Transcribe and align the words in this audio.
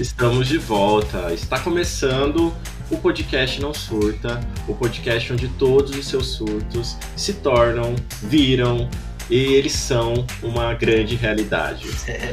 Estamos 0.00 0.48
de 0.48 0.56
volta. 0.56 1.30
Está 1.30 1.60
começando 1.60 2.54
o 2.90 2.96
podcast 2.96 3.60
Não 3.60 3.74
Surta, 3.74 4.40
o 4.66 4.74
podcast 4.74 5.30
onde 5.30 5.46
todos 5.46 5.94
os 5.94 6.06
seus 6.06 6.28
surtos 6.28 6.96
se 7.14 7.34
tornam, 7.34 7.94
viram 8.22 8.88
e 9.28 9.36
eles 9.36 9.74
são 9.74 10.24
uma 10.42 10.72
grande 10.72 11.16
realidade. 11.16 11.86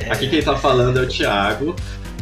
Aqui 0.09 0.29
quem 0.29 0.39
está 0.39 0.55
falando 0.55 0.99
é 0.99 1.01
o 1.01 1.07
Thiago. 1.09 1.75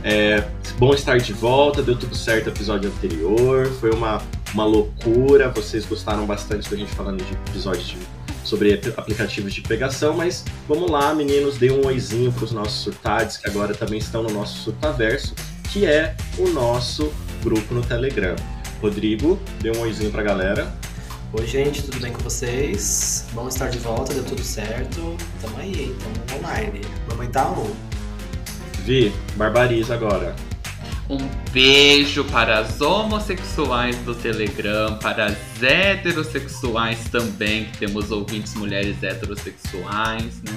É 0.03 0.43
bom 0.79 0.95
estar 0.95 1.19
de 1.19 1.31
volta, 1.31 1.83
deu 1.83 1.95
tudo 1.95 2.15
certo 2.15 2.45
no 2.45 2.51
episódio 2.51 2.89
anterior, 2.89 3.67
foi 3.79 3.91
uma, 3.91 4.23
uma 4.51 4.65
loucura, 4.65 5.49
vocês 5.49 5.85
gostaram 5.85 6.25
bastante 6.25 6.67
da 6.71 6.75
gente 6.75 6.91
falando 6.91 7.23
de 7.23 7.33
episódios 7.51 7.87
de 7.87 7.97
sobre 8.45 8.79
aplicativos 8.95 9.53
de 9.53 9.61
pegação, 9.61 10.15
mas 10.15 10.45
vamos 10.67 10.89
lá, 10.89 11.13
meninos, 11.13 11.57
dê 11.57 11.71
um 11.71 11.85
oizinho 11.85 12.31
para 12.31 12.45
os 12.45 12.51
nossos 12.51 12.81
surtades, 12.81 13.37
que 13.37 13.49
agora 13.49 13.73
também 13.73 13.99
estão 13.99 14.23
no 14.23 14.29
nosso 14.29 14.59
Surtaverso, 14.59 15.33
que 15.73 15.85
é 15.85 16.15
o 16.37 16.47
nosso 16.49 17.11
grupo 17.43 17.73
no 17.73 17.81
Telegram. 17.81 18.35
Rodrigo, 18.81 19.39
dê 19.59 19.71
um 19.71 19.81
oizinho 19.81 20.11
para 20.11 20.21
a 20.21 20.23
galera. 20.23 20.73
Oi, 21.33 21.45
gente, 21.45 21.83
tudo 21.83 21.99
bem 21.99 22.13
com 22.13 22.21
vocês? 22.21 23.25
Bom 23.33 23.47
estar 23.47 23.69
de 23.69 23.79
volta, 23.79 24.13
deu 24.13 24.23
tudo 24.23 24.43
certo. 24.43 25.17
Tamo 25.41 25.57
aí, 25.57 25.93
tamo 25.99 26.39
online. 26.39 26.81
Mamãe 27.09 27.27
tá 27.29 27.49
on. 27.49 27.69
Vi, 28.85 29.11
barbariza 29.35 29.95
agora. 29.95 30.35
Um 31.09 31.17
beijo 31.51 32.23
para 32.25 32.59
as 32.59 32.81
homossexuais 32.81 33.95
do 33.97 34.15
Telegram, 34.15 34.97
para 34.97 35.25
as 35.25 35.61
heterossexuais 35.61 36.97
também, 37.11 37.65
que 37.65 37.77
temos 37.77 38.09
ouvintes 38.11 38.55
mulheres 38.55 39.01
heterossexuais, 39.03 40.41
né? 40.43 40.53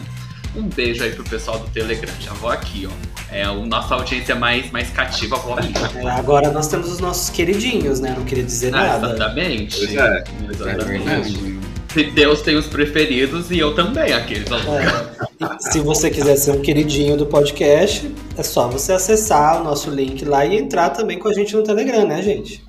Um 0.56 0.62
beijo 0.62 1.04
aí 1.04 1.12
pro 1.12 1.22
pessoal 1.24 1.58
do 1.58 1.69
Telegram. 1.69 2.12
Já 2.19 2.32
vou 2.32 2.50
aqui, 2.50 2.88
ó. 2.91 3.34
É 3.34 3.42
a 3.44 3.52
nossa 3.52 3.94
audiência 3.94 4.34
mais, 4.34 4.70
mais 4.70 4.88
cativa, 4.91 5.36
vou 5.36 5.58
ali. 5.58 5.72
É, 5.96 6.08
agora 6.10 6.50
nós 6.50 6.66
temos 6.69 6.91
os 6.91 6.98
nossos 6.98 7.28
queridinhos, 7.28 8.00
né? 8.00 8.14
Não 8.16 8.24
queria 8.24 8.44
dizer 8.44 8.74
Ah, 8.74 8.98
nada. 8.98 9.14
exatamente. 9.14 9.76
Pois 9.76 9.94
é. 9.94 10.24
Exatamente. 10.50 11.57
Se 11.98 12.04
Deus 12.04 12.42
tem 12.42 12.54
os 12.54 12.68
preferidos 12.68 13.50
e 13.50 13.58
eu 13.58 13.74
também, 13.74 14.12
aqueles. 14.12 14.46
É. 14.48 15.58
Se 15.58 15.80
você 15.80 16.08
quiser 16.08 16.36
ser 16.36 16.52
um 16.52 16.62
queridinho 16.62 17.16
do 17.16 17.27
podcast, 17.27 18.08
é 18.36 18.42
só 18.44 18.68
você 18.68 18.92
acessar 18.92 19.60
o 19.60 19.64
nosso 19.64 19.91
link 19.91 20.24
lá 20.24 20.46
e 20.46 20.56
entrar 20.56 20.91
também 20.91 21.19
com 21.19 21.26
a 21.26 21.34
gente 21.34 21.56
no 21.56 21.64
Telegram, 21.64 22.06
né, 22.06 22.22
gente? 22.22 22.62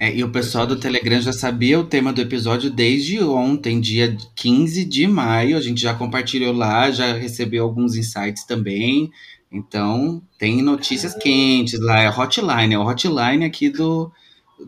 É, 0.00 0.12
e 0.12 0.24
o 0.24 0.32
pessoal 0.32 0.66
do 0.66 0.74
Telegram 0.74 1.20
já 1.20 1.32
sabia 1.32 1.78
o 1.78 1.84
tema 1.84 2.12
do 2.12 2.20
episódio 2.20 2.68
desde 2.70 3.22
ontem, 3.22 3.80
dia 3.80 4.16
15 4.34 4.84
de 4.84 5.06
maio. 5.06 5.56
A 5.56 5.60
gente 5.60 5.80
já 5.80 5.94
compartilhou 5.94 6.52
lá, 6.52 6.90
já 6.90 7.12
recebeu 7.12 7.62
alguns 7.62 7.94
insights 7.94 8.42
também. 8.42 9.12
Então, 9.52 10.20
tem 10.36 10.60
notícias 10.60 11.14
quentes 11.14 11.78
lá. 11.78 12.00
É 12.00 12.10
hotline, 12.10 12.74
é 12.74 12.78
o 12.80 12.82
hotline 12.82 13.44
aqui 13.44 13.68
do, 13.68 14.10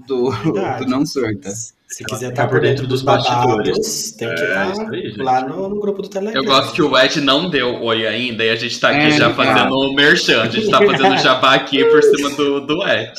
do, 0.07 0.31
do 0.31 0.87
Não 0.87 1.05
Surta. 1.05 1.53
Se 1.95 2.03
quiser 2.03 2.27
Tá 2.27 2.31
estar 2.31 2.49
por 2.49 2.61
dentro 2.61 2.89
dos 2.89 3.03
bastidores. 3.03 4.11
tem 4.19 4.27
que 4.35 4.41
É, 4.43 4.45
ir 4.45 5.17
lá, 5.23 5.39
aí, 5.39 5.49
no, 5.49 5.69
no 5.69 5.79
grupo 5.79 6.03
do 6.03 6.09
Telegram. 6.09 6.43
Eu 6.43 6.45
gosto 6.45 6.75
que 6.75 6.83
o 6.83 6.99
Ed 6.99 7.21
não 7.21 7.49
deu 7.49 7.81
oi 7.85 8.05
ainda 8.05 8.45
e 8.45 8.51
a 8.51 8.57
gente 8.57 8.81
tá 8.81 8.89
aqui 8.89 8.99
É, 8.99 9.11
já 9.13 9.33
fazendo 9.33 9.73
o 9.73 9.95
merchan. 9.95 10.43
A 10.43 10.49
gente 10.49 10.69
tá 10.69 10.79
fazendo 10.85 11.17
jabá 11.19 11.55
aqui 11.55 11.85
por 11.85 12.03
cima 12.03 12.31
do, 12.31 12.67
do 12.67 12.89
Ed. 12.89 13.15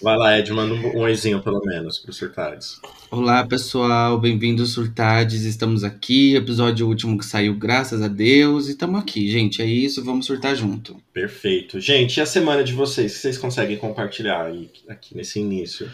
Vai 0.00 0.16
lá, 0.16 0.38
Ed, 0.38 0.50
manda 0.54 0.72
um 0.72 1.00
oizinho 1.00 1.42
pelo 1.42 1.60
menos 1.66 1.98
para 1.98 2.12
os 2.12 2.16
surtades. 2.16 2.80
Olá, 3.10 3.46
pessoal, 3.46 4.18
bem-vindos 4.18 4.72
Surtades. 4.72 5.44
Estamos 5.44 5.84
aqui, 5.84 6.36
episódio 6.36 6.88
último 6.88 7.18
que 7.18 7.26
saiu, 7.26 7.54
graças 7.54 8.00
a 8.00 8.08
Deus. 8.08 8.68
E 8.68 8.70
estamos 8.70 8.98
aqui, 8.98 9.30
gente. 9.30 9.60
É 9.60 9.66
isso, 9.66 10.02
vamos 10.02 10.24
surtar 10.24 10.56
junto. 10.56 10.96
Perfeito. 11.12 11.78
Gente, 11.78 12.16
e 12.16 12.20
a 12.22 12.26
semana 12.26 12.64
de 12.64 12.72
vocês? 12.72 13.12
O 13.12 13.14
que 13.16 13.20
vocês 13.20 13.36
conseguem 13.36 13.76
compartilhar 13.76 14.46
aí, 14.46 14.70
aqui 14.88 15.14
nesse 15.14 15.38
início? 15.40 15.90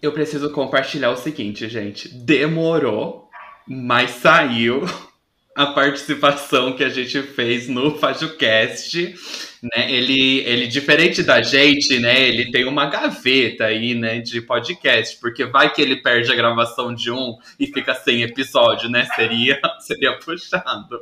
Eu 0.00 0.12
preciso 0.12 0.50
compartilhar 0.50 1.10
o 1.10 1.16
seguinte, 1.16 1.68
gente. 1.68 2.08
Demorou, 2.08 3.28
mas 3.66 4.10
saiu 4.10 4.82
a 5.56 5.66
participação 5.66 6.74
que 6.74 6.84
a 6.84 6.88
gente 6.88 7.22
fez 7.22 7.68
no 7.68 7.98
FajoCast. 7.98 9.14
Né? 9.64 9.90
Ele, 9.90 10.40
ele, 10.40 10.66
diferente 10.66 11.22
da 11.22 11.40
gente, 11.40 11.98
né? 11.98 12.28
Ele 12.28 12.50
tem 12.50 12.66
uma 12.66 12.86
gaveta 12.86 13.64
aí, 13.64 13.94
né? 13.94 14.20
De 14.20 14.40
podcast, 14.42 15.18
porque 15.20 15.44
vai 15.44 15.72
que 15.72 15.80
ele 15.80 15.96
perde 15.96 16.30
a 16.30 16.34
gravação 16.34 16.94
de 16.94 17.10
um 17.10 17.36
e 17.58 17.66
fica 17.66 17.94
sem 17.94 18.22
episódio, 18.22 18.90
né? 18.90 19.06
Seria, 19.16 19.58
seria 19.80 20.18
puxado. 20.18 21.00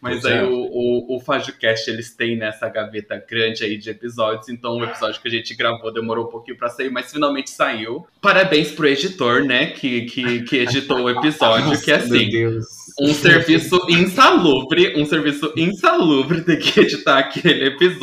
Mas 0.00 0.24
aí 0.24 0.42
o, 0.42 0.54
o, 0.54 1.16
o 1.16 1.20
FajoCast, 1.20 1.88
eles 1.90 2.14
têm 2.14 2.36
nessa 2.36 2.68
gaveta 2.68 3.22
grande 3.28 3.64
aí 3.64 3.76
de 3.76 3.90
episódios, 3.90 4.48
então 4.48 4.78
o 4.78 4.84
episódio 4.84 5.20
que 5.20 5.28
a 5.28 5.30
gente 5.30 5.54
gravou 5.54 5.92
demorou 5.92 6.26
um 6.26 6.30
pouquinho 6.30 6.56
pra 6.56 6.68
sair, 6.68 6.90
mas 6.90 7.12
finalmente 7.12 7.50
saiu. 7.50 8.06
Parabéns 8.20 8.72
pro 8.72 8.88
editor, 8.88 9.44
né? 9.44 9.66
Que, 9.66 10.02
que, 10.02 10.42
que 10.42 10.56
editou 10.56 11.02
o 11.02 11.10
episódio, 11.10 11.80
que 11.80 11.92
é 11.92 11.98
Meu 11.98 12.06
assim 12.06 12.28
Deus. 12.28 12.66
um 13.00 13.14
serviço 13.14 13.78
insalubre, 13.88 14.94
um 14.96 15.06
serviço 15.06 15.52
insalubre 15.56 16.40
ter 16.42 16.56
que 16.56 16.80
editar 16.80 17.18
aquele 17.18 17.66
episódio, 17.66 17.99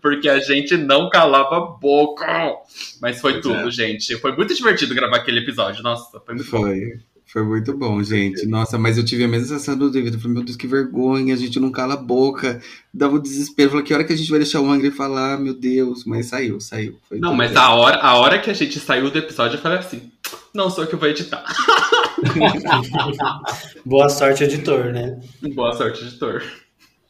porque 0.00 0.28
a 0.28 0.38
gente 0.40 0.76
não 0.76 1.08
calava 1.10 1.56
a 1.56 1.60
boca. 1.60 2.26
Mas 3.00 3.20
foi 3.20 3.32
Pois 3.34 3.42
tudo, 3.42 3.68
é. 3.68 3.70
gente. 3.70 4.16
Foi 4.18 4.34
muito 4.36 4.54
divertido 4.54 4.94
gravar 4.94 5.16
aquele 5.16 5.40
episódio. 5.40 5.82
Nossa, 5.82 6.20
foi 6.20 6.34
muito 6.34 6.50
bom. 6.50 6.60
Foi. 6.62 7.00
Foi 7.32 7.44
muito 7.44 7.72
bom, 7.78 8.02
gente. 8.02 8.44
Nossa, 8.44 8.76
mas 8.76 8.98
eu 8.98 9.04
tive 9.04 9.22
a 9.22 9.28
mesma 9.28 9.46
sensação 9.46 9.78
do 9.78 9.88
David. 9.88 10.14
Eu 10.14 10.20
falei, 10.20 10.34
meu 10.34 10.42
Deus, 10.42 10.56
que 10.56 10.66
vergonha, 10.66 11.32
a 11.32 11.36
gente 11.36 11.60
não 11.60 11.70
cala 11.70 11.94
a 11.94 11.96
boca. 11.96 12.60
Dava 12.92 13.14
um 13.14 13.20
desespero. 13.22 13.70
Falei, 13.70 13.84
que 13.84 13.94
hora 13.94 14.02
que 14.02 14.12
a 14.12 14.16
gente 14.16 14.28
vai 14.28 14.40
deixar 14.40 14.60
o 14.60 14.68
Angry 14.68 14.90
falar? 14.90 15.38
Meu 15.38 15.54
Deus. 15.54 16.04
Mas 16.04 16.26
saiu, 16.26 16.60
saiu. 16.60 16.98
Foi 17.08 17.20
Não, 17.20 17.32
mas 17.32 17.52
bem. 17.52 17.62
a 17.62 17.70
hora, 17.72 17.98
a 17.98 18.16
hora 18.16 18.40
que 18.40 18.50
a 18.50 18.52
gente 18.52 18.80
saiu 18.80 19.08
do 19.12 19.18
episódio, 19.18 19.58
eu 19.58 19.62
falei 19.62 19.78
assim: 19.78 20.10
não 20.52 20.68
sou 20.68 20.82
eu 20.82 20.90
que 20.90 20.96
vou 20.96 21.08
editar. 21.08 21.44
Boa 23.86 24.08
sorte, 24.08 24.44
editor, 24.44 24.92
né? 24.92 25.20
Boa 25.54 25.72
sorte, 25.74 26.02
editor. 26.04 26.42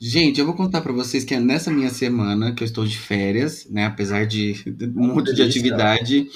Gente, 0.01 0.41
eu 0.41 0.47
vou 0.47 0.55
contar 0.55 0.81
pra 0.81 0.95
vocês 0.95 1.25
que 1.25 1.35
é 1.35 1.41
nessa 1.41 1.71
minha 1.71 1.91
semana 1.91 2.55
que 2.55 2.63
eu 2.63 2.67
estou 2.67 2.87
de 2.87 2.97
férias, 2.97 3.67
né? 3.69 3.85
Apesar 3.85 4.27
de 4.27 4.55
um 4.97 5.09
monte 5.09 5.35
de 5.35 5.43
atividade. 5.43 6.27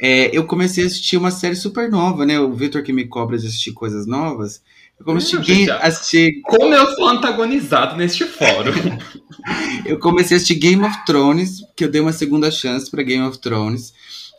é, 0.00 0.34
eu 0.36 0.46
comecei 0.46 0.84
a 0.84 0.86
assistir 0.86 1.18
uma 1.18 1.30
série 1.30 1.54
super 1.54 1.90
nova, 1.90 2.24
né? 2.24 2.40
O 2.40 2.54
Victor 2.54 2.82
que 2.82 2.92
me 2.92 3.04
cobra 3.06 3.36
de 3.36 3.46
assistir 3.46 3.72
coisas 3.72 4.06
novas. 4.06 4.62
Eu 4.98 5.04
comecei 5.04 5.68
a 5.68 5.78
assistir. 5.78 6.40
Como 6.42 6.72
eu 6.72 6.94
sou 6.94 7.06
antagonizado 7.08 7.96
neste 7.96 8.24
fórum. 8.24 8.72
Eu 9.84 9.98
comecei 9.98 10.36
a 10.36 10.38
assistir 10.38 10.54
Game 10.54 10.84
of 10.84 11.04
Thrones, 11.04 11.58
que 11.76 11.84
eu 11.84 11.90
dei 11.90 12.00
uma 12.00 12.12
segunda 12.12 12.48
chance 12.48 12.88
pra 12.88 13.02
Game 13.02 13.24
of 13.26 13.38
Thrones. 13.40 13.92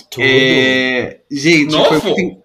Tudo. 0.10 0.24
É, 0.24 1.20
gente, 1.30 1.74
Novo? 1.74 2.00
foi. 2.00 2.43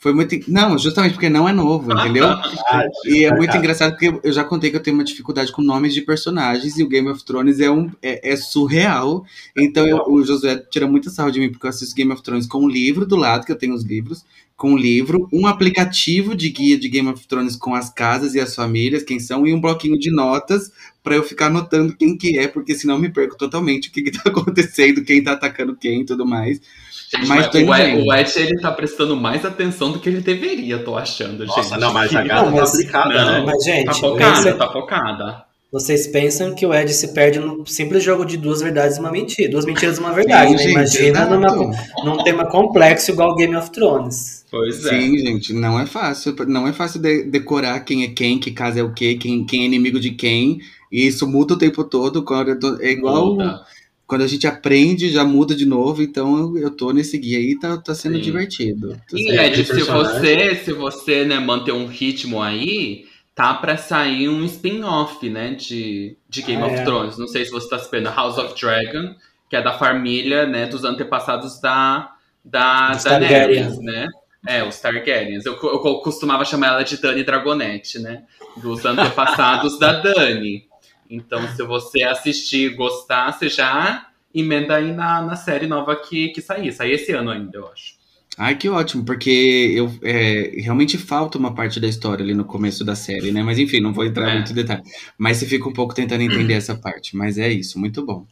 Foi 0.00 0.12
muito. 0.14 0.38
Não, 0.48 0.78
justamente 0.78 1.14
porque 1.14 1.28
não 1.28 1.48
é 1.48 1.52
novo, 1.52 1.92
entendeu? 1.92 2.26
Ah, 2.70 2.84
E 3.06 3.24
é 3.24 3.34
muito 3.34 3.56
engraçado 3.56 3.92
porque 3.96 4.20
eu 4.22 4.32
já 4.32 4.44
contei 4.44 4.70
que 4.70 4.76
eu 4.76 4.82
tenho 4.82 4.96
uma 4.96 5.02
dificuldade 5.04 5.50
com 5.50 5.62
nomes 5.62 5.92
de 5.94 6.02
personagens 6.02 6.78
e 6.78 6.82
o 6.82 6.88
Game 6.88 7.08
of 7.08 7.24
Thrones 7.24 7.58
é, 7.60 7.70
um, 7.70 7.90
é, 8.02 8.32
é 8.32 8.36
surreal. 8.36 9.24
Então 9.56 9.86
eu- 9.88 10.04
o 10.06 10.22
Josué 10.24 10.56
tira 10.70 10.86
muita 10.86 11.10
sarro 11.10 11.30
de 11.32 11.40
mim 11.40 11.50
porque 11.50 11.66
eu 11.66 11.70
assisto 11.70 11.94
Game 11.96 12.12
of 12.12 12.22
Thrones 12.22 12.46
com 12.46 12.58
um 12.64 12.68
livro 12.68 13.06
do 13.06 13.16
lado, 13.16 13.44
que 13.46 13.50
eu 13.52 13.56
tenho 13.58 13.74
os 13.74 13.82
livros, 13.84 14.24
com 14.56 14.72
um 14.72 14.76
livro, 14.76 15.28
um 15.32 15.46
aplicativo 15.46 16.34
de 16.34 16.50
guia 16.50 16.78
de 16.78 16.88
Game 16.88 17.08
of 17.08 17.26
Thrones 17.26 17.56
com 17.56 17.74
as 17.74 17.90
casas 17.90 18.34
e 18.34 18.40
as 18.40 18.54
famílias, 18.54 19.02
quem 19.02 19.18
são, 19.18 19.46
e 19.46 19.54
um 19.54 19.60
bloquinho 19.60 19.98
de 19.98 20.10
notas 20.10 20.70
pra 21.02 21.14
eu 21.14 21.22
ficar 21.22 21.46
anotando 21.46 21.96
quem 21.96 22.16
que 22.16 22.38
é, 22.38 22.46
porque 22.48 22.74
senão 22.74 22.94
eu 22.96 23.00
me 23.00 23.08
perco 23.10 23.36
totalmente 23.36 23.88
o 23.88 23.92
que, 23.92 24.02
que 24.02 24.10
tá 24.10 24.22
acontecendo, 24.30 25.02
quem 25.04 25.22
tá 25.22 25.32
atacando 25.32 25.74
quem 25.76 26.02
e 26.02 26.04
tudo 26.06 26.26
mais. 26.26 26.60
Gente, 27.10 27.26
Mas 27.26 27.46
mas 27.64 27.94
o, 27.94 28.04
o 28.06 28.14
Ed, 28.14 28.32
ele 28.38 28.60
tá 28.60 28.70
prestando 28.70 29.16
mais 29.16 29.44
atenção 29.44 29.90
do 29.92 29.98
que 29.98 30.08
ele 30.08 30.20
deveria, 30.20 30.78
tô 30.78 30.94
achando, 30.96 31.46
Nossa, 31.46 31.62
gente. 31.62 31.80
não, 31.80 31.92
mas 31.92 32.14
a 32.14 32.22
gata 32.22 32.42
Não, 32.44 32.52
mas- 32.56 32.70
tá 32.72 32.76
aplicada, 32.76 33.24
não, 33.24 33.32
né? 33.32 33.42
Mas, 33.46 33.64
gente, 33.64 33.86
Tá 33.86 33.94
focada, 33.94 34.34
pensa- 34.36 34.54
tá 34.54 34.70
focada. 34.72 35.44
vocês 35.72 36.06
pensam 36.06 36.54
que 36.54 36.66
o 36.66 36.74
Ed 36.74 36.92
se 36.92 37.14
perde 37.14 37.38
no 37.38 37.66
simples 37.66 38.02
jogo 38.04 38.24
de 38.26 38.36
duas 38.36 38.60
verdades 38.60 38.98
e 38.98 39.00
uma 39.00 39.10
mentira. 39.10 39.50
Duas 39.50 39.64
mentiras 39.64 39.96
e 39.96 40.00
uma 40.00 40.12
verdade, 40.12 40.50
Sim, 40.50 40.54
né? 40.56 40.62
gente, 40.62 40.72
Imagina 40.72 41.08
exato. 41.20 41.34
numa, 41.34 41.76
num 42.04 42.22
tema 42.24 42.44
complexo 42.46 43.10
igual 43.10 43.34
Game 43.36 43.56
of 43.56 43.70
Thrones. 43.70 44.44
Pois 44.50 44.84
é. 44.86 44.90
Sim, 44.90 45.18
gente, 45.18 45.52
não 45.54 45.78
é 45.80 45.86
fácil. 45.86 46.34
Não 46.46 46.66
é 46.68 46.72
fácil 46.74 47.00
de- 47.00 47.24
decorar 47.24 47.80
quem 47.80 48.04
é 48.04 48.08
quem, 48.08 48.38
que 48.38 48.50
casa 48.50 48.80
é 48.80 48.82
o 48.82 48.92
quê, 48.92 49.14
quem, 49.14 49.44
quem 49.46 49.62
é 49.62 49.64
inimigo 49.66 49.98
de 50.00 50.10
quem. 50.10 50.60
E 50.92 51.06
isso 51.06 51.26
muda 51.26 51.52
o 51.54 51.58
tempo 51.58 51.84
todo. 51.84 52.22
quando 52.22 52.80
É 52.82 52.90
igual. 52.90 53.26
Muda. 53.34 53.60
Quando 54.08 54.22
a 54.22 54.26
gente 54.26 54.46
aprende, 54.46 55.10
já 55.10 55.22
muda 55.22 55.54
de 55.54 55.66
novo. 55.66 56.02
Então 56.02 56.56
eu 56.56 56.70
tô 56.70 56.92
nesse 56.92 57.18
guia 57.18 57.38
aí, 57.38 57.58
tá, 57.58 57.76
tá 57.76 57.94
sendo 57.94 58.16
Sim. 58.16 58.22
divertido. 58.22 58.96
Tá 59.08 59.16
E 59.16 59.38
Ed, 59.38 59.64
se 59.64 59.82
você, 59.82 60.54
se 60.56 60.72
você 60.72 61.24
né, 61.26 61.38
manter 61.38 61.72
um 61.72 61.86
ritmo 61.86 62.42
aí, 62.42 63.04
tá 63.34 63.52
pra 63.54 63.76
sair 63.76 64.28
um 64.28 64.44
spin-off, 64.46 65.28
né, 65.28 65.50
de, 65.54 66.16
de 66.28 66.42
Game 66.42 66.62
Ah, 66.62 66.66
of 66.66 66.76
é. 66.76 66.84
Thrones. 66.84 67.18
Não 67.18 67.28
sei 67.28 67.44
se 67.44 67.50
você 67.50 67.68
tá 67.68 67.78
sabendo, 67.78 68.08
House 68.08 68.38
of 68.38 68.58
Dragon, 68.58 69.14
que 69.48 69.54
é 69.56 69.62
da 69.62 69.74
família, 69.78 70.46
né, 70.46 70.66
dos 70.66 70.84
antepassados 70.84 71.60
da, 71.60 72.10
da 72.42 72.94
Daenerys, 72.94 73.76
Targaryen. 73.76 73.84
né? 73.84 74.06
É, 74.46 74.64
os 74.64 74.80
Targaryens. 74.80 75.44
Eu, 75.44 75.52
eu 75.54 76.00
costumava 76.00 76.44
chamar 76.44 76.68
ela 76.68 76.82
de 76.82 76.96
Dani 76.96 77.22
Dragonette, 77.24 77.98
né? 77.98 78.22
Dos 78.56 78.84
antepassados 78.84 79.78
da 79.78 79.92
Dani. 80.00 80.67
Então, 81.10 81.46
se 81.54 81.62
você 81.62 82.02
assistir 82.02 82.70
e 82.72 82.74
gostar, 82.74 83.32
você 83.32 83.48
já 83.48 84.08
emenda 84.34 84.76
aí 84.76 84.92
na, 84.92 85.22
na 85.22 85.36
série 85.36 85.66
nova 85.66 85.96
que, 85.96 86.28
que 86.28 86.42
sair. 86.42 86.72
Sair 86.72 86.92
esse 86.92 87.12
ano 87.12 87.30
ainda, 87.30 87.56
eu 87.58 87.68
acho. 87.68 87.96
Ai, 88.36 88.54
que 88.56 88.68
ótimo, 88.68 89.04
porque 89.04 89.72
eu 89.74 89.92
é, 90.02 90.52
realmente 90.60 90.96
falta 90.96 91.36
uma 91.38 91.54
parte 91.54 91.80
da 91.80 91.88
história 91.88 92.22
ali 92.22 92.34
no 92.34 92.44
começo 92.44 92.84
da 92.84 92.94
série, 92.94 93.32
né? 93.32 93.42
Mas 93.42 93.58
enfim, 93.58 93.80
não 93.80 93.92
vou 93.92 94.04
entrar 94.04 94.30
É. 94.30 94.34
muito 94.34 94.52
em 94.52 94.54
detalhe. 94.54 94.82
Mas 95.16 95.38
você 95.38 95.46
fica 95.46 95.68
um 95.68 95.72
pouco 95.72 95.92
tentando 95.92 96.22
entender 96.22 96.52
essa 96.54 96.76
parte. 96.76 97.16
Mas 97.16 97.36
é 97.36 97.50
isso, 97.50 97.80
muito 97.80 98.04
bom. 98.04 98.24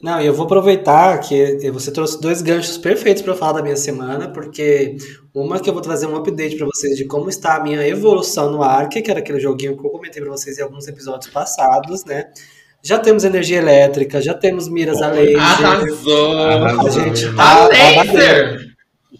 Não, 0.00 0.20
e 0.20 0.26
eu 0.26 0.32
vou 0.32 0.46
aproveitar 0.46 1.18
que 1.18 1.68
você 1.72 1.90
trouxe 1.90 2.20
dois 2.20 2.40
ganchos 2.40 2.78
perfeitos 2.78 3.20
para 3.20 3.34
falar 3.34 3.54
da 3.54 3.62
minha 3.62 3.74
semana, 3.74 4.28
porque 4.32 4.96
uma 5.34 5.58
que 5.58 5.68
eu 5.68 5.74
vou 5.74 5.82
trazer 5.82 6.06
um 6.06 6.14
update 6.14 6.56
para 6.56 6.66
vocês 6.66 6.96
de 6.96 7.04
como 7.04 7.28
está 7.28 7.56
a 7.56 7.62
minha 7.62 7.86
evolução 7.86 8.50
no 8.52 8.62
Ark, 8.62 9.02
que 9.02 9.10
era 9.10 9.18
aquele 9.18 9.40
joguinho 9.40 9.76
que 9.76 9.84
eu 9.84 9.90
comentei 9.90 10.22
para 10.22 10.30
vocês 10.30 10.56
em 10.56 10.62
alguns 10.62 10.86
episódios 10.86 11.32
passados, 11.32 12.04
né? 12.04 12.26
Já 12.80 12.96
temos 12.98 13.24
energia 13.24 13.58
elétrica, 13.58 14.22
já 14.22 14.34
temos 14.34 14.68
miras 14.68 15.02
a 15.02 15.08
laser. 15.08 15.40
Arrasou! 15.40 16.42
A 16.44 16.90
gente 16.90 17.26
A 17.26 17.32
tá 17.32 17.66
laser! 17.66 18.58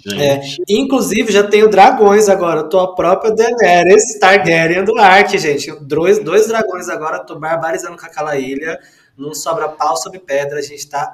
Gente, 0.07 0.23
É, 0.23 0.41
Inclusive, 0.69 1.33
já 1.33 1.43
tenho 1.43 1.69
dragões 1.69 2.29
agora. 2.29 2.61
Eu 2.61 2.69
tô 2.69 2.79
a 2.79 2.95
própria 2.95 3.35
Daenerys 3.35 4.17
Targaryen 4.21 4.85
do 4.85 4.97
Ark, 4.97 5.37
gente. 5.37 5.73
Dois, 5.81 6.23
dois 6.23 6.47
dragões 6.47 6.89
agora. 6.89 7.19
Tô 7.19 7.37
barbarizando 7.37 7.97
com 7.97 8.07
aquela 8.07 8.37
ilha. 8.37 8.79
Não 9.19 9.35
sobra 9.35 9.69
pau 9.69 9.97
sobre 9.97 10.19
pedra. 10.21 10.59
A 10.59 10.63
gente 10.63 10.89
tá. 10.89 11.13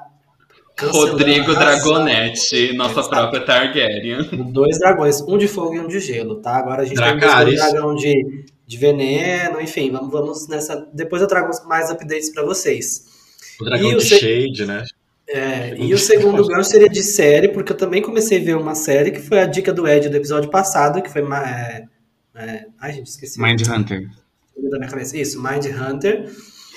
cancelando, 0.75 1.11
Rodrigo. 1.13 1.53
Dragonete, 1.55 2.73
nossa 2.73 2.99
Exato. 2.99 3.09
própria 3.09 3.41
Targaryen. 3.45 4.51
Dois 4.51 4.77
dragões, 4.79 5.21
um 5.21 5.37
de 5.37 5.47
fogo 5.47 5.75
e 5.75 5.79
um 5.79 5.87
de 5.87 5.99
gelo, 5.99 6.35
tá? 6.41 6.55
Agora 6.57 6.83
a 6.83 6.85
gente 6.85 6.97
tem 6.97 7.13
um 7.13 7.17
Dracarys. 7.17 7.55
dragão 7.59 7.95
de, 7.95 8.45
de 8.67 8.77
veneno, 8.77 9.59
enfim, 9.61 9.89
vamos, 9.91 10.11
vamos 10.11 10.47
nessa. 10.47 10.87
Depois 10.93 11.21
eu 11.21 11.27
trago 11.27 11.51
mais 11.67 11.89
updates 11.89 12.31
pra 12.31 12.43
vocês. 12.43 13.05
o 13.59 13.63
dragão 13.65 13.91
E 13.91 13.95
o 13.95 13.97
de 13.99 14.05
se- 14.05 14.19
Shade, 14.19 14.65
né? 14.65 14.83
É, 15.27 15.75
e 15.79 15.91
o 15.91 15.97
segundo 15.97 16.45
gancho 16.45 16.69
seria 16.69 16.87
de 16.87 17.01
série, 17.01 17.47
porque 17.47 17.71
eu 17.71 17.77
também 17.77 17.99
comecei 17.99 18.39
a 18.39 18.43
ver 18.43 18.55
uma 18.57 18.75
série 18.75 19.09
que 19.09 19.19
foi 19.19 19.39
a 19.39 19.47
dica 19.47 19.73
do 19.73 19.87
Ed 19.87 20.07
do 20.07 20.15
episódio 20.17 20.51
passado, 20.51 21.01
que 21.01 21.09
foi. 21.09 21.23
É, 21.23 21.83
é, 22.35 22.65
ai, 22.79 22.93
gente, 22.93 23.07
esqueci. 23.07 23.41
Mind 23.41 23.61
Hunter. 23.67 24.07
Isso, 25.13 25.41
Mind 25.41 25.65
Hunter. 25.65 26.29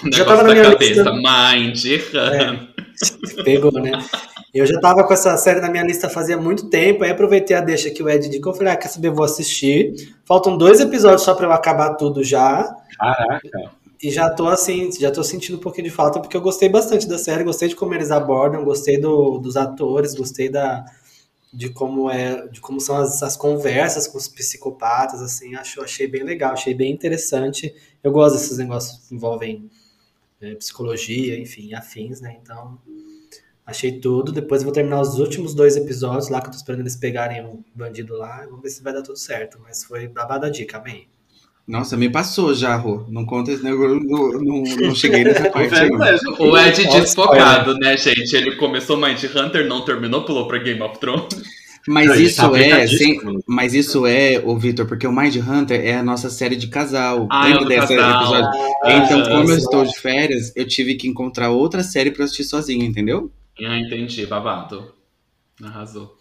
Negócio 0.05 0.25
tava 0.27 0.43
na 0.43 0.49
da 0.49 0.55
minha 0.55 0.71
cabeça. 0.73 1.03
lista. 1.03 1.13
Mind, 1.13 1.85
É. 3.37 3.43
Pegou, 3.43 3.73
né? 3.73 3.93
Eu 4.55 4.65
já 4.67 4.81
tava 4.81 5.05
com 5.07 5.13
essa 5.13 5.37
série 5.37 5.61
na 5.61 5.71
minha 5.71 5.83
lista 5.85 6.09
fazia 6.09 6.37
muito 6.39 6.69
tempo, 6.71 7.05
aí 7.05 7.11
aproveitei 7.11 7.55
a 7.57 7.61
deixa 7.61 7.91
que 7.91 8.03
o 8.03 8.09
Ed 8.09 8.27
indicou, 8.27 8.55
falei, 8.55 8.73
ah, 8.73 8.77
quer 8.77 8.89
saber, 8.89 9.11
vou 9.11 9.25
assistir. 9.25 10.15
Faltam 10.25 10.57
dois 10.57 10.81
episódios 10.81 11.23
só 11.23 11.35
pra 11.35 11.47
eu 11.47 11.53
acabar 11.53 11.95
tudo 11.95 12.25
já. 12.25 12.75
Caraca. 12.99 13.71
E 14.03 14.11
já 14.11 14.31
tô 14.31 14.47
assim, 14.49 14.91
já 14.99 15.11
tô 15.11 15.23
sentindo 15.23 15.57
um 15.59 15.61
pouquinho 15.61 15.89
de 15.89 15.93
falta, 15.93 16.21
porque 16.21 16.37
eu 16.37 16.41
gostei 16.41 16.69
bastante 16.69 17.07
da 17.09 17.19
série, 17.19 17.45
gostei 17.45 17.69
de 17.69 17.77
como 17.77 17.93
eles 17.95 18.11
abordam, 18.11 18.65
gostei 18.65 18.97
do- 18.99 19.39
dos 19.39 19.57
atores, 19.57 20.15
gostei 20.15 20.49
da, 20.49 20.85
de 21.53 21.69
como 21.71 22.09
é, 22.09 22.47
de 22.49 22.61
como 22.61 22.81
são 22.81 22.97
as, 22.97 23.23
as 23.23 23.37
conversas 23.37 24.07
com 24.07 24.17
os 24.17 24.29
psicopatas, 24.29 25.21
assim, 25.21 25.55
acho, 25.57 25.83
achei 25.83 26.07
bem 26.07 26.23
legal, 26.23 26.53
achei 26.53 26.75
bem 26.75 26.93
interessante. 26.93 27.75
Eu 28.03 28.13
gosto 28.13 28.37
desses 28.37 28.57
negócios 28.59 29.07
que 29.09 29.15
envolvem 29.15 29.69
é, 30.41 30.55
psicologia, 30.55 31.39
enfim, 31.39 31.75
afins, 31.75 32.21
né? 32.21 32.39
Então, 32.43 32.79
achei 33.67 33.99
tudo. 34.01 34.33
Depois 34.33 34.63
eu 34.63 34.67
vou 34.67 34.73
terminar 34.73 35.01
os 35.01 35.19
últimos 35.19 35.55
dois 35.55 35.77
episódios 35.77 36.29
lá, 36.29 36.41
que 36.41 36.49
eu 36.49 36.53
tô 36.53 36.57
esperando 36.57 36.81
eles 36.81 36.97
pegarem 36.97 37.45
o 37.45 37.65
bandido 37.75 38.17
lá. 38.17 38.45
Vamos 38.47 38.63
ver 38.63 38.71
se 38.71 38.83
vai 38.83 38.93
dar 38.93 39.03
tudo 39.03 39.19
certo. 39.19 39.59
Mas 39.63 39.85
foi 39.85 40.09
babada 40.09 40.47
a 40.47 40.51
dica, 40.51 40.79
amém. 40.79 41.09
Nossa, 41.69 41.99
me 41.99 42.09
passou 42.09 42.55
já, 42.55 42.75
Rô. 42.77 43.05
Não 43.09 43.27
conta 43.27 43.53
esse 43.53 43.63
negócio, 43.63 44.01
não, 44.03 44.33
não, 44.33 44.63
não 44.63 44.95
cheguei 44.95 45.23
nessa 45.23 45.49
parte. 45.53 45.75
O 46.39 46.57
Ed 46.57 46.87
desfocado, 46.89 47.75
né, 47.75 47.95
gente? 47.99 48.35
Ele 48.35 48.57
começou 48.57 48.97
Mind 48.97 49.23
Hunter, 49.23 49.69
não 49.69 49.85
terminou, 49.85 50.25
pulou 50.25 50.49
pra 50.49 50.57
Game 50.59 50.81
of 50.81 50.99
Thrones. 50.99 51.58
Mas 51.89 52.07
Não, 52.07 52.15
isso 52.17 52.37
tá 52.51 52.59
é, 52.61 52.87
sem- 52.87 53.19
mas 53.47 53.73
isso 53.73 54.07
é, 54.07 54.43
ô 54.45 54.57
Vitor, 54.59 54.87
porque 54.87 55.07
o 55.07 55.13
Mind 55.13 55.37
Hunter 55.37 55.81
é 55.81 55.95
a 55.95 56.03
nossa 56.03 56.29
série 56.29 56.55
de 56.57 56.67
casal. 56.69 57.27
Ah, 57.31 57.49
é 57.49 57.55
o 57.55 57.61
Lembra 57.61 57.69
dessa 57.81 57.97
casal. 57.97 58.23
episódio? 58.23 58.61
Ah, 58.85 58.93
então, 58.93 59.23
como 59.25 59.51
eu 59.51 59.57
estou 59.57 59.85
de 59.85 59.99
férias, 59.99 60.53
eu 60.55 60.67
tive 60.67 60.97
que 60.97 61.09
encontrar 61.09 61.51
outra 61.51 61.83
série 61.83 62.11
pra 62.11 62.25
assistir 62.25 62.45
sozinho, 62.45 62.85
entendeu? 62.85 63.33
Ah, 63.67 63.79
entendi, 63.79 64.27
babado. 64.27 64.93
Arrasou. 65.63 66.17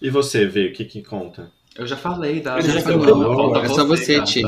E 0.00 0.08
você, 0.10 0.46
Vê, 0.46 0.68
o 0.68 0.72
que 0.72 0.84
que 0.84 1.02
conta? 1.02 1.52
Eu 1.76 1.86
já 1.86 1.96
falei 1.96 2.40
da. 2.40 2.58
Ele 2.58 2.68
já 2.70 2.80
falta 2.80 3.58
É 3.60 3.68
só 3.68 3.84
você. 3.86 4.20
Ti. 4.22 4.42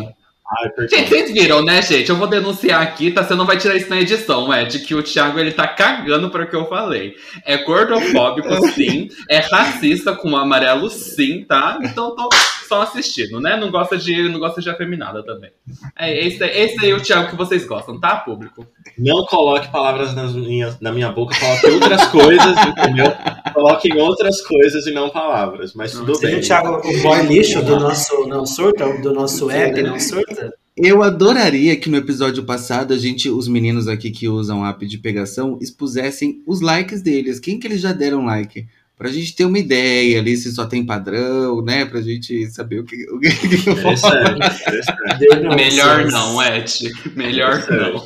Ai, 0.47 0.87
Gente, 0.89 1.09
vocês 1.09 1.33
viram, 1.33 1.65
né, 1.65 1.81
gente? 1.81 2.11
Eu 2.11 2.17
vou 2.17 2.27
denunciar 2.27 2.83
aqui, 2.83 3.11
tá? 3.11 3.25
Você 3.25 3.35
não 3.35 3.47
vai 3.47 3.57
tirar 3.57 3.77
isso 3.77 3.89
na 3.89 3.99
edição, 3.99 4.53
Ed, 4.53 4.79
que 4.81 4.95
o 4.95 5.03
Thiago 5.03 5.39
ele 5.39 5.53
tá 5.53 5.67
cagando 5.67 6.29
para 6.29 6.45
o 6.45 6.47
que 6.47 6.55
eu 6.55 6.67
falei. 6.67 7.17
É 7.47 7.65
gordofóbico, 7.65 8.49
sim. 8.73 9.09
É 9.29 9.39
racista 9.39 10.15
com 10.15 10.33
o 10.33 10.37
amarelo, 10.37 10.91
sim, 10.91 11.45
tá? 11.45 11.79
Então 11.83 12.15
tô 12.15 12.29
só 12.75 12.83
assistindo, 12.83 13.41
né? 13.41 13.57
Não 13.57 13.71
gosta 13.71 13.97
de, 13.97 14.29
não 14.29 14.39
gosta 14.41 14.61
de 14.61 14.69
afeminada 14.69 15.23
também. 15.23 15.51
É 15.97 16.27
esse, 16.27 16.43
esse 16.45 16.85
aí 16.85 16.91
é 16.91 16.95
o 16.95 17.01
Thiago 17.01 17.31
que 17.31 17.37
vocês 17.37 17.65
gostam, 17.67 18.01
tá, 18.01 18.17
público? 18.17 18.67
Não 18.99 19.25
coloque 19.27 19.71
palavras 19.71 20.15
nas 20.15 20.33
minhas- 20.35 20.79
na 20.81 20.91
minha 20.93 21.11
boca, 21.13 21.35
coloque 21.39 21.67
outras 21.67 22.07
coisas, 22.09 22.57
entendeu? 22.67 23.07
Coloque 23.53 23.89
em 23.89 23.99
outras 23.99 24.41
coisas 24.43 24.87
e 24.87 24.93
não 24.93 25.09
palavras, 25.11 25.73
mas 25.75 25.93
tudo 25.93 26.19
bem. 26.19 26.37
o 26.37 26.41
Thiago 26.41 26.81
o 26.87 27.03
boy 27.03 27.23
lixo 27.23 27.63
do 27.63 27.79
nosso 27.79 28.27
Não 28.27 28.45
Surta, 28.45 28.87
do 29.01 29.13
nosso 29.13 29.51
app 29.51 29.83
Não 29.83 29.99
Surta? 30.01 30.53
Eu 30.77 31.05
adoraria 31.05 31.77
que 31.77 31.89
no 31.89 31.97
episódio 31.97 32.43
passado 32.43 32.93
a 32.93 32.99
gente, 32.99 33.31
os 33.31 33.47
meninos 33.47 33.87
aqui 33.87 34.11
que 34.11 34.27
usam 34.29 34.67
app 34.67 34.85
de 34.85 34.99
pegação, 34.99 35.57
expusessem 35.61 36.43
os 36.49 36.61
likes 36.61 37.01
deles. 37.01 37.39
Quem 37.39 37.61
que 37.61 37.67
eles 37.69 37.81
já 37.81 37.93
deram 37.93 38.25
like? 38.25 38.67
Pra 38.97 39.09
gente 39.11 39.35
ter 39.35 39.45
uma 39.45 39.59
ideia 39.59 40.21
ali, 40.21 40.37
se 40.37 40.53
só 40.55 40.67
tem 40.67 40.87
padrão, 40.87 41.63
né? 41.63 41.85
Pra 41.85 42.01
gente 42.01 42.47
saber 42.51 42.79
o 42.81 42.85
que. 42.85 42.95
O 43.11 43.19
que... 43.19 43.29
Interessante, 43.29 44.61
interessante. 44.63 45.19
Denúncias. 45.19 45.57
Melhor 45.57 46.05
não, 46.07 46.43
Ed. 46.43 46.93
Melhor 47.17 47.67
não. 47.71 48.05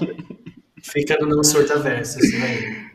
Fica 0.82 1.18
no 1.20 1.26
Não 1.36 1.44
Surta 1.44 1.78
Verso, 1.78 2.18
isso 2.18 2.36
aí. 2.36 2.88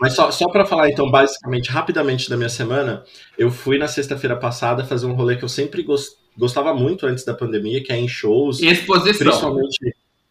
Mas 0.00 0.14
só, 0.14 0.30
só 0.30 0.48
para 0.48 0.64
falar, 0.64 0.88
então, 0.90 1.10
basicamente, 1.10 1.70
rapidamente 1.70 2.28
da 2.30 2.36
minha 2.36 2.48
semana, 2.48 3.04
eu 3.36 3.50
fui 3.50 3.76
na 3.78 3.86
sexta-feira 3.86 4.34
passada 4.36 4.84
fazer 4.84 5.06
um 5.06 5.12
rolê 5.12 5.36
que 5.36 5.44
eu 5.44 5.48
sempre 5.48 5.82
gos- 5.82 6.16
gostava 6.36 6.72
muito 6.74 7.06
antes 7.06 7.24
da 7.24 7.34
pandemia, 7.34 7.82
que 7.82 7.92
é 7.92 7.96
em 7.98 8.08
shows, 8.08 8.60
E 8.60 8.66
exposição. 8.68 9.18
principalmente, 9.26 9.78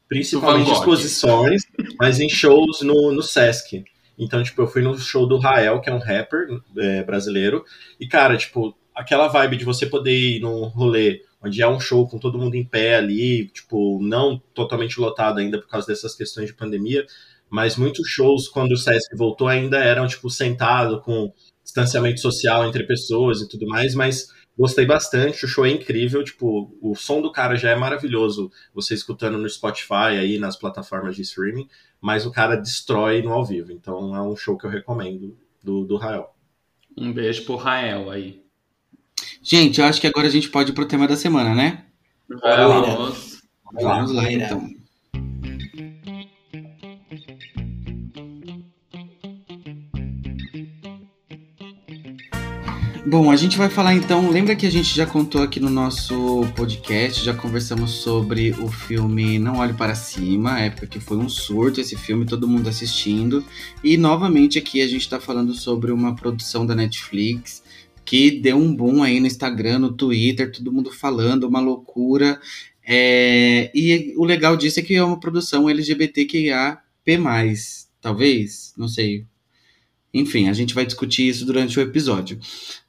principalmente 0.10 0.72
exposições, 0.72 1.62
mas 2.00 2.20
em 2.20 2.30
shows 2.30 2.82
no, 2.82 3.12
no 3.12 3.22
Sesc. 3.22 3.84
Então, 4.18 4.42
tipo, 4.42 4.62
eu 4.62 4.68
fui 4.68 4.82
no 4.82 4.98
show 4.98 5.28
do 5.28 5.38
Rael, 5.38 5.80
que 5.80 5.90
é 5.90 5.94
um 5.94 6.00
rapper 6.00 6.48
é, 6.78 7.04
brasileiro, 7.04 7.64
e, 8.00 8.08
cara, 8.08 8.36
tipo, 8.36 8.76
aquela 8.96 9.28
vibe 9.28 9.58
de 9.58 9.66
você 9.66 9.86
poder 9.86 10.18
ir 10.18 10.40
num 10.42 10.66
rolê 10.66 11.22
onde 11.42 11.62
é 11.62 11.68
um 11.68 11.80
show 11.80 12.08
com 12.08 12.18
todo 12.18 12.38
mundo 12.38 12.56
em 12.56 12.66
pé 12.66 12.96
ali, 12.96 13.48
tipo, 13.50 14.02
não 14.02 14.42
totalmente 14.54 15.00
lotado 15.00 15.40
ainda 15.40 15.60
por 15.60 15.68
causa 15.68 15.88
dessas 15.88 16.16
questões 16.16 16.48
de 16.48 16.54
pandemia, 16.56 17.06
mas 17.50 17.78
muitos 17.78 18.10
shows, 18.10 18.48
quando 18.48 18.72
o 18.72 18.78
Sesc 18.78 19.16
voltou, 19.16 19.48
ainda 19.48 19.78
eram, 19.78 20.08
tipo, 20.08 20.30
sentado 20.30 21.00
com 21.02 21.32
distanciamento 21.64 22.20
social 22.20 22.68
entre 22.68 22.86
pessoas 22.86 23.42
e 23.42 23.48
tudo 23.48 23.68
mais, 23.68 23.94
mas 23.94 24.30
gostei 24.58 24.86
bastante, 24.86 25.46
o 25.46 25.48
show 25.48 25.66
é 25.66 25.70
incrível, 25.70 26.24
tipo, 26.24 26.76
o 26.82 26.96
som 26.96 27.22
do 27.22 27.32
cara 27.32 27.56
já 27.56 27.70
é 27.70 27.76
maravilhoso, 27.76 28.50
você 28.74 28.96
escutando 28.96 29.38
no 29.38 29.48
Spotify 29.48 30.18
aí, 30.18 30.40
nas 30.40 30.58
plataformas 30.58 31.16
de 31.16 31.22
streaming, 31.22 31.68
mas 32.02 32.26
o 32.26 32.32
cara 32.32 32.56
destrói 32.56 33.22
no 33.22 33.32
ao 33.32 33.46
vivo, 33.46 33.72
então 33.72 34.16
é 34.16 34.22
um 34.22 34.36
show 34.36 34.58
que 34.58 34.66
eu 34.66 34.70
recomendo 34.70 35.38
do, 35.64 35.84
do 35.84 35.98
Rael. 35.98 36.34
Um 36.98 37.12
beijo 37.12 37.46
pro 37.46 37.56
Rael 37.56 38.10
aí. 38.10 38.42
Gente, 39.42 39.80
eu 39.80 39.86
acho 39.86 40.02
que 40.02 40.08
agora 40.08 40.28
a 40.28 40.32
gente 40.32 40.50
pode 40.50 40.72
ir 40.72 40.74
pro 40.74 40.88
tema 40.88 41.08
da 41.08 41.16
semana, 41.16 41.54
né? 41.56 41.86
Vamos. 42.28 43.42
Vamos 43.74 44.12
lá, 44.14 44.32
então. 44.32 44.77
Bom, 53.10 53.32
a 53.32 53.38
gente 53.38 53.58
vai 53.58 53.70
falar 53.70 53.94
então. 53.94 54.30
Lembra 54.30 54.54
que 54.54 54.68
a 54.68 54.70
gente 54.70 54.94
já 54.94 55.06
contou 55.06 55.42
aqui 55.42 55.62
no 55.62 55.70
nosso 55.70 56.46
podcast, 56.58 57.24
já 57.24 57.34
conversamos 57.34 57.92
sobre 57.92 58.52
o 58.60 58.68
filme 58.68 59.40
Não 59.40 59.60
Olhe 59.60 59.74
para 59.74 59.96
Cima, 59.96 60.60
época 60.60 60.88
que 60.88 61.00
foi 61.00 61.16
um 61.16 61.30
surto 61.30 61.80
esse 61.80 61.96
filme, 61.96 62.26
todo 62.26 62.50
mundo 62.50 62.68
assistindo. 62.68 63.46
E 63.82 63.96
novamente 63.96 64.60
aqui 64.60 64.82
a 64.82 64.88
gente 64.90 65.04
está 65.04 65.22
falando 65.22 65.54
sobre 65.54 65.90
uma 65.90 66.18
produção 66.18 66.66
da 66.66 66.76
Netflix 66.76 67.64
que 68.04 68.30
deu 68.30 68.58
um 68.58 68.76
boom 68.76 69.02
aí 69.02 69.22
no 69.22 69.28
Instagram, 69.28 69.80
no 69.80 69.94
Twitter, 69.94 70.52
todo 70.52 70.74
mundo 70.74 70.92
falando, 70.92 71.46
uma 71.46 71.62
loucura. 71.62 72.38
É... 72.86 73.72
E 73.74 74.16
o 74.18 74.26
legal 74.26 74.58
disso 74.58 74.82
é 74.82 74.84
que 74.84 74.96
é 74.96 75.04
uma 75.04 75.18
produção 75.18 75.70
LGBTQIA 75.70 76.78
talvez, 78.02 78.74
não 78.78 78.90
sei. 78.90 79.26
Enfim, 80.14 80.50
a 80.50 80.54
gente 80.54 80.74
vai 80.74 80.86
discutir 80.86 81.28
isso 81.28 81.46
durante 81.46 81.78
o 81.78 81.82
episódio. 81.82 82.40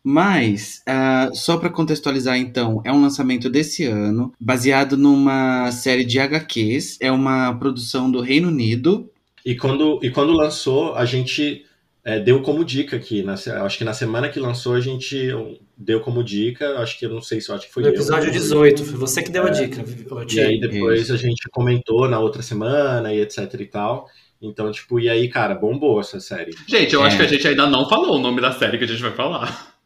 Mas, 0.02 0.82
uh, 0.88 1.34
só 1.34 1.56
para 1.56 1.68
contextualizar 1.68 2.38
então, 2.38 2.80
é 2.84 2.92
um 2.92 3.02
lançamento 3.02 3.50
desse 3.50 3.84
ano, 3.84 4.32
baseado 4.40 4.96
numa 4.96 5.70
série 5.72 6.04
de 6.04 6.18
HQs, 6.18 6.98
é 7.00 7.10
uma 7.10 7.52
produção 7.54 8.10
do 8.10 8.20
Reino 8.20 8.48
Unido. 8.48 9.10
E 9.44 9.56
quando, 9.56 9.98
e 10.02 10.10
quando 10.10 10.32
lançou, 10.32 10.94
a 10.94 11.04
gente 11.04 11.64
é, 12.08 12.18
deu 12.18 12.40
como 12.40 12.64
dica 12.64 12.96
aqui. 12.96 13.22
Na, 13.22 13.34
acho 13.34 13.76
que 13.76 13.84
na 13.84 13.92
semana 13.92 14.30
que 14.30 14.40
lançou, 14.40 14.74
a 14.74 14.80
gente 14.80 15.28
deu 15.76 16.00
como 16.00 16.24
dica. 16.24 16.78
Acho 16.78 16.98
que 16.98 17.04
eu 17.04 17.10
não 17.10 17.20
sei 17.20 17.38
se 17.38 17.50
eu 17.50 17.54
acho 17.54 17.66
que 17.66 17.72
foi. 17.72 17.82
No 17.82 17.90
episódio 17.90 18.28
eu, 18.28 18.32
18, 18.32 18.82
foi 18.82 18.98
você 18.98 19.22
que 19.22 19.30
deu 19.30 19.44
a 19.44 19.48
é. 19.48 19.50
dica. 19.50 19.84
E 20.30 20.40
aí 20.40 20.58
depois 20.58 21.10
a 21.10 21.18
gente 21.18 21.46
comentou 21.50 22.08
na 22.08 22.18
outra 22.18 22.40
semana 22.40 23.12
e 23.12 23.20
etc 23.20 23.52
e 23.60 23.66
tal. 23.66 24.08
Então, 24.40 24.70
tipo, 24.70 25.00
e 25.00 25.08
aí, 25.08 25.28
cara, 25.28 25.54
bombou 25.54 26.00
essa 26.00 26.20
série. 26.20 26.52
Gente, 26.66 26.94
eu 26.94 27.02
é. 27.02 27.06
acho 27.06 27.16
que 27.16 27.22
a 27.22 27.28
gente 27.28 27.46
ainda 27.46 27.66
não 27.66 27.88
falou 27.88 28.16
o 28.16 28.20
nome 28.20 28.40
da 28.40 28.52
série 28.52 28.78
que 28.78 28.84
a 28.84 28.88
gente 28.88 29.02
vai 29.02 29.12
falar. 29.12 29.76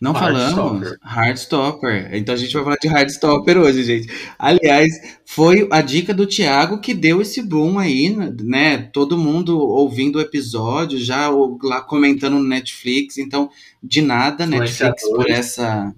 Não 0.00 0.14
falamos? 0.14 0.94
Heartstopper. 1.04 2.10
Então 2.12 2.34
a 2.34 2.38
gente 2.38 2.52
vai 2.52 2.64
falar 2.64 2.76
de 2.76 2.86
Heartstopper 2.86 3.56
hoje, 3.56 3.82
gente. 3.82 4.12
Aliás, 4.38 4.92
foi 5.24 5.66
a 5.70 5.80
dica 5.80 6.12
do 6.12 6.26
Thiago 6.26 6.80
que 6.80 6.92
deu 6.92 7.22
esse 7.22 7.40
boom 7.42 7.78
aí, 7.78 8.14
né? 8.42 8.76
Todo 8.92 9.16
mundo 9.16 9.58
ouvindo 9.58 10.16
o 10.16 10.20
episódio, 10.20 10.98
já 10.98 11.30
lá 11.62 11.80
comentando 11.80 12.34
no 12.34 12.46
Netflix. 12.46 13.16
Então, 13.16 13.48
de 13.82 14.02
nada, 14.02 14.44
Netflix, 14.44 15.02
por 15.08 15.30
essa. 15.30 15.94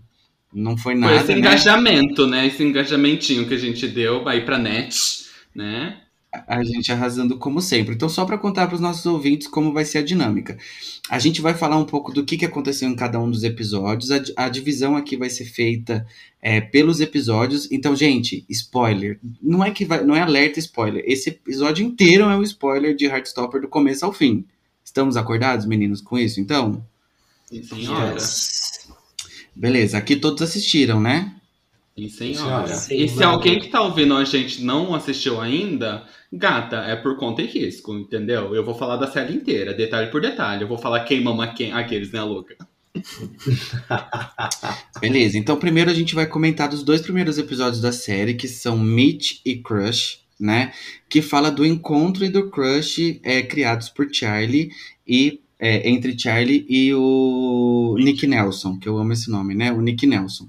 Não 0.54 0.76
foi 0.76 0.94
nada. 0.94 1.14
Foi 1.14 1.22
esse 1.22 1.32
né? 1.32 1.38
engajamento, 1.38 2.26
né? 2.26 2.46
Esse 2.46 2.62
engajamentinho 2.62 3.48
que 3.48 3.54
a 3.54 3.58
gente 3.58 3.88
deu 3.88 4.26
aí 4.28 4.42
pra 4.42 4.58
net, 4.58 4.96
né? 5.52 5.96
A 6.32 6.62
gente 6.62 6.92
arrasando 6.92 7.38
como 7.38 7.60
sempre. 7.60 7.94
Então, 7.94 8.08
só 8.08 8.24
para 8.24 8.36
contar 8.36 8.66
para 8.66 8.74
os 8.74 8.80
nossos 8.80 9.04
ouvintes 9.06 9.46
como 9.46 9.72
vai 9.72 9.84
ser 9.84 9.98
a 9.98 10.02
dinâmica. 10.02 10.58
A 11.08 11.18
gente 11.18 11.40
vai 11.40 11.54
falar 11.54 11.78
um 11.78 11.84
pouco 11.84 12.12
do 12.12 12.24
que, 12.24 12.36
que 12.36 12.44
aconteceu 12.44 12.88
em 12.88 12.94
cada 12.94 13.18
um 13.18 13.30
dos 13.30 13.44
episódios. 13.44 14.10
A, 14.10 14.20
a 14.36 14.48
divisão 14.48 14.96
aqui 14.96 15.16
vai 15.16 15.30
ser 15.30 15.46
feita 15.46 16.06
é, 16.42 16.60
pelos 16.60 17.00
episódios. 17.00 17.70
Então, 17.72 17.96
gente, 17.96 18.44
spoiler. 18.48 19.18
Não 19.42 19.64
é 19.64 19.70
que 19.70 19.84
vai, 19.84 20.04
não 20.04 20.14
é 20.14 20.20
alerta 20.20 20.58
spoiler. 20.58 21.02
Esse 21.06 21.30
episódio 21.30 21.84
inteiro 21.84 22.24
é 22.24 22.36
um 22.36 22.42
spoiler 22.42 22.94
de 22.94 23.06
Heartstopper 23.06 23.62
do 23.62 23.68
começo 23.68 24.04
ao 24.04 24.12
fim. 24.12 24.44
Estamos 24.84 25.16
acordados, 25.16 25.64
meninos, 25.64 26.02
com 26.02 26.18
isso? 26.18 26.40
Então. 26.40 26.84
Sim, 27.46 27.62
senhora. 27.62 28.14
Yes. 28.14 28.88
Beleza. 29.56 29.96
Aqui 29.96 30.14
todos 30.14 30.42
assistiram, 30.42 31.00
né? 31.00 31.34
Sim, 32.06 32.32
senhora. 32.34 32.74
Sim, 32.74 32.94
e 32.94 33.08
se 33.08 33.24
alguém 33.24 33.58
que 33.58 33.68
tá 33.68 33.80
ouvindo 33.82 34.14
a 34.14 34.24
gente 34.24 34.62
não 34.62 34.94
assistiu 34.94 35.40
ainda, 35.40 36.06
gata, 36.32 36.78
é 36.78 36.96
por 36.96 37.16
conta 37.16 37.42
e 37.42 37.46
risco, 37.46 37.94
entendeu? 37.94 38.54
Eu 38.54 38.64
vou 38.64 38.74
falar 38.74 38.96
da 38.96 39.10
série 39.10 39.34
inteira, 39.34 39.74
detalhe 39.74 40.10
por 40.10 40.20
detalhe. 40.20 40.62
Eu 40.62 40.68
vou 40.68 40.78
falar 40.78 41.00
quem 41.00 41.22
mama 41.22 41.54
quem, 41.54 41.72
aqueles, 41.72 42.12
né, 42.12 42.22
louca? 42.22 42.56
Beleza, 45.00 45.38
então 45.38 45.56
primeiro 45.56 45.90
a 45.90 45.94
gente 45.94 46.14
vai 46.14 46.26
comentar 46.26 46.68
dos 46.68 46.82
dois 46.82 47.00
primeiros 47.00 47.38
episódios 47.38 47.80
da 47.80 47.92
série, 47.92 48.34
que 48.34 48.48
são 48.48 48.78
Mitch 48.78 49.40
e 49.44 49.56
Crush, 49.56 50.20
né? 50.38 50.72
Que 51.08 51.22
fala 51.22 51.50
do 51.50 51.64
encontro 51.64 52.24
e 52.24 52.28
do 52.28 52.50
crush 52.50 53.20
é, 53.22 53.42
criados 53.42 53.88
por 53.88 54.12
Charlie 54.12 54.70
e 55.06 55.40
é, 55.58 55.88
entre 55.88 56.16
Charlie 56.16 56.64
e 56.68 56.94
o 56.94 57.96
Nick 57.98 58.26
Nelson, 58.26 58.78
que 58.78 58.88
eu 58.88 58.96
amo 58.96 59.12
esse 59.12 59.30
nome, 59.30 59.54
né? 59.54 59.72
O 59.72 59.80
Nick 59.80 60.06
Nelson. 60.06 60.48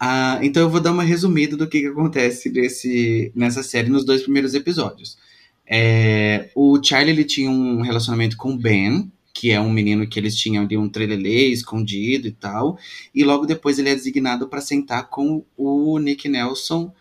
Ah, 0.00 0.38
então 0.42 0.62
eu 0.62 0.70
vou 0.70 0.80
dar 0.80 0.92
uma 0.92 1.02
resumida 1.02 1.56
do 1.56 1.66
que, 1.66 1.80
que 1.80 1.86
acontece 1.86 2.50
nesse, 2.50 3.32
nessa 3.34 3.62
série 3.62 3.88
nos 3.88 4.04
dois 4.04 4.22
primeiros 4.22 4.54
episódios. 4.54 5.18
É, 5.66 6.48
o 6.54 6.80
Charlie 6.82 7.12
ele 7.12 7.24
tinha 7.24 7.50
um 7.50 7.82
relacionamento 7.82 8.36
com 8.36 8.52
o 8.52 8.56
Ben, 8.56 9.10
que 9.34 9.50
é 9.50 9.60
um 9.60 9.70
menino 9.70 10.06
que 10.06 10.18
eles 10.18 10.36
tinham 10.36 10.64
ali 10.64 10.76
um 10.76 10.88
trelelê 10.88 11.48
escondido 11.48 12.26
e 12.26 12.32
tal. 12.32 12.78
E 13.14 13.24
logo 13.24 13.46
depois 13.46 13.78
ele 13.78 13.90
é 13.90 13.94
designado 13.94 14.48
para 14.48 14.60
sentar 14.60 15.08
com 15.08 15.44
o 15.56 15.98
Nick 15.98 16.28
Nelson 16.28 16.92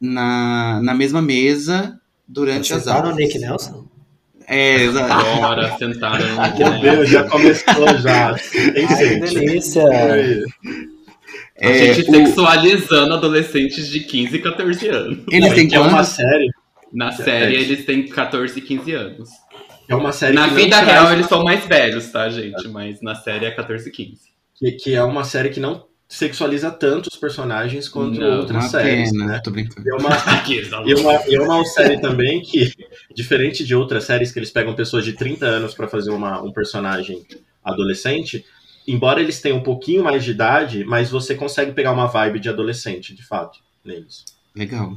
na, 0.00 0.80
na 0.82 0.94
mesma 0.94 1.22
mesa 1.22 2.00
durante 2.26 2.72
as 2.74 2.86
aulas. 2.86 3.10
no 3.10 3.16
Nick 3.16 3.38
Nelson? 3.38 3.86
É, 4.46 4.82
exato. 4.82 5.12
Agora 5.12 5.74
sentaram. 5.78 6.26
Meu 6.58 6.80
Deus, 6.80 7.08
já 7.08 7.24
começou 7.28 7.98
já. 7.98 8.34
Ai, 8.34 9.18
que 9.18 9.34
delícia. 9.34 9.84
A 11.60 11.66
é, 11.66 11.94
gente 11.94 12.10
sexualizando 12.10 13.10
o... 13.10 13.16
adolescentes 13.16 13.88
de 13.88 14.00
15 14.00 14.36
e 14.36 14.38
14 14.40 14.88
anos. 14.88 15.18
Eles 15.30 15.54
têm 15.54 15.74
é 15.74 15.80
uma 15.80 16.04
série. 16.04 16.50
Na 16.92 17.12
série, 17.12 17.56
é. 17.56 17.60
eles 17.60 17.84
têm 17.84 18.06
14 18.06 18.58
e 18.58 18.62
15 18.62 18.92
anos. 18.92 19.28
É 19.88 19.94
uma 19.94 20.12
série 20.12 20.34
Na 20.34 20.46
vida 20.46 20.80
real, 20.80 21.12
eles 21.12 21.26
são 21.26 21.42
mais 21.44 21.66
velhos, 21.66 22.10
tá, 22.10 22.28
gente? 22.28 22.68
Mas 22.68 23.02
na 23.02 23.14
série 23.14 23.46
é 23.46 23.50
14 23.50 23.88
e 23.88 23.92
15. 23.92 24.18
Que, 24.54 24.72
que 24.72 24.94
é 24.94 25.02
uma 25.02 25.24
série 25.24 25.50
que 25.50 25.60
não 25.60 25.84
sexualiza 26.10 26.72
tanto 26.72 27.08
os 27.08 27.16
personagens 27.16 27.88
quanto 27.88 28.18
não, 28.18 28.40
outras 28.40 28.64
séries, 28.64 29.12
pena, 29.12 29.26
né? 29.26 29.40
Tô 29.42 29.50
brincando. 29.52 29.86
E 29.86 29.90
é 29.90 29.94
uma, 29.94 30.10
e 30.86 30.92
é 30.92 30.96
uma, 30.96 31.12
é 31.12 31.40
uma 31.40 31.64
série 31.64 32.00
também 32.00 32.40
que, 32.40 32.72
diferente 33.14 33.64
de 33.64 33.74
outras 33.76 34.04
séries 34.04 34.32
que 34.32 34.38
eles 34.38 34.50
pegam 34.50 34.74
pessoas 34.74 35.04
de 35.04 35.12
30 35.12 35.46
anos 35.46 35.72
para 35.72 35.86
fazer 35.86 36.10
uma, 36.10 36.42
um 36.42 36.52
personagem 36.52 37.24
adolescente, 37.64 38.44
embora 38.92 39.20
eles 39.20 39.40
tenham 39.40 39.58
um 39.58 39.62
pouquinho 39.62 40.04
mais 40.04 40.24
de 40.24 40.30
idade, 40.30 40.84
mas 40.84 41.10
você 41.10 41.34
consegue 41.34 41.72
pegar 41.72 41.92
uma 41.92 42.06
vibe 42.06 42.40
de 42.40 42.48
adolescente, 42.48 43.14
de 43.14 43.24
fato, 43.24 43.58
neles. 43.84 44.24
Legal. 44.54 44.96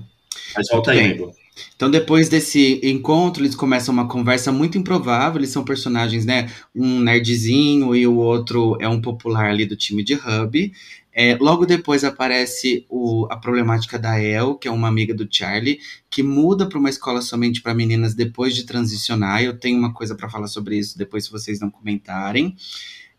Mas 0.56 0.68
volta 0.70 0.92
aí, 0.92 1.00
amigo. 1.00 1.34
Então, 1.76 1.90
depois 1.90 2.30
desse 2.30 2.80
encontro, 2.84 3.44
eles 3.44 3.56
começam 3.56 3.94
uma 3.94 4.08
conversa 4.08 4.52
muito 4.52 4.78
improvável. 4.78 5.40
Eles 5.40 5.52
são 5.52 5.64
personagens, 5.64 6.26
né? 6.26 6.52
Um 6.76 7.00
nerdzinho 7.00 7.96
e 7.96 8.08
o 8.08 8.16
outro 8.16 8.76
é 8.80 8.90
um 8.90 9.00
popular 9.00 9.52
ali 9.52 9.66
do 9.66 9.76
time 9.76 10.04
de 10.04 10.16
Hub. 10.16 10.72
É, 11.16 11.38
logo 11.40 11.66
depois 11.66 12.04
aparece 12.04 12.88
o, 12.90 13.28
a 13.30 13.38
problemática 13.38 14.00
da 14.00 14.20
El, 14.20 14.56
que 14.56 14.68
é 14.68 14.72
uma 14.72 14.88
amiga 14.88 15.14
do 15.14 15.28
Charlie, 15.30 15.80
que 16.10 16.24
muda 16.24 16.68
para 16.68 16.80
uma 16.80 16.90
escola 16.90 17.22
somente 17.22 17.62
para 17.62 17.76
meninas 17.76 18.16
depois 18.16 18.56
de 18.56 18.64
transicionar. 18.64 19.44
Eu 19.44 19.58
tenho 19.58 19.78
uma 19.78 19.94
coisa 19.94 20.16
para 20.16 20.30
falar 20.30 20.48
sobre 20.48 20.76
isso 20.76 20.98
depois, 20.98 21.26
se 21.26 21.32
vocês 21.32 21.60
não 21.60 21.70
comentarem. 21.70 22.56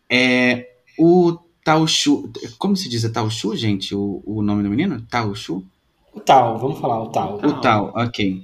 É, 0.09 0.67
o 0.97 1.37
Taoshu. 1.63 2.31
Como 2.57 2.75
se 2.75 2.87
diz? 2.87 3.03
É 3.03 3.09
Taoshu, 3.09 3.55
gente? 3.55 3.95
O, 3.95 4.21
o 4.25 4.41
nome 4.41 4.63
do 4.63 4.69
menino? 4.69 5.01
Taoshu? 5.09 5.63
O 6.13 6.19
Tal, 6.19 6.57
vamos 6.57 6.79
falar, 6.79 7.01
o 7.01 7.09
Tal. 7.09 7.35
O 7.43 7.53
Tal, 7.59 7.91
ok. 7.95 8.43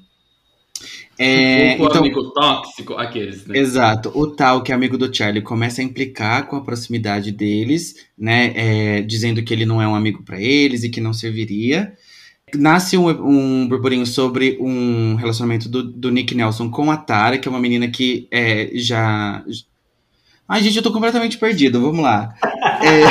É, 1.17 1.77
o 1.79 1.85
então, 1.85 1.99
amigo 1.99 2.31
tóxico, 2.31 2.95
aqueles, 2.95 3.45
né? 3.45 3.57
Exato. 3.57 4.11
O 4.15 4.27
Tal, 4.27 4.63
que 4.63 4.71
é 4.71 4.75
amigo 4.75 4.97
do 4.97 5.15
Charlie, 5.15 5.43
começa 5.43 5.81
a 5.81 5.83
implicar 5.83 6.47
com 6.47 6.55
a 6.55 6.61
proximidade 6.61 7.31
deles, 7.31 8.07
né? 8.17 8.51
É, 8.55 9.01
dizendo 9.01 9.43
que 9.43 9.53
ele 9.53 9.65
não 9.65 9.81
é 9.81 9.87
um 9.87 9.95
amigo 9.95 10.23
para 10.23 10.41
eles 10.41 10.83
e 10.83 10.89
que 10.89 10.99
não 10.99 11.13
serviria. 11.13 11.93
Nasce 12.55 12.97
um, 12.97 13.07
um 13.07 13.67
burburinho 13.67 14.05
sobre 14.05 14.57
um 14.59 15.15
relacionamento 15.15 15.69
do, 15.69 15.83
do 15.83 16.11
Nick 16.11 16.33
Nelson 16.33 16.69
com 16.69 16.89
a 16.91 16.97
Tara, 16.97 17.37
que 17.37 17.47
é 17.47 17.51
uma 17.51 17.61
menina 17.61 17.87
que 17.87 18.27
é, 18.31 18.71
já 18.73 19.45
Ai, 20.51 20.61
gente, 20.61 20.75
eu 20.75 20.83
tô 20.83 20.91
completamente 20.91 21.37
perdido. 21.37 21.79
Vamos 21.79 22.03
lá. 22.03 22.35
É, 22.83 23.03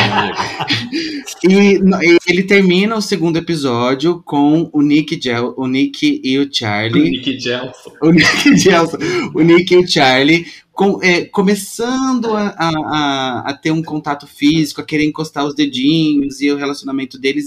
e, 1.49 1.81
ele 2.27 2.43
termina 2.43 2.97
o 2.97 3.01
segundo 3.01 3.37
episódio 3.37 4.21
com 4.25 4.69
o 4.73 4.83
Nick, 4.83 5.21
Gel, 5.21 5.55
o 5.57 5.67
Nick 5.67 6.21
e 6.25 6.39
o 6.39 6.49
Charlie. 6.53 7.03
O 7.03 7.05
Nick 7.05 7.39
Gelson. 7.39 7.93
O 8.03 8.11
Nick 8.11 8.57
Gelson. 8.57 8.99
O 9.35 9.41
Nick 9.43 9.75
e 9.75 9.77
o 9.77 9.87
Charlie 9.87 10.47
com, 10.73 11.03
é, 11.03 11.25
começando 11.25 12.35
a, 12.35 12.55
a, 12.59 13.51
a, 13.51 13.55
ter 13.55 13.71
um 13.71 13.83
contato 13.83 14.27
físico, 14.27 14.81
a 14.81 14.85
querer 14.85 15.05
encostar 15.05 15.45
os 15.45 15.55
dedinhos 15.55 16.41
e 16.41 16.51
o 16.51 16.57
relacionamento 16.57 17.19
deles 17.19 17.47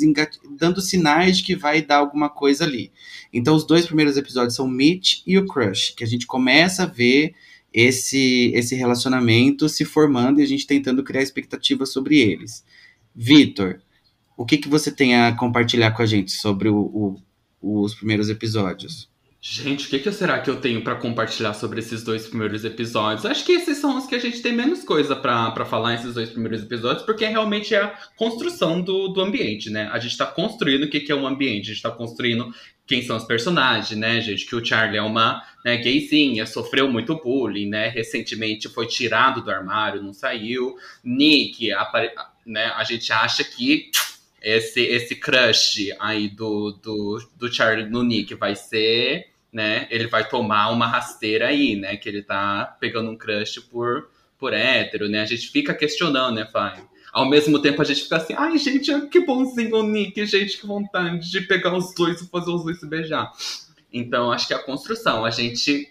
dando 0.58 0.82
sinais 0.82 1.38
de 1.38 1.44
que 1.44 1.56
vai 1.56 1.82
dar 1.82 1.98
alguma 1.98 2.30
coisa 2.30 2.64
ali. 2.64 2.92
Então, 3.34 3.56
os 3.56 3.66
dois 3.66 3.86
primeiros 3.86 4.18
episódios 4.18 4.56
são 4.56 4.68
Mitch 4.68 5.22
e 5.26 5.38
o 5.38 5.46
Crush, 5.46 5.94
que 5.96 6.04
a 6.04 6.08
gente 6.08 6.28
começa 6.28 6.84
a 6.84 6.86
ver 6.86 7.34
esse, 7.74 8.52
esse 8.54 8.76
relacionamento 8.76 9.68
se 9.68 9.84
formando 9.84 10.40
e 10.40 10.44
a 10.44 10.48
gente 10.48 10.68
tentando 10.68 11.04
criar 11.04 11.24
expectativas 11.24 11.92
sobre 11.92 12.20
eles. 12.20 12.64
Vitor, 13.16 13.80
o 14.38 14.46
que, 14.46 14.58
que 14.58 14.70
você 14.70 14.92
tem 14.92 15.16
a 15.16 15.36
compartilhar 15.36 15.92
com 15.92 16.02
a 16.02 16.06
gente 16.06 16.32
sobre 16.32 16.70
o, 16.70 16.78
o, 17.62 17.82
os 17.84 17.96
primeiros 17.96 18.30
episódios? 18.30 19.12
Gente, 19.46 19.88
o 19.88 19.90
que, 19.90 20.00
que 20.00 20.10
será 20.14 20.40
que 20.40 20.50
eu 20.50 20.56
tenho 20.56 20.82
para 20.82 20.96
compartilhar 20.96 21.54
sobre 21.54 21.80
esses 21.80 22.02
dois 22.02 22.26
primeiros 22.26 22.64
episódios? 22.64 23.26
Acho 23.26 23.44
que 23.44 23.52
esses 23.52 23.78
são 23.78 23.98
os 23.98 24.06
que 24.06 24.16
a 24.16 24.20
gente 24.20 24.42
tem 24.42 24.54
menos 24.54 24.86
coisa 24.86 25.18
para 25.18 25.66
falar 25.66 25.92
nesses 25.92 26.14
dois 26.14 26.30
primeiros 26.30 26.64
episódios, 26.64 27.04
porque 27.04 27.26
realmente 27.26 27.76
é 27.76 27.82
a 27.82 27.94
construção 28.16 28.82
do, 28.82 29.10
do 29.10 29.20
ambiente, 29.20 29.70
né? 29.70 29.90
A 29.92 30.00
gente 30.00 30.16
tá 30.16 30.26
construindo 30.26 30.84
o 30.84 30.90
que, 30.90 31.02
que 31.02 31.12
é 31.12 31.16
um 31.16 31.28
ambiente, 31.28 31.72
a 31.72 31.74
gente 31.74 31.84
tá 31.84 31.92
construindo 31.92 32.54
quem 32.86 33.02
são 33.02 33.16
os 33.16 33.24
personagens, 33.24 33.98
né, 33.98 34.20
gente? 34.22 34.46
Que 34.46 34.56
o 34.56 34.64
Charlie 34.64 34.98
é 34.98 35.02
uma 35.02 35.42
né, 35.64 35.78
gayzinha, 35.78 36.46
sofreu 36.46 36.92
muito 36.92 37.16
bullying, 37.16 37.70
né? 37.70 37.88
Recentemente 37.88 38.68
foi 38.70 38.88
tirado 38.88 39.42
do 39.42 39.52
armário, 39.52 40.02
não 40.02 40.14
saiu. 40.14 40.76
Nick, 41.04 41.70
né, 42.46 42.66
a 42.76 42.84
gente 42.84 43.12
acha 43.12 43.44
que 43.44 43.90
esse, 44.42 44.82
esse 44.82 45.16
crush 45.16 45.96
aí 46.00 46.28
do, 46.28 46.72
do, 46.72 47.30
do 47.36 47.54
Charlie 47.54 47.90
no 47.90 48.04
Nick 48.04 48.36
vai 48.36 48.56
ser 48.56 49.34
né, 49.54 49.88
ele 49.92 50.08
vai 50.08 50.28
tomar 50.28 50.72
uma 50.72 50.88
rasteira 50.88 51.50
aí, 51.50 51.76
né, 51.76 51.96
que 51.96 52.10
ele 52.10 52.24
tá 52.24 52.76
pegando 52.80 53.12
um 53.12 53.16
crush 53.16 53.60
por, 53.60 54.10
por 54.40 54.52
hétero, 54.52 55.08
né, 55.08 55.22
a 55.22 55.26
gente 55.26 55.48
fica 55.50 55.76
questionando, 55.76 56.36
né, 56.36 56.46
Fábio? 56.52 56.90
Ao 57.14 57.30
mesmo 57.30 57.62
tempo 57.62 57.82
a 57.82 57.86
gente 57.86 58.02
fica 58.02 58.18
assim, 58.18 58.34
ai 58.36 58.58
gente, 58.58 59.08
que 59.08 59.24
bonzinho 59.24 59.78
o 59.78 59.84
Nick, 59.84 60.26
gente, 60.26 60.60
que 60.60 60.66
vontade 60.66 61.30
de 61.30 61.42
pegar 61.42 61.78
os 61.78 61.94
dois 61.94 62.20
e 62.20 62.28
fazer 62.28 62.50
os 62.50 62.64
dois 62.64 62.80
se 62.80 62.88
beijar. 62.88 63.32
Então, 63.92 64.32
acho 64.32 64.48
que 64.48 64.54
a 64.54 64.60
construção, 64.60 65.24
a 65.24 65.30
gente 65.30 65.88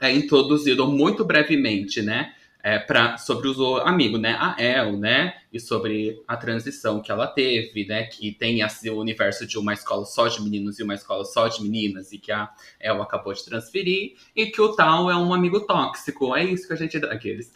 é 0.00 0.10
introduzido 0.10 0.86
muito 0.88 1.24
brevemente, 1.24 2.02
né, 2.02 2.34
é, 2.66 2.80
pra, 2.80 3.16
sobre 3.16 3.46
o 3.46 3.76
amigo, 3.76 4.18
né? 4.18 4.36
A 4.40 4.56
El, 4.58 4.96
né? 4.96 5.36
E 5.52 5.60
sobre 5.60 6.20
a 6.26 6.36
transição 6.36 7.00
que 7.00 7.12
ela 7.12 7.28
teve, 7.28 7.86
né? 7.86 8.02
Que 8.06 8.32
tem 8.32 8.58
o 8.90 8.94
universo 8.96 9.46
de 9.46 9.56
uma 9.56 9.72
escola 9.72 10.04
só 10.04 10.26
de 10.26 10.42
meninos 10.42 10.76
e 10.80 10.82
uma 10.82 10.94
escola 10.94 11.24
só 11.24 11.46
de 11.46 11.62
meninas, 11.62 12.10
e 12.10 12.18
que 12.18 12.32
a 12.32 12.50
El 12.80 13.00
acabou 13.00 13.32
de 13.32 13.44
transferir, 13.44 14.16
e 14.34 14.46
que 14.46 14.60
o 14.60 14.74
tal 14.74 15.08
é 15.08 15.16
um 15.16 15.32
amigo 15.32 15.60
tóxico. 15.60 16.34
É 16.34 16.42
isso 16.42 16.66
que 16.66 16.72
a 16.72 16.76
gente. 16.76 16.96
Aqueles. 16.96 17.52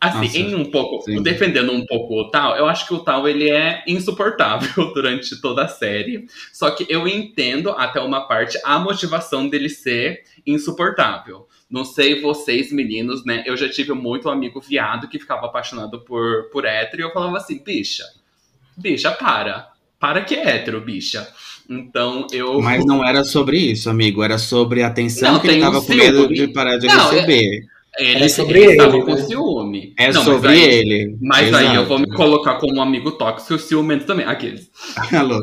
Assim, 0.00 0.18
Nossa, 0.18 0.38
em 0.38 0.54
um 0.54 0.70
pouco, 0.70 1.04
sim. 1.04 1.22
defendendo 1.22 1.70
um 1.70 1.84
pouco 1.84 2.14
o 2.14 2.30
tal, 2.30 2.56
eu 2.56 2.66
acho 2.66 2.86
que 2.88 2.94
o 2.94 2.98
tal 2.98 3.28
ele 3.28 3.50
é 3.50 3.84
insuportável 3.86 4.92
durante 4.94 5.40
toda 5.40 5.64
a 5.64 5.68
série. 5.68 6.26
Só 6.52 6.70
que 6.70 6.86
eu 6.88 7.06
entendo 7.06 7.70
até 7.70 8.00
uma 8.00 8.26
parte 8.26 8.58
a 8.64 8.78
motivação 8.78 9.48
dele 9.48 9.68
ser 9.68 10.24
insuportável. 10.46 11.46
Não 11.68 11.84
sei 11.84 12.20
vocês, 12.20 12.72
meninos, 12.72 13.24
né? 13.24 13.42
Eu 13.46 13.56
já 13.56 13.68
tive 13.68 13.92
muito 13.92 14.28
amigo 14.28 14.60
viado 14.60 15.08
que 15.08 15.18
ficava 15.18 15.46
apaixonado 15.46 16.00
por, 16.00 16.48
por 16.50 16.64
hétero 16.64 17.02
e 17.02 17.04
eu 17.04 17.12
falava 17.12 17.36
assim, 17.36 17.62
bicha, 17.62 18.04
bicha, 18.76 19.10
para. 19.12 19.68
Para 19.98 20.22
que 20.22 20.34
é 20.34 20.56
hétero, 20.56 20.80
bicha. 20.80 21.26
Então 21.68 22.26
eu. 22.32 22.60
Mas 22.60 22.84
não 22.84 23.04
era 23.04 23.24
sobre 23.24 23.58
isso, 23.58 23.90
amigo. 23.90 24.22
Era 24.22 24.38
sobre 24.38 24.82
a 24.82 24.88
atenção 24.88 25.34
não, 25.34 25.40
que 25.40 25.48
ele 25.48 25.60
tava 25.60 25.78
um 25.78 25.84
com 25.84 25.94
medo 25.94 26.28
de 26.28 26.48
parar 26.48 26.78
de 26.78 26.86
não, 26.86 27.10
receber. 27.10 27.62
É... 27.62 27.75
Ele, 27.98 28.24
é 28.24 28.28
sobre 28.28 28.62
ele, 28.62 28.82
ele 28.82 29.02
com 29.02 29.14
né? 29.14 29.22
ciúme. 29.22 29.94
É 29.96 30.12
não, 30.12 30.22
sobre 30.22 30.50
aí, 30.50 30.62
ele. 30.62 31.16
Mas 31.20 31.48
Exato. 31.48 31.66
aí 31.66 31.74
eu 31.76 31.86
vou 31.86 31.98
me 31.98 32.08
colocar 32.12 32.54
como 32.56 32.76
um 32.76 32.82
amigo 32.82 33.12
tóxico 33.12 33.54
e 33.54 33.58
ciumento 33.58 34.04
também. 34.04 34.26
Aqueles. 34.26 34.70
Alô. 35.12 35.42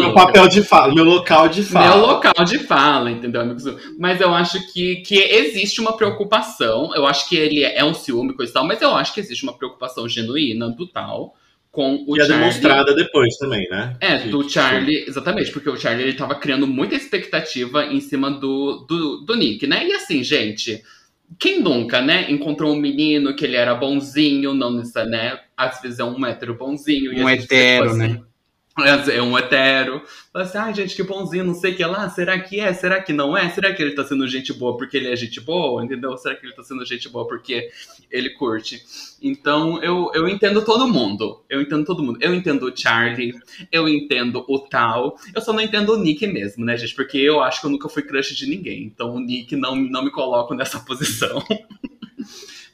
meu 0.00 0.14
papel 0.14 0.48
de 0.48 0.62
fala, 0.62 0.94
meu 0.94 1.04
local 1.04 1.48
de 1.48 1.62
fala. 1.62 1.96
Meu 1.96 2.06
local 2.06 2.44
de 2.44 2.58
fala, 2.60 3.10
entendeu, 3.10 3.40
amigo? 3.40 3.58
Mas 3.98 4.20
eu 4.20 4.32
acho 4.32 4.72
que, 4.72 4.96
que 4.96 5.16
existe 5.16 5.80
uma 5.80 5.96
preocupação. 5.96 6.92
Eu 6.94 7.06
acho 7.06 7.28
que 7.28 7.36
ele 7.36 7.64
é 7.64 7.84
um 7.84 7.94
ciúme, 7.94 8.34
coisa 8.34 8.50
e 8.50 8.54
tal, 8.54 8.66
mas 8.66 8.80
eu 8.80 8.94
acho 8.94 9.12
que 9.12 9.20
existe 9.20 9.42
uma 9.42 9.56
preocupação 9.56 10.08
genuína 10.08 10.68
do 10.70 10.86
tal 10.86 11.34
com 11.74 12.04
o 12.06 12.16
e 12.16 12.20
é 12.20 12.24
Charlie. 12.24 12.38
demonstrada 12.38 12.94
depois 12.94 13.36
também, 13.36 13.68
né? 13.68 13.96
É, 14.00 14.18
do 14.28 14.48
Charlie, 14.48 15.04
exatamente, 15.08 15.50
porque 15.50 15.68
o 15.68 15.76
Charlie 15.76 16.04
ele 16.04 16.16
tava 16.16 16.36
criando 16.36 16.68
muita 16.68 16.94
expectativa 16.94 17.84
em 17.86 18.00
cima 18.00 18.30
do, 18.30 18.86
do, 18.88 19.24
do 19.26 19.34
Nick, 19.34 19.66
né? 19.66 19.84
E 19.84 19.92
assim, 19.92 20.22
gente, 20.22 20.80
quem 21.38 21.60
nunca, 21.60 22.00
né? 22.00 22.30
Encontrou 22.30 22.72
um 22.72 22.78
menino 22.78 23.34
que 23.34 23.44
ele 23.44 23.56
era 23.56 23.74
bonzinho, 23.74 24.54
não 24.54 24.70
né? 25.04 25.40
Às 25.56 25.80
vezes 25.80 25.98
é 25.98 26.04
um 26.04 26.24
hétero 26.24 26.56
bonzinho. 26.56 27.12
Um 27.24 27.28
hetero, 27.28 27.90
assim, 27.90 27.98
né? 27.98 28.20
É 28.76 29.22
um 29.22 29.38
hetero. 29.38 30.02
Fala 30.32 30.44
assim, 30.44 30.58
ai, 30.58 30.74
gente, 30.74 30.96
que 30.96 31.02
bonzinho, 31.04 31.44
não 31.44 31.54
sei 31.54 31.72
o 31.72 31.76
que 31.76 31.84
lá. 31.84 32.10
Será 32.10 32.36
que 32.40 32.58
é? 32.58 32.72
Será 32.72 33.00
que 33.00 33.12
não 33.12 33.36
é? 33.36 33.48
Será 33.48 33.72
que 33.72 33.80
ele 33.80 33.94
tá 33.94 34.02
sendo 34.02 34.26
gente 34.26 34.52
boa 34.52 34.76
porque 34.76 34.96
ele 34.96 35.08
é 35.08 35.14
gente 35.14 35.40
boa? 35.40 35.84
Entendeu? 35.84 36.16
Será 36.16 36.34
que 36.34 36.44
ele 36.44 36.54
tá 36.54 36.64
sendo 36.64 36.84
gente 36.84 37.08
boa 37.08 37.24
porque 37.24 37.70
ele 38.10 38.30
curte? 38.30 38.82
Então, 39.22 39.80
eu, 39.80 40.10
eu 40.12 40.28
entendo 40.28 40.64
todo 40.64 40.88
mundo. 40.88 41.44
Eu 41.48 41.62
entendo 41.62 41.84
todo 41.84 42.02
mundo. 42.02 42.18
Eu 42.20 42.34
entendo 42.34 42.64
o 42.66 42.76
Charlie, 42.76 43.32
eu 43.70 43.88
entendo 43.88 44.44
o 44.48 44.58
Tal. 44.58 45.16
Eu 45.32 45.40
só 45.40 45.52
não 45.52 45.60
entendo 45.60 45.92
o 45.92 45.96
Nick 45.96 46.26
mesmo, 46.26 46.64
né, 46.64 46.76
gente? 46.76 46.96
Porque 46.96 47.18
eu 47.18 47.40
acho 47.40 47.60
que 47.60 47.66
eu 47.66 47.70
nunca 47.70 47.88
fui 47.88 48.02
crush 48.02 48.34
de 48.34 48.48
ninguém. 48.48 48.82
Então, 48.82 49.14
o 49.14 49.20
Nick 49.20 49.54
não, 49.54 49.76
não 49.76 50.02
me 50.02 50.10
coloco 50.10 50.52
nessa 50.52 50.80
posição. 50.84 51.40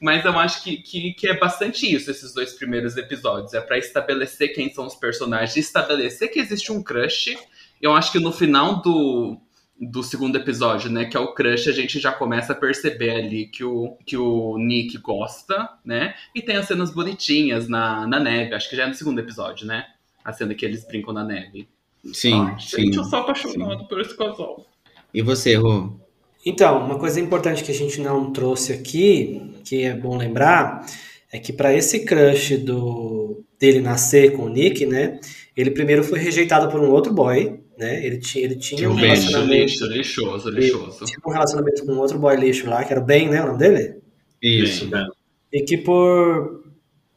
Mas 0.01 0.25
eu 0.25 0.37
acho 0.39 0.63
que, 0.63 0.77
que, 0.77 1.13
que, 1.13 1.27
é 1.27 1.37
bastante 1.37 1.85
isso, 1.85 2.09
esses 2.09 2.33
dois 2.33 2.53
primeiros 2.53 2.97
episódios. 2.97 3.53
É 3.53 3.61
para 3.61 3.77
estabelecer 3.77 4.51
quem 4.51 4.73
são 4.73 4.87
os 4.87 4.95
personagens, 4.95 5.55
estabelecer 5.55 6.31
que 6.31 6.39
existe 6.39 6.71
um 6.71 6.81
crush. 6.81 7.37
Eu 7.79 7.93
acho 7.93 8.11
que 8.11 8.19
no 8.19 8.31
final 8.31 8.81
do, 8.81 9.37
do 9.79 10.01
segundo 10.01 10.35
episódio, 10.37 10.89
né, 10.89 11.05
que 11.05 11.15
é 11.15 11.19
o 11.19 11.35
crush, 11.35 11.69
a 11.69 11.71
gente 11.71 11.99
já 11.99 12.11
começa 12.11 12.53
a 12.53 12.55
perceber 12.55 13.11
ali 13.11 13.45
que 13.45 13.63
o, 13.63 13.95
que 14.03 14.17
o 14.17 14.57
Nick 14.57 14.97
gosta, 14.97 15.69
né? 15.85 16.15
E 16.33 16.41
tem 16.41 16.57
as 16.57 16.65
cenas 16.65 16.91
bonitinhas 16.91 17.67
na, 17.67 18.07
na 18.07 18.19
neve, 18.19 18.55
acho 18.55 18.71
que 18.71 18.75
já 18.75 18.85
é 18.85 18.87
no 18.87 18.95
segundo 18.95 19.19
episódio, 19.19 19.67
né? 19.67 19.85
A 20.25 20.33
cena 20.33 20.55
que 20.55 20.65
eles 20.65 20.83
brincam 20.83 21.13
na 21.13 21.23
neve. 21.23 21.69
Sim, 22.11 22.41
Ai, 22.41 22.59
sim. 22.59 22.85
Gente, 22.85 22.97
eu 22.97 23.03
sou 23.03 23.19
apaixonado 23.19 23.81
sim. 23.81 23.87
por 23.87 24.01
esse 24.01 24.17
casal. 24.17 24.65
E 25.13 25.21
você, 25.21 25.53
Rô? 25.53 26.00
Então, 26.45 26.85
uma 26.85 26.97
coisa 26.97 27.19
importante 27.19 27.63
que 27.63 27.71
a 27.71 27.75
gente 27.75 28.01
não 28.01 28.31
trouxe 28.31 28.73
aqui, 28.73 29.53
que 29.63 29.83
é 29.83 29.95
bom 29.95 30.17
lembrar, 30.17 30.85
é 31.31 31.39
que 31.39 31.53
para 31.53 31.73
esse 31.73 32.03
crush 32.03 32.57
do 32.57 33.43
dele 33.59 33.79
nascer 33.79 34.33
com 34.33 34.45
o 34.45 34.49
Nick, 34.49 34.85
né? 34.85 35.19
Ele 35.55 35.69
primeiro 35.69 36.03
foi 36.03 36.17
rejeitado 36.17 36.69
por 36.71 36.81
um 36.81 36.89
outro 36.89 37.13
boy, 37.13 37.59
né? 37.77 38.03
Ele, 38.03 38.17
tinha, 38.17 38.43
ele 38.43 38.55
tinha 38.55 38.89
um 38.89 38.95
relacionamento. 38.95 39.53
Lixo, 39.53 39.85
lixoso, 39.85 40.49
lixoso. 40.49 41.05
Tinha 41.05 41.19
um 41.25 41.31
relacionamento 41.31 41.85
com 41.85 41.91
um 41.93 41.99
outro 41.99 42.17
boy 42.17 42.35
lixo 42.35 42.67
lá, 42.67 42.83
que 42.83 42.91
era 42.91 43.01
o 43.01 43.05
Ben, 43.05 43.29
né? 43.29 43.41
O 43.43 43.47
nome 43.47 43.59
dele? 43.59 43.95
Isso, 44.41 44.87
Ben. 44.87 45.07
E 45.53 45.61
que 45.61 45.77
por. 45.77 46.60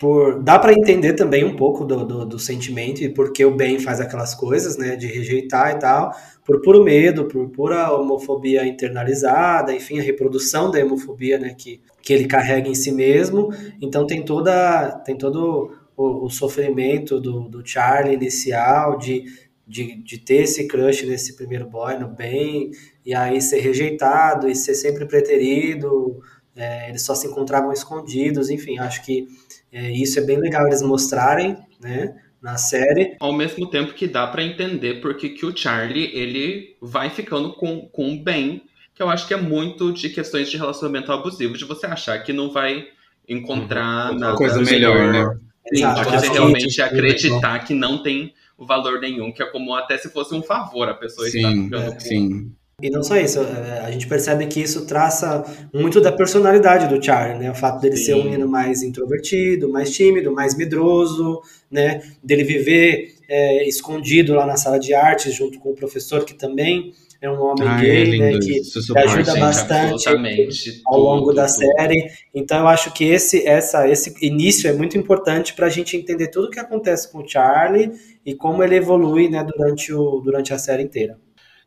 Por 0.04 0.42
dá 0.42 0.58
para 0.58 0.74
entender 0.74 1.14
também 1.14 1.44
um 1.44 1.56
pouco 1.56 1.82
do, 1.82 2.04
do, 2.04 2.26
do 2.26 2.38
sentimento 2.38 3.02
e 3.02 3.08
por 3.08 3.32
que 3.32 3.42
o 3.42 3.54
Ben 3.56 3.78
faz 3.78 4.02
aquelas 4.02 4.34
coisas, 4.34 4.76
né? 4.76 4.96
De 4.96 5.06
rejeitar 5.06 5.74
e 5.74 5.78
tal 5.78 6.12
por 6.44 6.60
puro 6.60 6.84
medo, 6.84 7.24
por 7.24 7.48
pura 7.48 7.90
homofobia 7.90 8.66
internalizada, 8.66 9.72
enfim, 9.72 9.98
a 9.98 10.02
reprodução 10.02 10.70
da 10.70 10.78
homofobia 10.84 11.38
né, 11.38 11.54
que, 11.56 11.80
que 12.02 12.12
ele 12.12 12.26
carrega 12.26 12.68
em 12.68 12.74
si 12.74 12.92
mesmo. 12.92 13.48
Então 13.80 14.06
tem 14.06 14.22
toda 14.22 14.90
tem 15.06 15.16
todo 15.16 15.72
o, 15.96 16.26
o 16.26 16.28
sofrimento 16.28 17.18
do, 17.18 17.48
do 17.48 17.66
Charlie 17.66 18.14
inicial 18.14 18.98
de, 18.98 19.24
de, 19.66 19.96
de 20.02 20.18
ter 20.18 20.42
esse 20.42 20.68
crush 20.68 21.06
nesse 21.06 21.34
primeiro 21.34 21.66
boy 21.66 21.96
no 21.98 22.08
bem, 22.08 22.72
e 23.06 23.14
aí 23.14 23.40
ser 23.40 23.60
rejeitado 23.60 24.46
e 24.46 24.54
ser 24.54 24.74
sempre 24.74 25.06
preterido, 25.06 26.20
é, 26.56 26.88
eles 26.88 27.02
só 27.02 27.14
se 27.14 27.26
encontravam 27.26 27.72
escondidos, 27.72 28.48
enfim, 28.48 28.78
acho 28.78 29.04
que 29.04 29.26
é, 29.74 29.90
isso 29.90 30.18
é 30.18 30.22
bem 30.22 30.38
legal 30.38 30.66
eles 30.66 30.80
mostrarem, 30.80 31.58
né? 31.80 32.14
na 32.44 32.58
série. 32.58 33.16
Ao 33.18 33.32
mesmo 33.32 33.66
tempo 33.70 33.94
que 33.94 34.06
dá 34.06 34.26
para 34.26 34.42
entender 34.42 35.00
porque 35.00 35.30
que 35.30 35.46
o 35.46 35.56
Charlie 35.56 36.10
ele 36.14 36.76
vai 36.78 37.08
ficando 37.08 37.54
com, 37.54 37.88
com 37.88 38.12
o 38.12 38.22
Ben, 38.22 38.60
que 38.94 39.02
eu 39.02 39.08
acho 39.08 39.26
que 39.26 39.32
é 39.32 39.36
muito 39.38 39.90
de 39.90 40.10
questões 40.10 40.50
de 40.50 40.58
relacionamento 40.58 41.10
abusivo, 41.10 41.56
de 41.56 41.64
você 41.64 41.86
achar 41.86 42.22
que 42.22 42.34
não 42.34 42.52
vai 42.52 42.84
encontrar 43.26 44.12
uhum. 44.12 44.18
nada 44.18 44.36
coisa 44.36 44.60
melhor, 44.60 45.10
né? 45.10 45.24
Sim, 45.72 45.82
Exato, 45.82 46.10
você 46.10 46.28
realmente 46.28 46.82
acreditar 46.82 47.58
que 47.60 47.72
não 47.72 48.02
tem 48.02 48.34
valor 48.58 49.00
nenhum, 49.00 49.32
que 49.32 49.42
é 49.42 49.46
como 49.46 49.74
até 49.74 49.96
se 49.96 50.10
fosse 50.10 50.34
um 50.34 50.42
favor 50.42 50.86
a 50.86 50.94
pessoa 50.94 51.26
sim, 51.28 51.38
estar 51.38 51.50
ficando 51.50 51.94
com... 51.94 52.00
Sim. 52.00 52.52
E 52.84 52.90
não 52.90 53.02
só 53.02 53.16
isso, 53.16 53.40
é, 53.40 53.80
a 53.80 53.90
gente 53.90 54.06
percebe 54.06 54.46
que 54.46 54.60
isso 54.60 54.84
traça 54.84 55.42
muito 55.72 56.02
da 56.02 56.12
personalidade 56.12 56.86
do 56.86 57.02
Charlie, 57.02 57.38
né? 57.38 57.50
O 57.50 57.54
fato 57.54 57.80
dele 57.80 57.96
Sim. 57.96 58.04
ser 58.04 58.14
um 58.14 58.24
menino 58.24 58.46
mais 58.46 58.82
introvertido, 58.82 59.70
mais 59.70 59.90
tímido, 59.90 60.30
mais 60.30 60.54
medroso, 60.54 61.40
né? 61.70 62.02
Dele 62.22 62.44
viver 62.44 63.14
é, 63.26 63.66
escondido 63.66 64.34
lá 64.34 64.44
na 64.44 64.58
sala 64.58 64.78
de 64.78 64.92
artes 64.92 65.34
junto 65.34 65.58
com 65.60 65.70
o 65.70 65.74
professor 65.74 66.26
que 66.26 66.34
também 66.34 66.92
é 67.22 67.30
um 67.30 67.40
homem 67.40 67.66
ah, 67.66 67.80
gay, 67.80 68.16
é 68.16 68.18
né? 68.18 68.32
Que, 68.38 68.60
que 68.60 68.98
ajuda 68.98 69.24
gente, 69.24 69.40
bastante 69.40 70.82
ao 70.84 71.00
longo 71.00 71.28
tudo, 71.28 71.36
da 71.36 71.46
tudo. 71.46 71.64
série. 71.78 72.10
Então 72.34 72.58
eu 72.58 72.68
acho 72.68 72.92
que 72.92 73.04
esse, 73.04 73.46
essa, 73.46 73.88
esse 73.88 74.14
início 74.20 74.68
é 74.68 74.74
muito 74.74 74.98
importante 74.98 75.54
para 75.54 75.68
a 75.68 75.70
gente 75.70 75.96
entender 75.96 76.28
tudo 76.28 76.48
o 76.48 76.50
que 76.50 76.60
acontece 76.60 77.10
com 77.10 77.22
o 77.22 77.26
Charlie 77.26 77.92
e 78.26 78.34
como 78.34 78.62
ele 78.62 78.76
evolui, 78.76 79.30
né? 79.30 79.42
Durante, 79.42 79.90
o, 79.90 80.20
durante 80.20 80.52
a 80.52 80.58
série 80.58 80.82
inteira. 80.82 81.18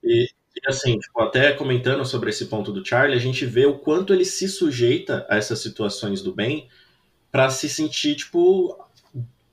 E 0.04 0.37
assim, 0.68 1.00
tipo, 1.00 1.22
até 1.22 1.54
comentando 1.54 2.06
sobre 2.06 2.30
esse 2.30 2.46
ponto 2.46 2.72
do 2.72 2.86
Charlie, 2.86 3.18
a 3.18 3.22
gente 3.22 3.46
vê 3.46 3.66
o 3.66 3.78
quanto 3.80 4.14
ele 4.14 4.26
se 4.26 4.48
sujeita 4.48 5.26
a 5.30 5.38
essas 5.38 5.60
situações 5.60 6.22
do 6.22 6.34
bem 6.34 6.68
para 7.32 7.50
se 7.50 7.70
sentir, 7.70 8.16
tipo, 8.16 8.78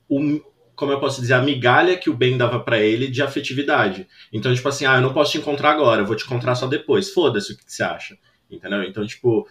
o, 0.09 0.40
como 0.74 0.92
eu 0.92 1.00
posso 1.00 1.20
dizer, 1.20 1.35
a 1.35 1.42
migalha 1.42 1.96
que 1.96 2.11
o 2.11 2.16
Ben 2.16 2.37
dava 2.37 2.61
para 2.61 2.79
ele 2.79 3.09
de 3.09 3.22
afetividade. 3.22 4.09
Então, 4.33 4.55
tipo 4.55 4.68
assim, 4.68 4.87
ah, 4.87 4.96
eu 4.96 5.03
não 5.03 5.12
posso 5.12 5.33
te 5.33 5.38
encontrar 5.38 5.70
agora, 5.70 6.03
eu 6.03 6.07
vou 6.07 6.16
te 6.16 6.24
encontrar 6.24 6.55
só 6.55 6.66
depois. 6.66 7.11
Foda-se 7.11 7.53
o 7.53 7.57
que, 7.57 7.64
você 7.66 7.83
acha. 7.83 8.16
Entendeu? 8.50 8.83
Então, 8.83 9.07
tipo, 9.07 9.46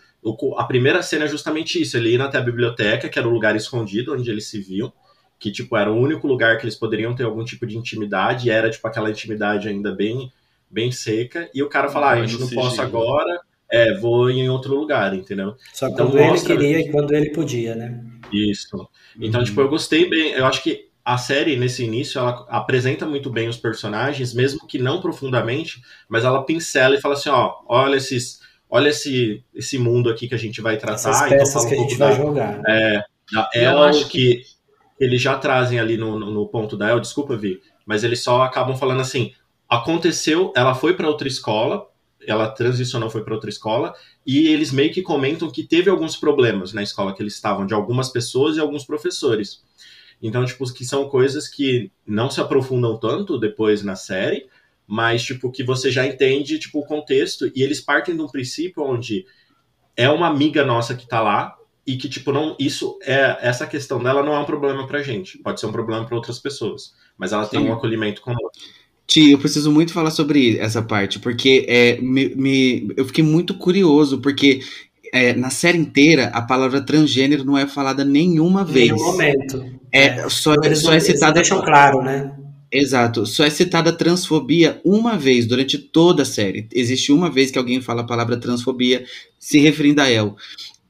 a 0.58 0.64
primeira 0.66 1.02
cena 1.02 1.26
é 1.26 1.28
justamente 1.28 1.82
isso. 1.82 1.98
Ele 1.98 2.14
indo 2.14 2.24
até 2.24 2.38
a 2.38 2.42
biblioteca, 2.42 3.10
que 3.10 3.18
era 3.18 3.28
o 3.28 3.32
lugar 3.32 3.56
escondido 3.56 4.14
onde 4.14 4.30
eles 4.30 4.48
se 4.48 4.62
viam, 4.62 4.92
que, 5.40 5.52
tipo, 5.52 5.76
era 5.76 5.92
o 5.92 5.98
único 5.98 6.28
lugar 6.28 6.58
que 6.58 6.66
eles 6.66 6.76
poderiam 6.76 7.16
ter 7.16 7.24
algum 7.24 7.44
tipo 7.44 7.66
de 7.66 7.78
intimidade, 7.78 8.48
e 8.48 8.52
era, 8.52 8.70
tipo, 8.70 8.88
aquela 8.88 9.10
intimidade 9.10 9.68
ainda 9.68 9.94
bem, 9.94 10.32
bem 10.74 10.92
seca, 10.92 11.50
e 11.54 11.62
o 11.62 11.70
cara 11.70 11.88
fala, 11.88 12.08
ah, 12.08 12.12
a 12.14 12.26
gente 12.26 12.40
não 12.40 12.50
posso 12.50 12.82
agora, 12.82 13.40
é, 13.72 13.94
vou 13.98 14.30
em 14.30 14.50
outro 14.50 14.76
lugar, 14.76 15.16
entendeu? 15.16 15.56
Só 15.74 15.88
então, 15.88 16.08
quando 16.08 16.20
mostra... 16.20 16.54
ele 16.54 16.62
queria 16.62 16.80
e 16.80 16.92
quando 16.92 17.14
ele 17.14 17.30
podia, 17.30 17.76
né? 17.76 18.04
Isso. 18.32 18.90
Então, 19.20 19.40
uhum. 19.40 19.46
tipo, 19.46 19.62
eu 19.62 19.70
gostei 19.70 20.10
bem, 20.10 20.32
eu 20.32 20.46
acho 20.46 20.64
que 20.64 20.90
a 21.06 21.18
série, 21.18 21.58
nesse 21.58 21.84
início, 21.84 22.18
ela 22.18 22.46
apresenta 22.50 23.06
muito 23.06 23.30
bem 23.30 23.48
os 23.48 23.58
personagens, 23.58 24.34
mesmo 24.34 24.66
que 24.66 24.80
não 24.80 25.02
profundamente, 25.02 25.82
mas 26.08 26.24
ela 26.24 26.46
pincela 26.46 26.96
e 26.96 27.02
fala 27.02 27.14
assim, 27.14 27.30
ó, 27.30 27.56
olha 27.68 27.98
esses, 27.98 28.40
olha 28.70 28.90
esse, 28.90 29.44
esse 29.54 29.78
mundo 29.78 30.10
aqui 30.10 30.28
que 30.28 30.36
a 30.36 30.40
gente 30.40 30.62
vai 30.62 30.78
tratar. 30.78 30.94
Essas 30.94 31.18
então 31.18 31.38
peças 31.38 31.66
então, 31.66 31.70
que 31.70 31.76
a 31.76 31.78
gente 31.78 31.98
vai 31.98 32.16
jogar. 32.16 32.62
É, 32.68 33.04
da 33.32 33.50
El, 33.54 33.92
que... 33.92 34.06
que 34.06 34.42
eles 35.00 35.22
já 35.22 35.38
trazem 35.38 35.80
ali 35.80 35.98
no, 35.98 36.18
no, 36.18 36.32
no 36.32 36.48
ponto 36.48 36.78
da 36.78 36.90
El, 36.90 37.00
desculpa, 37.00 37.36
Vi, 37.36 37.60
mas 37.86 38.04
eles 38.04 38.24
só 38.24 38.42
acabam 38.42 38.78
falando 38.78 39.02
assim, 39.02 39.34
aconteceu, 39.74 40.52
ela 40.56 40.76
foi 40.76 40.96
para 40.96 41.08
outra 41.08 41.28
escola, 41.28 41.88
ela 42.26 42.50
transicionou, 42.50 43.10
foi 43.10 43.24
para 43.24 43.34
outra 43.34 43.50
escola, 43.50 43.94
e 44.26 44.48
eles 44.48 44.72
meio 44.72 44.94
que 44.94 45.02
comentam 45.02 45.52
que 45.52 45.64
teve 45.64 45.90
alguns 45.90 46.16
problemas 46.16 46.74
na 46.74 46.84
escola 46.84 47.14
que 47.14 47.22
eles 47.22 47.34
estavam, 47.34 47.66
de 47.66 47.74
algumas 47.74 48.10
pessoas 48.10 48.56
e 48.56 48.60
alguns 48.60 48.86
professores. 48.86 49.62
Então, 50.22 50.46
tipo, 50.46 50.72
que 50.72 50.86
são 50.86 51.10
coisas 51.10 51.48
que 51.48 51.92
não 52.08 52.30
se 52.30 52.40
aprofundam 52.40 52.98
tanto 52.98 53.38
depois 53.38 53.84
na 53.84 53.96
série, 53.96 54.48
mas, 54.88 55.24
tipo, 55.24 55.52
que 55.52 55.64
você 55.64 55.92
já 55.92 56.06
entende, 56.06 56.60
tipo, 56.60 56.80
o 56.80 56.86
contexto, 56.86 57.52
e 57.54 57.62
eles 57.62 57.82
partem 57.82 58.16
de 58.16 58.22
um 58.22 58.28
princípio 58.28 58.84
onde 58.84 59.26
é 59.98 60.10
uma 60.10 60.28
amiga 60.28 60.64
nossa 60.64 60.96
que 60.96 61.08
tá 61.08 61.22
lá, 61.22 61.58
e 61.86 61.98
que, 61.98 62.08
tipo, 62.08 62.32
não, 62.32 62.56
isso 62.58 62.98
é, 63.02 63.38
essa 63.42 63.68
questão 63.68 64.02
dela 64.02 64.24
não 64.24 64.34
é 64.34 64.40
um 64.40 64.46
problema 64.46 64.88
pra 64.88 65.04
gente, 65.04 65.38
pode 65.40 65.60
ser 65.60 65.66
um 65.66 65.72
problema 65.72 66.06
para 66.06 66.16
outras 66.16 66.40
pessoas, 66.40 66.94
mas 67.18 67.34
ela 67.34 67.44
Sim. 67.44 67.52
tem 67.52 67.70
um 67.70 67.74
acolhimento 67.74 68.22
conosco. 68.22 68.52
Ti, 69.14 69.30
eu 69.30 69.38
preciso 69.38 69.72
muito 69.72 69.94
falar 69.94 70.10
sobre 70.10 70.58
essa 70.58 70.82
parte, 70.82 71.20
porque 71.20 71.68
é, 71.70 72.02
me, 72.02 72.34
me, 72.34 72.92
eu 72.98 73.06
fiquei 73.06 73.24
muito 73.24 73.54
curioso, 73.54 74.20
porque 74.20 74.62
é, 75.14 75.36
na 75.36 75.52
série 75.52 75.78
inteira 75.78 76.30
a 76.34 76.42
palavra 76.42 76.82
transgênero 76.82 77.46
não 77.46 77.56
é 77.56 77.68
falada 77.68 78.04
nenhuma 78.04 78.66
vez. 78.66 78.92
Nenhum 78.92 79.06
momento. 79.06 79.66
É, 79.92 80.06
é. 80.06 80.30
Só, 80.30 80.56
eles, 80.64 80.80
só 80.80 80.92
é 80.92 81.00
citada. 81.00 81.34
deixam 81.34 81.62
claro, 81.62 82.02
né? 82.02 82.34
Exato. 82.72 83.28
Só 83.28 83.44
é 83.44 83.52
citada 83.52 83.94
transfobia 83.94 84.82
uma 84.84 85.16
vez 85.16 85.46
durante 85.46 85.78
toda 85.78 86.24
a 86.24 86.26
série. 86.26 86.68
Existe 86.74 87.12
uma 87.12 87.30
vez 87.30 87.52
que 87.52 87.60
alguém 87.60 87.80
fala 87.82 88.02
a 88.02 88.08
palavra 88.08 88.38
transfobia 88.38 89.06
se 89.38 89.60
referindo 89.60 90.02
a 90.02 90.10
El. 90.10 90.36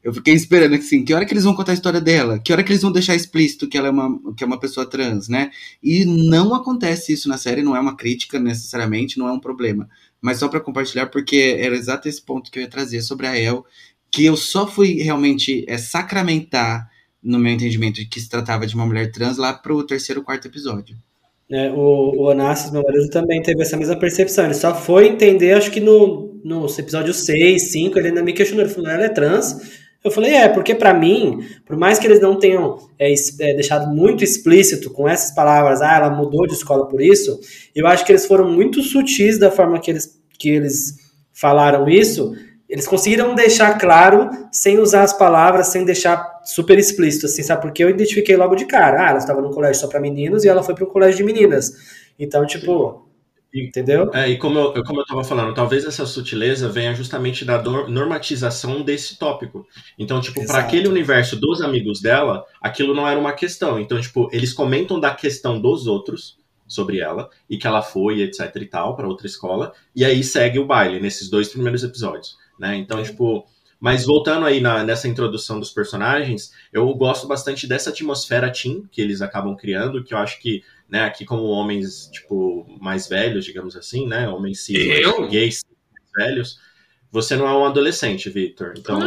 Eu 0.03 0.13
fiquei 0.13 0.33
esperando 0.33 0.75
assim, 0.75 1.05
que 1.05 1.13
hora 1.13 1.25
que 1.25 1.33
eles 1.33 1.45
vão 1.45 1.55
contar 1.55 1.71
a 1.71 1.75
história 1.75 2.01
dela? 2.01 2.37
Que 2.37 2.51
hora 2.51 2.61
que 2.61 2.71
eles 2.71 2.81
vão 2.81 2.91
deixar 2.91 3.15
explícito 3.15 3.69
que 3.69 3.77
ela 3.77 3.87
é 3.87 3.91
uma, 3.91 4.33
que 4.35 4.43
é 4.43 4.47
uma 4.47 4.59
pessoa 4.59 4.85
trans, 4.85 5.29
né? 5.29 5.49
E 5.81 6.03
não 6.03 6.53
acontece 6.53 7.13
isso 7.13 7.29
na 7.29 7.37
série, 7.37 7.63
não 7.63 7.75
é 7.75 7.79
uma 7.79 7.95
crítica 7.95 8.37
necessariamente, 8.37 9.17
não 9.17 9.29
é 9.29 9.31
um 9.31 9.39
problema. 9.39 9.87
Mas 10.21 10.39
só 10.39 10.49
para 10.49 10.59
compartilhar, 10.59 11.07
porque 11.07 11.55
era 11.57 11.75
exato 11.75 12.09
esse 12.09 12.21
ponto 12.21 12.51
que 12.51 12.59
eu 12.59 12.63
ia 12.63 12.69
trazer 12.69 13.01
sobre 13.01 13.27
a 13.27 13.39
El, 13.39 13.65
que 14.11 14.25
eu 14.25 14.35
só 14.35 14.67
fui 14.67 15.01
realmente 15.01 15.63
é, 15.69 15.77
sacramentar 15.77 16.89
no 17.23 17.39
meu 17.39 17.53
entendimento 17.53 18.01
que 18.09 18.19
se 18.19 18.29
tratava 18.29 18.67
de 18.67 18.75
uma 18.75 18.85
mulher 18.85 19.09
trans 19.09 19.37
lá 19.37 19.53
pro 19.53 19.85
terceiro, 19.85 20.21
quarto 20.21 20.47
episódio. 20.47 20.97
É, 21.49 21.71
o, 21.71 21.75
o 21.77 22.29
Onassis, 22.29 22.71
meu 22.71 22.83
marido, 22.83 23.09
também 23.09 23.41
teve 23.41 23.61
essa 23.61 23.77
mesma 23.77 23.95
percepção. 23.95 24.45
Ele 24.45 24.53
só 24.53 24.75
foi 24.75 25.07
entender, 25.07 25.53
acho 25.53 25.71
que 25.71 25.79
no, 25.79 26.39
no 26.43 26.65
episódio 26.65 27.13
6, 27.13 27.71
5, 27.71 27.97
ele 27.97 28.09
ainda 28.09 28.21
me 28.21 28.33
questionou. 28.33 28.65
Ele 28.65 28.73
falou, 28.73 28.89
ela 28.89 29.05
é 29.05 29.09
trans? 29.09 29.82
Eu 30.03 30.11
falei, 30.11 30.33
é, 30.33 30.49
porque 30.49 30.75
para 30.75 30.93
mim, 30.93 31.45
por 31.65 31.77
mais 31.77 31.97
que 31.97 32.05
eles 32.05 32.19
não 32.19 32.37
tenham 32.37 32.77
é, 32.99 33.13
é, 33.13 33.53
deixado 33.53 33.87
muito 33.95 34.23
explícito 34.23 34.89
com 34.91 35.07
essas 35.07 35.31
palavras, 35.33 35.81
ah, 35.81 35.95
ela 35.95 36.09
mudou 36.09 36.45
de 36.45 36.53
escola 36.53 36.87
por 36.87 37.01
isso, 37.01 37.39
eu 37.73 37.87
acho 37.87 38.05
que 38.05 38.11
eles 38.11 38.25
foram 38.25 38.51
muito 38.51 38.81
sutis 38.81 39.39
da 39.39 39.49
forma 39.49 39.79
que 39.79 39.89
eles, 39.89 40.21
que 40.37 40.49
eles 40.49 40.97
falaram 41.31 41.87
isso, 41.87 42.35
eles 42.67 42.87
conseguiram 42.87 43.35
deixar 43.35 43.77
claro, 43.77 44.29
sem 44.51 44.79
usar 44.79 45.03
as 45.03 45.13
palavras, 45.13 45.67
sem 45.67 45.85
deixar 45.85 46.41
super 46.43 46.77
explícito, 46.77 47.27
assim, 47.27 47.43
sabe? 47.43 47.61
Porque 47.61 47.83
eu 47.83 47.89
identifiquei 47.89 48.35
logo 48.35 48.55
de 48.55 48.65
cara. 48.65 49.05
Ah, 49.05 49.09
ela 49.11 49.19
estava 49.19 49.41
num 49.41 49.51
colégio 49.51 49.79
só 49.79 49.87
para 49.87 49.99
meninos 49.99 50.43
e 50.43 50.49
ela 50.49 50.63
foi 50.63 50.73
para 50.73 50.83
um 50.83 50.89
colégio 50.89 51.17
de 51.17 51.23
meninas. 51.23 51.71
Então, 52.17 52.45
tipo, 52.47 53.07
entendeu? 53.53 54.09
É, 54.13 54.29
e 54.29 54.37
como 54.37 54.57
eu, 54.57 54.83
como 54.83 55.01
eu 55.01 55.05
tava 55.05 55.23
falando, 55.23 55.53
talvez 55.53 55.85
essa 55.85 56.05
sutileza 56.05 56.69
venha 56.69 56.95
justamente 56.95 57.45
da 57.45 57.61
normatização 57.61 58.81
desse 58.81 59.17
tópico. 59.17 59.67
Então, 59.97 60.19
tipo, 60.19 60.45
para 60.45 60.59
aquele 60.59 60.87
universo 60.87 61.35
dos 61.35 61.61
amigos 61.61 62.01
dela, 62.01 62.45
aquilo 62.61 62.95
não 62.95 63.07
era 63.07 63.19
uma 63.19 63.33
questão. 63.33 63.79
Então, 63.79 63.99
tipo, 64.01 64.29
eles 64.31 64.53
comentam 64.53 64.99
da 64.99 65.13
questão 65.13 65.59
dos 65.59 65.87
outros 65.87 66.37
sobre 66.67 66.99
ela 66.99 67.29
e 67.49 67.57
que 67.57 67.67
ela 67.67 67.81
foi, 67.81 68.21
etc 68.21 68.55
e 68.55 68.65
tal, 68.65 68.95
para 68.95 69.07
outra 69.07 69.27
escola, 69.27 69.73
e 69.95 70.03
aí 70.03 70.23
segue 70.23 70.57
o 70.57 70.65
baile 70.65 70.99
nesses 70.99 71.29
dois 71.29 71.49
primeiros 71.49 71.83
episódios 71.83 72.41
né? 72.57 72.75
Então, 72.77 72.99
é. 72.99 73.03
tipo, 73.03 73.45
mas 73.79 74.05
voltando 74.05 74.45
aí 74.45 74.61
na, 74.61 74.83
nessa 74.83 75.07
introdução 75.07 75.59
dos 75.59 75.71
personagens, 75.71 76.53
eu 76.71 76.91
gosto 76.93 77.27
bastante 77.27 77.67
dessa 77.67 77.89
atmosfera 77.89 78.51
teen 78.51 78.87
que 78.91 79.01
eles 79.01 79.21
acabam 79.21 79.55
criando, 79.55 80.03
que 80.03 80.13
eu 80.13 80.17
acho 80.17 80.39
que, 80.39 80.63
né, 80.93 81.05
aqui 81.05 81.25
como 81.25 81.45
homens, 81.45 82.07
tipo, 82.11 82.67
mais 82.79 83.09
velhos, 83.09 83.43
digamos 83.43 83.75
assim, 83.75 84.07
né, 84.07 84.29
homens 84.29 84.63
cis, 84.63 84.77
gays 85.27 85.61
velhos, 86.15 86.59
você 87.11 87.35
não 87.35 87.47
é 87.47 87.57
um 87.57 87.65
adolescente, 87.65 88.29
Victor. 88.29 88.75
Então, 88.77 88.99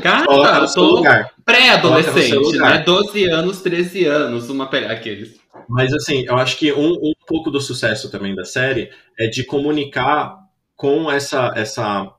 claro, 0.00 0.26
cara, 0.40 0.68
seu 0.68 0.84
lugar. 0.84 1.32
Pré-adolescente, 1.44 2.56
né? 2.58 2.78
12 2.78 3.24
anos, 3.24 3.60
13 3.60 4.04
anos, 4.04 4.48
uma 4.48 4.66
aqueles. 4.66 5.34
Mas 5.68 5.92
assim, 5.92 6.24
eu 6.24 6.36
acho 6.36 6.56
que 6.58 6.72
um, 6.72 6.92
um 6.92 7.12
pouco 7.26 7.50
do 7.50 7.60
sucesso 7.60 8.08
também 8.08 8.32
da 8.32 8.44
série 8.44 8.90
é 9.18 9.26
de 9.26 9.42
comunicar 9.42 10.38
com 10.76 11.10
essa, 11.10 11.52
essa 11.56 12.12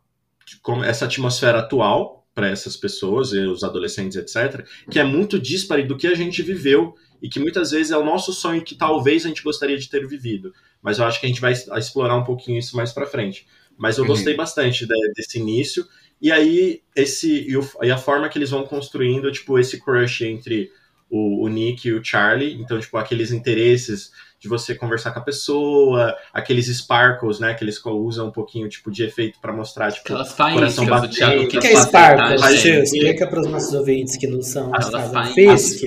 como 0.61 0.83
essa 0.83 1.05
atmosfera 1.05 1.59
atual 1.59 2.27
para 2.35 2.49
essas 2.49 2.75
pessoas, 2.75 3.31
e 3.31 3.39
os 3.39 3.63
adolescentes, 3.63 4.17
etc., 4.17 4.65
que 4.91 4.99
é 4.99 5.03
muito 5.03 5.39
dispare 5.39 5.83
do 5.83 5.97
que 5.97 6.07
a 6.07 6.13
gente 6.13 6.43
viveu 6.43 6.93
e 7.21 7.29
que 7.29 7.39
muitas 7.39 7.71
vezes 7.71 7.91
é 7.91 7.97
o 7.97 8.05
nosso 8.05 8.33
sonho 8.33 8.63
que 8.63 8.75
talvez 8.75 9.25
a 9.25 9.27
gente 9.27 9.43
gostaria 9.43 9.77
de 9.77 9.89
ter 9.89 10.07
vivido. 10.07 10.53
Mas 10.81 10.99
eu 10.99 11.05
acho 11.05 11.19
que 11.19 11.25
a 11.25 11.29
gente 11.29 11.41
vai 11.41 11.53
explorar 11.53 12.15
um 12.15 12.23
pouquinho 12.23 12.59
isso 12.59 12.75
mais 12.75 12.91
para 12.91 13.07
frente. 13.07 13.47
Mas 13.77 13.97
eu 13.97 14.03
uhum. 14.03 14.09
gostei 14.09 14.35
bastante 14.35 14.85
de, 14.85 15.13
desse 15.15 15.39
início. 15.39 15.85
E 16.21 16.31
aí, 16.31 16.81
esse 16.95 17.47
e, 17.47 17.55
o, 17.57 17.67
e, 17.83 17.91
a 17.91 17.97
forma 17.97 18.27
que 18.27 18.37
eles 18.37 18.49
vão 18.49 18.63
construindo, 18.63 19.31
tipo, 19.31 19.59
esse 19.59 19.79
crush 19.79 20.21
entre 20.21 20.71
o, 21.09 21.45
o 21.45 21.47
Nick 21.47 21.87
e 21.87 21.93
o 21.93 22.03
Charlie. 22.03 22.53
Então, 22.59 22.79
tipo, 22.79 22.97
aqueles 22.97 23.31
interesses 23.31 24.11
de 24.39 24.47
você 24.47 24.75
conversar 24.75 25.11
com 25.11 25.19
a 25.19 25.23
pessoa, 25.23 26.15
aqueles 26.31 26.67
sparkles, 26.67 27.39
né, 27.39 27.53
que 27.55 27.63
eles 27.63 27.83
usam 27.83 28.27
um 28.27 28.31
pouquinho 28.31 28.69
tipo 28.69 28.91
de 28.91 29.03
efeito 29.03 29.39
para 29.41 29.51
mostrar 29.51 29.91
tipo 29.91 30.05
Aquelas 30.05 30.33
coração 30.33 30.85
batendo. 30.85 31.43
O 31.43 31.47
que, 31.47 31.59
que 31.59 31.67
é 31.67 31.73
sparkles? 31.73 32.63
Explica 32.63 33.27
para 33.27 33.41
os 33.41 33.47
nossos 33.47 33.73
ouvintes 33.73 34.15
que 34.15 34.27
não 34.27 34.41
são 34.41 34.71
as, 34.75 34.93
as, 34.93 35.81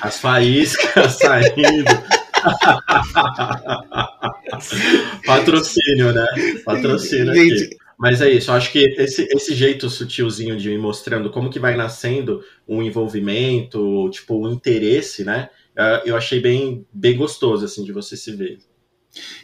as 0.00 0.20
faíscas 0.20 1.12
saindo. 1.18 1.90
Patrocínio, 5.26 6.12
né? 6.12 6.26
Patrocínio 6.64 7.32
aqui. 7.32 7.76
Mas 7.98 8.22
é 8.22 8.30
isso, 8.30 8.50
eu 8.50 8.54
acho 8.54 8.72
que 8.72 8.78
esse, 8.96 9.28
esse 9.30 9.54
jeito 9.54 9.90
sutilzinho 9.90 10.56
de 10.56 10.70
ir 10.70 10.78
mostrando 10.78 11.28
como 11.28 11.50
que 11.50 11.58
vai 11.58 11.76
nascendo 11.76 12.42
um 12.66 12.82
envolvimento, 12.82 14.08
tipo, 14.10 14.42
um 14.42 14.50
interesse, 14.50 15.22
né? 15.22 15.50
Eu 16.06 16.16
achei 16.16 16.40
bem, 16.40 16.86
bem 16.92 17.16
gostoso, 17.16 17.64
assim, 17.64 17.84
de 17.84 17.92
você 17.92 18.16
se 18.16 18.32
ver. 18.32 18.58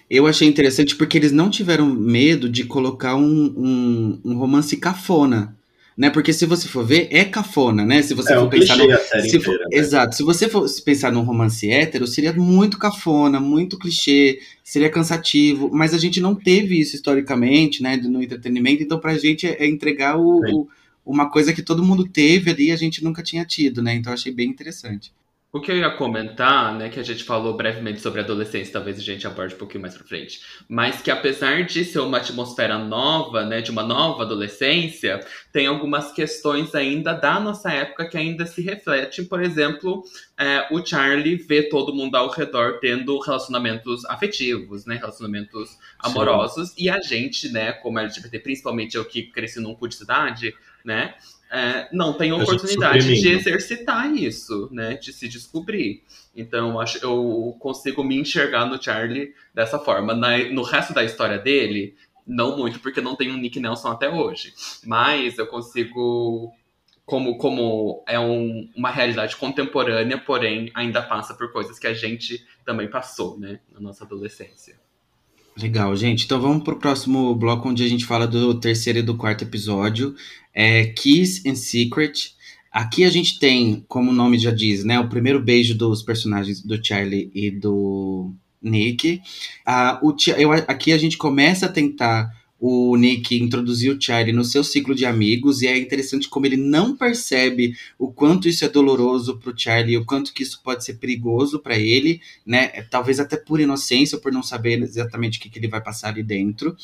Eu 0.09 0.27
achei 0.27 0.46
interessante 0.46 0.94
porque 0.96 1.18
eles 1.18 1.33
não 1.33 1.51
tiveram 1.51 1.87
medo 1.87 2.49
de 2.49 2.64
colocar 2.64 3.16
um, 3.16 3.53
um, 3.57 4.20
um 4.25 4.38
romance 4.38 4.77
cafona. 4.77 5.56
Né? 5.97 6.11
Porque 6.11 6.33
se 6.33 6.45
você 6.45 6.69
for 6.69 6.85
ver, 6.85 7.09
é 7.11 7.25
cafona, 7.25 7.83
né? 7.83 8.03
Se 8.03 8.13
você 8.13 8.35
é, 8.35 8.37
for 8.37 8.51
pensar. 8.51 8.77
No, 8.77 8.85
se 9.23 9.41
for, 9.41 9.55
né? 9.55 9.65
Exato. 9.73 10.15
Se 10.15 10.23
você 10.23 10.47
for 10.47 10.67
pensar 10.85 11.11
num 11.11 11.23
romance 11.23 11.71
hétero, 11.71 12.07
seria 12.07 12.35
muito 12.35 12.79
cafona, 12.79 13.41
muito 13.41 13.79
clichê, 13.79 14.39
seria 14.63 14.91
cansativo. 14.91 15.71
Mas 15.73 15.95
a 15.95 15.99
gente 15.99 16.21
não 16.21 16.35
teve 16.35 16.79
isso 16.79 16.95
historicamente, 16.95 17.83
né? 17.83 17.97
No 17.97 18.23
entretenimento, 18.23 18.83
então 18.83 19.01
pra 19.01 19.17
gente 19.17 19.47
é, 19.47 19.65
é 19.65 19.67
entregar 19.67 20.19
o, 20.19 20.41
o, 20.41 20.69
uma 21.05 21.31
coisa 21.31 21.55
que 21.55 21.63
todo 21.63 21.83
mundo 21.83 22.07
teve 22.07 22.51
ali 22.51 22.67
e 22.67 22.73
a 22.73 22.77
gente 22.77 23.03
nunca 23.03 23.23
tinha 23.23 23.45
tido, 23.47 23.83
né? 23.83 23.95
Então 23.95 24.13
achei 24.13 24.33
bem 24.33 24.51
interessante. 24.51 25.13
O 25.57 25.61
que 25.61 25.73
eu 25.73 25.79
ia 25.79 25.90
comentar, 25.90 26.75
né, 26.75 26.90
que 26.90 27.01
a 27.01 27.03
gente 27.03 27.25
falou 27.25 27.57
brevemente 27.57 27.99
sobre 28.03 28.21
adolescência, 28.21 28.75
talvez 28.75 28.99
a 28.99 29.03
gente 29.03 29.27
aborde 29.27 29.55
um 29.55 29.57
pouquinho 29.57 29.81
mais 29.81 29.95
pra 29.95 30.05
frente, 30.05 30.42
mas 30.69 31.01
que 31.01 31.11
apesar 31.11 31.64
de 31.64 31.83
ser 31.83 32.01
uma 32.01 32.19
atmosfera 32.19 32.77
nova, 32.77 33.42
né, 33.42 33.62
de 33.62 33.71
uma 33.71 33.83
nova 33.83 34.25
adolescência, 34.25 35.19
tem 35.51 35.66
algumas 35.66 36.12
questões 36.12 36.75
ainda 36.75 37.14
da 37.14 37.40
nossa 37.40 37.73
época 37.73 38.07
que 38.07 38.19
ainda 38.19 38.45
se 38.45 38.61
refletem. 38.61 39.25
Por 39.25 39.42
exemplo, 39.42 40.05
é, 40.37 40.69
o 40.71 40.85
Charlie 40.85 41.37
vê 41.37 41.62
todo 41.62 41.95
mundo 41.95 42.16
ao 42.16 42.29
redor 42.29 42.79
tendo 42.79 43.19
relacionamentos 43.19 44.05
afetivos, 44.05 44.85
né, 44.85 44.97
relacionamentos 44.97 45.79
amorosos, 45.99 46.69
Sim. 46.69 46.75
e 46.85 46.90
a 46.90 47.01
gente, 47.01 47.49
né, 47.49 47.73
como 47.73 47.99
LGBT, 47.99 48.40
principalmente 48.40 48.95
eu 48.95 49.07
que 49.07 49.23
cresci 49.23 49.59
num 49.59 49.75
cu 49.75 49.88
de 49.88 49.95
cidade, 49.95 50.55
né, 50.85 51.14
é, 51.51 51.89
não 51.93 52.13
tem 52.13 52.33
oportunidade 52.33 53.21
de 53.21 53.29
exercitar 53.31 54.13
isso, 54.13 54.69
né? 54.73 54.95
De 54.95 55.13
se 55.13 55.29
descobrir. 55.29 56.03
Então, 56.35 56.79
acho, 56.81 56.99
eu 57.05 57.57
consigo 57.59 58.03
me 58.03 58.19
enxergar 58.19 58.67
no 58.67 58.83
Charlie 58.83 59.33
dessa 59.55 59.79
forma. 59.79 60.15
Na, 60.15 60.39
no 60.51 60.63
resto 60.63 60.93
da 60.93 61.05
história 61.05 61.39
dele, 61.39 61.97
não 62.27 62.57
muito, 62.57 62.81
porque 62.81 63.01
não 63.01 63.15
tem 63.15 63.31
um 63.31 63.37
Nick 63.37 63.61
Nelson 63.61 63.89
até 63.89 64.09
hoje. 64.09 64.53
Mas 64.85 65.39
eu 65.39 65.47
consigo. 65.47 66.53
Como, 67.05 67.39
como 67.39 68.03
é 68.09 68.19
um, 68.19 68.69
uma 68.75 68.91
realidade 68.91 69.37
contemporânea, 69.37 70.19
porém 70.19 70.73
ainda 70.75 71.01
passa 71.01 71.35
por 71.35 71.53
coisas 71.53 71.79
que 71.79 71.87
a 71.87 71.95
gente 71.95 72.45
também 72.65 72.91
passou, 72.91 73.39
né? 73.39 73.61
Na 73.73 73.79
nossa 73.79 74.03
adolescência. 74.03 74.77
Legal, 75.59 75.97
gente. 75.97 76.27
Então 76.27 76.40
vamos 76.40 76.62
para 76.62 76.75
o 76.75 76.79
próximo 76.79 77.35
bloco, 77.35 77.69
onde 77.69 77.83
a 77.83 77.88
gente 77.88 78.05
fala 78.05 78.27
do 78.27 78.61
terceiro 78.61 78.99
e 78.99 79.03
do 79.03 79.16
quarto 79.16 79.42
episódio, 79.42 80.14
é 80.53 80.85
Kiss 80.85 81.49
and 81.49 81.55
Secret. 81.55 82.35
Aqui 82.71 83.05
a 83.05 83.11
gente 83.11 83.38
tem, 83.38 83.83
como 83.88 84.11
o 84.11 84.14
nome 84.14 84.38
já 84.38 84.51
diz, 84.51 84.85
né, 84.85 85.01
o 85.01 85.09
primeiro 85.09 85.40
beijo 85.40 85.75
dos 85.75 86.03
personagens 86.03 86.61
do 86.61 86.79
Charlie 86.85 87.31
e 87.35 87.51
do 87.51 88.35
Nick. 88.61 89.23
Ah, 89.64 89.99
o, 90.03 90.14
eu, 90.37 90.53
aqui 90.53 90.92
a 90.92 90.99
gente 90.99 91.16
começa 91.16 91.64
a 91.64 91.73
tentar 91.73 92.31
o 92.59 92.97
Nick 92.97 93.37
introduziu 93.37 93.95
o 93.95 94.01
Charlie 94.01 94.33
no 94.33 94.45
seu 94.45 94.64
ciclo 94.64 94.95
de 94.95 95.05
amigos 95.05 95.61
e 95.61 95.66
é 95.66 95.77
interessante 95.77 96.29
como 96.29 96.47
ele 96.47 96.57
não 96.57 96.97
percebe 96.97 97.77
o 97.99 98.11
quanto 98.11 98.49
isso 98.49 98.64
é 98.64 98.69
doloroso 98.69 99.38
para 99.38 99.51
o 99.51 99.59
Charlie, 99.59 99.99
o 99.99 100.07
quanto 100.07 100.33
que 100.33 100.42
isso 100.42 100.62
pode 100.62 100.85
ser 100.85 100.95
perigoso 100.95 101.61
para 101.61 101.79
ele, 101.79 102.21
né? 102.47 102.71
É, 102.73 102.83
talvez 102.83 103.21
até 103.21 103.37
por 103.37 103.61
inocência, 103.61 104.19
por 104.19 104.33
não 104.33 104.42
saber 104.42 104.81
exatamente 104.81 105.38
o 105.38 105.42
que, 105.42 105.51
que 105.51 105.59
ele 105.59 105.69
vai 105.69 105.83
passar 105.83 106.09
ali 106.09 106.23
dentro. 106.23 106.75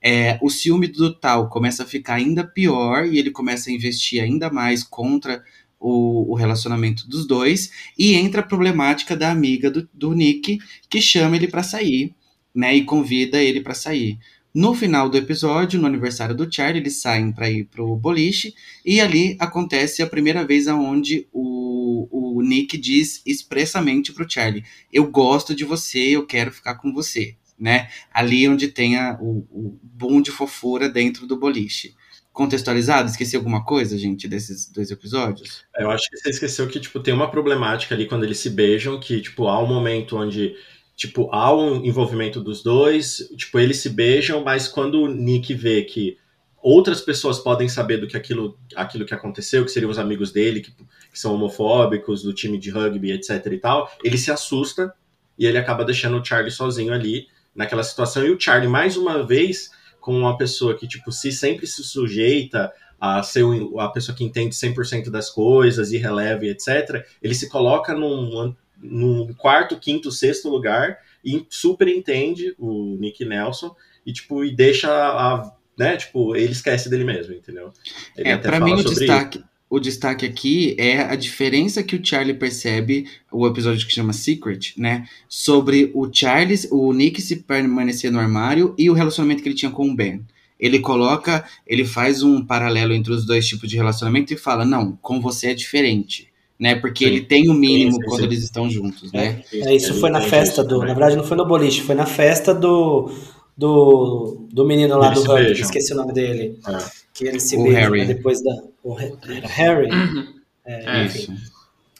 É, 0.00 0.38
o 0.40 0.48
ciúme 0.48 0.86
do 0.86 1.12
tal 1.12 1.48
começa 1.48 1.82
a 1.82 1.86
ficar 1.86 2.14
ainda 2.14 2.46
pior 2.46 3.06
e 3.06 3.18
ele 3.18 3.30
começa 3.30 3.68
a 3.68 3.72
investir 3.72 4.22
ainda 4.22 4.50
mais 4.50 4.82
contra 4.82 5.42
o, 5.78 6.32
o, 6.32 6.34
relacionamento 6.34 7.08
dos 7.08 7.26
dois 7.26 7.70
e 7.98 8.14
entra 8.14 8.40
a 8.40 8.44
problemática 8.44 9.16
da 9.16 9.30
amiga 9.30 9.70
do, 9.70 9.88
do 9.92 10.12
Nick 10.12 10.58
que 10.88 11.00
chama 11.00 11.36
ele 11.36 11.48
para 11.48 11.62
sair, 11.62 12.14
né? 12.54 12.74
E 12.74 12.84
convida 12.84 13.42
ele 13.42 13.60
para 13.60 13.74
sair. 13.74 14.18
No 14.54 14.74
final 14.74 15.08
do 15.08 15.16
episódio, 15.18 15.78
no 15.78 15.86
aniversário 15.86 16.34
do 16.34 16.52
Charlie, 16.52 16.80
eles 16.80 17.00
saem 17.00 17.30
para 17.30 17.50
ir 17.50 17.64
pro 17.64 17.94
boliche 17.96 18.54
e 18.84 19.00
ali 19.00 19.36
acontece 19.38 20.02
a 20.02 20.06
primeira 20.06 20.44
vez 20.44 20.66
aonde 20.66 21.28
o, 21.32 22.08
o 22.10 22.42
Nick 22.42 22.76
diz 22.78 23.22
expressamente 23.26 24.12
pro 24.12 24.28
Charlie: 24.28 24.64
"Eu 24.92 25.10
gosto 25.10 25.54
de 25.54 25.64
você, 25.64 26.16
eu 26.16 26.26
quero 26.26 26.50
ficar 26.50 26.76
com 26.76 26.92
você", 26.92 27.36
né? 27.58 27.88
Ali 28.12 28.48
onde 28.48 28.68
tem 28.68 28.96
a, 28.96 29.18
o, 29.20 29.46
o 29.50 29.78
boom 29.82 30.22
de 30.22 30.30
fofura 30.30 30.88
dentro 30.88 31.26
do 31.26 31.38
boliche 31.38 31.94
contextualizado? 32.38 33.10
Esqueci 33.10 33.34
alguma 33.34 33.64
coisa, 33.64 33.98
gente, 33.98 34.28
desses 34.28 34.70
dois 34.70 34.92
episódios? 34.92 35.64
Eu 35.76 35.90
acho 35.90 36.08
que 36.08 36.16
você 36.16 36.30
esqueceu 36.30 36.68
que, 36.68 36.78
tipo, 36.78 37.00
tem 37.00 37.12
uma 37.12 37.28
problemática 37.28 37.96
ali 37.96 38.06
quando 38.06 38.22
eles 38.22 38.38
se 38.38 38.48
beijam, 38.48 39.00
que, 39.00 39.20
tipo, 39.20 39.48
há 39.48 39.60
um 39.60 39.66
momento 39.66 40.16
onde 40.16 40.54
tipo, 40.98 41.30
há 41.32 41.54
um 41.54 41.84
envolvimento 41.84 42.40
dos 42.40 42.60
dois, 42.60 43.18
tipo, 43.36 43.56
eles 43.60 43.76
se 43.76 43.88
beijam, 43.88 44.42
mas 44.42 44.66
quando 44.66 45.00
o 45.00 45.06
Nick 45.06 45.54
vê 45.54 45.84
que 45.84 46.18
outras 46.60 47.00
pessoas 47.00 47.38
podem 47.38 47.68
saber 47.68 47.98
do 47.98 48.08
que 48.08 48.16
aquilo, 48.16 48.58
aquilo 48.74 49.06
que 49.06 49.14
aconteceu, 49.14 49.64
que 49.64 49.70
seriam 49.70 49.92
os 49.92 49.98
amigos 49.98 50.32
dele, 50.32 50.60
que, 50.60 50.72
que 50.72 51.18
são 51.18 51.32
homofóbicos, 51.34 52.24
do 52.24 52.34
time 52.34 52.58
de 52.58 52.70
rugby, 52.70 53.12
etc 53.12 53.46
e 53.46 53.58
tal, 53.58 53.88
ele 54.02 54.18
se 54.18 54.32
assusta 54.32 54.92
e 55.38 55.46
ele 55.46 55.56
acaba 55.56 55.84
deixando 55.84 56.18
o 56.18 56.24
Charlie 56.24 56.50
sozinho 56.50 56.92
ali 56.92 57.28
naquela 57.54 57.84
situação. 57.84 58.26
E 58.26 58.32
o 58.32 58.40
Charlie, 58.40 58.68
mais 58.68 58.96
uma 58.96 59.24
vez, 59.24 59.70
com 60.00 60.18
uma 60.18 60.36
pessoa 60.36 60.76
que, 60.76 60.88
tipo, 60.88 61.12
se 61.12 61.30
sempre 61.30 61.68
se 61.68 61.84
sujeita 61.84 62.72
a 63.00 63.22
ser 63.22 63.44
a 63.78 63.88
pessoa 63.90 64.16
que 64.18 64.24
entende 64.24 64.52
100% 64.52 65.10
das 65.10 65.30
coisas 65.30 65.92
e 65.92 65.96
releve, 65.96 66.50
etc., 66.50 67.06
ele 67.22 67.36
se 67.36 67.48
coloca 67.48 67.94
num 67.94 68.52
no 68.82 69.34
quarto, 69.34 69.78
quinto, 69.78 70.10
sexto 70.10 70.48
lugar 70.48 70.98
e 71.24 71.44
super 71.50 71.88
entende 71.88 72.54
o 72.58 72.96
Nick 72.98 73.24
Nelson 73.24 73.74
e 74.06 74.12
tipo 74.12 74.44
e 74.44 74.54
deixa 74.54 74.88
a, 74.88 75.52
né, 75.76 75.96
tipo, 75.96 76.34
ele 76.34 76.52
esquece 76.52 76.90
dele 76.90 77.04
mesmo, 77.04 77.34
entendeu? 77.34 77.72
Ele 78.16 78.28
é, 78.28 78.36
para 78.36 78.58
mim 78.58 78.72
o 78.72 78.84
destaque 78.84 79.38
isso. 79.38 79.46
o 79.70 79.78
destaque 79.78 80.26
aqui 80.26 80.74
é 80.78 81.00
a 81.00 81.14
diferença 81.14 81.82
que 81.82 81.94
o 81.94 82.04
Charlie 82.04 82.34
percebe, 82.34 83.08
o 83.30 83.46
episódio 83.46 83.86
que 83.86 83.92
chama 83.92 84.12
Secret, 84.12 84.74
né? 84.76 85.06
Sobre 85.28 85.90
o 85.94 86.08
Charlie, 86.12 86.58
o 86.70 86.92
Nick 86.92 87.22
se 87.22 87.36
permanecer 87.36 88.10
no 88.10 88.18
armário 88.18 88.74
e 88.76 88.90
o 88.90 88.94
relacionamento 88.94 89.42
que 89.42 89.48
ele 89.48 89.56
tinha 89.56 89.70
com 89.70 89.88
o 89.88 89.94
Ben. 89.94 90.24
Ele 90.58 90.80
coloca, 90.80 91.44
ele 91.64 91.84
faz 91.84 92.24
um 92.24 92.44
paralelo 92.44 92.92
entre 92.92 93.12
os 93.12 93.24
dois 93.24 93.46
tipos 93.46 93.70
de 93.70 93.76
relacionamento 93.76 94.32
e 94.32 94.36
fala: 94.36 94.64
não, 94.64 94.96
com 95.00 95.20
você 95.20 95.48
é 95.50 95.54
diferente 95.54 96.28
né? 96.58 96.74
Porque 96.74 97.04
sim. 97.04 97.10
ele 97.10 97.20
tem 97.20 97.48
o 97.48 97.54
mínimo 97.54 97.92
sim, 97.92 98.00
sim, 98.00 98.06
quando 98.06 98.24
eles 98.24 98.42
estão 98.42 98.68
juntos, 98.68 99.12
né? 99.12 99.42
É, 99.52 99.74
isso 99.74 99.94
foi 100.00 100.10
na 100.10 100.20
festa 100.20 100.64
do. 100.64 100.78
Na 100.78 100.86
verdade, 100.86 101.16
não 101.16 101.24
foi 101.24 101.36
no 101.36 101.46
boliche, 101.46 101.82
foi 101.82 101.94
na 101.94 102.06
festa 102.06 102.54
do. 102.54 103.12
Do, 103.56 104.46
do 104.52 104.64
menino 104.64 104.96
lá 104.96 105.08
eles 105.08 105.24
do 105.24 105.32
rugby, 105.32 105.60
esqueci 105.60 105.92
o 105.92 105.96
nome 105.96 106.12
dele. 106.12 106.60
É. 106.64 106.78
Que 107.12 107.26
ele 107.26 107.40
se 107.40 107.60
beija 107.60 107.90
né, 107.90 108.04
depois 108.04 108.42
da. 108.42 108.52
O 108.84 108.94
Harry. 108.94 109.90
Uhum. 109.90 110.34
É, 110.64 111.00
é, 111.00 111.04
enfim. 111.04 111.36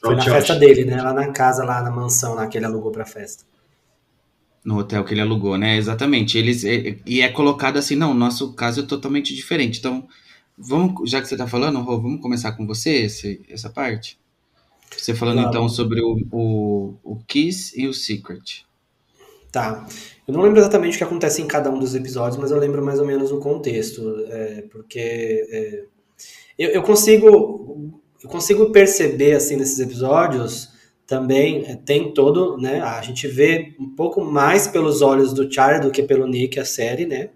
Foi 0.00 0.14
na 0.14 0.22
festa 0.22 0.54
dele, 0.54 0.84
né? 0.84 1.02
Lá 1.02 1.12
na 1.12 1.32
casa, 1.32 1.64
lá 1.64 1.82
na 1.82 1.90
mansão 1.90 2.34
lá 2.34 2.46
que 2.46 2.56
ele 2.56 2.66
alugou 2.66 2.92
pra 2.92 3.04
festa. 3.04 3.44
No 4.64 4.78
hotel 4.78 5.04
que 5.04 5.14
ele 5.14 5.20
alugou, 5.20 5.58
né? 5.58 5.76
Exatamente. 5.76 6.38
Eles, 6.38 6.62
e 6.62 7.20
é 7.20 7.28
colocado 7.28 7.76
assim, 7.76 7.96
não, 7.96 8.14
nosso 8.14 8.52
caso 8.52 8.80
é 8.80 8.86
totalmente 8.86 9.34
diferente. 9.34 9.80
Então, 9.80 10.06
vamos, 10.56 11.10
já 11.10 11.20
que 11.20 11.26
você 11.26 11.36
tá 11.36 11.48
falando, 11.48 11.80
Rô, 11.80 12.00
vamos 12.00 12.20
começar 12.20 12.52
com 12.52 12.66
você 12.66 12.90
esse, 13.02 13.42
essa 13.48 13.68
parte? 13.68 14.18
Você 14.96 15.14
falando 15.14 15.36
claro. 15.36 15.50
então 15.50 15.68
sobre 15.68 16.00
o, 16.00 16.18
o, 16.32 16.94
o 17.02 17.16
Kiss 17.26 17.78
e 17.80 17.86
o 17.86 17.94
Secret. 17.94 18.64
Tá. 19.50 19.86
Eu 20.26 20.34
não 20.34 20.42
lembro 20.42 20.58
exatamente 20.58 20.94
o 20.94 20.98
que 20.98 21.04
acontece 21.04 21.40
em 21.40 21.46
cada 21.46 21.70
um 21.70 21.78
dos 21.78 21.94
episódios, 21.94 22.36
mas 22.36 22.50
eu 22.50 22.58
lembro 22.58 22.84
mais 22.84 22.98
ou 22.98 23.06
menos 23.06 23.32
o 23.32 23.38
contexto. 23.38 24.24
É, 24.28 24.62
porque 24.70 24.98
é, 25.50 25.84
eu, 26.58 26.70
eu, 26.70 26.82
consigo 26.82 27.90
eu 28.22 28.28
consigo 28.28 28.70
perceber 28.70 29.34
assim 29.34 29.56
nesses 29.56 29.78
episódios 29.78 30.68
também 31.06 31.64
é, 31.66 31.74
tem 31.74 32.12
todo, 32.12 32.58
né? 32.58 32.80
A 32.82 33.00
gente 33.00 33.26
vê 33.26 33.74
um 33.80 33.88
pouco 33.88 34.22
mais 34.22 34.66
pelos 34.66 35.00
olhos 35.00 35.32
do 35.32 35.50
Charlie 35.50 35.80
do 35.80 35.90
que 35.90 36.02
pelo 36.02 36.26
Nick 36.26 36.60
a 36.60 36.64
série, 36.66 37.06
né? 37.06 37.30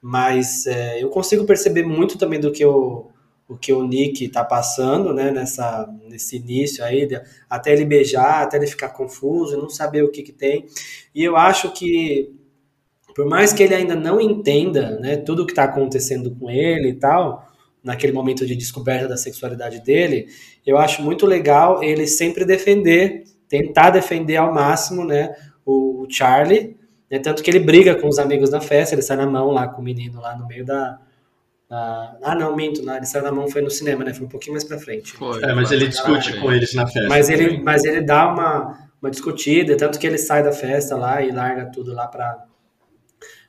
Mas 0.00 0.66
é, 0.66 1.02
eu 1.02 1.08
consigo 1.08 1.44
perceber 1.44 1.82
muito 1.82 2.16
também 2.16 2.38
do 2.38 2.52
que 2.52 2.64
o, 2.64 3.10
o 3.48 3.56
que 3.56 3.72
o 3.72 3.86
Nick 3.86 4.24
está 4.24 4.42
passando, 4.42 5.12
né, 5.12 5.30
nessa, 5.30 5.88
nesse 6.08 6.36
início 6.36 6.82
aí, 6.82 7.08
até 7.48 7.72
ele 7.72 7.84
beijar, 7.84 8.42
até 8.42 8.56
ele 8.56 8.66
ficar 8.66 8.88
confuso, 8.88 9.58
não 9.58 9.68
saber 9.68 10.02
o 10.02 10.10
que, 10.10 10.22
que 10.22 10.32
tem. 10.32 10.66
E 11.14 11.22
eu 11.22 11.36
acho 11.36 11.72
que, 11.72 12.34
por 13.14 13.26
mais 13.26 13.52
que 13.52 13.62
ele 13.62 13.74
ainda 13.74 13.94
não 13.94 14.20
entenda, 14.20 14.98
né, 14.98 15.16
tudo 15.16 15.42
o 15.42 15.46
que 15.46 15.52
está 15.52 15.64
acontecendo 15.64 16.34
com 16.34 16.50
ele 16.50 16.90
e 16.90 16.94
tal, 16.94 17.46
naquele 17.82 18.14
momento 18.14 18.46
de 18.46 18.56
descoberta 18.56 19.06
da 19.06 19.16
sexualidade 19.16 19.80
dele, 19.84 20.26
eu 20.66 20.78
acho 20.78 21.02
muito 21.02 21.26
legal 21.26 21.82
ele 21.82 22.06
sempre 22.06 22.46
defender, 22.46 23.24
tentar 23.46 23.90
defender 23.90 24.36
ao 24.36 24.54
máximo, 24.54 25.04
né, 25.04 25.34
o, 25.66 26.02
o 26.02 26.06
Charlie, 26.10 26.76
né, 27.10 27.18
tanto 27.18 27.42
que 27.42 27.50
ele 27.50 27.60
briga 27.60 27.94
com 27.94 28.08
os 28.08 28.18
amigos 28.18 28.48
na 28.48 28.60
festa, 28.62 28.94
ele 28.94 29.02
sai 29.02 29.18
na 29.18 29.26
mão 29.26 29.50
lá 29.50 29.68
com 29.68 29.82
o 29.82 29.84
menino 29.84 30.18
lá 30.18 30.34
no 30.34 30.46
meio 30.46 30.64
da, 30.64 30.98
ah, 31.70 32.34
não, 32.38 32.54
minto, 32.54 32.84
né? 32.84 32.98
ele 32.98 33.06
saiu 33.06 33.24
na 33.24 33.32
mão, 33.32 33.48
foi 33.48 33.62
no 33.62 33.70
cinema, 33.70 34.04
né? 34.04 34.12
Foi 34.12 34.26
um 34.26 34.28
pouquinho 34.28 34.52
mais 34.52 34.64
pra 34.64 34.78
frente. 34.78 35.12
Foi, 35.12 35.42
é, 35.42 35.54
mas 35.54 35.72
ele 35.72 35.88
discute 35.88 36.38
com 36.38 36.52
eles 36.52 36.74
na 36.74 36.86
festa. 36.86 37.08
Mas 37.08 37.28
ele, 37.28 37.62
mas 37.62 37.84
ele 37.84 38.00
dá 38.00 38.28
uma, 38.32 38.78
uma 39.00 39.10
discutida, 39.10 39.76
tanto 39.76 39.98
que 39.98 40.06
ele 40.06 40.18
sai 40.18 40.42
da 40.42 40.52
festa 40.52 40.96
lá 40.96 41.22
e 41.22 41.30
larga 41.30 41.66
tudo 41.66 41.92
lá 41.92 42.06
pra, 42.06 42.44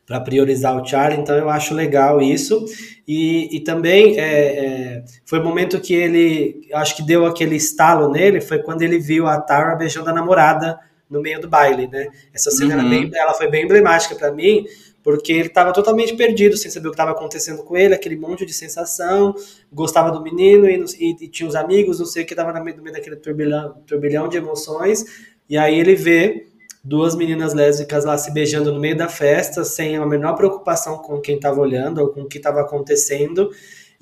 para 0.06 0.19
priorizar 0.19 0.75
o 0.75 0.86
Charlie, 0.86 1.19
então 1.19 1.36
eu 1.36 1.49
acho 1.49 1.73
legal 1.73 2.21
isso. 2.21 2.65
E, 3.08 3.56
e 3.56 3.60
também 3.60 4.17
é, 4.19 4.23
é, 4.23 5.04
foi 5.25 5.39
o 5.39 5.43
momento 5.43 5.80
que 5.80 5.93
ele, 5.93 6.67
acho 6.73 6.95
que 6.95 7.04
deu 7.04 7.25
aquele 7.25 7.56
estalo 7.56 8.10
nele, 8.10 8.39
foi 8.39 8.60
quando 8.60 8.82
ele 8.82 8.99
viu 8.99 9.28
a 9.28 9.39
Tara 9.39 9.75
beijando 9.75 10.10
a 10.10 10.13
namorada 10.13 10.80
no 11.10 11.21
meio 11.21 11.39
do 11.39 11.47
baile, 11.47 11.88
né? 11.88 12.08
Essa 12.34 12.51
cena 12.51 12.82
uhum. 12.82 12.89
bem, 12.89 13.12
ela 13.13 13.34
foi 13.34 13.47
bem 13.47 13.65
emblemática 13.65 14.15
para 14.15 14.32
mim, 14.32 14.65
porque 15.06 15.32
ele 15.32 15.50
estava 15.50 15.72
totalmente 15.72 16.15
perdido, 16.15 16.58
sem 16.58 16.72
saber 16.72 16.88
o 16.88 16.89
que 16.89 16.96
estava 16.96 17.12
acontecendo 17.12 17.62
com 17.62 17.78
ele, 17.78 17.94
aquele 17.94 18.15
monte 18.15 18.44
de 18.44 18.52
sensação, 18.52 19.36
gostava 19.72 20.10
do 20.10 20.20
menino 20.20 20.68
e, 20.68 20.84
e, 21.00 21.26
e 21.26 21.28
tinha 21.28 21.48
os 21.48 21.56
amigos, 21.56 22.00
não 22.00 22.08
sei 22.08 22.24
o 22.24 22.26
que, 22.26 22.34
estava 22.34 22.52
no 22.52 22.65
meio, 22.65 22.82
daquele 22.91 23.15
turbilhão, 23.15 23.84
turbilhão 23.86 24.28
de 24.28 24.38
emoções, 24.38 25.06
e 25.48 25.60
aí 25.60 25.80
ele 25.80 25.94
vê 25.94 26.48
duas 26.84 27.15
meninas 27.15 27.54
lésbicas 27.54 28.04
lá 28.04 28.18
se 28.18 28.32
beijando 28.32 28.74
no 28.74 28.80
meio 28.80 28.98
da 28.98 29.08
festa, 29.08 29.63
sem 29.63 29.96
a 29.96 30.06
menor 30.08 30.34
preocupação 30.34 30.98
com 30.98 31.22
quem 31.22 31.36
estava 31.36 31.62
olhando 31.62 32.00
ou 32.00 32.08
com 32.10 32.22
o 32.22 32.28
que 32.28 32.38
estava 32.38 32.62
acontecendo, 32.62 33.52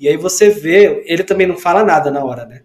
e 0.00 0.08
aí 0.08 0.16
você 0.16 0.48
vê, 0.48 1.04
ele 1.04 1.22
também 1.22 1.46
não 1.46 1.58
fala 1.58 1.84
nada 1.84 2.10
na 2.10 2.24
hora, 2.24 2.46
né? 2.46 2.62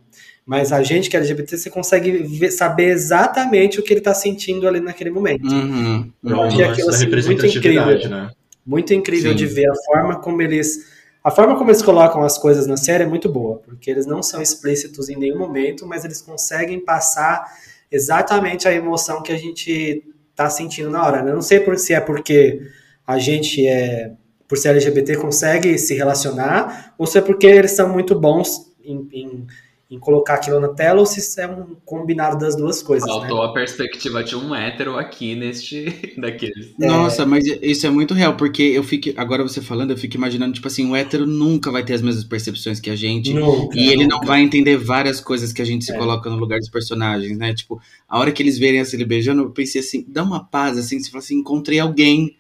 Mas 0.50 0.72
a 0.72 0.82
gente 0.82 1.12
que 1.12 1.16
é 1.16 1.20
LGBT, 1.20 1.60
você 1.60 1.70
consegue 1.70 2.24
ver, 2.24 2.50
saber 2.50 2.86
exatamente 2.86 3.80
o 3.80 3.84
que 3.84 3.94
ele 3.94 4.00
está 4.00 4.16
sentindo 4.16 4.68
ali 4.68 4.80
naquele 4.80 5.12
momento. 5.12 5.46
Uhum. 5.48 6.12
Eu 6.24 6.42
achei 6.42 6.64
aquilo 6.64 6.90
assim, 6.90 7.06
muito 7.08 7.46
incrível. 7.46 8.10
Né? 8.10 8.32
Muito 8.66 8.92
incrível 8.92 9.30
Sim. 9.30 9.38
de 9.38 9.46
ver 9.46 9.70
a 9.70 9.76
forma 9.86 10.20
como 10.20 10.42
eles. 10.42 10.92
A 11.24 11.30
forma 11.30 11.56
como 11.56 11.70
eles 11.70 11.84
colocam 11.84 12.24
as 12.24 12.40
coisas 12.40 12.66
na 12.66 12.78
série 12.78 13.04
é 13.04 13.06
muito 13.06 13.30
boa, 13.30 13.60
porque 13.60 13.92
eles 13.92 14.08
não 14.08 14.24
são 14.24 14.42
explícitos 14.42 15.08
em 15.08 15.16
nenhum 15.16 15.38
momento, 15.38 15.86
mas 15.86 16.04
eles 16.04 16.20
conseguem 16.20 16.84
passar 16.84 17.46
exatamente 17.92 18.68
a 18.68 18.74
emoção 18.74 19.22
que 19.22 19.32
a 19.32 19.38
gente 19.38 20.04
está 20.32 20.50
sentindo 20.50 20.90
na 20.90 21.06
hora. 21.06 21.20
Eu 21.30 21.36
não 21.36 21.44
sei 21.44 21.60
por, 21.60 21.78
se 21.78 21.94
é 21.94 22.02
porque 22.02 22.60
a 23.06 23.20
gente 23.20 23.68
é, 23.68 24.14
por 24.48 24.58
ser 24.58 24.70
LGBT, 24.70 25.16
consegue 25.18 25.78
se 25.78 25.94
relacionar, 25.94 26.96
ou 26.98 27.06
se 27.06 27.20
é 27.20 27.22
porque 27.22 27.46
eles 27.46 27.70
são 27.70 27.88
muito 27.88 28.20
bons 28.20 28.74
em, 28.84 29.08
em 29.14 29.48
em 29.90 29.98
colocar 29.98 30.36
aquilo 30.36 30.60
na 30.60 30.68
tela 30.68 31.00
ou 31.00 31.06
se 31.06 31.42
é 31.42 31.48
um 31.48 31.76
combinado 31.84 32.38
das 32.38 32.56
duas 32.56 32.84
coisas. 32.84 33.10
Né? 33.10 33.16
Faltou 33.16 33.42
né? 33.42 33.50
a 33.50 33.54
perspectiva 33.54 34.24
de 34.24 34.36
um 34.36 34.54
hétero 34.54 34.96
aqui 34.96 35.36
neste 35.36 36.14
daqueles. 36.16 36.76
Nossa, 36.78 37.24
é... 37.24 37.26
mas 37.26 37.44
isso 37.60 37.88
é 37.88 37.90
muito 37.90 38.14
real, 38.14 38.38
porque 38.38 38.62
eu 38.62 38.84
fico. 38.84 39.10
Agora 39.20 39.42
você 39.42 39.62
falando, 39.62 39.90
eu 39.90 39.98
fico 39.98 40.16
imaginando, 40.16 40.54
tipo 40.54 40.68
assim, 40.68 40.88
o 40.88 40.96
hétero 40.96 41.26
nunca 41.26 41.72
vai 41.72 41.84
ter 41.84 41.96
as 41.96 42.04
mesmas 42.04 42.24
percepções 42.24 42.80
que 42.80 42.92
a 42.92 42.96
gente. 42.96 43.34
Nunca, 43.34 43.76
e 43.76 43.88
ele 43.88 44.04
nunca. 44.04 44.18
não 44.18 44.24
vai 44.26 44.42
entender 44.42 44.78
várias 44.78 45.20
coisas 45.20 45.52
que 45.52 45.62
a 45.62 45.66
gente 45.66 45.84
se 45.84 45.92
é. 45.92 45.98
coloca 45.98 46.30
no 46.30 46.38
lugar 46.38 46.60
dos 46.60 46.70
personagens, 46.70 47.36
né? 47.36 47.56
Tipo, 47.56 47.82
a 48.08 48.20
hora 48.20 48.32
que 48.32 48.44
eles 48.44 48.60
verem 48.60 48.80
assim, 48.80 48.96
ele 48.96 49.06
beijando, 49.06 49.42
eu 49.42 49.50
pensei 49.50 49.82
assim, 49.82 50.06
dá 50.08 50.22
uma 50.22 50.44
paz, 50.44 50.78
assim, 50.78 51.00
você 51.00 51.10
fala 51.10 51.24
assim, 51.24 51.40
encontrei 51.40 51.80
alguém. 51.80 52.36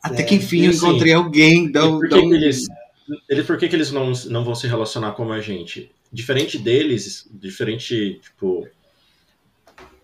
Até 0.00 0.22
é. 0.22 0.24
que 0.24 0.36
enfim 0.36 0.66
eu 0.66 0.72
encontrei 0.72 1.12
alguém. 1.12 1.70
Dá, 1.70 1.82
por 1.82 2.08
que, 2.08 2.14
um... 2.14 2.32
eles, 2.32 2.64
ele, 3.28 3.42
por 3.42 3.58
que, 3.58 3.68
que 3.68 3.74
eles 3.74 3.90
não, 3.90 4.12
não 4.30 4.44
vão 4.44 4.54
se 4.54 4.68
relacionar 4.68 5.12
como 5.12 5.32
a 5.32 5.40
gente? 5.40 5.90
Diferente 6.12 6.58
deles, 6.58 7.28
diferente, 7.32 8.20
tipo, 8.22 8.68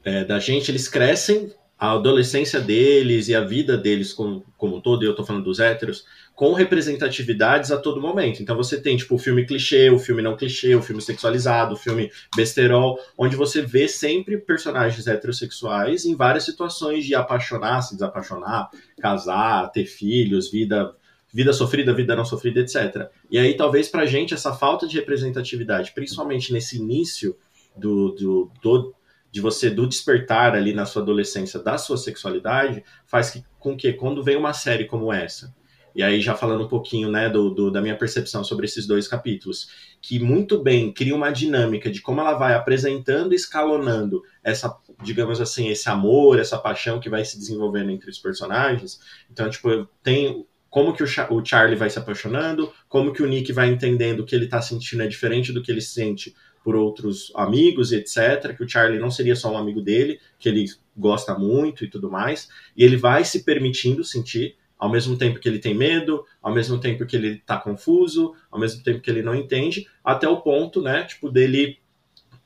é, 0.03 0.25
da 0.25 0.38
gente, 0.38 0.71
eles 0.71 0.88
crescem, 0.88 1.53
a 1.79 1.92
adolescência 1.92 2.61
deles 2.61 3.29
e 3.29 3.37
a 3.37 3.40
vida 3.40 3.77
deles 3.77 4.12
como, 4.12 4.44
como 4.57 4.81
todo, 4.81 5.05
e 5.05 5.07
eu 5.07 5.14
tô 5.14 5.25
falando 5.25 5.44
dos 5.44 5.61
héteros, 5.61 6.05
com 6.35 6.53
representatividades 6.53 7.71
a 7.71 7.77
todo 7.77 8.01
momento. 8.01 8.42
Então 8.42 8.57
você 8.57 8.81
tem, 8.81 8.97
tipo, 8.97 9.14
o 9.14 9.18
filme 9.18 9.47
clichê, 9.47 9.88
o 9.88 9.99
filme 9.99 10.21
não 10.21 10.37
clichê, 10.37 10.75
o 10.75 10.83
filme 10.83 11.01
sexualizado, 11.01 11.75
o 11.75 11.77
filme 11.77 12.11
besterol, 12.35 12.99
onde 13.16 13.37
você 13.37 13.62
vê 13.62 13.87
sempre 13.87 14.38
personagens 14.38 15.07
heterossexuais 15.07 16.05
em 16.05 16.16
várias 16.16 16.44
situações 16.44 17.05
de 17.05 17.14
apaixonar, 17.14 17.83
se 17.83 17.94
desapaixonar, 17.94 18.71
casar, 19.01 19.71
ter 19.71 19.85
filhos, 19.85 20.51
vida 20.51 20.92
vida 21.33 21.53
sofrida, 21.53 21.95
vida 21.95 22.17
não 22.17 22.25
sofrida, 22.25 22.61
etc. 22.61 23.11
E 23.31 23.38
aí, 23.38 23.55
talvez 23.55 23.88
pra 23.88 24.07
gente, 24.07 24.35
essa 24.35 24.53
falta 24.53 24.87
de 24.87 24.97
representatividade, 24.97 25.93
principalmente 25.95 26.53
nesse 26.53 26.77
início 26.77 27.37
do, 27.77 28.12
do, 28.12 28.53
do, 28.62 28.95
de 29.31 29.41
você, 29.41 29.71
do 29.71 29.87
despertar 29.87 30.55
ali 30.55 30.73
na 30.73 30.87
sua 30.87 31.03
adolescência 31.03 31.61
da 31.61 31.77
sua 31.79 31.97
sexualidade, 31.97 32.83
faz 33.07 33.31
que, 33.31 33.45
com 33.59 33.77
que, 33.77 33.93
quando 33.93 34.23
vem 34.23 34.37
uma 34.37 34.53
série 34.53 34.87
como 34.87 35.12
essa, 35.12 35.55
e 35.95 36.03
aí 36.03 36.21
já 36.21 36.35
falando 36.35 36.64
um 36.64 36.69
pouquinho 36.69 37.11
né, 37.11 37.29
do, 37.29 37.51
do, 37.51 37.71
da 37.73 37.83
minha 37.83 37.97
percepção 37.97 38.45
sobre 38.45 38.67
esses 38.67 38.87
dois 38.87 39.09
capítulos, 39.09 39.69
que 40.01 40.19
muito 40.21 40.62
bem 40.62 40.93
cria 40.93 41.14
uma 41.14 41.31
dinâmica 41.31 41.91
de 41.91 42.01
como 42.01 42.21
ela 42.21 42.35
vai 42.35 42.55
apresentando 42.55 43.35
escalonando 43.35 44.23
essa, 44.45 44.77
digamos 45.03 45.41
assim, 45.41 45.69
esse 45.69 45.88
amor, 45.88 46.38
essa 46.38 46.57
paixão 46.57 47.01
que 47.01 47.11
vai 47.11 47.25
se 47.25 47.37
desenvolvendo 47.37 47.91
entre 47.91 48.09
os 48.09 48.19
personagens. 48.19 49.01
Então, 49.29 49.51
tipo, 49.51 49.88
tem 50.01 50.47
como 50.79 50.95
que 50.95 51.03
o, 51.03 51.07
o, 51.31 51.45
Charlie 51.45 51.75
vai 51.75 51.91
se 51.91 51.99
apaixonando, 51.99 52.73
como 52.88 53.12
que 53.12 53.21
o 53.21 53.27
Nick 53.27 53.53
vai 53.53 53.69
entendendo 53.69 54.25
que 54.25 54.33
ele 54.33 54.45
está 54.45 54.62
sentindo 54.62 55.03
é 55.03 55.09
diferente 55.09 55.53
do 55.53 55.61
que 55.61 55.73
ele 55.73 55.81
sente 55.81 56.37
por 56.62 56.77
outros 56.77 57.33
amigos 57.35 57.91
etc, 57.91 58.57
que 58.57 58.62
o 58.62 58.69
Charlie 58.69 59.01
não 59.01 59.11
seria 59.11 59.35
só 59.35 59.53
um 59.53 59.59
amigo 59.59 59.83
dele, 59.83 60.21
que 60.38 60.49
ele 60.49 60.67
gosta 60.97 61.37
muito 61.37 61.85
e 61.85 61.91
tudo 61.91 62.09
mais, 62.09 62.49
e 62.77 62.85
ele 62.85 62.97
vai 62.97 63.25
se 63.25 63.43
permitindo 63.43 64.05
sentir, 64.05 64.55
ao 64.79 64.88
mesmo 64.88 65.19
tempo 65.19 65.41
que 65.41 65.49
ele 65.49 65.59
tem 65.59 65.75
medo, 65.75 66.25
ao 66.41 66.55
mesmo 66.55 66.79
tempo 66.79 67.05
que 67.05 67.17
ele 67.17 67.38
está 67.38 67.59
confuso, 67.59 68.33
ao 68.49 68.61
mesmo 68.61 68.81
tempo 68.81 69.01
que 69.01 69.11
ele 69.11 69.23
não 69.23 69.35
entende, 69.35 69.88
até 70.05 70.29
o 70.29 70.41
ponto, 70.41 70.81
né, 70.81 71.03
tipo, 71.03 71.29
dele, 71.29 71.79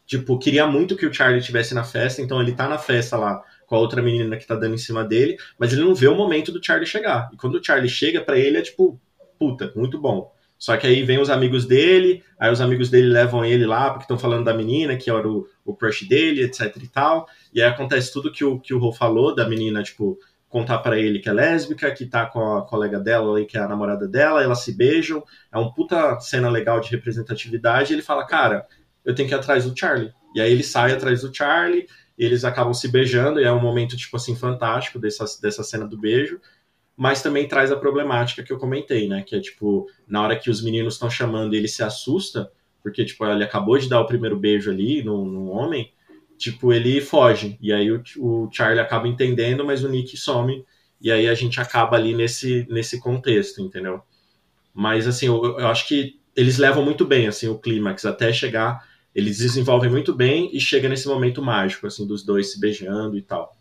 tipo, 0.07 0.39
queria 0.39 0.67
muito 0.67 0.97
que 0.97 1.05
o 1.05 1.13
Charlie 1.13 1.41
estivesse 1.41 1.75
na 1.75 1.85
festa, 1.85 2.23
então 2.23 2.41
ele 2.41 2.53
tá 2.53 2.67
na 2.67 2.79
festa 2.79 3.19
lá 3.19 3.45
com 3.73 3.77
a 3.77 3.79
outra 3.79 4.03
menina 4.03 4.37
que 4.37 4.47
tá 4.47 4.55
dando 4.55 4.75
em 4.75 4.79
cima 4.79 5.03
dele, 5.03 5.35
mas 5.59 5.73
ele 5.73 5.81
não 5.81 5.95
vê 5.95 6.07
o 6.07 6.15
momento 6.15 6.53
do 6.53 6.63
Charlie 6.63 6.87
chegar. 6.87 7.31
E 7.33 7.39
quando 7.39 7.55
o 7.55 7.65
Charlie 7.65 7.89
chega 7.89 8.21
para 8.21 8.39
ele 8.39 8.59
é 8.59 8.61
tipo, 8.61 9.01
puta, 9.39 9.73
muito 9.75 9.99
bom. 9.99 10.31
Só 10.59 10.77
que 10.77 10.87
aí 10.87 11.03
vem 11.03 11.19
os 11.19 11.31
amigos 11.31 11.65
dele, 11.65 12.23
aí 12.39 12.53
os 12.53 12.61
amigos 12.61 12.91
dele 12.91 13.07
levam 13.07 13.43
ele 13.43 13.65
lá, 13.65 13.89
porque 13.89 14.05
estão 14.05 14.19
falando 14.19 14.45
da 14.45 14.53
menina, 14.53 14.95
que 14.95 15.09
era 15.09 15.27
o, 15.27 15.47
o 15.65 15.75
crush 15.75 16.07
dele, 16.07 16.43
etc 16.43 16.77
e 16.83 16.87
tal. 16.87 17.27
E 17.51 17.63
aí 17.63 17.67
acontece 17.67 18.13
tudo 18.13 18.31
que 18.31 18.45
o, 18.45 18.61
que 18.61 18.75
o 18.75 18.79
Ro 18.79 18.93
falou, 18.93 19.35
da 19.35 19.49
menina, 19.49 19.83
tipo, 19.83 20.19
contar 20.51 20.77
para 20.81 20.99
ele 20.99 21.19
que 21.19 21.31
é 21.31 21.33
lésbica, 21.33 21.91
que 21.93 22.05
tá 22.05 22.27
com 22.27 22.59
a 22.59 22.67
colega 22.67 23.01
dela 23.01 23.43
que 23.47 23.57
é 23.57 23.61
a 23.63 23.69
namorada 23.69 24.07
dela, 24.07 24.43
elas 24.43 24.63
se 24.63 24.77
beijam. 24.77 25.25
É 25.51 25.57
um 25.57 25.73
puta 25.73 26.21
cena 26.21 26.51
legal 26.51 26.79
de 26.79 26.91
representatividade. 26.91 27.95
Ele 27.95 28.03
fala, 28.03 28.27
cara, 28.27 28.67
eu 29.03 29.15
tenho 29.15 29.27
que 29.27 29.35
ir 29.35 29.39
atrás 29.39 29.65
do 29.65 29.75
Charlie. 29.75 30.13
E 30.35 30.43
aí 30.43 30.53
ele 30.53 30.63
sai 30.63 30.93
atrás 30.93 31.23
do 31.23 31.35
Charlie, 31.35 31.87
eles 32.17 32.45
acabam 32.45 32.75
se 32.75 32.89
beijando, 32.89 33.41
e 33.41 33.45
é 33.45 33.53
um 33.53 33.61
momento, 33.61 33.97
tipo 33.97 34.17
assim, 34.17 34.37
fantástico 34.37 34.99
dessa, 34.99 35.25
dessa 35.41 35.63
cena 35.63 35.87
do 35.87 35.99
beijo, 35.99 36.41
mas 36.97 37.23
também 37.23 37.49
traz 37.49 37.73
a 37.73 37.77
problemática 37.77 38.43
que 38.43 38.53
eu 38.53 38.59
comentei, 38.59 39.09
né, 39.09 39.23
que 39.23 39.35
é, 39.35 39.41
tipo, 39.41 39.87
na 40.07 40.23
hora 40.23 40.39
que 40.39 40.51
os 40.51 40.63
meninos 40.63 40.95
estão 40.95 41.11
chamando 41.11 41.55
ele 41.55 41.69
se 41.69 41.83
assusta, 41.83 42.51
porque, 42.83 43.05
tipo, 43.05 43.25
ele 43.25 43.45
acabou 43.45 43.79
de 43.79 43.89
dar 43.89 44.01
o 44.01 44.07
primeiro 44.07 44.37
beijo 44.37 44.71
ali 44.71 45.03
no, 45.03 45.25
no 45.25 45.51
homem, 45.51 45.93
tipo, 46.37 46.73
ele 46.73 47.01
foge, 47.01 47.57
e 47.61 47.73
aí 47.73 47.91
o, 47.91 48.03
o 48.19 48.49
Charlie 48.53 48.81
acaba 48.81 49.09
entendendo, 49.09 49.65
mas 49.65 49.85
o 49.85 49.89
Nick 49.89 50.17
some, 50.17 50.65
e 51.01 51.11
aí 51.11 51.29
a 51.29 51.35
gente 51.35 51.61
acaba 51.61 51.97
ali 51.97 52.15
nesse, 52.15 52.67
nesse 52.71 53.01
contexto, 53.01 53.61
entendeu? 53.61 54.03
Mas, 54.75 55.07
assim, 55.07 55.27
eu, 55.27 55.43
eu 55.59 55.69
acho 55.69 55.87
que 55.89 56.21
eles 56.35 56.59
levam 56.59 56.85
muito 56.85 57.05
bem, 57.05 57.27
assim, 57.27 57.49
o 57.49 57.59
clímax, 57.59 58.05
até 58.05 58.33
chegar 58.33 58.87
eles 59.15 59.39
desenvolvem 59.39 59.91
muito 59.91 60.15
bem 60.15 60.51
e 60.53 60.61
chega 60.61 60.89
nesse 60.89 61.07
momento 61.07 61.43
mágico, 61.43 61.87
assim, 61.87 62.07
dos 62.07 62.25
dois 62.25 62.51
se 62.51 62.59
beijando 62.59 63.17
e 63.17 63.23
tal. 63.23 63.55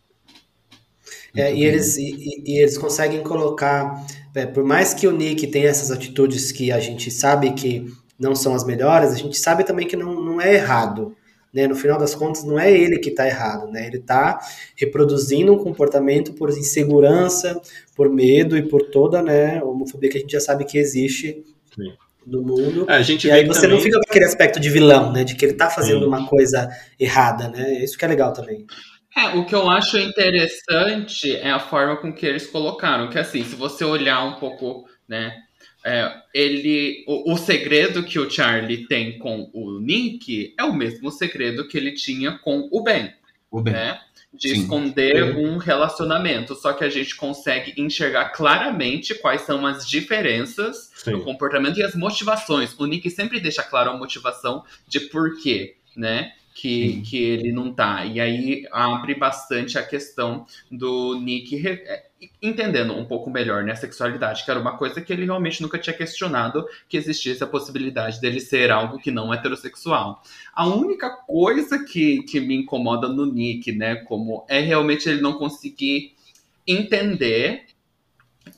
É, 1.36 1.54
e, 1.54 1.64
eles, 1.64 1.98
e, 1.98 2.44
e, 2.46 2.58
eles 2.58 2.78
conseguem 2.78 3.22
colocar, 3.22 4.06
é, 4.36 4.46
por 4.46 4.64
mais 4.64 4.94
que 4.94 5.08
o 5.08 5.12
Nick 5.12 5.48
tenha 5.48 5.70
essas 5.70 5.92
atitudes 5.92 6.52
que 6.52 6.72
a 6.72 6.80
gente 6.80 7.10
sabe 7.10 7.54
que 7.54 7.86
não 8.20 8.36
são 8.36 8.54
as 8.54 8.66
melhores, 8.66 9.12
a 9.12 9.18
gente 9.18 9.38
sabe 9.38 9.64
também 9.64 9.88
que 9.88 9.96
não, 9.96 10.22
não 10.22 10.42
é 10.42 10.54
errado. 10.56 11.16
Né? 11.54 11.68
No 11.68 11.76
final 11.76 11.98
das 11.98 12.16
contas, 12.16 12.44
não 12.44 12.60
é 12.60 12.72
ele 12.72 13.00
que 13.00 13.10
está 13.10 13.28
errado, 13.28 13.70
né? 13.70 13.88
ele 13.88 13.98
está 13.98 14.40
reproduzindo 14.76 15.54
um 15.54 15.58
comportamento 15.58 16.34
por 16.34 16.50
insegurança, 16.50 17.62
por 17.96 18.10
medo 18.10 18.58
e 18.58 18.62
por 18.62 18.84
toda 18.84 19.22
né, 19.22 19.60
a 19.60 19.66
homofobia 19.66 20.10
que 20.10 20.18
a 20.18 20.22
gente 20.22 20.32
já 20.32 20.40
sabe 20.40 20.64
que 20.64 20.78
existe 20.78 21.44
Sim 21.76 21.92
do 22.26 22.42
mundo. 22.42 22.86
É, 22.88 22.96
a 22.96 23.02
gente 23.02 23.28
e 23.28 23.32
aí 23.32 23.46
você 23.46 23.62
também... 23.62 23.76
não 23.76 23.84
fica 23.84 23.98
com 23.98 24.10
aquele 24.10 24.26
aspecto 24.26 24.60
de 24.60 24.70
vilão, 24.70 25.12
né? 25.12 25.24
De 25.24 25.36
que 25.36 25.46
ele 25.46 25.54
tá 25.54 25.70
fazendo 25.70 26.02
Sim. 26.02 26.08
uma 26.08 26.28
coisa 26.28 26.70
errada, 27.00 27.50
né? 27.50 27.84
Isso 27.84 27.98
que 27.98 28.06
é 28.06 28.08
legal 28.08 28.34
também. 28.34 28.66
É, 29.16 29.36
o 29.38 29.46
que 29.46 29.54
eu 29.54 29.70
acho 29.70 29.98
interessante 29.98 31.36
é 31.36 31.52
a 31.52 31.60
forma 31.60 31.98
com 31.98 32.14
que 32.14 32.26
eles 32.26 32.48
colocaram. 32.48 33.10
Que 33.10 33.20
assim, 33.20 33.44
se 33.44 33.56
você 33.56 33.84
olhar 33.84 34.24
um 34.24 34.36
pouco, 34.36 34.88
né? 35.08 35.36
É, 35.84 36.12
ele, 36.34 37.04
o, 37.08 37.34
o, 37.34 37.38
segredo 37.38 38.04
que 38.04 38.20
o 38.20 38.30
Charlie 38.30 38.86
tem 38.86 39.18
com 39.18 39.50
o 39.52 39.80
Nick 39.80 40.54
é 40.58 40.64
o 40.64 40.74
mesmo 40.74 41.10
segredo 41.10 41.68
que 41.68 41.76
ele 41.76 41.94
tinha 41.94 42.38
com 42.38 42.70
o 42.72 42.84
Ben. 42.84 43.12
O 43.50 43.62
Ben. 43.62 43.74
Né? 43.74 44.00
De 44.34 44.50
Sim. 44.50 44.62
esconder 44.62 45.36
um 45.38 45.58
relacionamento. 45.58 46.56
Só 46.56 46.74
que 46.74 46.84
a 46.84 46.90
gente 46.90 47.16
consegue 47.16 47.74
enxergar 47.82 48.30
claramente 48.30 49.14
quais 49.16 49.42
são 49.42 49.66
as 49.66 49.88
diferenças 49.88 50.92
Sim. 50.96 51.12
no 51.12 51.24
comportamento 51.24 51.78
e 51.78 51.84
as 51.84 51.96
motivações. 51.96 52.78
O 52.80 52.86
Nick 52.86 53.10
sempre 53.10 53.40
deixa 53.40 53.64
claro 53.64 53.92
a 53.92 53.98
motivação 53.98 54.64
de 54.88 55.02
porquê, 55.02 55.76
né? 55.96 56.34
Que, 56.54 57.02
que 57.02 57.18
ele 57.18 57.52
não 57.52 57.74
tá. 57.74 58.06
E 58.06 58.20
aí 58.20 58.68
abre 58.72 59.16
bastante 59.16 59.78
a 59.78 59.84
questão 59.84 60.46
do 60.70 61.20
Nick 61.20 61.56
entendendo 62.42 62.94
um 62.94 63.06
pouco 63.06 63.30
melhor 63.30 63.64
né, 63.64 63.72
a 63.72 63.76
sexualidade, 63.76 64.46
que 64.46 64.52
era 64.52 64.60
uma 64.60 64.78
coisa 64.78 65.02
que 65.02 65.12
ele 65.12 65.26
realmente 65.26 65.62
nunca 65.62 65.80
tinha 65.80 65.96
questionado 65.96 66.66
que 66.88 66.98
existisse 66.98 67.44
a 67.44 67.48
possibilidade 67.48 68.22
dele 68.22 68.40
ser 68.40 68.72
algo 68.72 69.00
que 69.00 69.10
não 69.10 69.34
heterossexual. 69.34 70.22
A 70.54 70.68
única 70.68 71.10
coisa 71.10 71.84
que, 71.84 72.24
que 72.24 72.40
me 72.40 72.56
incomoda 72.56 73.08
no 73.08 73.26
Nick, 73.26 73.72
né, 73.72 73.96
como 73.96 74.46
é 74.48 74.60
realmente 74.60 75.10
ele 75.10 75.22
não 75.22 75.34
conseguir 75.34 76.14
entender 76.68 77.66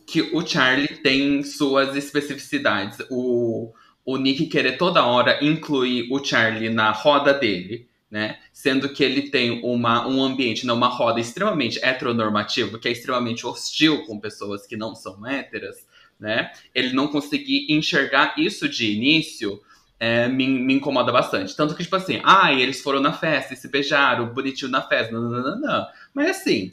que 0.06 0.21
o 0.21 0.46
Charlie 0.46 1.02
tem 1.02 1.44
suas 1.44 1.96
especificidades. 1.96 2.98
O, 3.10 3.71
o 4.06 4.17
Nick 4.17 4.48
querer 4.48 4.77
toda 4.77 5.06
hora 5.06 5.44
incluir 5.44 6.12
o 6.12 6.23
Charlie 6.23 6.69
na 6.69 6.92
roda 6.92 7.33
dele, 7.33 7.87
né? 8.13 8.37
Sendo 8.51 8.89
que 8.89 9.03
ele 9.03 9.31
tem 9.31 9.59
uma, 9.63 10.07
um 10.07 10.23
ambiente, 10.23 10.67
não, 10.67 10.75
uma 10.75 10.87
roda 10.87 11.19
extremamente 11.19 11.83
heteronormativo, 11.83 12.77
que 12.77 12.87
é 12.87 12.91
extremamente 12.91 13.43
hostil 13.43 14.05
com 14.05 14.19
pessoas 14.19 14.67
que 14.67 14.77
não 14.77 14.93
são 14.93 15.25
héteras, 15.25 15.77
né? 16.19 16.51
Ele 16.75 16.93
não 16.93 17.07
conseguir 17.07 17.65
enxergar 17.73 18.35
isso 18.37 18.69
de 18.69 18.91
início 18.91 19.59
é, 19.99 20.27
me, 20.27 20.47
me, 20.47 20.75
incomoda 20.75 21.11
bastante. 21.11 21.55
Tanto 21.55 21.73
que, 21.73 21.81
tipo 21.81 21.95
assim, 21.95 22.21
ah, 22.23 22.53
eles 22.53 22.81
foram 22.81 22.99
na 22.99 23.13
festa 23.13 23.55
e 23.55 23.57
se 23.57 23.67
beijaram, 23.67 24.31
bonitinho 24.31 24.69
na 24.69 24.83
festa, 24.83 25.11
não, 25.11 25.23
não, 25.23 25.41
não, 25.41 25.59
não. 25.59 25.87
Mas 26.13 26.37
assim, 26.37 26.71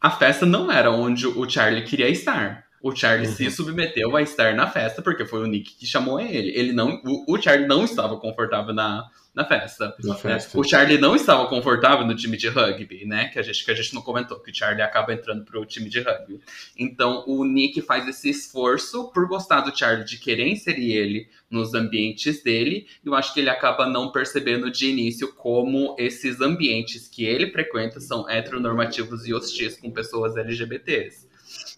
a 0.00 0.10
festa 0.10 0.46
não 0.46 0.72
era 0.72 0.90
onde 0.90 1.26
o 1.26 1.46
Charlie 1.46 1.84
queria 1.84 2.08
estar. 2.08 2.63
O 2.84 2.94
Charlie 2.94 3.26
uhum. 3.26 3.34
se 3.34 3.50
submeteu 3.50 4.14
a 4.14 4.20
estar 4.20 4.54
na 4.54 4.66
festa 4.66 5.00
porque 5.00 5.24
foi 5.24 5.40
o 5.40 5.46
Nick 5.46 5.74
que 5.74 5.86
chamou 5.86 6.20
ele. 6.20 6.50
Ele 6.50 6.70
não, 6.70 7.00
o, 7.02 7.32
o 7.32 7.40
Charlie 7.40 7.66
não 7.66 7.82
estava 7.82 8.18
confortável 8.18 8.74
na, 8.74 9.08
na 9.34 9.42
festa. 9.42 9.96
Na 10.04 10.14
festa. 10.14 10.54
É, 10.54 10.60
o 10.60 10.62
Charlie 10.62 10.98
não 10.98 11.16
estava 11.16 11.46
confortável 11.46 12.06
no 12.06 12.14
time 12.14 12.36
de 12.36 12.46
rugby, 12.46 13.06
né? 13.06 13.28
Que 13.28 13.38
a 13.38 13.42
gente, 13.42 13.64
que 13.64 13.70
a 13.70 13.74
gente 13.74 13.94
não 13.94 14.02
comentou, 14.02 14.38
que 14.38 14.50
o 14.50 14.54
Charlie 14.54 14.82
acaba 14.82 15.14
entrando 15.14 15.46
pro 15.46 15.64
time 15.64 15.88
de 15.88 16.00
rugby. 16.00 16.42
Então 16.76 17.24
o 17.26 17.42
Nick 17.46 17.80
faz 17.80 18.06
esse 18.06 18.28
esforço 18.28 19.10
por 19.14 19.26
gostar 19.26 19.62
do 19.62 19.74
Charlie, 19.74 20.04
de 20.04 20.18
querer 20.18 20.46
inserir 20.46 20.92
ele 20.92 21.28
nos 21.48 21.72
ambientes 21.72 22.42
dele. 22.42 22.86
E 23.02 23.08
eu 23.08 23.14
acho 23.14 23.32
que 23.32 23.40
ele 23.40 23.48
acaba 23.48 23.86
não 23.86 24.12
percebendo 24.12 24.70
de 24.70 24.90
início 24.90 25.32
como 25.32 25.96
esses 25.98 26.38
ambientes 26.42 27.08
que 27.08 27.24
ele 27.24 27.50
frequenta 27.50 27.98
são 27.98 28.28
heteronormativos 28.28 29.26
e 29.26 29.32
hostis 29.32 29.74
com 29.74 29.90
pessoas 29.90 30.36
LGBTs. 30.36 31.26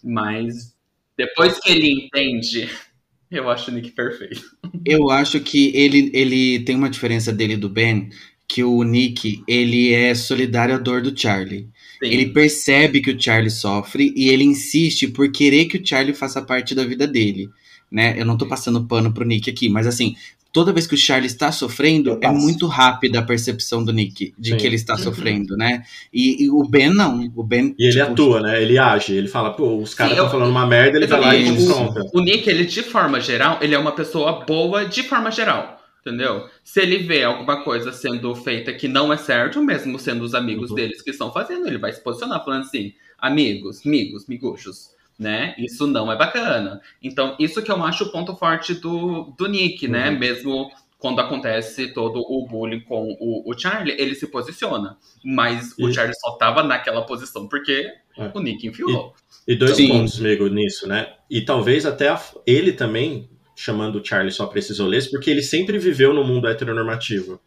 Mas 0.03 0.76
depois 1.17 1.59
que 1.59 1.71
ele 1.71 1.91
entende 1.91 2.69
eu 3.31 3.49
acho 3.51 3.71
o 3.71 3.75
Nick 3.75 3.91
perfeito. 3.93 4.43
Eu 4.85 5.11
acho 5.11 5.41
que 5.41 5.73
ele, 5.75 6.11
ele 6.15 6.61
tem 6.61 6.77
uma 6.77 6.91
diferença 6.91 7.33
dele 7.33 7.57
do 7.57 7.69
Ben, 7.69 8.09
que 8.49 8.63
o 8.63 8.83
Nick, 8.83 9.43
ele 9.49 9.93
é 9.93 10.15
solidário 10.15 10.75
à 10.75 10.79
dor 10.79 11.03
do 11.03 11.19
Charlie. 11.19 11.69
Sim. 12.03 12.11
Ele 12.11 12.27
percebe 12.27 13.01
que 13.01 13.11
o 13.11 13.21
Charlie 13.21 13.51
sofre 13.51 14.13
e 14.17 14.29
ele 14.29 14.45
insiste 14.45 15.09
por 15.09 15.31
querer 15.33 15.65
que 15.65 15.79
o 15.79 15.87
Charlie 15.87 16.15
faça 16.15 16.43
parte 16.43 16.75
da 16.75 16.85
vida 16.85 17.07
dele. 17.07 17.49
Né? 17.91 18.15
Eu 18.19 18.25
não 18.25 18.37
tô 18.37 18.47
passando 18.47 18.85
pano 18.85 19.13
pro 19.13 19.25
Nick 19.25 19.49
aqui, 19.49 19.69
mas 19.69 19.87
assim, 19.87 20.17
toda 20.57 20.73
vez 20.73 20.87
que 20.87 20.95
o 20.95 20.99
Charlie 20.99 21.27
está 21.27 21.53
sofrendo, 21.53 22.19
é 22.23 22.31
muito 22.31 22.67
rápida 22.67 23.19
a 23.19 23.23
percepção 23.23 23.85
do 23.85 23.93
Nick 23.93 24.33
de 24.39 24.53
Sim. 24.53 24.57
que 24.57 24.67
ele 24.67 24.77
está 24.77 24.95
uhum. 24.95 25.01
sofrendo, 25.01 25.55
né? 25.55 25.85
E, 26.11 26.45
e, 26.45 26.51
o 26.51 26.63
Ben 26.65 26.89
não. 26.89 27.31
O 27.37 27.43
Ben, 27.43 27.75
e 27.79 27.85
ele 27.85 27.93
tipo, 27.93 28.13
atua, 28.13 28.41
né? 28.41 28.63
Ele 28.63 28.79
age, 28.79 29.15
ele 29.15 29.29
fala, 29.29 29.53
pô, 29.53 29.77
os 29.77 29.93
caras 29.93 30.15
estão 30.15 30.31
falando 30.31 30.51
uma 30.51 30.67
merda, 30.67 30.97
ele 30.97 31.07
vai 31.07 31.21
lá 31.21 31.37
e 31.37 31.55
confronta. 31.55 32.01
O 32.15 32.21
Nick, 32.21 32.49
ele 32.49 32.65
de 32.65 32.83
forma 32.83 33.21
geral, 33.21 33.59
ele 33.61 33.75
é 33.75 33.79
uma 33.79 33.93
pessoa 33.93 34.47
boa 34.47 34.87
de 34.87 35.03
forma 35.03 35.31
geral. 35.31 35.77
Entendeu? 36.01 36.47
Se 36.65 36.81
ele 36.81 36.99
vê 36.99 37.25
alguma 37.25 37.63
coisa 37.63 37.93
sendo 37.93 38.35
feita 38.35 38.73
que 38.73 38.89
não 38.89 39.13
é 39.13 39.19
certo, 39.19 39.63
mesmo 39.63 39.99
sendo 39.99 40.25
os 40.25 40.35
amigos 40.35 40.71
uhum. 40.71 40.77
deles 40.77 41.03
que 41.03 41.11
estão 41.11 41.31
fazendo, 41.31 41.67
ele 41.67 41.79
vai 41.79 41.93
se 41.93 42.01
posicionar 42.01 42.43
falando 42.43 42.63
assim: 42.63 42.95
amigos, 43.19 43.85
amigos, 43.85 44.27
miguxos 44.27 44.96
né? 45.19 45.55
Isso 45.59 45.87
não 45.87 46.11
é 46.11 46.17
bacana. 46.17 46.81
Então, 47.03 47.37
isso 47.39 47.63
que 47.63 47.71
eu 47.71 47.83
acho 47.83 48.05
o 48.05 48.13
ponto 48.13 48.37
forte 48.37 48.75
do, 48.75 49.35
do 49.37 49.47
Nick, 49.47 49.89
né? 49.89 50.07
uhum. 50.07 50.13
né? 50.13 50.19
Mesmo 50.19 50.71
quando 50.99 51.21
acontece 51.21 51.93
todo 51.93 52.21
o 52.21 52.47
bullying 52.47 52.81
com 52.81 53.17
o, 53.21 53.51
o 53.51 53.59
Charlie, 53.59 53.95
ele 53.99 54.15
se 54.15 54.27
posiciona. 54.27 54.97
Mas 55.25 55.75
e... 55.79 55.85
o 55.85 55.93
Charlie 55.93 56.17
só 56.19 56.33
tava 56.33 56.63
naquela 56.63 57.03
posição 57.03 57.49
porque 57.49 57.87
é. 58.17 58.31
o 58.35 58.41
Nick 58.41 58.67
enfiou. 58.67 59.15
E, 59.47 59.53
e 59.53 59.57
dois 59.57 59.77
Sim. 59.77 59.89
pontos, 59.89 60.19
amigo, 60.19 60.49
nisso, 60.49 60.89
né? 60.89 61.15
E 61.31 61.43
talvez 61.43 61.85
até 61.87 62.09
a, 62.09 62.21
ele 62.47 62.73
também, 62.73 63.29
chamando 63.55 64.01
o 64.01 64.05
Charlie 64.05 64.33
só 64.33 64.47
pra 64.47 64.59
esses 64.59 64.79
rolês, 64.79 65.07
porque 65.07 65.31
ele 65.31 65.43
sempre 65.43 65.79
viveu 65.79 66.13
no 66.15 66.25
mundo 66.25 66.49
heteronormativo. 66.49 67.41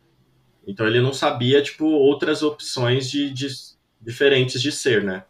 Então 0.67 0.85
ele 0.85 1.01
não 1.01 1.13
sabia, 1.13 1.61
tipo, 1.61 1.85
outras 1.85 2.43
opções 2.43 3.09
de, 3.09 3.31
de 3.31 3.47
diferentes 3.99 4.61
de 4.61 4.71
ser, 4.71 5.03
né? 5.03 5.23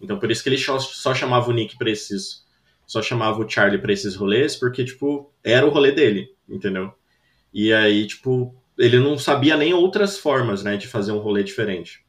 Então 0.00 0.18
por 0.18 0.30
isso 0.30 0.42
que 0.42 0.48
ele 0.48 0.58
só, 0.58 0.78
só 0.78 1.14
chamava 1.14 1.50
o 1.50 1.52
Nick 1.52 1.76
pra 1.76 1.90
esses. 1.90 2.44
Só 2.86 3.02
chamava 3.02 3.40
o 3.44 3.48
Charlie 3.48 3.80
pra 3.80 3.92
esses 3.92 4.14
rolês, 4.14 4.54
porque, 4.54 4.84
tipo, 4.84 5.32
era 5.42 5.66
o 5.66 5.70
rolê 5.70 5.90
dele, 5.90 6.28
entendeu? 6.48 6.92
E 7.52 7.72
aí, 7.72 8.06
tipo, 8.06 8.54
ele 8.78 8.98
não 8.98 9.18
sabia 9.18 9.56
nem 9.56 9.74
outras 9.74 10.18
formas, 10.18 10.62
né, 10.62 10.76
de 10.76 10.86
fazer 10.86 11.10
um 11.10 11.18
rolê 11.18 11.42
diferente. 11.42 12.06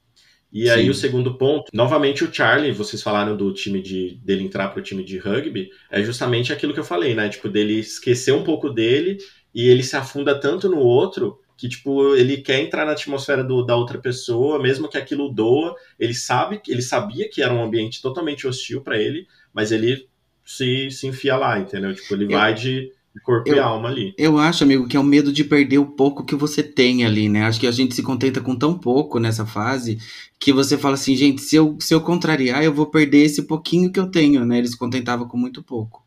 E 0.52 0.66
Sim. 0.66 0.70
aí 0.70 0.90
o 0.90 0.94
segundo 0.94 1.38
ponto, 1.38 1.70
novamente 1.74 2.24
o 2.24 2.34
Charlie, 2.34 2.72
vocês 2.72 3.02
falaram 3.02 3.36
do 3.36 3.54
time 3.54 3.82
de 3.82 4.20
dele 4.24 4.44
entrar 4.44 4.70
pro 4.70 4.82
time 4.82 5.04
de 5.04 5.18
rugby, 5.18 5.70
é 5.92 6.02
justamente 6.02 6.54
aquilo 6.54 6.74
que 6.74 6.80
eu 6.80 6.86
falei, 6.86 7.14
né? 7.14 7.28
Tipo, 7.28 7.50
dele 7.50 7.80
esquecer 7.80 8.34
um 8.34 8.44
pouco 8.44 8.70
dele 8.70 9.18
e 9.54 9.68
ele 9.68 9.84
se 9.84 9.96
afunda 9.96 10.40
tanto 10.40 10.70
no 10.70 10.80
outro 10.80 11.40
que 11.58 11.68
tipo 11.68 12.16
ele 12.16 12.38
quer 12.38 12.62
entrar 12.62 12.86
na 12.86 12.92
atmosfera 12.92 13.44
do, 13.44 13.64
da 13.64 13.76
outra 13.76 13.98
pessoa, 13.98 14.62
mesmo 14.62 14.88
que 14.88 14.98
aquilo 14.98 15.34
doa, 15.34 15.76
ele 16.00 16.14
sabe, 16.14 16.62
ele 16.68 16.84
sabia 16.84 17.28
que 17.28 17.42
era 17.42 17.54
um 17.54 17.64
ambiente 17.64 18.02
totalmente 18.02 18.48
hostil 18.48 18.82
para 18.82 18.98
ele, 18.98 19.28
mas 19.52 19.72
ele 19.72 20.08
se, 20.46 20.90
se 20.92 21.08
enfia 21.08 21.36
lá, 21.36 21.60
entendeu? 21.60 21.94
Tipo, 21.94 22.14
ele 22.14 22.26
eu, 22.26 22.30
vai 22.30 22.54
de 22.54 22.92
corpo 23.24 23.50
eu, 23.50 23.56
e 23.56 23.60
alma 23.60 23.90
ali. 23.90 24.14
Eu 24.18 24.38
acho, 24.38 24.64
amigo, 24.64 24.88
que 24.88 24.96
é 24.96 25.00
o 25.00 25.04
medo 25.04 25.34
de 25.34 25.44
perder 25.44 25.80
o 25.80 25.88
pouco 25.88 26.24
que 26.24 26.36
você 26.36 26.62
tem 26.62 27.04
ali, 27.04 27.28
né? 27.28 27.44
Acho 27.44 27.60
que 27.60 27.68
a 27.68 27.72
gente 27.72 27.96
se 27.96 28.04
contenta 28.04 28.40
com 28.40 28.56
tão 28.56 28.78
pouco 28.78 29.20
nessa 29.20 29.46
fase 29.46 29.98
que 30.40 30.54
você 30.54 30.78
fala 30.78 30.94
assim, 30.94 31.16
gente, 31.16 31.42
se 31.42 31.56
eu, 31.56 31.76
se 31.82 31.94
eu 31.94 32.02
contrariar, 32.02 32.64
eu 32.64 32.74
vou 32.74 32.86
perder 32.86 33.26
esse 33.26 33.42
pouquinho 33.48 33.92
que 33.92 34.00
eu 34.00 34.12
tenho, 34.12 34.46
né? 34.46 34.60
Ele 34.60 34.68
se 34.68 34.78
contentava 34.78 35.26
com 35.26 35.38
muito 35.38 35.64
pouco. 35.64 36.06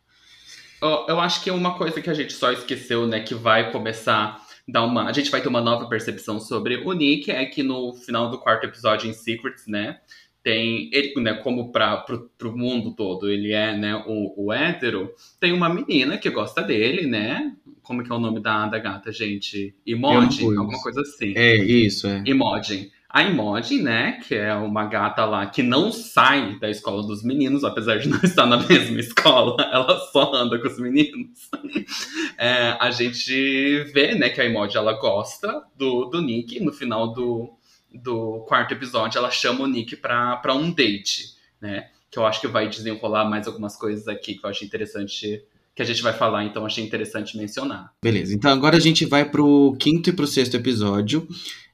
Eu 1.09 1.21
acho 1.21 1.43
que 1.43 1.51
uma 1.51 1.77
coisa 1.77 2.01
que 2.01 2.09
a 2.09 2.15
gente 2.15 2.33
só 2.33 2.51
esqueceu, 2.51 3.07
né, 3.07 3.21
que 3.21 3.35
vai 3.35 3.71
começar 3.71 4.41
dar 4.71 4.85
uma. 4.85 5.09
A 5.09 5.13
gente 5.13 5.31
vai 5.31 5.41
ter 5.41 5.49
uma 5.49 5.61
nova 5.61 5.89
percepção 5.89 6.41
sobre 6.41 6.77
o 6.77 6.93
Nick, 6.93 7.31
é 7.31 7.45
que 7.45 7.63
no 7.63 7.95
final 7.95 8.31
do 8.31 8.39
quarto 8.39 8.65
episódio 8.65 9.09
em 9.09 9.13
Secrets, 9.13 9.67
né? 9.67 9.99
Tem 10.43 10.89
ele, 10.93 11.21
né, 11.21 11.35
como 11.35 11.71
para 11.71 11.99
pro, 11.99 12.31
pro 12.39 12.57
mundo 12.57 12.95
todo, 12.95 13.29
ele 13.29 13.53
é, 13.53 13.77
né, 13.77 14.03
o, 14.07 14.47
o 14.47 14.51
hétero, 14.51 15.13
tem 15.39 15.53
uma 15.53 15.69
menina 15.69 16.17
que 16.17 16.31
gosta 16.31 16.63
dele, 16.63 17.07
né? 17.07 17.55
Como 17.83 18.03
que 18.03 18.11
é 18.11 18.15
o 18.15 18.19
nome 18.19 18.41
da, 18.41 18.67
da 18.67 18.79
gata, 18.79 19.13
gente? 19.13 19.75
Imogen, 19.85 20.57
alguma 20.57 20.81
coisa 20.81 21.03
assim. 21.03 21.35
É, 21.37 21.57
isso, 21.57 22.07
é. 22.07 22.23
Imogen. 22.25 22.91
A 23.13 23.25
Imogen, 23.25 23.83
né, 23.83 24.21
que 24.27 24.37
é 24.37 24.55
uma 24.55 24.87
gata 24.87 25.25
lá 25.25 25.45
que 25.45 25.65
não 25.65 25.91
sai 25.91 26.57
da 26.61 26.71
escola 26.71 27.03
dos 27.03 27.25
meninos, 27.25 27.65
apesar 27.65 27.99
de 27.99 28.07
não 28.09 28.21
estar 28.23 28.47
na 28.47 28.57
mesma 28.57 29.01
escola, 29.01 29.57
ela 29.73 29.99
só 30.13 30.33
anda 30.33 30.57
com 30.61 30.69
os 30.69 30.79
meninos. 30.79 31.51
É, 32.39 32.77
a 32.79 32.91
gente 32.93 33.83
vê, 33.93 34.15
né, 34.15 34.29
que 34.29 34.41
a 34.41 34.45
Imogen, 34.45 34.77
ela 34.77 34.93
gosta 34.93 35.65
do, 35.77 36.05
do 36.05 36.23
Nick, 36.23 36.61
no 36.61 36.73
final 36.73 37.13
do, 37.13 37.53
do 37.93 38.45
quarto 38.49 38.73
episódio, 38.73 39.19
ela 39.19 39.31
chama 39.31 39.65
o 39.65 39.67
Nick 39.67 39.97
pra, 39.97 40.37
pra 40.37 40.55
um 40.55 40.71
date, 40.71 41.35
né, 41.61 41.89
que 42.11 42.19
eu 42.19 42.25
acho 42.25 42.41
que 42.41 42.47
vai 42.47 42.69
desenrolar 42.69 43.25
mais 43.25 43.49
algumas 43.49 43.77
coisas 43.77 44.07
aqui 44.07 44.37
que 44.37 44.47
eu 44.47 44.51
achei 44.51 44.67
interessante 44.67 45.43
que 45.75 45.83
a 45.83 45.85
gente 45.87 46.03
vai 46.03 46.13
falar, 46.13 46.45
então 46.45 46.67
achei 46.67 46.85
interessante 46.85 47.37
mencionar. 47.37 47.93
Beleza, 48.03 48.35
então 48.35 48.51
agora 48.51 48.77
a 48.77 48.81
gente 48.81 49.07
vai 49.07 49.25
pro 49.25 49.75
quinto 49.79 50.11
e 50.11 50.13
pro 50.13 50.27
sexto 50.27 50.57
episódio, 50.57 51.27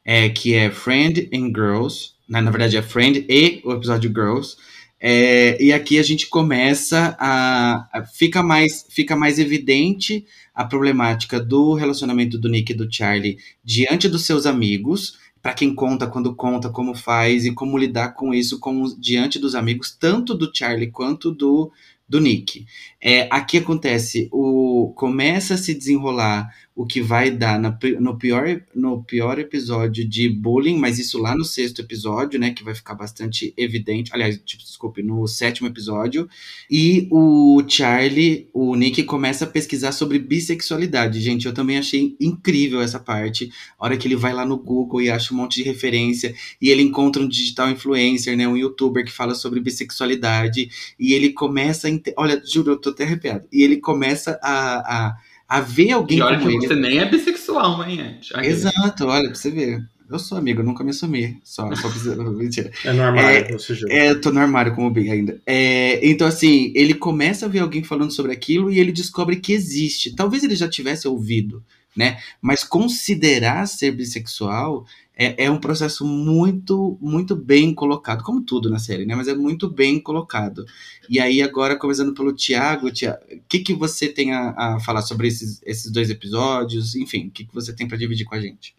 é, 0.07 0.28
que 0.28 0.54
é 0.54 0.70
Friend 0.70 1.28
and 1.34 1.48
Girls, 1.48 2.12
né? 2.28 2.40
na 2.40 2.52
verdade 2.52 2.76
é 2.76 2.82
Friend 2.82 3.26
e 3.28 3.61
o 3.64 3.72
episódio 3.72 4.09
Girls. 4.09 4.57
É, 5.00 5.61
e 5.62 5.72
aqui 5.72 5.98
a 5.98 6.02
gente 6.02 6.28
começa 6.28 7.16
a, 7.18 7.88
a, 7.92 8.04
fica 8.07 8.42
mais 8.42 8.86
fica 8.88 9.14
mais 9.14 9.38
evidente 9.38 10.24
a 10.54 10.64
problemática 10.64 11.38
do 11.38 11.74
relacionamento 11.74 12.38
do 12.38 12.48
Nick 12.48 12.72
e 12.72 12.74
do 12.74 12.90
Charlie 12.90 13.36
diante 13.62 14.09
dos 14.09 14.24
seus 14.24 14.46
amigos 14.46 15.18
para 15.42 15.52
quem 15.52 15.74
conta 15.74 16.07
quando 16.07 16.34
conta 16.34 16.70
como 16.70 16.94
faz 16.94 17.44
e 17.44 17.52
como 17.52 17.76
lidar 17.76 18.14
com 18.14 18.32
isso 18.32 18.59
com, 18.59 18.84
diante 18.98 19.38
dos 19.38 19.54
amigos 19.54 19.90
tanto 19.90 20.34
do 20.34 20.50
Charlie 20.54 20.90
quanto 20.90 21.30
do 21.30 21.70
do 22.09 22.20
Nick. 22.20 22.64
É, 23.00 23.28
aqui 23.30 23.59
acontece, 23.59 24.28
o 24.32 24.92
começa 24.96 25.54
a 25.54 25.59
se 25.59 25.74
desenrolar 25.74 26.48
o 26.76 26.84
que 26.84 27.00
vai 27.00 27.30
dar 27.30 27.58
na, 27.58 27.76
no, 27.98 28.18
pior, 28.18 28.60
no 28.74 29.02
pior 29.02 29.38
episódio 29.38 30.06
de 30.06 30.28
bullying, 30.28 30.76
mas 30.78 30.98
isso 30.98 31.18
lá 31.18 31.34
no 31.34 31.42
sexto 31.42 31.80
episódio, 31.80 32.38
né, 32.38 32.50
que 32.50 32.62
vai 32.62 32.74
ficar 32.74 32.94
bastante 32.94 33.54
evidente. 33.56 34.10
Aliás, 34.12 34.38
tipo, 34.44 34.62
desculpe, 34.62 35.02
no 35.02 35.26
sétimo 35.26 35.66
episódio. 35.66 36.28
E 36.70 37.08
o 37.10 37.62
Charlie, 37.66 38.50
o 38.52 38.76
Nick, 38.76 39.02
começa 39.04 39.46
a 39.46 39.48
pesquisar 39.48 39.90
sobre 39.90 40.18
bissexualidade. 40.18 41.18
Gente, 41.18 41.46
eu 41.46 41.54
também 41.54 41.78
achei 41.78 42.14
incrível 42.20 42.82
essa 42.82 43.00
parte. 43.00 43.50
A 43.78 43.86
hora 43.86 43.96
que 43.96 44.06
ele 44.06 44.14
vai 44.14 44.34
lá 44.34 44.44
no 44.44 44.58
Google 44.58 45.00
e 45.00 45.08
acha 45.08 45.32
um 45.32 45.36
monte 45.38 45.62
de 45.62 45.62
referência, 45.62 46.34
e 46.60 46.68
ele 46.68 46.82
encontra 46.82 47.22
um 47.22 47.28
digital 47.28 47.70
influencer, 47.70 48.36
né, 48.36 48.46
um 48.46 48.56
youtuber 48.56 49.02
que 49.02 49.12
fala 49.12 49.34
sobre 49.34 49.60
bissexualidade, 49.60 50.68
e 51.00 51.14
ele 51.14 51.30
começa. 51.30 51.88
Olha, 52.18 52.42
juro, 52.44 52.72
eu 52.72 52.76
tô 52.76 52.90
até 52.90 53.04
arrepiado. 53.04 53.48
E 53.50 53.62
ele 53.62 53.78
começa 53.78 54.38
a, 54.42 55.06
a 55.06 55.16
a 55.49 55.61
ver 55.61 55.92
alguém 55.92 56.18
e 56.18 56.22
olha 56.22 56.38
que 56.38 56.47
ele. 56.47 56.66
você 56.66 56.74
nem 56.74 56.99
é 56.99 57.05
bissexual, 57.05 57.84
hein, 57.84 58.18
Exato, 58.42 59.07
olha, 59.07 59.28
pra 59.28 59.34
você 59.34 59.51
ver. 59.51 59.84
Eu 60.09 60.18
sou 60.18 60.38
amigo, 60.38 60.61
eu 60.61 60.64
nunca 60.64 60.84
me 60.84 60.90
assumi. 60.90 61.38
Só, 61.42 61.74
só 61.74 61.88
precisa. 61.88 62.16
Mentira. 62.30 62.70
É 62.84 62.92
no 62.92 63.02
armário, 63.02 63.46
É, 63.46 63.52
você. 63.52 63.74
É, 63.88 64.11
eu 64.11 64.20
tô 64.20 64.30
no 64.30 64.40
armário 64.40 64.74
como 64.74 64.90
bem 64.90 65.11
ainda. 65.11 65.40
É, 65.44 66.07
então, 66.07 66.26
assim, 66.26 66.72
ele 66.74 66.94
começa 66.94 67.46
a 67.46 67.48
ver 67.48 67.61
alguém 67.61 67.82
falando 67.82 68.12
sobre 68.12 68.32
aquilo 68.32 68.70
e 68.70 68.78
ele 68.78 68.92
descobre 68.92 69.36
que 69.36 69.52
existe. 69.52 70.14
Talvez 70.14 70.44
ele 70.44 70.54
já 70.54 70.68
tivesse 70.68 71.09
ouvido, 71.09 71.62
né? 71.96 72.18
Mas 72.40 72.62
considerar 72.62 73.66
ser 73.66 73.92
bissexual 73.92 74.86
é, 75.16 75.46
é 75.46 75.50
um 75.50 75.59
processo 75.59 76.04
muito, 76.04 76.98
muito 77.00 77.34
bem 77.34 77.74
colocado, 77.74 78.22
como 78.22 78.42
tudo 78.42 78.68
na 78.68 78.78
série, 78.78 79.07
né? 79.07 79.14
Mas 79.14 79.28
é 79.28 79.34
muito 79.34 79.68
bem 79.68 79.98
colocado. 79.98 80.66
E 81.09 81.18
aí, 81.18 81.42
agora, 81.42 81.76
começando 81.76 82.12
pelo 82.12 82.34
Tiago, 82.34 82.90
Tiago, 82.90 83.18
o 83.32 83.40
que, 83.48 83.61
que 83.61 83.74
você 83.74 84.09
tem 84.09 84.32
a, 84.32 84.50
a 84.57 84.80
falar 84.80 85.02
sobre 85.02 85.26
esses, 85.26 85.61
esses 85.64 85.90
dois 85.90 86.11
episódios? 86.11 86.94
Enfim, 86.94 87.28
o 87.28 87.30
que, 87.30 87.44
que 87.44 87.54
você 87.54 87.72
tem 87.72 87.88
pra 87.88 87.96
dividir 87.96 88.26
com 88.26 88.34
a 88.34 88.40
gente? 88.40 88.76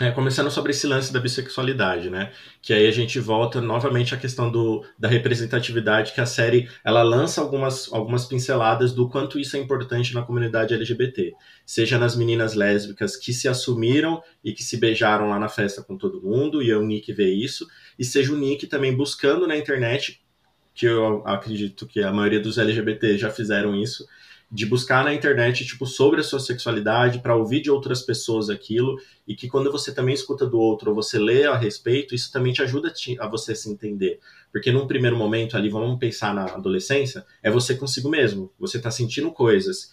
É, 0.00 0.12
começando 0.12 0.48
sobre 0.48 0.70
esse 0.70 0.86
lance 0.86 1.12
da 1.12 1.18
bissexualidade, 1.18 2.08
né? 2.08 2.30
Que 2.62 2.72
aí 2.72 2.86
a 2.86 2.90
gente 2.92 3.18
volta 3.18 3.60
novamente 3.60 4.14
à 4.14 4.16
questão 4.16 4.48
do, 4.48 4.84
da 4.96 5.08
representatividade, 5.08 6.12
que 6.12 6.20
a 6.20 6.26
série 6.26 6.68
ela 6.84 7.02
lança 7.02 7.40
algumas, 7.40 7.92
algumas 7.92 8.24
pinceladas 8.24 8.92
do 8.92 9.08
quanto 9.08 9.40
isso 9.40 9.56
é 9.56 9.60
importante 9.60 10.14
na 10.14 10.22
comunidade 10.22 10.72
LGBT. 10.72 11.34
Seja 11.66 11.98
nas 11.98 12.14
meninas 12.14 12.54
lésbicas 12.54 13.16
que 13.16 13.32
se 13.32 13.48
assumiram 13.48 14.22
e 14.44 14.52
que 14.52 14.62
se 14.62 14.76
beijaram 14.76 15.30
lá 15.30 15.38
na 15.38 15.48
festa 15.48 15.82
com 15.82 15.96
todo 15.96 16.22
mundo, 16.22 16.62
e 16.62 16.72
o 16.72 16.82
Nick 16.86 17.12
vê 17.12 17.32
isso, 17.32 17.66
e 17.98 18.04
seja 18.04 18.32
o 18.32 18.38
Nick 18.38 18.68
também 18.68 18.96
buscando 18.96 19.48
na 19.48 19.56
internet, 19.56 20.20
que 20.74 20.86
eu 20.86 21.26
acredito 21.26 21.88
que 21.88 22.00
a 22.00 22.12
maioria 22.12 22.38
dos 22.38 22.56
LGBT 22.56 23.18
já 23.18 23.30
fizeram 23.30 23.74
isso, 23.74 24.06
de 24.50 24.64
buscar 24.64 25.04
na 25.04 25.12
internet 25.12 25.66
tipo 25.66 25.84
sobre 25.84 26.20
a 26.20 26.24
sua 26.24 26.40
sexualidade 26.40 27.18
para 27.18 27.36
ouvir 27.36 27.60
de 27.60 27.70
outras 27.70 28.00
pessoas 28.00 28.48
aquilo 28.48 28.98
e 29.26 29.34
que 29.34 29.46
quando 29.46 29.70
você 29.70 29.94
também 29.94 30.14
escuta 30.14 30.46
do 30.46 30.58
outro 30.58 30.90
ou 30.90 30.96
você 30.96 31.18
lê 31.18 31.44
a 31.44 31.54
respeito 31.54 32.14
isso 32.14 32.32
também 32.32 32.52
te 32.52 32.62
ajuda 32.62 32.92
a, 33.20 33.28
você 33.28 33.54
se 33.54 33.70
entender. 33.70 34.18
Porque 34.50 34.72
num 34.72 34.86
primeiro 34.86 35.16
momento 35.16 35.54
ali 35.54 35.68
vamos 35.68 35.98
pensar 35.98 36.34
na 36.34 36.44
adolescência 36.44 37.26
é 37.42 37.50
você 37.50 37.74
consigo 37.74 38.08
mesmo. 38.08 38.50
Você 38.58 38.80
tá 38.80 38.90
sentindo 38.90 39.30
coisas 39.30 39.92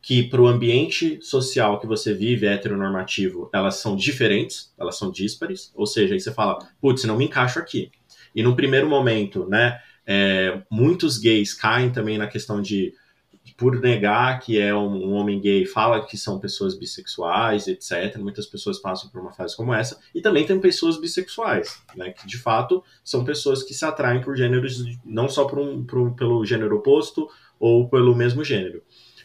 que 0.00 0.22
para 0.22 0.40
o 0.40 0.46
ambiente 0.46 1.18
social 1.20 1.80
que 1.80 1.86
você 1.86 2.14
vive 2.14 2.46
heteronormativo 2.46 3.50
elas 3.52 3.76
são 3.76 3.96
diferentes 3.96 4.72
elas 4.78 4.96
são 4.96 5.10
díspares. 5.10 5.72
Ou 5.74 5.86
seja 5.86 6.14
aí 6.14 6.20
você 6.20 6.32
fala 6.32 6.58
putz 6.80 7.02
não 7.02 7.16
me 7.16 7.24
encaixo 7.24 7.58
aqui. 7.58 7.90
E 8.32 8.44
num 8.44 8.54
primeiro 8.54 8.88
momento 8.88 9.44
né 9.48 9.80
é, 10.06 10.62
muitos 10.70 11.18
gays 11.18 11.52
caem 11.52 11.90
também 11.90 12.16
na 12.16 12.28
questão 12.28 12.62
de 12.62 12.94
por 13.58 13.80
negar 13.80 14.38
que 14.38 14.56
é 14.56 14.72
um, 14.72 15.08
um 15.08 15.12
homem 15.14 15.40
gay, 15.40 15.66
fala 15.66 16.06
que 16.06 16.16
são 16.16 16.38
pessoas 16.38 16.78
bissexuais, 16.78 17.66
etc. 17.66 18.16
Muitas 18.18 18.46
pessoas 18.46 18.78
passam 18.78 19.10
por 19.10 19.20
uma 19.20 19.32
fase 19.32 19.56
como 19.56 19.74
essa. 19.74 19.98
E 20.14 20.22
também 20.22 20.46
tem 20.46 20.60
pessoas 20.60 20.98
bissexuais, 20.98 21.82
né? 21.96 22.12
Que 22.12 22.24
de 22.24 22.38
fato 22.38 22.84
são 23.02 23.24
pessoas 23.24 23.64
que 23.64 23.74
se 23.74 23.84
atraem 23.84 24.20
por 24.20 24.36
gêneros, 24.36 24.84
não 25.04 25.28
só 25.28 25.44
por 25.44 25.58
um, 25.58 25.84
por 25.84 26.14
pelo 26.14 26.46
gênero 26.46 26.76
oposto 26.76 27.28
ou 27.58 27.88
pelo 27.88 28.14
mesmo 28.14 28.44
gênero. 28.44 28.80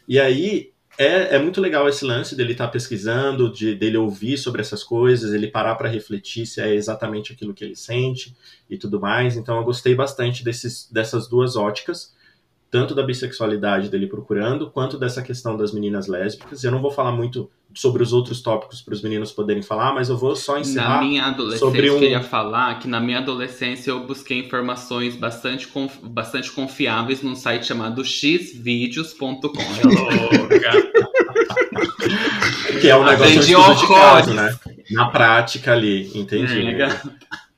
E 0.08 0.20
aí 0.20 0.72
é, 0.98 1.36
é 1.36 1.40
muito 1.40 1.62
legal 1.62 1.88
esse 1.88 2.04
lance 2.04 2.36
dele 2.36 2.54
estar 2.54 2.70
pesquisando, 2.70 3.54
de, 3.54 3.76
dele 3.76 3.98
ouvir 3.98 4.40
sobre 4.40 4.62
essas 4.62 4.84
coisas, 4.84 5.32
ele 5.32 5.48
parar 5.48 5.76
para 5.76 5.88
refletir 5.88 6.48
se 6.48 6.60
é 6.60 6.74
exatamente 6.74 7.32
aquilo 7.32 7.54
que 7.54 7.64
ele 7.64 7.76
sente 7.76 8.36
e 8.68 8.80
tudo 8.80 9.00
mais. 9.00 9.38
Então 9.38 9.58
eu 9.58 9.64
gostei 9.64 9.94
bastante 9.94 10.44
desses, 10.44 10.90
dessas 10.92 11.30
duas 11.30 11.56
óticas 11.56 12.16
tanto 12.74 12.96
da 12.96 13.04
bissexualidade 13.04 13.88
dele 13.88 14.08
procurando, 14.08 14.68
quanto 14.72 14.98
dessa 14.98 15.22
questão 15.22 15.56
das 15.56 15.72
meninas 15.72 16.08
lésbicas. 16.08 16.64
Eu 16.64 16.72
não 16.72 16.82
vou 16.82 16.90
falar 16.90 17.12
muito 17.12 17.48
sobre 17.72 18.02
os 18.02 18.12
outros 18.14 18.42
tópicos 18.42 18.82
para 18.82 18.96
os 18.96 19.02
meninos 19.04 19.32
poderem 19.32 19.62
falar, 19.62 19.94
mas 19.94 20.10
eu 20.10 20.18
vou 20.18 20.36
só 20.36 20.54
Na 20.54 20.62
encerrar. 20.62 21.04
minha 21.04 21.24
adolescência, 21.26 21.66
sobre 21.68 21.92
um- 21.92 21.94
eu 21.94 22.00
queria 22.00 22.22
falar 22.24 22.80
que 22.80 22.88
na 22.88 23.00
minha 23.00 23.20
adolescência 23.20 23.92
eu 23.92 24.00
busquei 24.08 24.40
informações 24.40 25.16
bastante, 25.16 25.68
conf- 25.68 26.00
bastante 26.02 26.52
confiáveis 26.52 27.22
num 27.22 27.36
site 27.36 27.68
chamado 27.68 28.04
xvideos.com. 28.04 29.30
É 29.30 29.84
louca. 29.86 30.94
Que 32.82 32.90
é 32.90 32.96
um 32.98 33.04
negócio 33.04 33.24
Aprendi 33.40 33.46
de 33.46 33.54
estudo 33.54 33.76
de 33.82 33.88
caso, 33.88 34.34
né? 34.34 34.56
Na 34.90 35.10
prática 35.10 35.74
ali, 35.74 36.12
entendi. 36.18 36.64
Nega. 36.64 37.02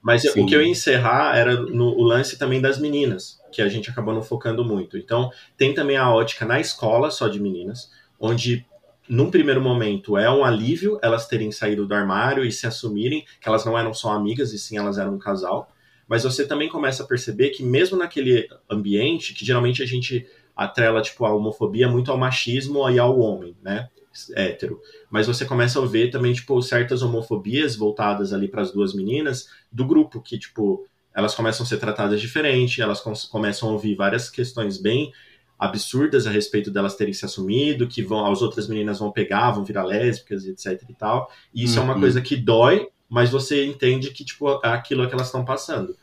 Mas 0.05 0.21
Sim. 0.21 0.43
o 0.43 0.45
que 0.45 0.55
eu 0.55 0.61
ia 0.61 0.69
encerrar 0.69 1.35
era 1.35 1.59
no 1.59 1.87
o 1.97 2.03
lance 2.03 2.37
também 2.37 2.61
das 2.61 2.77
meninas, 2.77 3.39
que 3.51 3.59
a 3.59 3.67
gente 3.67 3.89
acabou 3.89 4.13
não 4.13 4.21
focando 4.21 4.63
muito. 4.63 4.99
Então, 4.99 5.31
tem 5.57 5.73
também 5.73 5.97
a 5.97 6.13
ótica 6.13 6.45
na 6.45 6.59
escola, 6.59 7.09
só 7.09 7.27
de 7.27 7.39
meninas, 7.39 7.89
onde, 8.19 8.63
num 9.09 9.31
primeiro 9.31 9.59
momento, 9.59 10.15
é 10.15 10.29
um 10.29 10.45
alívio 10.45 10.99
elas 11.01 11.27
terem 11.27 11.51
saído 11.51 11.87
do 11.87 11.95
armário 11.95 12.45
e 12.45 12.51
se 12.51 12.67
assumirem 12.67 13.25
que 13.41 13.49
elas 13.49 13.65
não 13.65 13.75
eram 13.75 13.95
só 13.95 14.11
amigas, 14.11 14.53
e 14.53 14.59
sim 14.59 14.77
elas 14.77 14.99
eram 14.99 15.15
um 15.15 15.17
casal. 15.17 15.71
Mas 16.07 16.21
você 16.23 16.45
também 16.45 16.69
começa 16.69 17.01
a 17.01 17.07
perceber 17.07 17.49
que, 17.49 17.63
mesmo 17.63 17.97
naquele 17.97 18.47
ambiente, 18.69 19.33
que 19.33 19.43
geralmente 19.43 19.81
a 19.81 19.87
gente 19.87 20.27
atrela 20.55 21.01
tipo, 21.01 21.25
a 21.25 21.33
homofobia 21.33 21.89
muito 21.89 22.11
ao 22.11 22.17
machismo 22.17 22.87
e 22.91 22.99
ao 22.99 23.19
homem, 23.19 23.57
né? 23.59 23.89
Hétero. 24.35 24.79
Mas 25.15 25.27
você 25.27 25.45
começa 25.45 25.81
a 25.81 25.85
ver 25.85 26.09
também, 26.11 26.33
tipo, 26.33 26.61
certas 26.61 27.01
homofobias 27.01 27.75
voltadas 27.77 28.33
ali 28.33 28.49
para 28.49 28.61
as 28.61 28.71
duas 28.71 28.93
meninas 28.93 29.47
do 29.71 29.85
grupo, 29.85 30.21
que, 30.21 30.37
tipo, 30.37 30.85
elas 31.15 31.33
começam 31.33 31.65
a 31.65 31.69
ser 31.69 31.77
tratadas 31.77 32.19
diferente, 32.19 32.81
elas 32.81 32.99
com- 32.99 33.13
começam 33.31 33.69
a 33.69 33.71
ouvir 33.71 33.95
várias 33.95 34.29
questões 34.29 34.77
bem 34.77 35.13
absurdas 35.57 36.27
a 36.27 36.31
respeito 36.31 36.69
delas 36.69 36.95
terem 36.95 37.13
se 37.13 37.23
assumido, 37.23 37.87
que 37.87 38.03
vão, 38.03 38.29
as 38.29 38.41
outras 38.41 38.67
meninas 38.67 38.99
vão 38.99 39.09
pegar, 39.11 39.51
vão 39.51 39.63
virar 39.63 39.85
lésbicas, 39.85 40.45
etc 40.45 40.83
e 40.89 40.93
tal. 40.93 41.31
E 41.53 41.63
isso 41.63 41.79
é 41.79 41.81
uma 41.81 41.93
Uhum. 41.93 41.99
coisa 42.01 42.21
que 42.21 42.35
dói, 42.35 42.89
mas 43.09 43.29
você 43.29 43.65
entende 43.65 44.11
que, 44.11 44.25
tipo, 44.25 44.49
é 44.65 44.69
aquilo 44.69 45.07
que 45.07 45.13
elas 45.13 45.27
estão 45.27 45.45
passando. 45.45 45.95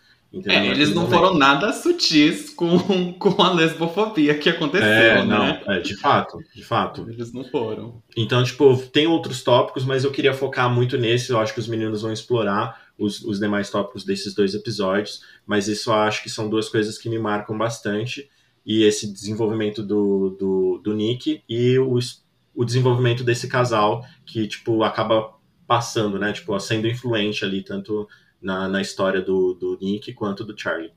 É, 0.46 0.66
eles 0.68 0.94
não 0.94 1.08
foram 1.10 1.34
nada 1.36 1.72
sutis 1.74 2.48
com, 2.50 2.78
com 3.18 3.42
a 3.42 3.52
lesbofobia 3.52 4.34
que 4.38 4.48
aconteceu, 4.48 4.86
É, 4.88 5.24
não, 5.24 5.44
né? 5.46 5.62
é, 5.66 5.80
de 5.80 5.94
fato, 5.94 6.38
de 6.54 6.64
fato. 6.64 7.06
Eles 7.10 7.32
não 7.34 7.44
foram. 7.44 8.02
Então, 8.16 8.42
tipo, 8.42 8.74
tem 8.90 9.06
outros 9.06 9.42
tópicos, 9.42 9.84
mas 9.84 10.04
eu 10.04 10.10
queria 10.10 10.32
focar 10.32 10.70
muito 10.72 10.96
nesse. 10.96 11.30
Eu 11.30 11.38
acho 11.38 11.52
que 11.52 11.60
os 11.60 11.68
meninos 11.68 12.00
vão 12.00 12.12
explorar 12.12 12.80
os, 12.98 13.20
os 13.22 13.38
demais 13.38 13.68
tópicos 13.68 14.04
desses 14.04 14.34
dois 14.34 14.54
episódios. 14.54 15.20
Mas 15.46 15.68
isso 15.68 15.90
eu 15.90 15.94
acho 15.94 16.22
que 16.22 16.30
são 16.30 16.48
duas 16.48 16.68
coisas 16.68 16.96
que 16.96 17.10
me 17.10 17.18
marcam 17.18 17.56
bastante. 17.58 18.26
E 18.64 18.84
esse 18.84 19.12
desenvolvimento 19.12 19.82
do, 19.82 20.30
do, 20.38 20.80
do 20.82 20.94
Nick 20.94 21.42
e 21.48 21.78
o, 21.78 21.98
es- 21.98 22.24
o 22.54 22.64
desenvolvimento 22.64 23.22
desse 23.22 23.48
casal 23.48 24.02
que, 24.24 24.46
tipo, 24.46 24.82
acaba 24.82 25.34
passando, 25.66 26.18
né? 26.18 26.32
Tipo, 26.32 26.58
sendo 26.58 26.86
influente 26.88 27.44
ali, 27.44 27.62
tanto 27.62 28.08
na, 28.42 28.68
na 28.68 28.80
história 28.80 29.20
do, 29.20 29.54
do 29.54 29.78
Nick 29.80 30.12
quanto 30.14 30.44
do 30.44 30.58
Charlie. 30.58 30.90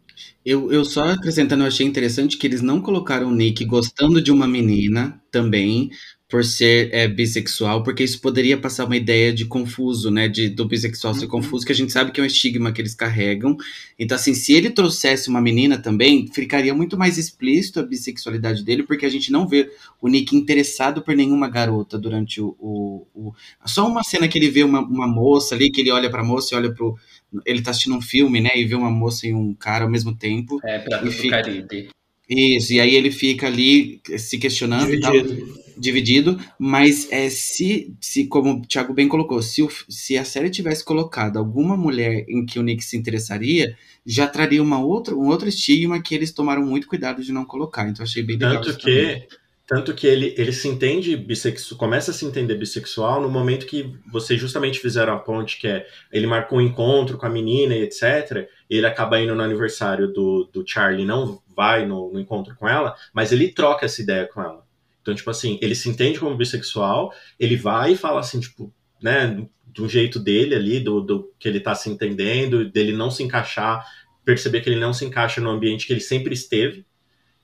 Eu, 0.46 0.72
eu 0.72 0.86
só 0.86 1.04
acrescentando, 1.10 1.64
eu 1.64 1.68
achei 1.68 1.86
interessante 1.86 2.38
que 2.38 2.46
eles 2.48 2.62
não 2.62 2.80
colocaram 2.82 3.28
o 3.30 3.36
Nick 3.36 3.66
gostando 3.66 4.22
de 4.22 4.32
uma 4.32 4.48
menina 4.48 5.20
também, 5.32 5.90
por 6.28 6.44
ser 6.44 6.90
é, 6.92 7.08
bissexual, 7.08 7.84
porque 7.84 8.04
isso 8.04 8.20
poderia 8.20 8.58
passar 8.58 8.86
uma 8.86 8.98
ideia 8.98 9.32
de 9.32 9.46
confuso, 9.46 10.10
né? 10.10 10.28
De, 10.28 10.50
do 10.50 10.66
bissexual 10.66 11.14
ser 11.14 11.26
Uhum. 11.26 11.32
confuso, 11.32 11.64
que 11.66 11.72
a 11.72 11.76
gente 11.76 11.92
sabe 11.92 12.12
que 12.12 12.20
é 12.20 12.24
um 12.24 12.26
estigma 12.26 12.72
que 12.72 12.82
eles 12.82 12.96
carregam. 12.96 13.56
Então, 13.98 14.16
assim, 14.16 14.34
se 14.34 14.52
ele 14.52 14.72
trouxesse 14.72 15.30
uma 15.30 15.40
menina 15.40 15.78
também, 15.78 16.28
ficaria 16.34 16.74
muito 16.74 16.98
mais 16.98 17.18
explícito 17.20 17.80
a 17.80 17.84
bissexualidade 17.84 18.64
dele, 18.64 18.82
porque 18.84 19.06
a 19.06 19.10
gente 19.10 19.32
não 19.32 19.48
vê 19.48 19.70
o 20.02 20.08
Nick 20.08 20.36
interessado 20.36 21.02
por 21.04 21.16
nenhuma 21.16 21.48
garota 21.48 21.98
durante 21.98 22.42
o. 22.42 22.56
o, 22.60 23.06
o- 23.14 23.34
Só 23.66 23.88
uma 23.88 24.04
cena 24.04 24.28
que 24.28 24.38
ele 24.40 24.50
vê 24.50 24.64
uma, 24.64 24.80
uma 24.82 25.08
moça 25.08 25.54
ali, 25.54 25.70
que 25.72 25.80
ele 25.82 25.92
olha 25.92 26.10
pra 26.10 26.24
moça 26.24 26.56
e 26.56 26.58
olha 26.58 26.74
pro. 26.74 26.98
Ele 27.46 27.62
tá 27.62 27.72
assistindo 27.72 27.96
um 27.96 28.02
filme, 28.02 28.40
né? 28.42 28.52
E 28.56 28.66
vê 28.66 28.76
uma 28.76 28.92
moça 28.92 29.28
e 29.28 29.34
um 29.34 29.54
cara 29.54 29.84
ao 29.86 29.90
mesmo 29.90 30.16
tempo. 30.16 30.60
É, 30.64 30.80
Piratas 30.80 31.10
do 31.10 31.16
Enfim. 31.16 31.30
Caribe. 31.30 31.90
Isso, 32.28 32.74
e 32.74 32.80
aí 32.80 32.96
ele 32.96 33.12
fica 33.12 33.46
ali 33.46 34.02
se 34.18 34.40
questionando 34.40 34.92
e 34.92 35.00
tal, 35.00 35.12
Dividido. 35.12 35.60
dividido, 35.78 36.40
mas 36.58 37.08
é, 37.12 37.30
se, 37.30 37.94
se, 38.02 38.26
como 38.26 38.54
o 38.54 38.62
Thiago 38.64 38.96
bem 38.96 39.08
colocou, 39.08 39.40
se, 39.44 39.62
o- 39.62 39.70
se 39.88 40.18
a 40.18 40.26
série 40.26 40.50
tivesse 40.50 40.84
colocado 40.84 41.38
alguma 41.38 41.78
mulher 41.78 42.26
em 42.28 42.44
que 42.44 42.58
o 42.58 42.64
Nick 42.64 42.84
se 42.84 42.98
interessaria, 42.98 43.78
já 44.04 44.26
traria 44.26 44.64
uma 44.64 44.80
outra, 44.84 45.14
um 45.16 45.28
outro 45.28 45.48
estigma 45.48 46.02
que 46.02 46.16
eles 46.16 46.32
tomaram 46.32 46.66
muito 46.66 46.88
cuidado 46.88 47.22
de 47.24 47.32
não 47.32 47.46
colocar. 47.46 47.88
Então 47.88 48.02
achei 48.04 48.24
bem 48.24 48.38
legal. 48.38 48.56
Tanto 48.56 48.70
isso 48.72 48.80
também. 48.80 49.28
Tanto 49.68 49.96
que 49.96 50.06
ele, 50.06 50.36
ele 50.38 50.54
se 50.54 50.68
entende 50.68 51.18
bissexual, 51.18 51.80
começa 51.80 52.12
a 52.12 52.14
se 52.14 52.24
entender 52.24 52.56
bissexual 52.56 53.20
no 53.20 53.30
momento 53.30 53.66
que 53.66 53.98
vocês 54.12 54.40
justamente 54.40 54.80
fizeram 54.80 55.14
a 55.14 55.20
ponte, 55.20 55.60
que 55.60 55.68
é 55.68 55.88
ele 56.12 56.28
marcou 56.28 56.60
um 56.60 56.62
encontro 56.62 57.18
com 57.18 57.26
a 57.26 57.30
menina 57.30 57.76
e 57.76 57.82
etc. 57.82 58.48
Ele 58.70 58.86
acaba 58.86 59.20
indo 59.20 59.34
no 59.34 59.42
aniversário 59.42 60.08
do, 60.08 60.48
do 60.54 60.64
Charlie, 60.68 61.06
não 61.06 61.42
vai 61.56 61.86
no, 61.86 62.12
no 62.14 62.20
encontro 62.20 62.56
com 62.56 62.68
ela, 62.68 62.96
mas 63.12 63.32
ele 63.32 63.48
troca 63.48 63.86
essa 63.86 64.02
ideia 64.02 64.28
com 64.28 64.42
ela. 64.42 64.64
Então, 65.02 65.16
tipo 65.16 65.30
assim, 65.30 65.58
ele 65.62 65.74
se 65.74 65.90
entende 65.90 66.20
como 66.20 66.38
bissexual, 66.38 67.12
ele 67.40 67.56
vai 67.56 67.94
e 67.94 67.98
fala 67.98 68.20
assim, 68.20 68.40
tipo, 68.40 68.72
né, 69.02 69.48
do 69.66 69.90
jeito 69.90 70.20
dele 70.20 70.56
ali, 70.56 70.80
do, 70.80 71.02
do 71.02 71.34
que 71.40 71.48
ele 71.48 71.60
tá 71.60 71.74
se 71.74 71.90
entendendo, 71.90 72.70
dele 72.70 72.94
não 72.94 73.10
se 73.10 73.24
encaixar, 73.24 73.86
perceber 74.24 74.62
que 74.62 74.70
ele 74.70 74.80
não 74.80 74.94
se 74.94 75.06
encaixa 75.06 75.42
no 75.42 75.50
ambiente 75.50 75.88
que 75.88 75.94
ele 75.94 76.02
sempre 76.02 76.34
esteve. 76.34 76.86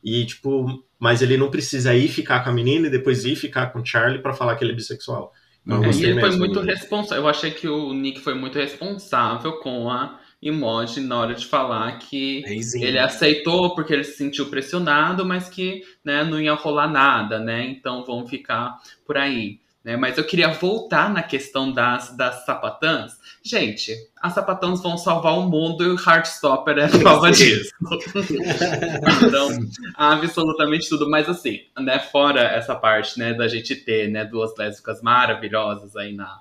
E, 0.03 0.25
tipo, 0.25 0.83
mas 1.01 1.23
ele 1.23 1.35
não 1.35 1.49
precisa 1.49 1.95
ir 1.95 2.07
ficar 2.09 2.43
com 2.43 2.51
a 2.51 2.53
menina 2.53 2.85
e 2.85 2.91
depois 2.91 3.25
ir 3.25 3.35
ficar 3.35 3.73
com 3.73 3.79
o 3.79 3.85
Charlie 3.85 4.21
pra 4.21 4.35
falar 4.35 4.55
que 4.55 4.63
ele 4.63 4.73
é 4.73 4.75
bissexual. 4.75 5.33
Eu 5.65 5.83
É, 5.83 5.89
e 5.89 6.05
ele 6.05 6.19
foi 6.19 6.35
muito 6.37 6.59
responsável. 6.59 7.23
Eu 7.23 7.27
achei 7.27 7.49
que 7.49 7.67
o 7.67 7.91
Nick 7.91 8.21
foi 8.21 8.35
muito 8.35 8.59
responsável 8.59 9.53
com 9.53 9.89
a 9.89 10.19
emoji 10.39 10.99
na 11.01 11.19
hora 11.19 11.33
de 11.33 11.47
falar 11.47 11.97
que 11.97 12.41
Reizinho. 12.41 12.85
ele 12.85 12.99
aceitou 12.99 13.73
porque 13.73 13.93
ele 13.93 14.03
se 14.03 14.15
sentiu 14.15 14.45
pressionado, 14.47 15.25
mas 15.25 15.49
que 15.49 15.81
né, 16.05 16.23
não 16.23 16.39
ia 16.39 16.53
rolar 16.53 16.87
nada, 16.87 17.39
né? 17.39 17.65
Então 17.65 18.05
vão 18.05 18.27
ficar 18.27 18.77
por 19.03 19.17
aí. 19.17 19.59
Né? 19.83 19.97
Mas 19.97 20.17
eu 20.17 20.23
queria 20.23 20.49
voltar 20.49 21.11
na 21.11 21.23
questão 21.23 21.71
das, 21.71 22.15
das 22.15 22.45
sapatãs. 22.45 23.13
Gente, 23.43 23.95
as 24.21 24.33
sapatãs 24.33 24.81
vão 24.81 24.97
salvar 24.97 25.37
o 25.37 25.49
mundo 25.49 25.83
e 25.83 25.87
o 25.87 25.95
Heartstopper 25.95 26.77
é 26.77 26.87
prova 26.87 27.31
disso. 27.31 27.71
então, 29.25 29.49
absolutamente 29.95 30.87
tudo. 30.87 31.09
Mas 31.09 31.27
assim, 31.27 31.61
né, 31.79 31.97
fora 31.99 32.41
essa 32.41 32.75
parte, 32.75 33.17
né, 33.17 33.33
da 33.33 33.47
gente 33.47 33.75
ter, 33.75 34.07
né, 34.09 34.23
duas 34.23 34.55
lésbicas 34.55 35.01
maravilhosas 35.01 35.95
aí 35.95 36.13
na, 36.13 36.39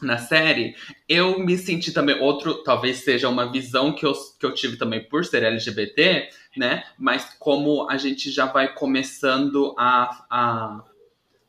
na 0.00 0.18
série, 0.18 0.76
eu 1.08 1.40
me 1.40 1.58
senti 1.58 1.90
também, 1.90 2.20
outro, 2.20 2.62
talvez 2.62 2.98
seja 2.98 3.28
uma 3.28 3.50
visão 3.50 3.92
que 3.92 4.06
eu, 4.06 4.12
que 4.38 4.46
eu 4.46 4.54
tive 4.54 4.76
também 4.76 5.02
por 5.02 5.24
ser 5.24 5.42
LGBT, 5.42 6.28
né, 6.56 6.84
mas 6.96 7.34
como 7.38 7.90
a 7.90 7.96
gente 7.96 8.30
já 8.30 8.46
vai 8.46 8.72
começando 8.72 9.74
a... 9.76 10.24
a 10.30 10.89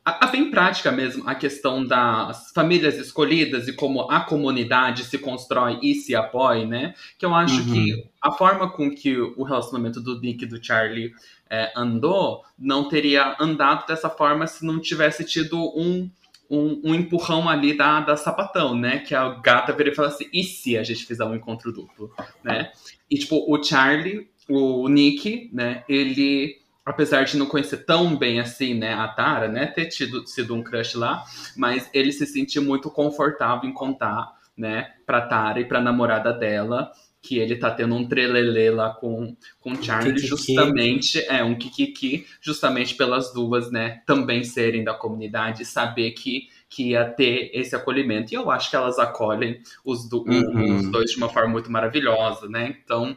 a, 0.04 0.24
a 0.26 0.28
bem 0.28 0.50
prática 0.50 0.90
mesmo, 0.90 1.22
a 1.28 1.34
questão 1.34 1.84
das 1.84 2.50
famílias 2.52 2.96
escolhidas 2.98 3.68
e 3.68 3.72
como 3.72 4.10
a 4.10 4.20
comunidade 4.20 5.04
se 5.04 5.18
constrói 5.18 5.78
e 5.82 5.94
se 5.94 6.14
apoia, 6.14 6.66
né? 6.66 6.94
Que 7.18 7.24
eu 7.24 7.34
acho 7.34 7.62
Uhum. 7.62 7.72
que 7.72 8.10
a 8.20 8.32
forma 8.32 8.70
com 8.70 8.90
que 8.90 9.16
o 9.16 9.42
relacionamento 9.44 10.00
do 10.00 10.20
Nick 10.20 10.44
e 10.44 10.48
do 10.48 10.64
Charlie 10.64 11.12
é, 11.48 11.72
andou 11.76 12.42
não 12.58 12.88
teria 12.88 13.36
andado 13.38 13.86
dessa 13.86 14.10
forma 14.10 14.46
se 14.46 14.64
não 14.64 14.80
tivesse 14.80 15.24
tido 15.24 15.56
um, 15.78 16.10
um, 16.50 16.80
um 16.84 16.94
empurrão 16.94 17.48
ali 17.48 17.76
da, 17.76 18.00
da 18.00 18.16
sapatão, 18.16 18.74
né? 18.76 18.98
Que 19.00 19.14
a 19.14 19.28
gata 19.28 19.72
vira 19.72 19.90
e 19.90 19.94
fala 19.94 20.08
assim: 20.08 20.26
e 20.32 20.42
se 20.42 20.76
a 20.76 20.82
gente 20.82 21.04
fizer 21.06 21.24
um 21.24 21.34
encontro 21.34 21.72
duplo, 21.72 22.10
né? 22.42 22.72
E 23.10 23.18
tipo, 23.18 23.44
o 23.48 23.62
Charlie, 23.62 24.28
o 24.48 24.88
Nick, 24.88 25.50
né? 25.52 25.84
Ele 25.88 26.61
apesar 26.84 27.24
de 27.24 27.36
não 27.36 27.46
conhecer 27.46 27.78
tão 27.84 28.16
bem 28.16 28.40
assim, 28.40 28.74
né, 28.74 28.92
a 28.94 29.08
Tara, 29.08 29.48
né, 29.48 29.66
ter 29.66 29.86
tido 29.86 30.26
sido 30.26 30.54
um 30.54 30.62
crush 30.62 30.94
lá, 30.96 31.24
mas 31.56 31.88
ele 31.94 32.12
se 32.12 32.26
sentiu 32.26 32.62
muito 32.62 32.90
confortável 32.90 33.68
em 33.68 33.72
contar, 33.72 34.32
né, 34.56 34.92
pra 35.06 35.20
Tara 35.22 35.60
e 35.60 35.64
pra 35.64 35.80
namorada 35.80 36.32
dela 36.32 36.90
que 37.20 37.38
ele 37.38 37.54
tá 37.54 37.70
tendo 37.70 37.94
um 37.94 38.06
trelelê 38.08 38.68
lá 38.70 38.90
com 38.90 39.36
com 39.60 39.80
Charlie 39.80 40.12
Kikiki. 40.14 40.26
justamente, 40.26 41.20
é 41.28 41.44
um 41.44 41.54
kikiki, 41.56 42.26
justamente 42.40 42.96
pelas 42.96 43.32
duas, 43.32 43.70
né, 43.70 44.02
também 44.06 44.42
serem 44.42 44.82
da 44.82 44.92
comunidade, 44.94 45.62
e 45.62 45.66
saber 45.66 46.10
que 46.12 46.48
que 46.68 46.88
ia 46.92 47.04
ter 47.04 47.50
esse 47.52 47.76
acolhimento. 47.76 48.32
E 48.32 48.34
eu 48.34 48.50
acho 48.50 48.70
que 48.70 48.76
elas 48.76 48.98
acolhem 48.98 49.60
os, 49.84 50.08
do- 50.08 50.24
Uhum. 50.26 50.76
os 50.76 50.90
dois 50.90 51.10
de 51.10 51.18
uma 51.18 51.28
forma 51.28 51.50
muito 51.50 51.70
maravilhosa, 51.70 52.48
né? 52.48 52.74
Então, 52.82 53.14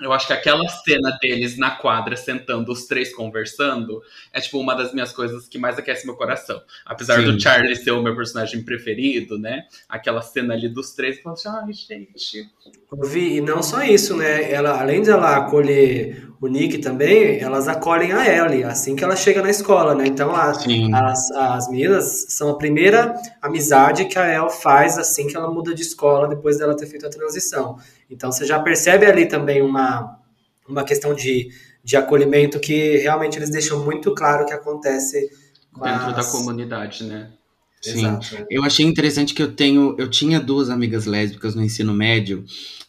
eu 0.00 0.12
acho 0.12 0.26
que 0.26 0.32
aquela 0.32 0.66
cena 0.68 1.16
deles 1.22 1.56
na 1.56 1.70
quadra, 1.72 2.16
sentando 2.16 2.72
os 2.72 2.86
três 2.86 3.14
conversando, 3.14 4.02
é 4.32 4.40
tipo 4.40 4.58
uma 4.58 4.74
das 4.74 4.92
minhas 4.92 5.12
coisas 5.12 5.46
que 5.46 5.56
mais 5.58 5.78
aquece 5.78 6.04
meu 6.04 6.16
coração. 6.16 6.60
Apesar 6.84 7.20
Sim. 7.20 7.26
do 7.30 7.40
Charlie 7.40 7.76
ser 7.76 7.92
o 7.92 8.02
meu 8.02 8.14
personagem 8.16 8.62
preferido, 8.64 9.38
né? 9.38 9.64
Aquela 9.88 10.20
cena 10.20 10.54
ali 10.54 10.68
dos 10.68 10.92
três, 10.92 11.16
eu 11.18 11.22
falo 11.22 11.34
assim, 11.34 11.48
ai, 11.48 11.72
gente. 11.72 12.48
Eu 12.90 13.08
vi, 13.08 13.36
e 13.36 13.40
não 13.40 13.62
só 13.62 13.82
isso, 13.82 14.16
né? 14.16 14.50
Ela, 14.50 14.80
além 14.80 15.02
de 15.02 15.10
ela 15.10 15.36
acolher 15.36 16.28
o 16.40 16.46
Nick 16.48 16.78
também, 16.78 17.40
elas 17.40 17.68
acolhem 17.68 18.12
a 18.12 18.26
Ellie 18.26 18.64
assim 18.64 18.94
que 18.94 19.02
ela 19.02 19.16
chega 19.16 19.40
na 19.42 19.48
escola, 19.50 19.94
né? 19.94 20.06
Então 20.06 20.34
a- 20.34 20.52
as, 21.10 21.30
as 21.30 21.70
meninas 21.70 22.26
são 22.28 22.50
a 22.50 22.58
primeira 22.58 23.14
amizade 23.40 24.04
que 24.06 24.18
a 24.18 24.26
El 24.26 24.50
faz 24.50 24.98
assim 24.98 25.26
que 25.26 25.36
ela 25.36 25.50
muda 25.50 25.74
de 25.74 25.82
escola 25.82 26.28
depois 26.28 26.58
dela 26.58 26.76
ter 26.76 26.86
feito 26.86 27.06
a 27.06 27.10
transição. 27.10 27.78
Então 28.10 28.30
você 28.30 28.44
já 28.44 28.58
percebe 28.60 29.06
ali 29.06 29.26
também 29.26 29.62
uma, 29.62 30.18
uma 30.68 30.84
questão 30.84 31.14
de, 31.14 31.48
de 31.82 31.96
acolhimento 31.96 32.60
que 32.60 32.98
realmente 32.98 33.36
eles 33.38 33.50
deixam 33.50 33.84
muito 33.84 34.14
claro 34.14 34.46
que 34.46 34.52
acontece 34.52 35.30
com 35.72 35.82
Dentro 35.82 36.12
da 36.12 36.20
as- 36.20 36.30
comunidade, 36.30 37.04
né? 37.04 37.30
Sim. 37.80 37.98
Exato. 37.98 38.46
Eu 38.48 38.64
achei 38.64 38.86
interessante 38.86 39.34
que 39.34 39.42
eu 39.42 39.52
tenho, 39.54 39.94
eu 39.98 40.08
tinha 40.08 40.40
duas 40.40 40.70
amigas 40.70 41.04
lésbicas 41.04 41.54
no 41.54 41.62
ensino 41.62 41.92
médio. 41.92 42.42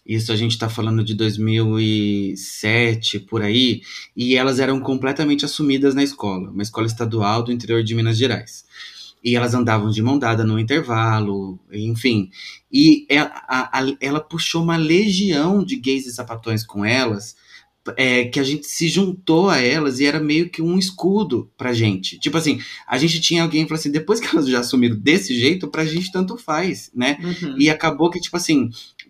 Isso 0.05 0.31
a 0.31 0.37
gente 0.37 0.57
tá 0.57 0.69
falando 0.69 1.03
de 1.03 1.13
2007 1.15 3.19
por 3.19 3.41
aí, 3.41 3.81
e 4.15 4.35
elas 4.35 4.59
eram 4.59 4.79
completamente 4.79 5.43
assumidas 5.43 5.93
na 5.95 6.03
escola, 6.03 6.49
uma 6.49 6.61
escola 6.63 6.85
estadual 6.87 7.43
do 7.43 7.51
interior 7.51 7.83
de 7.83 7.93
Minas 7.95 8.17
Gerais. 8.17 8.63
E 9.25 9.35
elas 9.35 9.55
andavam 9.55 9.89
de 9.89 10.03
mão 10.03 10.19
dada 10.19 10.43
no 10.45 10.59
intervalo, 10.59 11.59
enfim. 11.73 12.29
E 12.71 13.07
ela, 13.09 13.31
a- 13.47 13.79
a- 13.81 13.95
ela 13.99 14.19
puxou 14.21 14.61
uma 14.63 14.77
legião 14.77 15.63
de 15.65 15.75
gays 15.77 16.05
e 16.05 16.13
sapatões 16.13 16.63
com 16.63 16.85
elas, 16.85 17.35
é, 17.97 18.25
que 18.25 18.39
a 18.39 18.43
gente 18.43 18.65
se 18.67 18.87
juntou 18.87 19.49
a 19.49 19.59
elas 19.61 19.99
e 19.99 20.05
era 20.05 20.19
meio 20.19 20.49
que 20.49 20.61
um 20.61 20.77
escudo 20.77 21.51
pra 21.57 21.73
gente. 21.73 22.17
Tipo 22.19 22.37
assim, 22.37 22.59
a 22.87 22.97
gente 22.97 23.19
tinha 23.21 23.43
alguém 23.43 23.63
que 23.63 23.69
falou 23.69 23.79
assim, 23.79 23.91
depois 23.91 24.19
que 24.19 24.27
elas 24.27 24.47
já 24.47 24.59
assumiram 24.59 24.95
desse 24.95 25.39
jeito, 25.39 25.67
pra 25.67 25.85
gente 25.85 26.11
tanto 26.11 26.37
faz, 26.37 26.91
né? 26.95 27.17
Uhum. 27.23 27.55
E 27.59 27.69
acabou 27.69 28.09
que, 28.09 28.19
tipo 28.19 28.37
assim, 28.37 28.69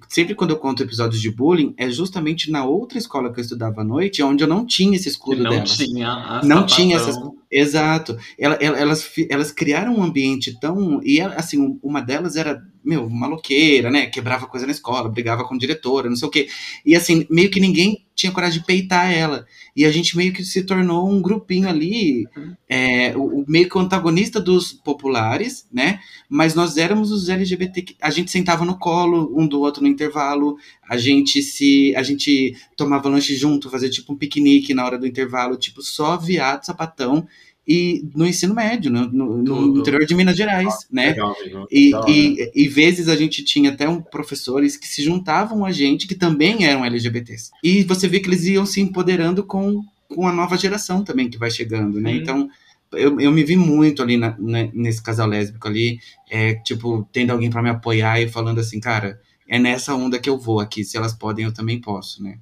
sempre 0.10 0.36
quando 0.36 0.52
eu 0.52 0.58
conto 0.58 0.84
episódios 0.84 1.22
de 1.22 1.32
bullying, 1.32 1.74
é 1.78 1.90
justamente 1.90 2.52
na 2.52 2.64
outra 2.66 2.98
escola 2.98 3.32
que 3.34 3.40
eu 3.40 3.44
estudava 3.44 3.82
à 3.82 3.84
noite, 3.84 4.22
onde 4.24 4.44
eu 4.44 4.48
não 4.48 4.66
tinha 4.66 4.96
esse 4.96 5.10
escudo 5.10 5.44
não 5.44 5.50
delas. 5.52 5.78
tinha 5.78 6.08
Não 6.48 6.66
tinha 6.66 6.96
essas. 6.98 7.16
Exato. 7.52 8.18
Ela- 8.38 8.56
ela- 8.60 8.78
elas, 8.78 9.04
fi- 9.04 9.28
elas 9.30 9.52
criaram 9.52 9.96
um 9.96 10.04
ambiente 10.04 10.58
tão. 10.60 11.02
E 11.04 11.22
assim, 11.22 11.80
uma 11.82 12.02
delas 12.02 12.36
era, 12.36 12.62
meu, 12.84 13.10
maloqueira, 13.10 13.90
né? 13.90 14.08
Quebrava 14.08 14.46
coisa 14.48 14.66
na 14.66 14.72
escola, 14.72 15.10
brigava 15.10 15.44
com 15.46 15.58
diretora, 15.58 16.10
não 16.10 16.16
sei 16.18 16.28
o 16.28 16.32
quê. 16.32 16.48
E 16.86 16.96
assim, 16.96 17.26
meio 17.30 17.50
que 17.50 17.60
ninguém 17.60 18.05
tinha 18.16 18.32
coragem 18.32 18.60
de 18.60 18.66
peitar 18.66 19.12
ela. 19.12 19.46
E 19.76 19.86
a 19.86 19.92
gente 19.92 20.16
meio 20.16 20.32
que 20.34 20.44
se 20.44 20.64
tornou 20.64 21.10
um 21.10 21.22
grupinho 21.22 21.68
ali, 21.68 22.26
é, 22.68 23.16
o, 23.16 23.42
o- 23.42 23.46
meio 23.48 23.70
que 23.70 23.78
o 23.78 23.82
antagonista 23.82 24.40
dos 24.40 24.72
populares, 24.74 25.68
né? 25.72 26.00
Mas 26.30 26.56
nós 26.56 26.78
éramos 26.78 27.12
os 27.12 27.30
LGBT. 27.30 27.96
A 28.02 28.10
gente 28.10 28.32
sentava 28.32 28.66
no 28.66 28.78
colo 28.80 29.32
um 29.38 29.48
do 29.48 29.60
outro 29.62 29.82
no 29.84 29.88
intervalo, 29.88 30.58
a 30.88 30.98
gente 30.98 31.42
se. 31.42 31.94
A 31.96 32.04
gente 32.04 32.56
tomava 32.76 33.10
lanche 33.10 33.36
junto, 33.36 33.70
fazia 33.70 33.90
tipo 33.90 34.14
um 34.14 34.18
piquenique 34.18 34.74
na 34.74 34.86
hora 34.86 34.98
do 34.98 35.08
intervalo, 35.08 35.58
tipo, 35.58 35.82
só 35.82 36.18
viado, 36.18 36.66
sapatão. 36.66 37.28
E 37.68 38.08
no 38.16 38.28
ensino 38.28 38.54
médio, 38.54 38.92
no, 38.92 39.08
no- 39.12 39.80
interior 39.80 40.06
de 40.06 40.14
Minas 40.14 40.38
Gerais, 40.38 40.88
né? 40.92 41.08
Legal, 41.10 41.36
legal. 41.44 41.68
E, 41.72 41.94
hora. 41.96 42.12
e, 42.12 42.52
e 42.56 42.68
vezes 42.68 43.10
a 43.10 43.16
gente 43.16 43.44
tinha 43.44 43.72
até 43.72 43.90
um 43.90 44.00
professores 44.02 44.78
que 44.78 44.88
se 44.88 45.02
juntavam 45.02 45.66
a 45.66 45.72
gente 45.72 46.08
que 46.08 46.14
também 46.16 46.66
eram 46.66 46.86
LGBTs. 46.86 47.52
E 47.64 47.84
você 47.84 48.08
vê 48.08 48.20
que 48.20 48.28
eles 48.30 48.46
iam 48.46 48.66
se 48.66 48.82
empoderando 48.82 49.44
com, 49.44 49.82
com 50.14 50.28
a 50.28 50.32
nova 50.32 50.56
geração 50.58 51.04
também 51.04 51.28
que 51.30 51.38
vai 51.40 51.50
chegando, 51.50 52.00
né? 52.00 52.12
Sim. 52.14 52.18
Então, 52.20 52.50
eu, 52.94 53.20
eu 53.20 53.32
me 53.32 53.44
vi 53.44 53.56
muito 53.58 54.04
ali 54.04 54.16
na- 54.16 54.36
na- 54.38 54.70
nesse 54.72 55.02
casal 55.02 55.28
lésbico 55.28 55.68
ali, 55.68 56.00
é, 56.30 56.54
tipo, 56.56 57.08
tendo 57.12 57.32
alguém 57.32 57.50
pra 57.50 57.64
me 57.64 57.70
apoiar 57.70 58.22
e 58.22 58.30
falando 58.30 58.60
assim, 58.60 58.80
cara, 58.80 59.20
é 59.48 59.58
nessa 59.58 59.96
onda 59.96 60.20
que 60.20 60.30
eu 60.30 60.38
vou 60.38 60.60
aqui, 60.60 60.84
se 60.84 60.96
elas 60.98 61.14
podem, 61.14 61.46
eu 61.46 61.54
também 61.54 61.82
posso, 61.82 62.22
né? 62.24 62.38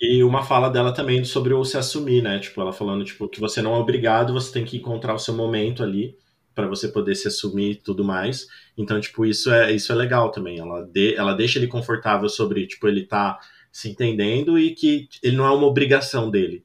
E 0.00 0.22
uma 0.22 0.42
fala 0.42 0.68
dela 0.68 0.92
também 0.92 1.24
sobre 1.24 1.54
o 1.54 1.64
se 1.64 1.78
assumir, 1.78 2.22
né? 2.22 2.38
Tipo, 2.38 2.60
ela 2.60 2.72
falando 2.72 3.04
tipo 3.04 3.28
que 3.28 3.40
você 3.40 3.62
não 3.62 3.74
é 3.74 3.78
obrigado, 3.78 4.32
você 4.32 4.52
tem 4.52 4.64
que 4.64 4.76
encontrar 4.76 5.14
o 5.14 5.18
seu 5.18 5.34
momento 5.34 5.82
ali 5.82 6.16
para 6.54 6.66
você 6.66 6.88
poder 6.88 7.14
se 7.14 7.28
assumir 7.28 7.72
e 7.72 7.76
tudo 7.76 8.04
mais. 8.04 8.46
Então, 8.76 9.00
tipo, 9.00 9.24
isso 9.24 9.50
é 9.50 9.72
isso 9.72 9.92
é 9.92 9.94
legal 9.94 10.30
também. 10.30 10.58
Ela 10.58 10.82
de, 10.82 11.14
ela 11.14 11.34
deixa 11.34 11.58
ele 11.58 11.66
confortável 11.66 12.28
sobre, 12.28 12.66
tipo, 12.66 12.88
ele 12.88 13.04
tá 13.04 13.38
se 13.72 13.90
entendendo 13.90 14.58
e 14.58 14.74
que 14.74 15.08
ele 15.22 15.36
não 15.36 15.46
é 15.46 15.50
uma 15.50 15.66
obrigação 15.66 16.30
dele. 16.30 16.64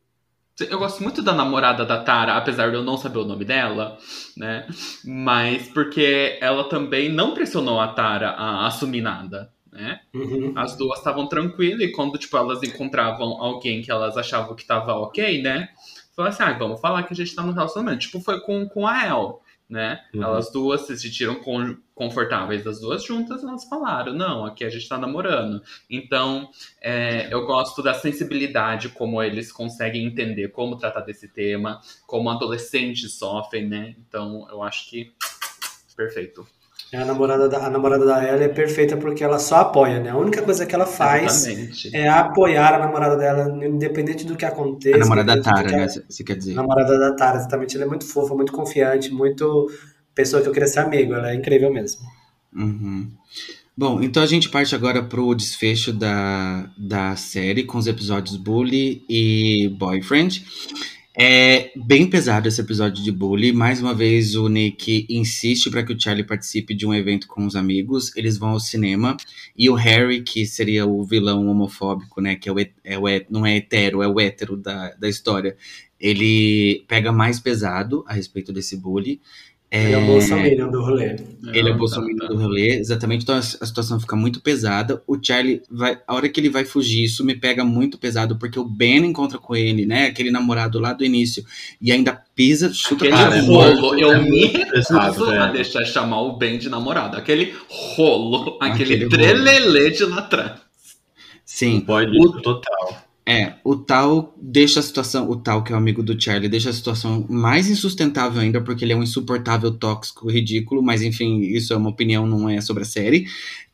Eu 0.59 0.79
gosto 0.79 1.01
muito 1.01 1.21
da 1.21 1.34
namorada 1.34 1.86
da 1.86 2.03
Tara, 2.03 2.36
apesar 2.36 2.69
de 2.69 2.75
eu 2.75 2.84
não 2.84 2.97
saber 2.97 3.19
o 3.19 3.25
nome 3.25 3.43
dela, 3.43 3.97
né? 4.38 4.67
Mas 5.03 5.67
porque 5.69 6.38
ela 6.39 6.65
também 6.65 7.09
não 7.09 7.34
pressionou 7.34 7.79
a 7.79 7.88
Tara 7.88 8.29
a 8.29 8.67
assumir 8.67 9.01
nada, 9.01 9.51
né? 9.72 10.01
Uhum. 10.13 10.53
As 10.55 10.76
duas 10.76 10.99
estavam 10.99 11.28
tranquilas 11.28 11.82
e 11.82 11.91
quando, 11.91 12.17
tipo, 12.17 12.36
elas 12.38 12.61
encontravam 12.63 13.41
alguém 13.41 13.82
que 13.82 13.91
elas 13.91 14.17
achavam 14.17 14.55
que 14.55 14.65
tava 14.65 14.93
ok, 14.95 15.41
né? 15.41 15.69
Falaram 16.15 16.34
assim, 16.34 16.43
ah, 16.43 16.57
vamos 16.57 16.82
falar 16.82 17.03
que 17.03 17.13
a 17.13 17.15
gente 17.15 17.34
tá 17.34 17.41
no 17.41 17.53
relacionamento. 17.53 17.99
Tipo, 17.99 18.19
foi 18.19 18.41
com, 18.41 18.67
com 18.67 18.86
a 18.86 19.05
El, 19.05 19.41
né? 19.69 20.03
Uhum. 20.13 20.24
Elas 20.24 20.51
duas 20.51 20.82
se 20.82 20.97
sentiram 20.97 21.36
con- 21.36 21.78
confortáveis 21.95 22.63
das 22.63 22.82
duas 22.82 23.03
juntas, 23.03 23.43
elas 23.43 23.63
falaram, 23.65 24.13
não, 24.13 24.45
aqui 24.45 24.65
a 24.65 24.69
gente 24.69 24.89
tá 24.89 24.97
namorando. 24.97 25.63
Então, 25.89 26.49
é, 26.82 27.34
eu 27.34 27.45
gosto 27.45 27.82
da 27.82 27.93
sensibilidade, 27.93 28.89
como 28.89 29.24
eles 29.24 29.51
conseguem 29.51 30.05
entender 30.05 30.49
como 30.49 30.78
tratar 30.78 31.01
desse 31.01 31.28
tema, 31.30 31.80
como 32.05 32.30
adolescentes 32.30 33.13
sofrem, 33.13 33.67
né? 33.67 33.95
Então, 33.99 34.45
eu 34.51 34.61
acho 34.61 34.89
que 34.89 35.13
perfeito. 35.95 36.45
A 36.93 37.05
namorada 37.05 37.47
da, 37.47 37.65
a 37.65 37.69
namorada 37.69 38.05
da 38.05 38.21
Ellie 38.21 38.45
é 38.45 38.49
perfeita 38.49 38.97
porque 38.97 39.23
ela 39.23 39.39
só 39.39 39.57
apoia, 39.57 40.01
né? 40.01 40.09
A 40.09 40.17
única 40.17 40.41
coisa 40.41 40.65
que 40.65 40.75
ela 40.75 40.85
faz 40.85 41.47
Exatamente. 41.47 41.95
é 41.95 42.09
apoiar 42.09 42.73
a 42.73 42.79
namorada 42.79 43.15
dela, 43.15 43.65
independente 43.65 44.25
do 44.25 44.35
que 44.35 44.43
aconteça. 44.43 44.97
A 44.97 44.99
namorada 44.99 45.35
da 45.37 45.41
Tara, 45.41 45.69
que 45.69 45.75
né? 45.75 45.87
Você 45.87 46.23
quer 46.23 46.35
dizer? 46.35 46.51
A 46.51 46.55
namorada 46.55 46.99
da 46.99 47.15
Tara, 47.15 47.37
exatamente. 47.37 47.77
Ela 47.77 47.85
é 47.85 47.87
muito 47.87 48.05
fofa, 48.05 48.35
muito 48.35 48.51
confiante, 48.51 49.09
muito, 49.09 49.71
pessoa 50.13 50.41
que 50.41 50.49
eu 50.49 50.51
queria 50.51 50.67
ser 50.67 50.79
amigo. 50.79 51.13
Ela 51.13 51.31
é 51.31 51.35
incrível 51.35 51.71
mesmo. 51.71 52.01
Uhum. 52.53 53.09
Bom, 53.77 54.01
então 54.01 54.21
a 54.21 54.27
gente 54.27 54.49
parte 54.49 54.75
agora 54.75 55.01
pro 55.01 55.33
desfecho 55.33 55.93
da, 55.93 56.69
da 56.77 57.15
série 57.15 57.63
com 57.63 57.77
os 57.77 57.87
episódios 57.87 58.35
Bully 58.35 59.05
e 59.09 59.69
Boyfriend. 59.79 60.45
É 61.14 61.74
bem 61.76 62.09
pesado 62.09 62.47
esse 62.47 62.62
episódio 62.62 63.03
de 63.03 63.12
Bully. 63.12 63.51
Mais 63.51 63.82
uma 63.82 63.93
vez, 63.93 64.34
o 64.34 64.47
Nick 64.47 65.05
insiste 65.09 65.70
para 65.70 65.84
que 65.84 65.91
o 65.91 65.99
Charlie 65.99 66.26
participe 66.26 66.74
de 66.74 66.86
um 66.88 66.93
evento 66.93 67.28
com 67.28 67.45
os 67.45 67.53
amigos. 67.53 68.16
Eles 68.16 68.38
vão 68.38 68.51
ao 68.51 68.62
cinema. 68.62 69.18
E 69.57 69.70
o 69.70 69.74
Harry, 69.74 70.22
que 70.24 70.45
seria 70.45 70.86
o 70.86 71.03
vilão 71.03 71.47
homofóbico, 71.47 72.22
né? 72.22 72.38
Que 72.38 72.47
é 72.47 72.53
o, 72.53 72.59
é 72.59 72.97
o 72.97 73.03
não 73.30 73.45
é 73.45 73.57
hetero, 73.57 74.01
é 74.01 74.07
o 74.07 74.22
hétero 74.22 74.55
da, 74.55 74.93
da 74.93 75.09
história. 75.09 75.57
Ele 75.99 76.86
pega 76.88 77.12
mais 77.12 77.41
pesado 77.41 78.05
a 78.07 78.14
respeito 78.14 78.53
desse 78.53 78.78
Ele 79.72 79.93
é 79.93 79.97
o 79.97 80.05
Bolsonaro 80.05 80.69
do 80.69 80.82
rolê. 80.84 81.15
Ele 81.53 81.59
é 81.59 81.61
o 81.61 81.69
Não, 81.69 81.78
Bolsonaro 81.78 82.13
tá, 82.17 82.28
tá. 82.28 82.34
do 82.34 82.38
rolê, 82.38 82.76
exatamente. 82.76 83.22
Então 83.22 83.36
a 83.36 83.41
situação 83.41 84.01
fica 84.01 84.17
muito 84.17 84.41
pesada. 84.41 85.01
O 85.07 85.17
Charlie 85.22 85.61
vai. 85.72 85.97
A 86.05 86.13
hora 86.13 86.28
que 86.28 86.41
ele 86.41 86.49
vai 86.49 86.65
fugir, 86.65 87.05
isso 87.05 87.24
me 87.24 87.34
pega 87.36 87.63
muito 87.63 87.97
pesado, 87.97 88.38
porque 88.38 88.59
o 88.59 88.65
Ben 88.65 88.97
encontra 88.97 89.38
com 89.38 89.55
ele, 89.55 89.86
né? 89.86 90.07
Aquele 90.07 90.30
namorado 90.30 90.78
lá 90.78 90.91
do 90.91 91.05
início. 91.05 91.45
E 91.82 91.89
ainda 91.89 92.22
pisa, 92.36 92.74
chuta 92.74 93.05
Aquele 93.05 93.17
cara, 93.17 93.38
é 93.38 93.39
rolo, 93.39 93.97
eu 93.97 94.11
é 94.11 94.22
me 94.22 94.30
muito 94.30 94.69
pesado, 94.72 95.24
recuso 95.24 95.32
a 95.32 95.47
deixar 95.47 95.86
chamar 95.86 96.22
o 96.22 96.36
Ben 96.36 96.59
de 96.59 96.67
namorado. 96.67 97.15
Aquele 97.15 97.53
rolo, 97.69 98.57
aquele, 98.59 98.95
Aquele 98.95 99.09
trelelê 99.09 99.89
de 99.91 100.03
lá 100.03 100.17
atrás. 100.17 100.51
Sim. 101.45 101.80
Boy 101.80 102.07
lixo 102.07 102.41
total. 102.41 103.11
É, 103.24 103.53
o 103.63 103.76
tal 103.76 104.36
deixa 104.41 104.80
a 104.80 104.84
situação, 104.84 105.30
o 105.30 105.36
tal 105.36 105.63
que 105.63 105.72
é 105.72 105.76
o 105.76 105.78
amigo 105.78 106.01
do 106.01 106.19
Charlie, 106.19 106.49
deixa 106.49 106.72
a 106.72 106.74
situação 106.74 107.26
mais 107.30 107.69
insustentável 107.69 108.41
ainda, 108.41 108.59
porque 108.59 108.84
ele 108.84 108.93
é 108.93 108.95
um 108.95 109.03
insuportável, 109.03 109.72
tóxico, 109.72 110.30
ridículo, 110.30 110.82
mas 110.82 111.03
enfim, 111.03 111.39
isso 111.41 111.72
é 111.72 111.78
uma 111.78 111.91
opinião, 111.91 112.26
não 112.26 112.49
é 112.49 112.59
sobre 112.61 112.82
a 112.82 112.86
série. 112.86 113.28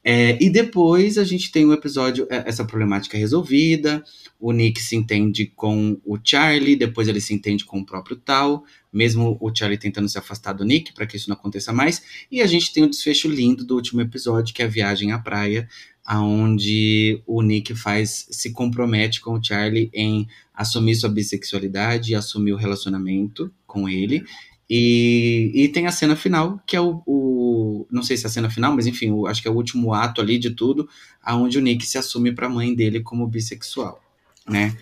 É, 0.04 0.38
e 0.42 0.50
depois 0.50 1.18
a 1.18 1.24
gente 1.24 1.52
tem 1.52 1.66
o 1.66 1.74
episódio, 1.74 2.28
é, 2.30 2.44
essa 2.48 2.64
problemática 2.64 3.18
é 3.18 3.20
resolvida, 3.20 4.04
o 4.40 4.52
Nick 4.52 4.82
se 4.82 4.96
entende 4.96 5.52
com 5.56 6.00
o 6.06 6.18
Charlie, 6.22 6.76
depois 6.76 7.08
ele 7.08 7.20
se 7.20 7.34
entende 7.34 7.66
com 7.66 7.80
o 7.80 7.86
próprio 7.86 8.16
tal, 8.16 8.64
mesmo 8.92 9.38
o 9.42 9.54
Charlie 9.54 9.78
tentando 9.78 10.08
se 10.08 10.18
afastar 10.18 10.54
do 10.54 10.64
Nick 10.64 10.94
para 10.94 11.06
que 11.06 11.18
isso 11.18 11.30
não 11.30 11.36
aconteça 11.36 11.74
mais. 11.74 12.02
E 12.32 12.42
a 12.42 12.48
gente 12.48 12.72
tem 12.74 12.84
o 12.84 12.90
desfecho 12.90 13.30
lindo 13.30 13.66
do 13.66 13.76
último 13.76 14.00
episódio, 14.02 14.54
que 14.54 14.62
é 14.62 14.66
a 14.66 14.70
viagem 14.70 15.12
à 15.12 15.20
praia, 15.20 15.68
aonde 16.08 17.22
o 17.28 17.42
Nick 17.42 17.76
faz 17.76 18.28
se 18.32 18.52
compromete 18.54 19.20
com 19.22 19.34
o 19.34 19.44
Charlie 19.44 19.90
em 19.94 20.26
assumir 20.56 20.96
sua 20.96 21.10
bissexualidade 21.10 22.16
assumir 22.16 22.54
o 22.54 22.58
relacionamento 22.58 23.52
com 23.68 23.88
ele. 23.90 24.24
E, 24.70 25.52
e 25.54 25.68
tem 25.70 25.86
a 25.88 25.92
cena 25.92 26.16
final, 26.16 26.60
que 26.66 26.76
é 26.76 26.82
o, 26.82 27.02
o- 27.06 27.86
Não 27.92 28.04
sei 28.04 28.18
se 28.18 28.26
é 28.26 28.28
a 28.28 28.32
cena 28.32 28.50
final, 28.50 28.74
mas 28.76 28.88
enfim, 28.88 29.12
o- 29.12 29.28
acho 29.28 29.42
que 29.42 29.48
é 29.48 29.52
o 29.52 29.56
último 29.56 29.94
ato 29.94 30.20
ali 30.22 30.38
de 30.40 30.50
tudo, 30.52 30.90
aonde 31.24 31.58
o 31.58 31.62
Nick 31.62 31.86
se 31.86 31.98
assume 31.98 32.32
pra 32.34 32.50
mãe 32.50 32.74
dele 32.76 33.00
como 33.02 33.28
bissexual, 33.28 34.02
né? 34.48 34.76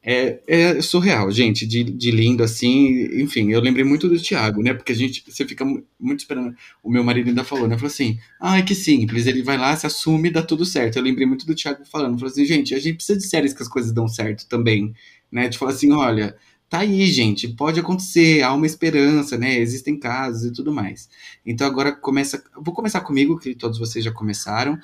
É, 0.00 0.40
é 0.46 0.80
surreal, 0.80 1.30
gente, 1.30 1.66
de, 1.66 1.82
de 1.82 2.10
lindo 2.10 2.42
assim. 2.42 3.20
Enfim, 3.20 3.50
eu 3.50 3.60
lembrei 3.60 3.84
muito 3.84 4.08
do 4.08 4.18
Thiago, 4.20 4.62
né? 4.62 4.72
Porque 4.72 4.92
a 4.92 4.94
gente, 4.94 5.24
você 5.28 5.44
fica 5.44 5.64
mu- 5.64 5.84
muito 5.98 6.20
esperando. 6.20 6.54
O 6.82 6.90
meu 6.90 7.02
marido 7.02 7.28
ainda 7.28 7.42
falou, 7.44 7.66
né? 7.68 7.74
Falou 7.76 7.88
assim: 7.88 8.18
ai, 8.40 8.64
que 8.64 8.74
simples. 8.74 9.26
Ele 9.26 9.42
vai 9.42 9.58
lá, 9.58 9.76
se 9.76 9.86
assume 9.86 10.30
dá 10.30 10.42
tudo 10.42 10.64
certo. 10.64 10.96
Eu 10.96 11.02
lembrei 11.02 11.26
muito 11.26 11.44
do 11.44 11.54
Thiago 11.54 11.84
falando. 11.84 12.14
Falou 12.18 12.30
assim: 12.30 12.46
gente, 12.46 12.74
a 12.74 12.78
gente 12.78 12.94
precisa 12.96 13.18
de 13.18 13.26
séries 13.26 13.52
que 13.52 13.62
as 13.62 13.68
coisas 13.68 13.92
dão 13.92 14.06
certo 14.08 14.46
também, 14.48 14.94
né? 15.30 15.48
De 15.48 15.58
falar 15.58 15.72
assim: 15.72 15.90
olha, 15.92 16.36
tá 16.70 16.78
aí, 16.78 17.04
gente, 17.06 17.48
pode 17.48 17.80
acontecer, 17.80 18.42
há 18.42 18.54
uma 18.54 18.66
esperança, 18.66 19.36
né? 19.36 19.58
Existem 19.58 19.98
casos 19.98 20.44
e 20.50 20.52
tudo 20.52 20.72
mais. 20.72 21.08
Então 21.44 21.66
agora 21.66 21.92
começa. 21.92 22.42
Vou 22.56 22.72
começar 22.72 23.00
comigo, 23.00 23.36
que 23.38 23.52
todos 23.54 23.78
vocês 23.78 24.04
já 24.04 24.12
começaram. 24.12 24.78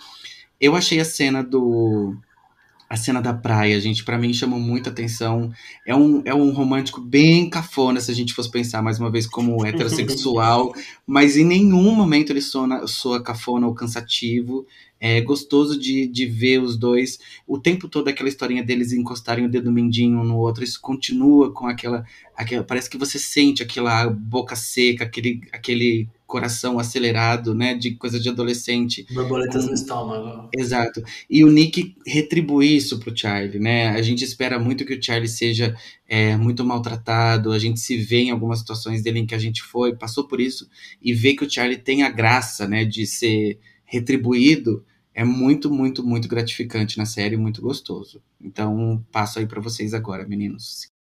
Eu 0.61 0.75
achei 0.77 1.01
a 1.01 1.05
cena 1.05 1.43
do. 1.43 2.17
A 2.95 2.97
cena 2.97 3.21
da 3.21 3.35
praia, 3.35 3.81
gente, 3.81 4.05
pra 4.05 4.17
mim 4.17 4.33
chamou 4.33 4.61
muita 4.61 4.89
atenção. 4.89 5.51
É 5.85 5.97
um, 5.97 6.23
é 6.25 6.33
um 6.33 6.53
romântico 6.53 7.01
bem 7.01 7.51
cafona, 7.51 8.01
se 8.01 8.09
a 8.09 8.15
gente 8.15 8.33
fosse 8.33 8.49
pensar 8.49 8.83
mais 8.83 9.01
uma 9.01 9.11
vez 9.11 9.27
como 9.27 9.57
heterossexual, 9.67 10.73
mas 11.05 11.37
em 11.37 11.45
nenhum 11.45 11.93
momento 11.93 12.31
ele 12.31 12.41
soa, 12.41 12.87
soa 12.87 13.21
cafona 13.21 13.67
ou 13.67 13.75
cansativo. 13.75 14.65
É 15.01 15.21
gostoso 15.21 15.79
de, 15.79 16.07
de 16.07 16.27
ver 16.27 16.61
os 16.61 16.77
dois. 16.77 17.19
O 17.47 17.59
tempo 17.59 17.89
todo 17.89 18.09
aquela 18.09 18.29
historinha 18.29 18.63
deles 18.63 18.93
encostarem 18.93 19.45
o 19.45 19.51
dedo 19.51 19.71
mindinho 19.71 20.21
um 20.21 20.25
no 20.25 20.39
outro, 20.39 20.65
isso 20.65 20.81
continua 20.81 21.53
com 21.53 21.67
aquela, 21.67 22.05
aquela. 22.35 22.65
Parece 22.65 22.89
que 22.89 22.97
você 22.97 23.19
sente 23.19 23.63
aquela 23.63 24.09
boca 24.09 24.57
seca, 24.57 25.05
aquele, 25.05 25.43
aquele 25.53 26.09
coração 26.27 26.79
acelerado, 26.79 27.55
né? 27.55 27.75
De 27.75 27.93
coisa 27.93 28.19
de 28.19 28.29
adolescente. 28.29 29.07
Borboletas 29.13 29.67
no 29.67 29.75
estômago. 29.75 30.49
Exato. 30.57 31.03
E 31.29 31.45
o 31.45 31.51
Nick 31.51 31.95
retribui 32.07 32.75
isso 32.75 32.99
pro 32.99 33.17
Charlie, 33.17 33.59
né? 33.59 33.91
A 33.91 34.03
gente 34.03 34.25
espera 34.25 34.59
muito 34.59 34.85
que 34.85 34.95
o 34.95 35.03
Charlie 35.03 35.29
seja 35.29 35.77
é, 36.09 36.37
muito 36.37 36.65
maltratado. 36.65 37.53
A 37.53 37.59
gente 37.59 37.79
se 37.79 37.97
vê 37.97 38.23
em 38.23 38.31
algumas 38.31 38.61
situações 38.61 39.03
dele 39.03 39.21
em 39.21 39.27
que 39.27 39.35
a 39.35 39.39
gente 39.39 39.63
foi, 39.63 39.95
passou 39.95 40.27
por 40.27 40.41
isso, 40.41 40.69
e 41.03 41.13
vê 41.13 41.35
que 41.35 41.45
o 41.45 41.51
Charlie 41.51 41.79
tem 41.79 42.03
a 42.03 42.11
graça, 42.11 42.67
né, 42.67 42.85
de 42.85 43.07
ser 43.07 43.59
retribuído. 43.85 44.85
É 45.15 45.23
muito, 45.23 45.71
muito, 45.71 46.05
muito 46.05 46.27
gratificante 46.27 46.99
na 46.99 47.07
série, 47.07 47.37
muito 47.37 47.63
gostoso. 47.63 48.21
Então, 48.41 49.05
passo 49.13 49.39
aí 49.39 49.47
pra 49.47 49.61
vocês 49.61 49.95
agora, 49.95 50.27
meninos. 50.27 50.93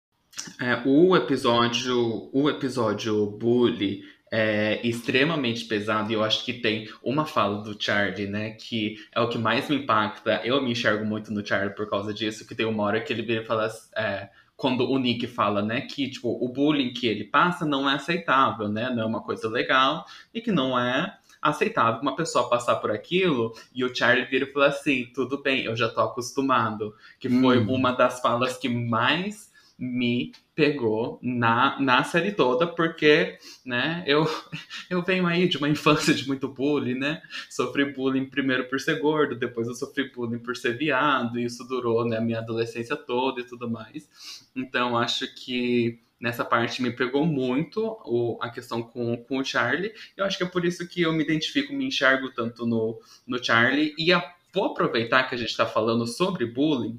É, 0.60 0.82
o 0.84 1.16
episódio, 1.16 2.28
o 2.32 2.48
episódio 2.48 3.26
Bully 3.30 4.02
é 4.30 4.84
extremamente 4.84 5.64
pesado 5.64 6.10
e 6.10 6.14
eu 6.14 6.24
acho 6.24 6.44
que 6.44 6.54
tem 6.54 6.88
uma 7.02 7.24
fala 7.24 7.62
do 7.62 7.80
Charlie, 7.80 8.26
né, 8.26 8.50
que 8.50 8.96
é 9.14 9.20
o 9.20 9.28
que 9.28 9.38
mais 9.38 9.68
me 9.68 9.76
impacta. 9.76 10.40
Eu 10.44 10.60
me 10.60 10.72
enxergo 10.72 11.04
muito 11.04 11.32
no 11.32 11.46
Charlie 11.46 11.74
por 11.74 11.88
causa 11.88 12.12
disso, 12.12 12.46
que 12.46 12.54
tem 12.54 12.66
uma 12.66 12.82
hora 12.82 13.00
que 13.00 13.12
ele 13.12 13.22
vira 13.22 13.42
e 13.42 13.46
fala, 13.46 13.70
é, 13.96 14.28
quando 14.56 14.90
o 14.90 14.98
Nick 14.98 15.26
fala, 15.28 15.62
né, 15.62 15.82
que 15.82 16.10
tipo 16.10 16.28
o 16.28 16.48
bullying 16.48 16.92
que 16.92 17.06
ele 17.06 17.24
passa 17.24 17.64
não 17.64 17.88
é 17.88 17.94
aceitável, 17.94 18.68
né, 18.68 18.90
não 18.90 19.04
é 19.04 19.06
uma 19.06 19.22
coisa 19.22 19.48
legal 19.48 20.04
e 20.32 20.40
que 20.40 20.50
não 20.50 20.76
é 20.76 21.16
aceitável 21.44 22.00
uma 22.00 22.16
pessoa 22.16 22.48
passar 22.48 22.76
por 22.76 22.90
aquilo 22.90 23.52
e 23.74 23.84
o 23.84 23.94
Charlie 23.94 24.24
vira 24.26 24.44
e 24.46 24.52
fala 24.52 24.68
assim, 24.68 25.10
tudo 25.14 25.42
bem, 25.42 25.64
eu 25.64 25.76
já 25.76 25.88
tô 25.88 26.00
acostumado, 26.00 26.94
que 27.20 27.28
foi 27.28 27.58
Hum. 27.58 27.66
uma 27.68 27.92
das 27.92 28.20
falas 28.20 28.56
que 28.56 28.68
mais 28.68 29.52
me 29.78 30.32
pegou 30.54 31.18
na, 31.20 31.78
na 31.80 32.04
série 32.04 32.30
toda, 32.30 32.66
porque, 32.66 33.36
né, 33.66 34.04
eu, 34.06 34.24
eu 34.88 35.02
venho 35.02 35.26
aí 35.26 35.48
de 35.48 35.58
uma 35.58 35.68
infância 35.68 36.14
de 36.14 36.26
muito 36.28 36.46
bullying, 36.48 36.94
né? 36.94 37.20
Sofri 37.50 37.92
bullying 37.92 38.26
primeiro 38.26 38.68
por 38.68 38.78
ser 38.80 39.00
gordo, 39.00 39.34
depois 39.34 39.66
eu 39.66 39.74
sofri 39.74 40.12
bullying 40.12 40.38
por 40.38 40.56
ser 40.56 40.78
viado, 40.78 41.38
e 41.40 41.44
isso 41.44 41.64
durou, 41.64 42.04
né, 42.08 42.18
a 42.18 42.20
minha 42.20 42.38
adolescência 42.38 42.96
toda 42.96 43.40
e 43.40 43.44
tudo 43.44 43.68
mais. 43.68 44.08
Então, 44.54 44.96
acho 44.96 45.26
que 45.34 45.98
nessa 46.24 46.42
parte 46.42 46.80
me 46.80 46.90
pegou 46.90 47.26
muito 47.26 47.98
o, 48.02 48.38
a 48.40 48.48
questão 48.48 48.82
com, 48.82 49.14
com 49.14 49.36
o 49.36 49.44
Charlie. 49.44 49.92
Eu 50.16 50.24
acho 50.24 50.38
que 50.38 50.42
é 50.42 50.48
por 50.48 50.64
isso 50.64 50.88
que 50.88 51.02
eu 51.02 51.12
me 51.12 51.22
identifico, 51.22 51.74
me 51.74 51.84
enxergo 51.84 52.32
tanto 52.32 52.64
no, 52.64 52.98
no 53.26 53.44
Charlie. 53.44 53.94
E 53.98 54.10
a, 54.10 54.24
vou 54.50 54.64
aproveitar 54.64 55.24
que 55.24 55.34
a 55.34 55.38
gente 55.38 55.50
está 55.50 55.66
falando 55.66 56.06
sobre 56.06 56.46
bullying 56.46 56.98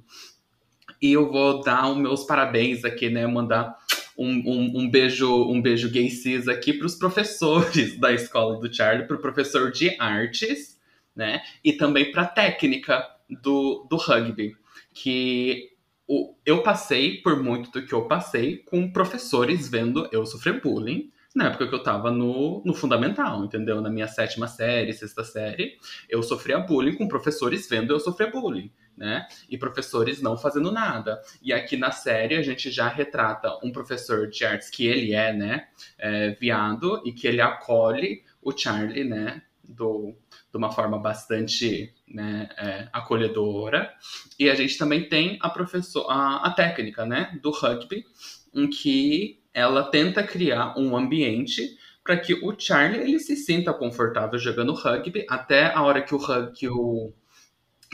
e 1.02 1.12
eu 1.12 1.28
vou 1.28 1.64
dar 1.64 1.90
os 1.90 1.98
meus 1.98 2.24
parabéns 2.24 2.86
aqui, 2.86 3.10
né? 3.10 3.26
Mandar 3.26 3.76
um, 4.16 4.30
um, 4.30 4.82
um 4.82 4.92
beijo 4.92 5.28
um 5.50 5.60
beijo 5.60 5.90
gay 5.90 6.12
cis 6.12 6.48
aqui 6.48 6.72
para 6.72 6.86
os 6.86 6.94
professores 6.94 7.98
da 8.00 8.14
escola 8.14 8.60
do 8.60 8.72
Charlie, 8.72 9.08
para 9.08 9.18
o 9.18 9.22
professor 9.22 9.72
de 9.72 10.00
artes, 10.00 10.80
né? 11.16 11.42
E 11.64 11.74
também 11.74 12.12
para 12.12 12.22
a 12.22 12.28
técnica 12.28 13.04
do, 13.42 13.88
do 13.90 13.96
rugby, 13.96 14.56
que 14.94 15.75
o, 16.08 16.36
eu 16.46 16.62
passei 16.62 17.22
por 17.22 17.42
muito 17.42 17.72
do 17.72 17.86
que 17.86 17.94
eu 17.94 18.08
passei 18.08 18.58
com 18.58 18.92
professores 18.92 19.68
vendo 19.68 20.08
eu 20.12 20.26
sofrer 20.26 20.62
bullying 20.62 21.12
na 21.36 21.48
época 21.48 21.68
que 21.68 21.76
eu 21.76 21.84
tava 21.84 22.10
no, 22.10 22.64
no 22.64 22.74
fundamental, 22.74 23.44
entendeu? 23.44 23.82
Na 23.82 23.90
minha 23.90 24.08
sétima 24.08 24.48
série, 24.48 24.94
sexta 24.94 25.22
série, 25.22 25.78
eu 26.10 26.24
sofria 26.24 26.60
bullying 26.60 26.96
com 26.96 27.10
professores 27.10 27.68
vendo 27.70 27.92
eu 27.92 28.00
sofrer 28.00 28.32
bullying, 28.32 28.72
né? 28.96 29.28
E 29.50 29.58
professores 29.58 30.22
não 30.22 30.38
fazendo 30.38 30.72
nada. 30.72 31.22
E 31.42 31.52
aqui 31.52 31.76
na 31.76 31.92
série 31.92 32.36
a 32.36 32.42
gente 32.42 32.72
já 32.72 32.88
retrata 32.88 33.60
um 33.62 33.70
professor 33.70 34.30
de 34.30 34.46
artes 34.46 34.70
que 34.70 34.88
ele 34.88 35.14
é, 35.14 35.34
né, 35.34 35.68
é, 35.98 36.30
viado 36.30 37.02
e 37.06 37.12
que 37.12 37.28
ele 37.28 37.42
acolhe 37.42 38.24
o 38.42 38.58
Charlie, 38.58 39.04
né, 39.04 39.42
do, 39.62 40.16
de 40.56 40.58
uma 40.58 40.72
forma 40.72 40.98
bastante 40.98 41.94
né, 42.08 42.48
é, 42.58 42.88
acolhedora. 42.94 43.94
E 44.40 44.50
a 44.50 44.56
gente 44.56 44.78
também 44.78 45.10
tem 45.10 45.38
a 45.42 45.50
professora, 45.50 46.08
a, 46.14 46.48
a 46.48 46.52
técnica, 46.52 47.06
né, 47.06 47.38
do 47.42 47.52
rugby, 47.52 48.06
em 48.54 48.70
que 48.70 49.42
ela 49.54 49.84
tenta 49.84 50.24
criar 50.24 50.74
um 50.78 50.96
ambiente 50.96 51.78
para 52.02 52.16
que 52.18 52.34
o 52.34 52.58
Charlie 52.58 53.02
ele 53.02 53.20
se 53.20 53.36
sinta 53.36 53.74
confortável 53.74 54.40
jogando 54.40 54.74
rugby 54.74 55.26
até 55.30 55.74
a 55.74 55.84
hora 55.84 56.02
que 56.02 56.16
o 56.16 56.52
que 56.54 56.70
o 56.70 57.12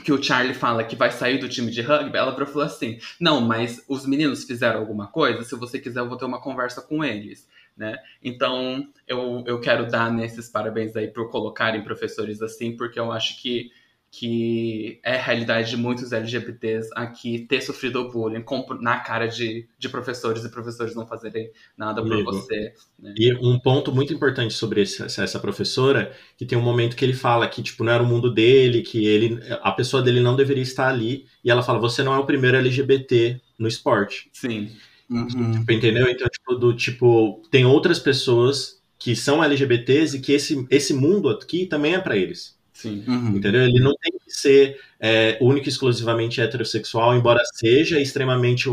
que 0.04 0.12
o 0.12 0.22
Charlie 0.22 0.54
fala 0.54 0.82
que 0.82 0.96
vai 0.96 1.10
sair 1.12 1.38
do 1.38 1.48
time 1.48 1.70
de 1.70 1.80
rugby, 1.80 2.16
ela 2.16 2.34
falou 2.46 2.62
assim: 2.62 2.98
"Não, 3.20 3.40
mas 3.40 3.84
os 3.88 4.06
meninos 4.06 4.44
fizeram 4.44 4.80
alguma 4.80 5.06
coisa, 5.06 5.44
se 5.44 5.54
você 5.54 5.78
quiser 5.78 6.00
eu 6.00 6.08
vou 6.08 6.18
ter 6.18 6.24
uma 6.24 6.40
conversa 6.40 6.82
com 6.82 7.04
eles". 7.04 7.48
Né? 7.76 7.96
Então, 8.22 8.86
eu, 9.06 9.42
eu 9.46 9.60
quero 9.60 9.86
dar 9.86 10.12
nesses 10.12 10.48
parabéns 10.48 10.96
aí 10.96 11.08
por 11.08 11.30
colocarem 11.30 11.82
professores 11.82 12.40
assim, 12.42 12.76
porque 12.76 12.98
eu 12.98 13.12
acho 13.12 13.40
que 13.40 13.70
que 14.14 15.00
é 15.02 15.16
a 15.16 15.22
realidade 15.22 15.70
de 15.70 15.76
muitos 15.78 16.12
LGBTs 16.12 16.90
aqui 16.94 17.46
ter 17.48 17.62
sofrido 17.62 18.10
bullying 18.10 18.44
na 18.82 19.00
cara 19.00 19.26
de, 19.26 19.66
de 19.78 19.88
professores 19.88 20.44
e 20.44 20.50
professores 20.50 20.94
não 20.94 21.06
fazerem 21.06 21.50
nada 21.74 22.02
por 22.02 22.22
você. 22.22 22.74
Né? 22.98 23.14
E 23.16 23.34
um 23.34 23.58
ponto 23.58 23.90
muito 23.90 24.12
importante 24.12 24.52
sobre 24.52 24.82
esse, 24.82 25.02
essa 25.02 25.40
professora, 25.40 26.14
que 26.36 26.44
tem 26.44 26.58
um 26.58 26.62
momento 26.62 26.94
que 26.94 27.02
ele 27.02 27.14
fala 27.14 27.48
que 27.48 27.62
tipo 27.62 27.82
não 27.82 27.92
era 27.92 28.02
o 28.02 28.06
mundo 28.06 28.30
dele, 28.30 28.82
que 28.82 29.06
ele 29.06 29.40
a 29.62 29.72
pessoa 29.72 30.02
dele 30.02 30.20
não 30.20 30.36
deveria 30.36 30.62
estar 30.62 30.88
ali, 30.88 31.24
e 31.42 31.50
ela 31.50 31.62
fala: 31.62 31.78
"Você 31.78 32.02
não 32.02 32.12
é 32.12 32.18
o 32.18 32.26
primeiro 32.26 32.58
LGBT 32.58 33.40
no 33.58 33.66
esporte". 33.66 34.28
Sim. 34.30 34.70
Uhum. 35.12 35.52
Tipo, 35.52 35.72
entendeu? 35.72 36.08
Então, 36.08 36.28
tipo, 36.28 36.54
do 36.54 36.74
tipo, 36.74 37.42
tem 37.50 37.64
outras 37.64 37.98
pessoas 37.98 38.80
que 38.98 39.16
são 39.16 39.42
LGBTs 39.42 40.16
e 40.16 40.20
que 40.20 40.32
esse, 40.32 40.66
esse 40.70 40.94
mundo 40.94 41.28
aqui 41.28 41.66
também 41.66 41.94
é 41.94 41.98
para 41.98 42.16
eles. 42.16 42.56
Sim. 42.72 43.04
Uhum. 43.06 43.36
Entendeu? 43.36 43.62
Ele 43.62 43.80
não 43.80 43.94
tem 43.96 44.12
que 44.12 44.32
ser 44.32 44.80
é, 45.00 45.36
único 45.40 45.68
e 45.68 45.70
exclusivamente 45.70 46.40
heterossexual, 46.40 47.16
embora 47.16 47.40
seja 47.54 48.00
extremamente 48.00 48.72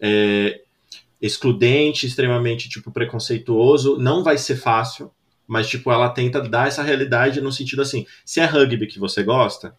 é, 0.00 0.60
excludente, 1.20 2.06
extremamente 2.06 2.68
tipo 2.68 2.90
preconceituoso, 2.90 3.98
não 3.98 4.24
vai 4.24 4.38
ser 4.38 4.56
fácil, 4.56 5.10
mas 5.46 5.68
tipo 5.68 5.90
ela 5.90 6.08
tenta 6.08 6.40
dar 6.40 6.68
essa 6.68 6.82
realidade 6.82 7.40
no 7.40 7.52
sentido 7.52 7.82
assim, 7.82 8.06
se 8.24 8.40
é 8.40 8.44
rugby 8.44 8.86
que 8.86 8.98
você 8.98 9.22
gosta, 9.22 9.74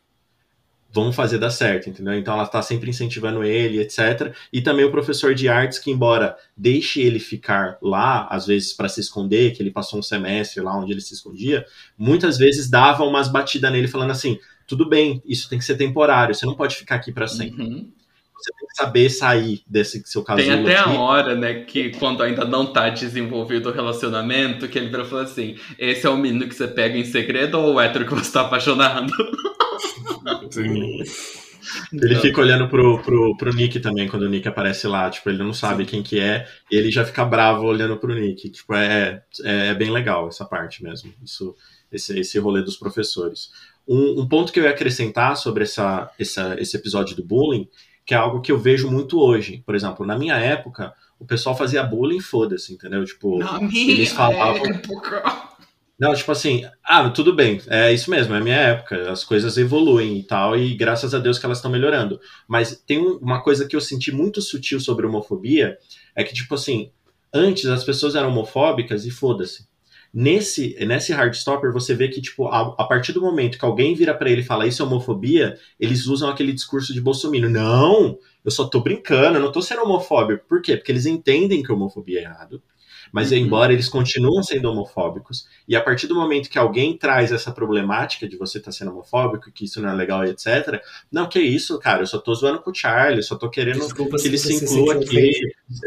vamos 0.94 1.16
fazer 1.16 1.38
dar 1.38 1.50
certo, 1.50 1.90
entendeu? 1.90 2.14
Então 2.14 2.34
ela 2.34 2.44
está 2.44 2.62
sempre 2.62 2.90
incentivando 2.90 3.44
ele, 3.44 3.80
etc. 3.80 4.34
E 4.52 4.62
também 4.62 4.86
o 4.86 4.92
professor 4.92 5.34
de 5.34 5.48
artes 5.48 5.80
que 5.80 5.90
embora 5.90 6.36
deixe 6.56 7.02
ele 7.02 7.20
ficar 7.20 7.78
lá, 7.82 8.28
às 8.30 8.46
vezes 8.46 8.74
para 8.74 8.90
se 8.90 9.00
esconder, 9.00 9.56
que 9.56 9.64
ele 9.64 9.72
passou 9.72 10.00
um 10.00 10.04
semestre 10.04 10.62
lá 10.62 10.78
onde 10.78 10.92
ele 10.92 11.02
se 11.02 11.14
escondia, 11.14 11.66
muitas 11.98 12.38
vezes 12.38 12.70
dava 12.70 13.04
umas 13.04 13.32
batidas 13.32 13.72
nele 13.72 13.88
falando 13.88 14.12
assim: 14.12 14.38
tudo 14.68 14.88
bem, 14.88 15.22
isso 15.26 15.50
tem 15.50 15.60
que 15.60 15.66
ser 15.66 15.76
temporário, 15.76 16.36
você 16.36 16.46
não 16.46 16.56
pode 16.56 16.76
ficar 16.76 16.96
aqui 16.96 17.12
para 17.12 17.28
sempre. 17.28 17.64
Uhum. 17.64 17.90
Você 18.42 18.52
tem 18.58 18.68
que 18.68 18.76
saber 18.76 19.10
sair 19.10 19.62
desse 19.68 20.02
seu 20.06 20.24
caso. 20.24 20.42
Tem 20.42 20.50
até 20.50 20.76
aqui. 20.76 20.90
a 20.90 21.00
hora, 21.00 21.36
né, 21.36 21.64
que 21.64 21.92
quando 21.92 22.24
ainda 22.24 22.44
não 22.44 22.66
tá 22.66 22.90
desenvolvido 22.90 23.70
o 23.70 23.72
relacionamento, 23.72 24.68
que 24.68 24.80
ele 24.80 24.90
virou 24.90 25.06
falou 25.06 25.24
assim: 25.24 25.56
esse 25.78 26.08
é 26.08 26.10
o 26.10 26.18
menino 26.18 26.48
que 26.48 26.56
você 26.56 26.68
pega 26.68 26.98
em 26.98 27.06
segredo 27.06 27.60
ou 27.60 27.76
o 27.76 27.80
hétero 27.80 28.06
que 28.06 28.16
você 28.16 28.32
tá 28.32 28.42
apaixonado? 28.42 29.14
Sim. 30.50 31.04
Ele 31.94 32.16
fica 32.16 32.42
olhando 32.42 32.68
pro, 32.68 33.02
pro, 33.02 33.38
pro 33.38 33.54
Nick 33.54 33.80
também, 33.80 34.08
quando 34.08 34.24
o 34.24 34.30
Nick 34.30 34.48
aparece 34.48 34.88
lá. 34.88 35.10
Tipo, 35.10 35.30
ele 35.30 35.44
não 35.44 35.54
sabe 35.54 35.84
Sim. 35.84 35.90
quem 35.90 36.04
que 36.04 36.20
é, 36.20 36.48
e 36.70 36.76
ele 36.76 36.92
já 36.92 37.06
fica 37.06 37.24
bravo 37.24 37.66
olhando 37.66 37.98
pro 37.98 38.14
Nick. 38.14 38.50
Tipo, 38.50 38.74
é, 38.74 39.24
é, 39.44 39.68
é, 39.68 39.76
bem 39.76 39.92
legal 39.92 40.28
essa 40.28 40.46
parte 40.46 40.84
mesmo. 40.84 41.14
Isso, 41.24 41.56
esse, 41.92 42.20
esse 42.20 42.40
rolê 42.40 42.62
dos 42.62 42.78
professores. 42.78 43.52
Um, 43.88 44.22
um 44.22 44.28
ponto 44.28 44.52
que 44.52 44.60
eu 44.60 44.64
ia 44.64 44.72
acrescentar 44.72 45.38
sobre 45.38 45.64
essa, 45.64 46.10
essa, 46.20 46.56
esse 46.60 46.76
episódio 46.76 47.16
do 47.16 47.24
bullying, 47.24 47.68
que 48.06 48.14
é 48.14 48.18
algo 48.18 48.42
que 48.42 48.52
eu 48.52 48.58
vejo 48.58 48.90
muito 48.90 49.20
hoje. 49.20 49.62
Por 49.66 49.76
exemplo, 49.76 50.06
na 50.06 50.18
minha 50.18 50.36
época, 50.36 50.94
o 51.20 51.26
pessoal 51.26 51.56
fazia 51.56 51.84
bullying, 51.84 52.20
foda-se, 52.20 52.74
entendeu? 52.74 53.06
Tipo, 53.06 53.38
na 53.38 53.60
eles 53.72 54.12
falavam. 54.12 54.66
Época 54.66 55.51
não, 56.02 56.16
tipo 56.16 56.32
assim, 56.32 56.64
ah, 56.84 57.08
tudo 57.12 57.32
bem, 57.32 57.62
é 57.68 57.94
isso 57.94 58.10
mesmo, 58.10 58.34
é 58.34 58.40
minha 58.40 58.56
época, 58.56 59.12
as 59.12 59.24
coisas 59.24 59.56
evoluem 59.56 60.18
e 60.18 60.24
tal, 60.24 60.58
e 60.58 60.74
graças 60.74 61.14
a 61.14 61.20
Deus 61.20 61.38
que 61.38 61.46
elas 61.46 61.60
estão 61.60 61.70
melhorando. 61.70 62.20
Mas 62.48 62.76
tem 62.88 62.98
uma 62.98 63.44
coisa 63.44 63.68
que 63.68 63.76
eu 63.76 63.80
senti 63.80 64.12
muito 64.12 64.42
sutil 64.42 64.80
sobre 64.80 65.06
homofobia, 65.06 65.78
é 66.16 66.24
que, 66.24 66.34
tipo 66.34 66.56
assim, 66.56 66.90
antes 67.32 67.68
as 67.68 67.84
pessoas 67.84 68.16
eram 68.16 68.30
homofóbicas 68.30 69.06
e 69.06 69.12
foda-se. 69.12 69.68
Nesse, 70.12 70.76
nesse 70.88 71.14
Hardstopper, 71.14 71.72
você 71.72 71.94
vê 71.94 72.08
que, 72.08 72.20
tipo, 72.20 72.48
a, 72.48 72.62
a 72.80 72.86
partir 72.86 73.14
do 73.14 73.22
momento 73.22 73.60
que 73.60 73.66
alguém 73.66 73.94
vira 73.94 74.16
para 74.16 74.32
ele 74.32 74.42
e 74.42 74.44
fala 74.44 74.66
isso 74.66 74.82
é 74.82 74.86
homofobia, 74.88 75.56
eles 75.80 76.08
usam 76.08 76.32
aquele 76.32 76.52
discurso 76.52 76.96
de 76.96 77.00
Bolsonaro. 77.00 77.48
Não, 77.48 78.18
eu 78.44 78.50
só 78.50 78.68
tô 78.68 78.82
brincando, 78.82 79.38
eu 79.38 79.42
não 79.44 79.52
tô 79.52 79.62
sendo 79.62 79.84
homofóbico. 79.84 80.48
Por 80.50 80.64
quê? 80.64 80.76
Porque 80.76 80.92
eles 80.92 81.06
entendem 81.06 81.62
que 81.62 81.72
homofobia 81.72 82.22
é 82.22 82.24
errado. 82.24 82.60
Mas, 83.12 83.32
uhum. 83.32 83.38
embora 83.38 83.74
eles 83.74 83.90
continuam 83.90 84.42
sendo 84.42 84.70
homofóbicos, 84.70 85.48
e 85.68 85.76
a 85.76 85.82
partir 85.82 86.08
do 86.08 86.16
momento 86.16 86.50
que 86.50 86.58
alguém 86.58 86.98
traz 86.98 87.32
essa 87.32 87.52
problemática 87.52 88.28
de 88.28 88.38
você 88.38 88.58
estar 88.58 88.72
tá 88.72 88.78
sendo 88.78 88.92
homofóbico, 88.92 89.52
que 89.52 89.66
isso 89.66 89.82
não 89.82 89.90
é 89.90 89.94
legal, 89.94 90.24
etc. 90.24 90.82
Não, 91.12 91.28
que 91.28 91.40
isso, 91.40 91.78
cara, 91.80 92.02
eu 92.02 92.08
só 92.08 92.20
tô 92.20 92.34
zoando 92.34 92.62
com 92.62 92.72
o 92.72 92.76
Charlie, 92.76 93.20
eu 93.20 93.24
só 93.24 93.36
tô 93.36 93.50
querendo 93.50 93.80
Desculpa 93.80 94.18
que 94.18 94.28
ele 94.28 94.38
se 94.38 94.54
inclua 94.54 94.96
aqui. 94.96 95.32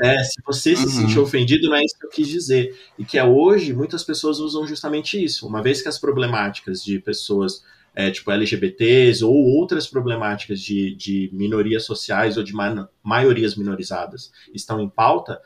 É, 0.03 0.23
se 0.23 0.43
você 0.45 0.71
uhum. 0.71 0.77
se 0.77 0.91
sentiu 0.91 1.23
ofendido, 1.23 1.69
não 1.69 1.77
é 1.77 1.85
isso 1.85 1.99
que 1.99 2.07
eu 2.07 2.11
quis 2.11 2.29
dizer. 2.29 2.79
E 2.99 3.05
que 3.05 3.19
é 3.19 3.25
hoje, 3.25 3.73
muitas 3.73 4.05
pessoas 4.05 4.39
usam 4.39 4.67
justamente 4.67 5.23
isso. 5.23 5.47
Uma 5.47 5.63
vez 5.63 5.81
que 5.81 5.89
as 5.89 5.99
problemáticas 5.99 6.83
de 6.83 6.99
pessoas 6.99 7.63
é, 7.95 8.11
tipo 8.11 8.31
LGBTs 8.31 9.25
ou 9.25 9.33
outras 9.33 9.87
problemáticas 9.87 10.61
de, 10.61 10.95
de 10.97 11.31
minorias 11.33 11.85
sociais 11.85 12.37
ou 12.37 12.43
de 12.43 12.53
ma 12.53 12.89
maiorias 13.03 13.55
minorizadas 13.55 14.33
estão 14.53 14.81
em 14.81 14.89
pauta, 14.89 15.41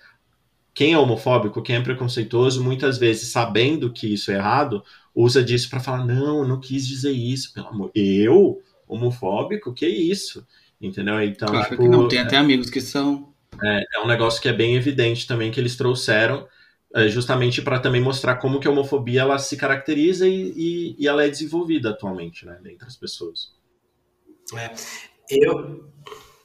quem 0.79 0.93
é 0.93 0.99
homofóbico, 0.99 1.61
quem 1.61 1.75
é 1.75 1.81
preconceituoso, 1.81 2.63
muitas 2.63 2.99
vezes, 2.99 3.31
sabendo 3.31 3.93
que 3.93 4.15
isso 4.15 4.31
é 4.31 4.37
errado, 4.37 4.85
usa 5.13 5.43
disso 5.43 5.69
para 5.69 5.81
falar: 5.81 6.07
não, 6.07 6.39
eu 6.39 6.47
não 6.47 6.61
quis 6.61 6.87
dizer 6.87 7.11
isso, 7.11 7.53
pelo 7.53 7.67
amor. 7.67 7.91
Eu, 7.93 8.63
homofóbico, 8.87 9.75
que 9.75 9.89
isso? 9.89 10.47
Entendeu? 10.81 11.21
Então, 11.21 11.49
claro 11.49 11.69
tipo, 11.69 11.83
que 11.83 11.89
não, 11.89 12.07
tem 12.07 12.21
é, 12.21 12.23
até 12.23 12.37
amigos 12.37 12.71
que 12.71 12.81
são. 12.81 13.35
É, 13.61 13.83
é 13.97 14.01
um 14.05 14.07
negócio 14.07 14.41
que 14.41 14.49
é 14.49 14.53
bem 14.53 14.77
evidente 14.77 15.27
também 15.27 15.51
que 15.51 15.59
eles 15.59 15.77
trouxeram, 15.77 16.47
é, 16.95 17.09
justamente 17.09 17.61
para 17.61 17.81
também 17.81 18.01
mostrar 18.01 18.37
como 18.37 18.61
que 18.61 18.69
a 18.69 18.71
homofobia 18.71 19.23
ela 19.23 19.37
se 19.37 19.57
caracteriza 19.57 20.29
e, 20.29 20.53
e, 20.57 20.97
e 20.97 21.09
ela 21.09 21.25
é 21.25 21.29
desenvolvida 21.29 21.91
atualmente, 21.91 22.47
né, 22.47 22.57
entre 22.65 22.87
as 22.87 22.95
pessoas. 22.95 23.53
É, 24.55 24.71
eu 25.29 25.91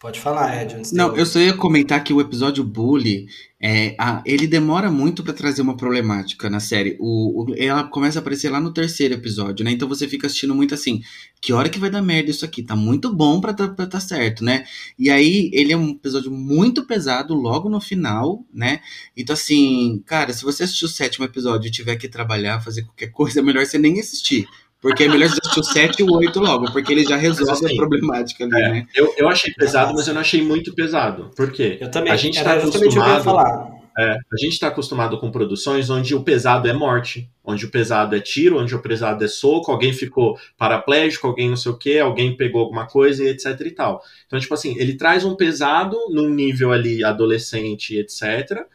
Pode 0.04 0.20
falar, 0.20 0.62
Ed. 0.62 0.94
Não, 0.94 1.16
eu 1.16 1.26
só 1.26 1.40
ia 1.40 1.54
comentar 1.54 2.04
que 2.04 2.12
o 2.12 2.20
episódio 2.20 2.62
Bully, 2.62 3.26
é, 3.58 3.96
a, 3.98 4.22
ele 4.26 4.46
demora 4.46 4.92
muito 4.92 5.24
para 5.24 5.32
trazer 5.32 5.62
uma 5.62 5.78
problemática 5.78 6.50
na 6.50 6.60
série. 6.60 6.98
O, 7.00 7.46
o, 7.46 7.56
ela 7.56 7.86
começa 7.86 8.20
a 8.20 8.22
aparecer 8.22 8.50
lá 8.50 8.60
no 8.60 8.74
terceiro 8.74 9.14
episódio, 9.14 9.64
né? 9.64 9.72
Então 9.72 9.88
você 9.88 10.06
fica 10.06 10.28
assistindo 10.28 10.54
muito 10.54 10.74
assim, 10.74 11.02
que 11.40 11.54
hora 11.54 11.70
que 11.70 11.80
vai 11.80 11.90
dar 11.90 12.02
merda 12.02 12.30
isso 12.30 12.44
aqui? 12.44 12.62
Tá 12.62 12.76
muito 12.76 13.16
bom 13.16 13.40
pra 13.40 13.54
tá, 13.54 13.70
pra 13.70 13.88
tá 13.88 14.02
certo, 14.02 14.44
né? 14.44 14.66
E 15.00 15.10
aí, 15.10 15.50
ele 15.54 15.72
é 15.72 15.78
um 15.78 15.92
episódio 15.92 16.30
muito 16.30 16.86
pesado 16.86 17.34
logo 17.34 17.70
no 17.70 17.80
final, 17.80 18.46
né? 18.54 18.82
Então 19.16 19.34
assim, 19.34 20.04
cara, 20.06 20.34
se 20.34 20.44
você 20.44 20.64
assistir 20.64 20.84
o 20.84 20.90
sétimo 20.90 21.24
episódio 21.24 21.70
e 21.70 21.72
tiver 21.72 21.96
que 21.96 22.10
trabalhar, 22.10 22.60
fazer 22.60 22.82
qualquer 22.82 23.08
coisa, 23.16 23.40
é 23.40 23.42
melhor 23.42 23.66
você 23.66 23.78
nem 23.78 24.02
assistir. 24.02 24.50
Porque 24.84 25.06
é 25.06 25.08
melhor 25.08 25.30
você 25.30 25.40
assistir 25.42 25.60
o 25.62 25.64
7 25.64 26.00
e 26.02 26.04
o 26.04 26.14
8 26.14 26.40
logo, 26.42 26.70
porque 26.74 26.92
ele 26.92 27.06
já 27.06 27.16
resolve 27.16 27.54
assim, 27.54 27.74
a 27.74 27.78
problemática 27.78 28.44
ali, 28.44 28.54
é, 28.54 28.70
né? 28.70 28.88
Eu, 28.94 29.14
eu 29.18 29.30
achei 29.30 29.54
pesado, 29.54 29.94
mas 29.94 30.10
eu 30.10 30.14
não 30.14 30.20
achei 30.20 30.44
muito 30.44 30.76
pesado. 30.76 31.32
Por 31.38 31.54
quê? 31.54 31.78
Eu 31.80 31.90
também. 31.90 32.12
A 32.12 32.18
gente 32.18 32.38
está 32.38 32.56
acostumado. 32.56 33.24
falar. 33.24 33.72
É, 33.98 34.10
a 34.12 34.38
gente 34.38 34.54
está 34.54 34.68
acostumado 34.68 35.18
com 35.20 35.32
produções 35.32 35.90
onde 35.90 36.14
o 36.14 36.22
pesado 36.22 36.68
é 36.68 36.74
morte, 36.74 37.30
onde 37.46 37.66
o 37.66 37.72
pesado 37.72 38.14
é 38.14 38.20
tiro, 38.20 38.60
onde 38.60 38.76
o 38.76 38.82
pesado 38.82 39.24
é 39.24 39.28
soco, 39.28 39.72
alguém 39.72 39.94
ficou 39.94 40.38
paraplégico, 40.58 41.28
alguém 41.28 41.48
não 41.48 41.56
sei 41.56 41.72
o 41.72 41.78
que, 41.78 42.00
alguém 42.00 42.36
pegou 42.36 42.62
alguma 42.62 42.86
coisa 42.86 43.24
e 43.24 43.28
etc 43.30 43.58
e 43.62 43.72
tal. 43.72 44.02
Então, 44.26 44.38
tipo 44.38 44.54
assim, 44.54 44.76
ele 44.80 44.98
traz 44.98 45.24
um 45.24 45.36
pesado 45.36 45.96
num 46.10 46.28
nível 46.28 46.74
ali 46.74 47.06
adolescente, 47.06 47.96
etc 47.96 48.68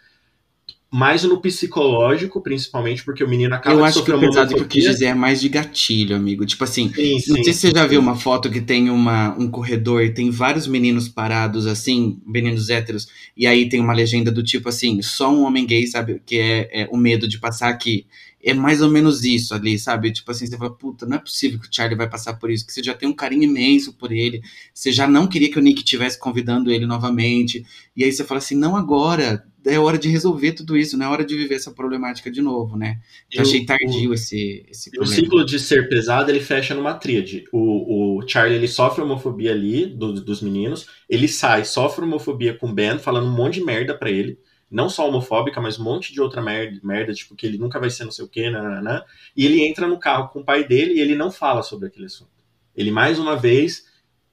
mais 0.91 1.23
no 1.23 1.39
psicológico, 1.39 2.41
principalmente, 2.41 3.05
porque 3.05 3.23
o 3.23 3.29
menino 3.29 3.55
acaba 3.55 3.77
Eu 3.77 3.85
acho 3.85 4.03
que 4.03 4.11
o 4.11 4.19
pesado 4.19 4.55
que 4.55 4.61
eu 4.61 4.67
quis 4.67 4.85
dizer 4.85 5.07
é 5.07 5.15
mais 5.15 5.39
de 5.39 5.49
gatilho, 5.51 6.17
amigo. 6.17 6.47
Tipo 6.47 6.65
assim, 6.65 6.91
sim, 6.95 7.19
sim, 7.19 7.33
não 7.33 7.45
sei 7.45 7.53
se 7.53 7.61
você 7.61 7.71
já 7.73 7.87
viu 7.87 8.01
uma 8.01 8.17
foto 8.17 8.51
que 8.51 8.61
tem 8.61 8.89
uma, 8.89 9.37
um 9.39 9.51
corredor 9.51 10.03
e 10.03 10.15
tem 10.15 10.31
vários 10.31 10.67
meninos 10.67 11.07
parados, 11.07 11.67
assim, 11.67 12.19
meninos 12.27 12.71
héteros, 12.71 13.07
e 13.37 13.47
aí 13.47 13.69
tem 13.69 13.81
uma 13.81 13.93
legenda 13.93 14.33
do 14.33 14.43
tipo 14.43 14.71
assim, 14.71 15.03
só 15.03 15.31
um 15.31 15.43
homem 15.43 15.67
gay 15.67 15.87
sabe 15.87 16.23
que 16.25 16.39
é, 16.39 16.83
é 16.85 16.89
o 16.91 16.97
medo 16.97 17.29
de 17.29 17.39
passar 17.39 17.69
aqui. 17.69 18.07
É 18.43 18.55
mais 18.55 18.81
ou 18.81 18.89
menos 18.89 19.25
isso 19.25 19.53
ali, 19.53 19.79
sabe? 19.79 20.13
Tipo 20.13 20.31
assim, 20.31 20.47
você 20.47 20.57
fala, 20.57 20.73
puta, 20.73 21.05
não 21.05 21.17
é 21.17 21.19
possível 21.19 21.59
que 21.59 21.67
o 21.67 21.71
Charlie 21.71 21.99
vai 21.99 22.09
passar 22.09 22.35
por 22.35 22.51
isso, 22.51 22.65
que 22.65 22.73
você 22.73 22.83
já 22.83 22.95
tem 22.95 23.09
um 23.09 23.13
carinho 23.13 23.43
imenso 23.43 23.93
por 23.93 24.11
ele, 24.11 24.41
você 24.73 24.91
já 24.91 25.07
não 25.07 25.27
queria 25.27 25.51
que 25.51 25.59
o 25.59 25.63
Nick 25.63 25.81
estivesse 25.81 26.19
convidando 26.19 26.71
ele 26.71 26.87
novamente, 26.87 27.67
e 27.95 28.05
aí 28.05 28.13
você 28.13 28.25
fala 28.25 28.39
assim, 28.39 28.57
não 28.57 28.77
agora, 28.77 29.45
é 29.69 29.79
hora 29.79 29.99
de 29.99 30.09
resolver 30.09 30.53
tudo 30.53 30.77
isso, 30.77 30.97
não 30.97 31.07
é 31.07 31.09
hora 31.09 31.25
de 31.25 31.37
viver 31.37 31.55
essa 31.55 31.71
problemática 31.71 32.31
de 32.31 32.41
novo, 32.41 32.77
né? 32.77 33.01
Eu, 33.31 33.43
achei 33.43 33.65
tardio 33.65 34.11
o, 34.11 34.15
esse, 34.15 34.67
esse 34.69 34.91
problema. 34.91 35.13
O 35.13 35.15
ciclo 35.15 35.45
de 35.45 35.59
ser 35.59 35.89
pesado, 35.89 36.31
ele 36.31 36.41
fecha 36.41 36.75
numa 36.75 36.95
tríade. 36.95 37.45
O, 37.53 38.19
o 38.19 38.29
Charlie, 38.29 38.57
ele 38.57 38.69
sofre 38.69 39.03
homofobia 39.03 39.53
ali, 39.53 39.87
do, 39.87 40.13
dos 40.15 40.41
meninos, 40.41 40.87
ele 41.09 41.29
sai, 41.29 41.65
sofre 41.65 42.05
homofobia 42.05 42.55
com 42.55 42.71
o 42.71 42.73
Ben, 42.73 42.99
falando 42.99 43.27
um 43.27 43.35
monte 43.35 43.55
de 43.55 43.65
merda 43.65 43.97
pra 43.97 44.11
ele, 44.11 44.39
não 44.71 44.89
só 44.89 45.09
homofóbica, 45.09 45.61
mas 45.61 45.79
um 45.79 45.85
monte 45.85 46.13
de 46.13 46.21
outra 46.21 46.43
merda, 46.43 46.79
merda 46.83 47.13
tipo, 47.13 47.35
que 47.35 47.47
ele 47.47 47.59
nunca 47.59 47.79
vai 47.79 47.91
ser 47.91 48.05
não 48.05 48.13
sei 48.13 48.25
o 48.25 48.29
quê, 48.29 48.51
nananã, 48.51 49.03
e 49.37 49.47
ele 49.47 49.67
entra 49.67 49.87
no 49.87 49.99
carro 49.99 50.29
com 50.29 50.41
o 50.41 50.45
pai 50.45 50.67
dele 50.67 50.95
e 50.95 51.01
ele 51.01 51.15
não 51.15 51.31
fala 51.31 51.63
sobre 51.63 51.89
aquele 51.89 52.07
assunto. 52.07 52.31
Ele, 52.77 52.91
mais 52.91 53.19
uma 53.19 53.35
vez, 53.35 53.85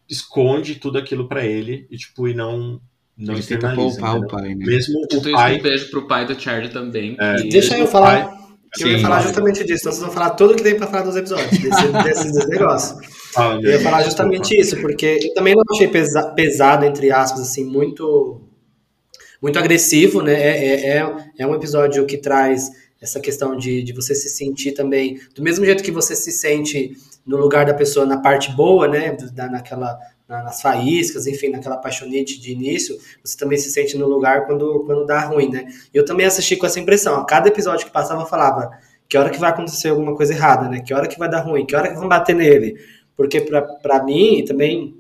esconde 0.08 0.76
tudo 0.76 0.98
aquilo 0.98 1.28
para 1.28 1.46
ele 1.46 1.88
e, 1.90 1.98
tipo, 1.98 2.28
e 2.28 2.34
não 2.34 2.82
não 3.18 3.34
Ele 3.34 3.44
tenta 3.44 3.74
poupar 3.74 4.18
o 4.18 4.28
pai, 4.28 4.56
né? 4.56 4.66
Mesmo 4.66 5.00
o 5.00 5.08
isso, 5.18 5.32
pai. 5.32 5.58
um 5.58 5.62
beijo 5.62 5.90
pro 5.90 6.08
pai 6.08 6.26
do 6.26 6.40
Charlie 6.40 6.70
também. 6.72 7.16
É. 7.20 7.36
que- 7.42 7.50
Deixa 7.50 7.78
eu 7.78 7.88
falar. 7.88 8.26
pai- 8.28 8.36
que 8.74 8.84
eu 8.84 8.88
ia 8.90 9.00
falar 9.00 9.22
justamente 9.22 9.64
disso. 9.64 9.84
Então 9.84 9.92
vocês 9.94 10.04
vão 10.04 10.12
falar 10.12 10.32
tudo 10.32 10.54
que 10.54 10.62
tem 10.62 10.76
pra 10.76 10.86
falar 10.88 11.04
dos 11.04 11.16
episódios, 11.16 11.50
desse, 11.52 11.60
desse, 12.04 12.32
desse 12.34 12.48
negócio. 12.50 12.98
Fala, 13.32 13.62
Eu 13.62 13.72
ia 13.72 13.80
falar 13.80 14.04
justamente 14.04 14.54
isso, 14.60 14.76
porque 14.82 15.18
eu 15.24 15.34
também 15.34 15.56
não 15.56 15.64
achei 15.74 15.88
pesa- 15.88 16.32
pesado, 16.34 16.84
entre 16.86 17.10
aspas, 17.10 17.40
assim, 17.42 17.64
muito, 17.64 18.42
muito 19.42 19.58
agressivo, 19.58 20.22
né? 20.22 20.34
É, 20.34 20.66
é, 20.66 20.98
é, 20.98 21.16
é 21.40 21.48
um 21.48 21.56
episódio 21.56 22.06
que 22.06 22.18
traz 22.18 22.70
essa 23.02 23.20
questão 23.20 23.56
de, 23.56 23.82
de 23.84 23.94
você 23.94 24.14
se 24.16 24.28
sentir 24.30 24.74
também, 24.74 25.20
do 25.36 25.42
mesmo 25.42 25.64
jeito 25.64 25.82
que 25.84 25.92
você 25.92 26.14
se 26.16 26.32
sente 26.32 26.92
no 27.26 27.38
lugar 27.38 27.66
da 27.66 27.74
pessoa 27.74 28.06
na 28.06 28.18
parte 28.18 28.52
boa, 28.52 28.88
né? 28.90 29.16
Da, 29.34 29.48
naquela, 29.50 29.88
na- 29.88 30.00
nas 30.28 30.62
faíscas, 30.62 31.28
enfim, 31.28 31.50
naquela 31.50 31.78
paixonite 31.78 32.40
de 32.40 32.52
início, 32.52 32.98
você 33.24 33.38
também 33.38 33.58
se 33.58 33.70
sente 33.72 33.98
no 33.98 34.08
lugar 34.08 34.46
quando, 34.48 34.84
quando 34.86 35.06
dá 35.06 35.20
ruim, 35.22 35.50
né? 35.50 35.68
Eu 35.94 36.04
também 36.04 36.26
assisti 36.26 36.56
com 36.56 36.66
essa 36.66 36.80
impressão. 36.80 37.16
A 37.20 37.26
cada 37.26 37.48
episódio 37.48 37.86
que 37.86 37.92
passava, 37.92 38.22
eu 38.24 38.26
falava 38.26 38.72
que 39.08 39.18
hora 39.18 39.30
que 39.30 39.40
vai 39.40 39.52
acontecer 39.52 39.90
alguma 39.90 40.16
coisa 40.16 40.34
errada, 40.34 40.68
né? 40.68 40.80
Que 40.82 40.94
hora 40.94 41.08
que 41.08 41.20
vai 41.20 41.30
dar 41.30 41.42
ruim, 41.42 41.66
que 41.66 41.76
hora 41.76 41.90
que 41.90 41.96
vão 42.00 42.08
bater 42.08 42.36
nele. 42.36 42.76
Porque 43.16 43.40
pra 43.82 44.04
mim, 44.04 44.44
também, 44.48 44.96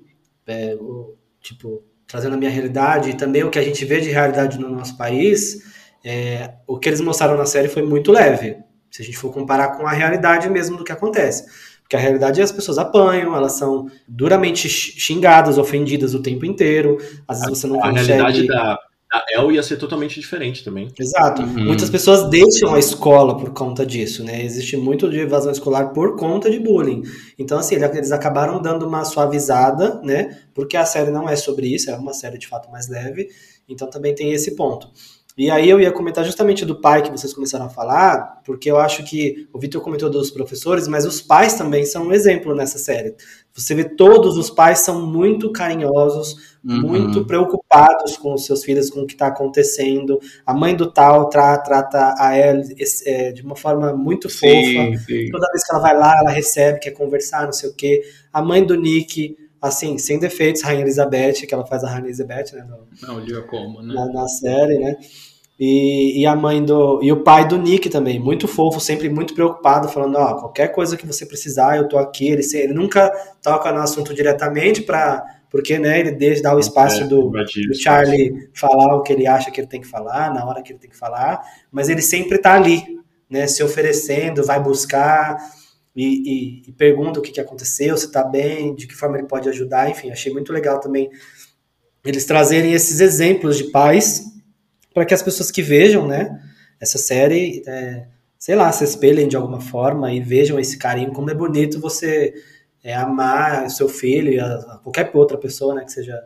é, 0.45 0.75
o- 0.75 1.15
tipo, 1.41 1.83
trazendo 2.07 2.35
a 2.35 2.37
minha 2.37 2.51
realidade, 2.51 3.09
e 3.09 3.13
também 3.17 3.43
o 3.43 3.49
que 3.49 3.59
a 3.59 3.63
gente 3.63 3.83
vê 3.83 3.99
de 3.99 4.09
realidade 4.09 4.59
no 4.59 4.69
nosso 4.69 4.95
país, 4.97 5.57
é, 6.03 6.53
o 6.67 6.77
que 6.77 6.87
eles 6.89 7.01
mostraram 7.01 7.35
na 7.37 7.45
série 7.45 7.67
foi 7.67 7.81
muito 7.81 8.11
leve. 8.11 8.57
Se 8.91 9.01
a 9.01 9.05
gente 9.05 9.17
for 9.17 9.33
comparar 9.33 9.75
com 9.75 9.85
a 9.87 9.91
realidade 9.91 10.49
mesmo 10.49 10.77
do 10.77 10.83
que 10.83 10.91
acontece. 10.91 11.45
Porque 11.85 11.95
a 11.95 11.99
realidade 11.99 12.41
é 12.41 12.43
as 12.43 12.51
pessoas 12.51 12.79
apanham, 12.79 13.35
elas 13.35 13.51
são 13.51 13.87
duramente 14.07 14.67
xingadas, 14.67 15.59
ofendidas 15.59 16.15
o 16.15 16.19
tempo 16.21 16.43
inteiro. 16.43 16.97
Às 17.27 17.41
vezes 17.41 17.59
você 17.59 17.67
não 17.67 17.79
A 17.83 17.89
consegue. 17.91 18.07
realidade 18.07 18.47
da, 18.47 18.73
da 19.11 19.23
El 19.31 19.51
ia 19.51 19.61
ser 19.61 19.77
totalmente 19.77 20.19
diferente 20.19 20.63
também. 20.63 20.87
Exato. 20.99 21.43
Uhum. 21.43 21.65
Muitas 21.65 21.87
pessoas 21.91 22.27
deixam 22.27 22.73
a 22.73 22.79
escola 22.79 23.37
por 23.37 23.51
conta 23.53 23.85
disso, 23.85 24.23
né? 24.23 24.43
Existe 24.43 24.75
muito 24.75 25.07
de 25.11 25.19
evasão 25.19 25.51
escolar 25.51 25.89
por 25.93 26.15
conta 26.15 26.49
de 26.49 26.57
bullying. 26.59 27.03
Então, 27.37 27.59
assim, 27.59 27.75
ele- 27.75 27.85
eles 27.85 28.11
acabaram 28.11 28.59
dando 28.59 28.87
uma 28.87 29.05
suavizada, 29.05 30.01
né? 30.03 30.39
Porque 30.55 30.75
a 30.75 30.85
série 30.85 31.11
não 31.11 31.29
é 31.29 31.35
sobre 31.35 31.67
isso, 31.67 31.91
é 31.91 31.95
uma 31.95 32.13
série 32.13 32.39
de 32.39 32.47
fato 32.47 32.67
mais 32.71 32.87
leve. 32.89 33.29
Então 33.69 33.87
também 33.87 34.15
tem 34.15 34.31
esse 34.33 34.55
ponto. 34.55 34.89
E 35.37 35.51
aí 35.51 35.69
eu 35.69 35.81
ia 35.81 35.91
comentar 35.91 36.23
justamente 36.23 36.65
do 36.65 36.79
pai 36.79 37.01
que 37.01 37.11
vocês 37.11 37.33
começaram 37.33 37.65
a 37.65 37.69
falar, 37.69 38.41
porque 38.45 38.71
eu 38.71 38.77
acho 38.77 39.03
que 39.03 39.47
o 39.51 39.59
Vitor 39.59 39.81
comentou 39.81 40.09
dos 40.09 40.31
professores, 40.31 40.87
mas 40.87 41.05
os 41.05 41.21
pais 41.21 41.55
também 41.55 41.85
são 41.85 42.07
um 42.07 42.13
exemplo 42.13 42.55
nessa 42.55 42.77
série. 42.77 43.15
Você 43.53 43.75
vê 43.75 43.83
todos 43.83 44.37
os 44.37 44.49
pais 44.49 44.79
são 44.79 45.05
muito 45.05 45.51
carinhosos, 45.51 46.55
Uhum. 46.63 46.81
muito 46.81 47.25
preocupados 47.25 48.17
com 48.17 48.33
os 48.33 48.45
seus 48.45 48.63
filhos, 48.63 48.89
com 48.89 49.01
o 49.01 49.05
que 49.05 49.13
está 49.13 49.27
acontecendo. 49.27 50.19
A 50.45 50.53
mãe 50.53 50.75
do 50.75 50.89
tal 50.91 51.29
tra- 51.29 51.57
trata 51.59 52.15
a 52.17 52.31
esse- 52.77 53.07
é, 53.07 53.31
de 53.31 53.43
uma 53.43 53.55
forma 53.55 53.93
muito 53.93 54.27
fofa. 54.29 54.47
Sim, 54.47 54.97
sim. 54.97 55.29
Toda 55.31 55.47
vez 55.51 55.63
que 55.63 55.71
ela 55.73 55.81
vai 55.81 55.95
lá, 55.97 56.13
ela 56.21 56.31
recebe, 56.31 56.79
quer 56.79 56.91
conversar, 56.91 57.43
não 57.45 57.53
sei 57.53 57.69
o 57.69 57.73
quê. 57.75 58.01
A 58.33 58.41
mãe 58.41 58.65
do 58.65 58.75
Nick, 58.75 59.35
assim, 59.67 59.97
sem 59.97 60.19
defeitos, 60.19 60.61
Rainha 60.61 60.81
Elizabeth, 60.83 61.45
que 61.47 61.53
ela 61.53 61.65
faz 61.65 61.83
a 61.83 61.89
Rainha 61.89 62.05
Elizabeth, 62.07 62.53
né? 62.53 62.65
no- 62.69 63.07
Não, 63.07 63.19
Lia 63.19 63.41
como, 63.41 63.81
né? 63.81 63.93
na, 63.93 64.05
na 64.07 64.27
série, 64.27 64.77
né? 64.79 64.95
E, 65.57 66.21
e 66.21 66.25
a 66.25 66.35
mãe 66.35 66.63
do. 66.63 66.99
E 67.01 67.11
o 67.13 67.23
pai 67.23 67.47
do 67.47 67.57
Nick 67.57 67.89
também, 67.89 68.19
muito 68.19 68.45
fofo, 68.45 68.79
sempre 68.79 69.07
muito 69.07 69.33
preocupado, 69.33 69.87
falando: 69.87 70.17
Ó, 70.17 70.33
qualquer 70.35 70.67
coisa 70.69 70.97
que 70.97 71.07
você 71.07 71.25
precisar, 71.25 71.77
eu 71.77 71.87
tô 71.87 71.97
aqui. 71.97 72.27
Ele, 72.27 72.41
ele 72.55 72.73
nunca 72.73 73.09
toca 73.41 73.71
no 73.71 73.79
assunto 73.79 74.13
diretamente, 74.13 74.81
pra, 74.81 75.23
porque 75.49 75.79
né, 75.79 75.97
ele 76.01 76.11
deixa, 76.11 76.43
dá 76.43 76.53
o 76.53 76.59
espaço 76.59 77.03
É, 77.03 77.07
do, 77.07 77.29
do. 77.29 77.73
Charlie 77.73 78.49
falar 78.53 78.97
o 78.97 79.01
que 79.01 79.13
ele 79.13 79.25
acha 79.27 79.49
que 79.49 79.61
ele 79.61 79.67
tem 79.67 79.79
que 79.79 79.87
falar, 79.87 80.33
na 80.33 80.45
hora 80.45 80.61
que 80.61 80.73
ele 80.73 80.79
tem 80.79 80.89
que 80.89 80.97
falar, 80.97 81.41
mas 81.71 81.87
ele 81.87 82.01
sempre 82.01 82.37
tá 82.37 82.53
ali, 82.55 82.83
né? 83.29 83.47
Se 83.47 83.63
oferecendo, 83.63 84.43
vai 84.43 84.61
buscar. 84.61 85.37
E, 85.95 86.03
e- 86.05 86.63
e 86.67 86.71
pergunta 86.73 87.19
o 87.19 87.23
que, 87.23 87.31
que 87.31 87.39
aconteceu, 87.39 87.95
se 87.97 88.11
tá 88.11 88.23
bem, 88.23 88.75
de 88.75 88.85
que 88.87 88.95
forma 88.95 89.17
ele 89.17 89.27
pode 89.27 89.47
ajudar, 89.49 89.89
enfim, 89.89 90.11
achei 90.11 90.31
muito 90.33 90.51
legal 90.51 90.79
também 90.79 91.09
eles 92.03 92.25
trazerem 92.25 92.73
esses 92.73 92.99
exemplos 92.99 93.57
de 93.57 93.65
pais 93.65 94.25
para 94.93 95.05
que 95.05 95.13
as 95.13 95.21
pessoas 95.23 95.51
que 95.51 95.61
vejam, 95.61 96.07
né, 96.07 96.39
essa 96.79 96.97
série, 96.97 97.63
é, 97.67 98.07
sei 98.37 98.55
lá, 98.55 98.71
se 98.71 98.83
espelhem 98.83 99.27
de 99.27 99.35
alguma 99.35 99.59
forma 99.61 100.13
e 100.13 100.19
vejam 100.21 100.59
esse 100.59 100.77
carinho, 100.77 101.13
como 101.13 101.29
é 101.31 101.33
bonito 101.33 101.79
você 101.79 102.33
é, 102.83 102.93
amar 102.95 103.69
seu 103.69 103.89
filho 103.89 104.31
e 104.31 104.39
a, 104.39 104.45
a 104.55 104.79
qualquer 104.83 105.09
outra 105.13 105.37
pessoa, 105.37 105.75
né, 105.75 105.83
que 105.83 105.91
seja 105.91 106.21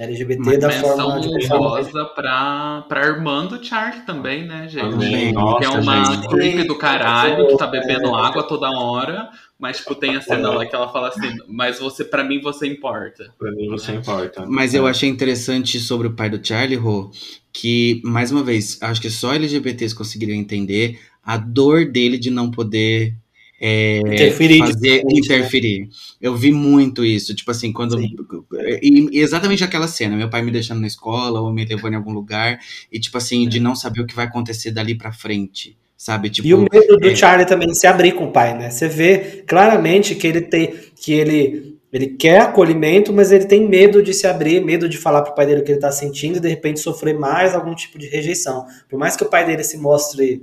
LGBT 0.00 0.40
Uma 0.42 0.56
da 0.56 0.68
menção 0.68 1.10
forma 1.10 1.20
de 1.20 1.52
honrosa 1.52 2.04
pra, 2.06 2.86
pra 2.88 3.06
irmã 3.06 3.44
do 3.46 3.62
Charlie 3.62 4.00
também, 4.06 4.46
né, 4.46 4.66
gente? 4.66 4.90
Também, 4.90 5.30
nossa, 5.32 5.58
que 5.58 5.64
é 5.66 5.68
uma 5.68 6.04
gente. 6.04 6.28
creep 6.28 6.66
do 6.66 6.78
caralho, 6.78 7.46
que 7.48 7.56
tá 7.58 7.66
bebendo 7.66 8.08
É. 8.08 8.14
água 8.22 8.42
toda 8.42 8.70
hora, 8.70 9.28
mas 9.58 9.76
tipo, 9.76 9.94
tem 9.94 10.16
a 10.16 10.22
cena 10.22 10.48
lá 10.50 10.64
que 10.64 10.74
ela 10.74 10.88
fala 10.90 11.08
assim, 11.08 11.28
mas 11.46 11.78
você, 11.78 12.02
pra 12.02 12.24
mim, 12.24 12.40
você 12.40 12.66
importa. 12.66 13.30
Pra 13.38 13.52
mim 13.52 13.68
você 13.68 13.92
importa. 13.92 14.46
Mas 14.46 14.72
eu 14.72 14.86
achei 14.86 15.06
interessante 15.08 15.78
sobre 15.78 16.06
o 16.08 16.14
pai 16.14 16.30
do 16.30 16.44
Charlie, 16.44 16.76
Rô, 16.78 17.10
que, 17.52 18.00
mais 18.02 18.32
uma 18.32 18.42
vez, 18.42 18.78
acho 18.80 19.02
que 19.02 19.10
só 19.10 19.34
LGBTs 19.34 19.94
conseguiriam 19.94 20.38
entender 20.38 20.98
a 21.22 21.36
dor 21.36 21.84
dele 21.84 22.16
de 22.16 22.30
não 22.30 22.50
poder 22.50 23.14
é, 23.60 23.98
Interferir 23.98 24.58
fazer, 24.58 24.74
diferente, 24.74 25.04
né? 25.04 25.18
interferir. 25.18 25.88
Eu 26.18 26.34
vi 26.34 26.50
muito 26.50 27.04
isso, 27.04 27.34
tipo 27.34 27.50
assim, 27.50 27.72
quando. 27.72 28.00
E, 28.00 29.20
exatamente 29.20 29.62
aquela 29.62 29.86
cena, 29.86 30.16
meu 30.16 30.30
pai 30.30 30.40
me 30.40 30.50
deixando 30.50 30.80
na 30.80 30.86
escola 30.86 31.42
ou 31.42 31.52
me 31.52 31.66
levando 31.66 31.92
em 31.92 31.96
algum 31.96 32.12
lugar, 32.12 32.58
e 32.90 32.98
tipo 32.98 33.18
assim, 33.18 33.46
de 33.46 33.60
não 33.60 33.76
saber 33.76 34.00
o 34.00 34.06
que 34.06 34.14
vai 34.14 34.24
acontecer 34.24 34.70
dali 34.70 34.94
pra 34.94 35.12
frente. 35.12 35.76
Sabe? 35.94 36.30
Tipo, 36.30 36.48
E 36.48 36.54
o 36.54 36.66
medo 36.72 36.96
do 36.96 37.10
é. 37.10 37.14
Charlie 37.14 37.46
também 37.46 37.68
de 37.68 37.78
se 37.78 37.86
abrir 37.86 38.12
com 38.12 38.24
o 38.24 38.32
pai, 38.32 38.56
né? 38.56 38.70
Você 38.70 38.88
vê 38.88 39.44
claramente 39.46 40.14
que 40.14 40.26
ele 40.26 40.40
tem 40.40 40.72
que 40.96 41.12
ele 41.12 41.78
ele 41.92 42.06
quer 42.06 42.40
acolhimento, 42.40 43.12
mas 43.12 43.32
ele 43.32 43.44
tem 43.44 43.68
medo 43.68 44.02
de 44.02 44.14
se 44.14 44.26
abrir, 44.26 44.64
medo 44.64 44.88
de 44.88 44.96
falar 44.96 45.22
pro 45.22 45.34
pai 45.34 45.44
dele 45.44 45.60
o 45.60 45.64
que 45.64 45.72
ele 45.72 45.80
tá 45.80 45.90
sentindo 45.90 46.36
e 46.38 46.40
de 46.40 46.48
repente 46.48 46.80
sofrer 46.80 47.18
mais 47.18 47.54
algum 47.54 47.74
tipo 47.74 47.98
de 47.98 48.06
rejeição. 48.06 48.64
Por 48.88 48.98
mais 48.98 49.16
que 49.16 49.24
o 49.24 49.28
pai 49.28 49.44
dele 49.44 49.64
se 49.64 49.76
mostre 49.76 50.42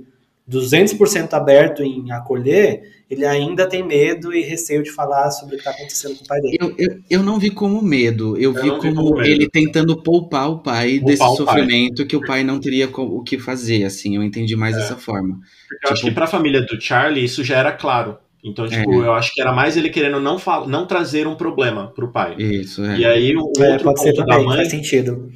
200% 0.50 1.32
aberto 1.34 1.82
em 1.82 2.10
acolher, 2.10 2.82
ele 3.10 3.24
ainda 3.24 3.66
tem 3.66 3.82
medo 3.86 4.34
e 4.34 4.42
receio 4.42 4.82
de 4.82 4.90
falar 4.90 5.30
sobre 5.30 5.54
o 5.54 5.58
que 5.58 5.64
tá 5.64 5.70
acontecendo 5.70 6.16
com 6.16 6.24
o 6.24 6.26
pai 6.26 6.40
dele. 6.40 6.56
Eu, 6.60 6.74
eu, 6.78 6.98
eu 7.10 7.22
não 7.22 7.38
vi 7.38 7.50
como 7.50 7.82
medo, 7.82 8.36
eu, 8.38 8.52
vi 8.52 8.68
não 8.68 8.80
vi 8.80 8.88
como, 8.88 8.94
como 8.96 9.16
medo. 9.16 9.28
ele 9.28 9.48
tentando 9.48 10.02
poupar 10.02 10.50
o 10.50 10.58
pai 10.60 10.98
Poupar 11.00 11.06
desse 11.06 11.22
o 11.22 11.26
pai. 11.26 11.36
sofrimento 11.36 12.06
que 12.06 12.16
o 12.16 12.20
pai 12.24 12.44
não 12.44 12.58
teria 12.60 12.88
o 12.92 13.22
que 13.22 13.38
fazer, 13.38 13.84
assim, 13.84 14.16
eu 14.16 14.22
entendi 14.22 14.54
mais 14.56 14.74
É. 14.76 14.80
dessa 14.80 14.96
forma. 14.96 15.38
Porque 15.68 15.86
eu 15.86 15.90
acho 15.92 16.00
Tipo- 16.00 16.08
que 16.08 16.14
pra 16.14 16.26
família 16.26 16.62
do 16.62 16.80
Charlie 16.80 17.24
isso 17.24 17.42
já 17.44 17.58
era 17.58 17.72
claro. 17.72 18.16
Então, 18.42 18.68
tipo, 18.68 19.02
É. 19.02 19.06
eu 19.06 19.12
acho 19.14 19.34
que 19.34 19.40
era 19.40 19.52
mais 19.52 19.76
ele 19.76 19.90
querendo 19.90 20.20
não, 20.20 20.38
não 20.68 20.86
trazer 20.86 21.26
um 21.26 21.34
problema 21.34 21.88
pro 21.88 22.12
pai. 22.12 22.36
Isso, 22.38 22.84
é. 22.84 22.98
E 22.98 23.04
aí, 23.04 23.36
o 23.36 23.52
É, 23.58 23.70
outro 23.72 23.84
pode 23.84 24.00
ser 24.00 24.14
ponto 24.14 24.26
da 24.26 24.38
mãe, 24.38 24.56
faz 24.58 24.70
sentido. 24.70 25.30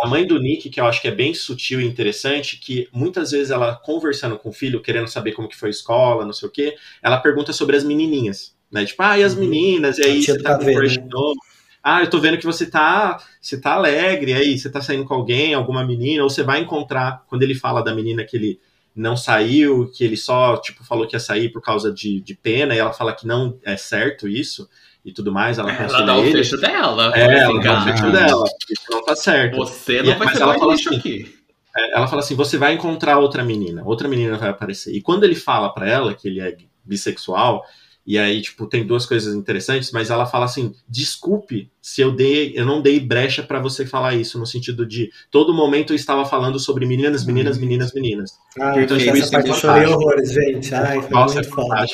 da 0.00 0.08
mãe 0.08 0.24
do 0.26 0.38
Nick, 0.38 0.70
que 0.70 0.80
eu 0.80 0.86
acho 0.86 1.02
que 1.02 1.08
é 1.08 1.10
bem 1.14 1.34
sutil 1.34 1.80
e 1.80 1.84
interessante, 1.84 2.58
que 2.58 2.88
muitas 2.92 3.32
vezes 3.32 3.50
ela 3.50 3.74
conversando 3.74 4.38
com 4.38 4.50
o 4.50 4.52
filho, 4.52 4.80
querendo 4.80 5.08
saber 5.08 5.32
como 5.32 5.48
que 5.48 5.56
foi 5.56 5.68
a 5.68 5.70
escola, 5.70 6.24
não 6.24 6.32
sei 6.32 6.48
o 6.48 6.52
quê, 6.52 6.76
ela 7.02 7.18
pergunta 7.18 7.52
sobre 7.52 7.76
as 7.76 7.82
menininhas, 7.84 8.54
né? 8.70 8.84
Tipo, 8.84 9.02
ah, 9.02 9.18
e 9.18 9.24
as 9.24 9.34
Uhum. 9.34 9.40
meninas? 9.40 9.98
E 9.98 10.02
A 10.02 10.06
aí 10.06 10.22
você 10.22 10.38
tá 10.40 10.56
crush 10.58 10.96
né? 10.98 11.06
novo? 11.10 11.34
Ah, 11.82 12.02
eu 12.02 12.08
tô 12.08 12.18
vendo 12.20 12.38
que 12.38 12.46
você 12.46 12.66
tá, 12.66 13.18
você 13.40 13.60
tá 13.60 13.72
alegre 13.74 14.32
aí, 14.32 14.56
você 14.58 14.70
tá 14.70 14.80
saindo 14.80 15.04
com 15.04 15.12
alguém, 15.12 15.52
alguma 15.54 15.84
menina, 15.84 16.22
ou 16.22 16.30
você 16.30 16.42
vai 16.42 16.60
encontrar, 16.60 17.24
quando 17.28 17.42
ele 17.42 17.54
fala 17.54 17.82
da 17.82 17.94
menina 17.94 18.24
que 18.24 18.36
ele 18.36 18.58
não 18.94 19.16
saiu, 19.16 19.90
que 19.92 20.04
ele 20.04 20.16
só, 20.16 20.56
tipo, 20.56 20.84
falou 20.84 21.06
que 21.06 21.16
ia 21.16 21.20
sair 21.20 21.50
por 21.50 21.60
causa 21.60 21.92
de, 21.92 22.20
de 22.20 22.34
pena, 22.34 22.74
e 22.74 22.78
ela 22.78 22.92
fala 22.92 23.12
que 23.12 23.26
não 23.26 23.58
é 23.64 23.76
certo 23.76 24.28
isso, 24.28 24.68
e 25.04 25.12
tudo 25.12 25.32
mais, 25.32 25.58
ela 25.58 25.70
Ela 25.70 25.78
aconselha 25.84 26.06
dá 26.06 26.16
o 26.16 26.20
ele. 26.24 26.32
fecho 26.32 26.56
dela. 26.56 27.12
É, 27.16 27.24
ela 27.24 27.42
dá 27.42 27.50
o 27.50 27.60
"Gata, 27.60 27.92
fecho 27.92 28.12
dela, 28.12 28.44
isso 28.70 28.90
não 28.90 29.04
tá 29.04 29.16
certo. 29.16 29.56
Você 29.56 29.98
E- 29.98 30.02
não 30.02 30.16
vai 30.18 30.26
mas 30.28 30.36
ser 30.36 30.42
ela 30.42 30.58
fala 30.58 30.74
assim, 30.74 30.96
aqui. 30.96 31.34
É, 31.76 31.96
ela 31.96 32.06
fala 32.06 32.22
assim: 32.22 32.34
você 32.36 32.56
vai 32.56 32.72
encontrar 32.74 33.18
outra 33.18 33.42
menina, 33.44 33.82
outra 33.84 34.06
menina 34.08 34.38
vai 34.38 34.48
aparecer. 34.48 34.94
E 34.94 35.02
quando 35.02 35.24
ele 35.24 35.34
fala 35.34 35.68
pra 35.74 35.88
ela 35.90 36.14
que 36.14 36.28
ele 36.28 36.40
é 36.40 36.56
bissexual, 36.84 37.64
e 38.06 38.18
aí, 38.18 38.42
tipo, 38.42 38.66
tem 38.66 38.86
duas 38.86 39.06
coisas 39.06 39.34
interessantes, 39.34 39.90
mas 39.90 40.10
ela 40.10 40.26
fala 40.26 40.44
assim: 40.44 40.74
desculpe 40.88 41.70
se 41.80 42.00
eu 42.00 42.12
dei, 42.12 42.52
eu 42.54 42.66
não 42.66 42.80
dei 42.82 43.00
brecha 43.00 43.42
pra 43.42 43.60
você 43.60 43.86
falar 43.86 44.14
isso, 44.14 44.38
no 44.38 44.46
sentido 44.46 44.86
de 44.86 45.10
todo 45.30 45.54
momento 45.54 45.92
eu 45.92 45.96
estava 45.96 46.24
falando 46.24 46.58
sobre 46.58 46.86
meninas, 46.86 47.24
meninas, 47.24 47.58
meninas, 47.58 47.92
meninas. 47.92 48.32
Ah, 48.58 48.80
Então, 48.80 48.96
essa 48.96 49.16
isso 49.18 49.28
é 49.28 49.30
parte 49.30 49.48
eu 49.48 49.54
chorei 49.54 49.82
fantástico. 49.82 50.02
horrores, 50.02 50.32
gente. 50.32 50.74
Ai, 50.74 51.00
foi 51.02 51.10
Nossa, 51.10 51.38
é 51.38 51.42
muito 51.42 51.54
foda. 51.54 51.86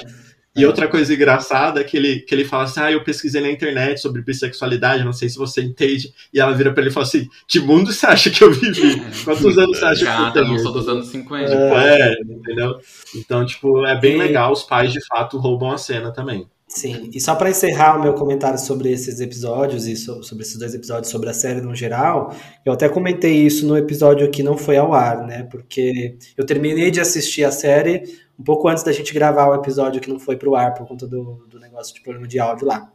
E 0.57 0.67
outra 0.67 0.89
coisa 0.89 1.15
engraçada 1.15 1.81
é 1.81 1.85
que 1.85 1.97
ele, 1.97 2.21
que 2.21 2.35
ele 2.35 2.45
fala 2.45 2.65
assim: 2.65 2.81
Ah, 2.81 2.91
eu 2.91 3.05
pesquisei 3.05 3.41
na 3.41 3.51
internet 3.51 4.01
sobre 4.01 4.21
bissexualidade, 4.21 5.05
não 5.05 5.13
sei 5.13 5.29
se 5.29 5.39
você 5.39 5.63
entende. 5.63 6.13
E 6.35 6.41
ela 6.41 6.53
vira 6.53 6.73
pra 6.73 6.83
ele 6.83 6.91
e 6.91 6.93
fala 6.93 7.07
assim: 7.07 7.29
Que 7.47 7.61
mundo 7.61 7.93
você 7.93 8.05
acha 8.07 8.31
que 8.31 8.43
eu 8.43 8.53
vivi? 8.53 9.01
Quantos 9.25 9.57
anos 9.57 9.79
você 9.79 9.85
acha 9.85 10.05
que 10.05 10.11
eu 10.11 10.25
Gata, 10.25 10.33
tenho? 10.41 10.49
não 10.49 10.59
sou 10.59 10.73
dos 10.73 10.89
anos 10.89 11.09
50. 11.09 11.45
Tipo, 11.51 11.63
é, 11.79 12.13
entendeu? 12.29 12.75
Então, 13.15 13.47
tipo, 13.47 13.87
é 13.87 13.99
bem 13.99 14.15
E- 14.15 14.19
legal, 14.19 14.53
os 14.53 14.65
pais 14.65 14.93
de 14.93 14.99
fato 15.07 15.39
roubam 15.39 15.71
a 15.71 15.79
cena 15.79 16.13
também. 16.13 16.47
Sim, 16.73 17.11
e 17.13 17.21
só 17.21 17.35
para 17.35 17.51
encerrar 17.51 17.99
o 17.99 18.03
meu 18.03 18.15
comentário 18.15 18.57
sobre 18.57 18.93
esses 18.93 19.19
episódios 19.21 19.89
e 19.89 19.97
sobre 19.97 20.43
esses 20.45 20.57
dois 20.57 20.73
episódios 20.73 21.11
sobre 21.11 21.29
a 21.29 21.35
série 21.35 21.61
no 21.61 21.75
geral, 21.75 22.33
eu 22.65 22.73
até 22.73 22.89
comentei 22.89 23.45
isso 23.45 23.67
no 23.67 23.77
episódio 23.77 24.31
que 24.31 24.41
não 24.41 24.57
foi 24.57 24.77
ao 24.77 24.95
ar, 24.95 25.27
né? 25.27 25.49
Porque 25.51 26.17
eu 26.37 26.47
terminei 26.47 26.93
de 26.93 27.01
assistir 27.01 27.43
a 27.43 27.51
série 27.51 28.05
um 28.41 28.43
pouco 28.43 28.69
antes 28.69 28.83
da 28.83 28.91
gente 28.91 29.13
gravar 29.13 29.49
o 29.49 29.55
episódio 29.55 30.01
que 30.01 30.09
não 30.09 30.19
foi 30.19 30.35
pro 30.35 30.55
ar 30.55 30.73
por 30.73 30.89
conta 30.89 31.07
do, 31.07 31.45
do 31.47 31.61
negócio 31.61 31.95
de 31.95 32.01
problema 32.01 32.27
de 32.27 32.39
áudio 32.39 32.67
lá. 32.67 32.91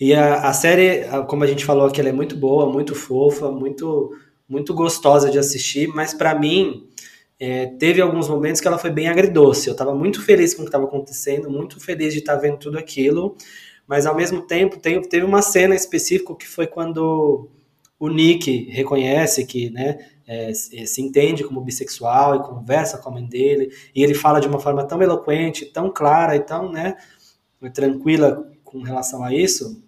E 0.00 0.14
a, 0.14 0.48
a 0.48 0.52
série, 0.54 1.04
como 1.28 1.44
a 1.44 1.46
gente 1.46 1.66
falou 1.66 1.86
aqui, 1.86 2.00
ela 2.00 2.08
é 2.08 2.12
muito 2.12 2.34
boa, 2.34 2.72
muito 2.72 2.94
fofa, 2.94 3.50
muito, 3.50 4.10
muito 4.48 4.72
gostosa 4.72 5.30
de 5.30 5.38
assistir, 5.38 5.86
mas 5.88 6.14
para 6.14 6.34
mim 6.34 6.88
é, 7.38 7.66
teve 7.66 8.00
alguns 8.00 8.26
momentos 8.26 8.58
que 8.58 8.66
ela 8.66 8.78
foi 8.78 8.90
bem 8.90 9.06
agridoce. 9.06 9.68
Eu 9.68 9.72
estava 9.72 9.94
muito 9.94 10.24
feliz 10.24 10.54
com 10.54 10.62
o 10.62 10.64
que 10.64 10.70
estava 10.70 10.86
acontecendo, 10.86 11.50
muito 11.50 11.78
feliz 11.78 12.14
de 12.14 12.20
estar 12.20 12.36
tá 12.36 12.40
vendo 12.40 12.56
tudo 12.56 12.78
aquilo, 12.78 13.36
mas 13.86 14.06
ao 14.06 14.16
mesmo 14.16 14.40
tempo 14.40 14.78
tem, 14.78 14.98
teve 15.02 15.26
uma 15.26 15.42
cena 15.42 15.74
específica 15.74 16.34
que 16.34 16.48
foi 16.48 16.66
quando 16.66 17.50
o 18.00 18.08
Nick 18.08 18.70
reconhece 18.70 19.44
que, 19.44 19.68
né, 19.68 19.98
é, 20.32 20.54
se 20.54 21.02
entende 21.02 21.44
como 21.44 21.60
bissexual 21.60 22.36
e 22.36 22.42
conversa 22.42 22.98
com 22.98 23.10
a 23.10 23.12
mãe 23.12 23.26
dele, 23.26 23.70
e 23.94 24.02
ele 24.02 24.14
fala 24.14 24.40
de 24.40 24.48
uma 24.48 24.58
forma 24.58 24.84
tão 24.84 25.02
eloquente, 25.02 25.66
tão 25.66 25.92
clara 25.92 26.36
e 26.36 26.40
tão, 26.40 26.70
né, 26.70 26.96
tranquila 27.74 28.50
com 28.64 28.80
relação 28.82 29.22
a 29.22 29.34
isso, 29.34 29.82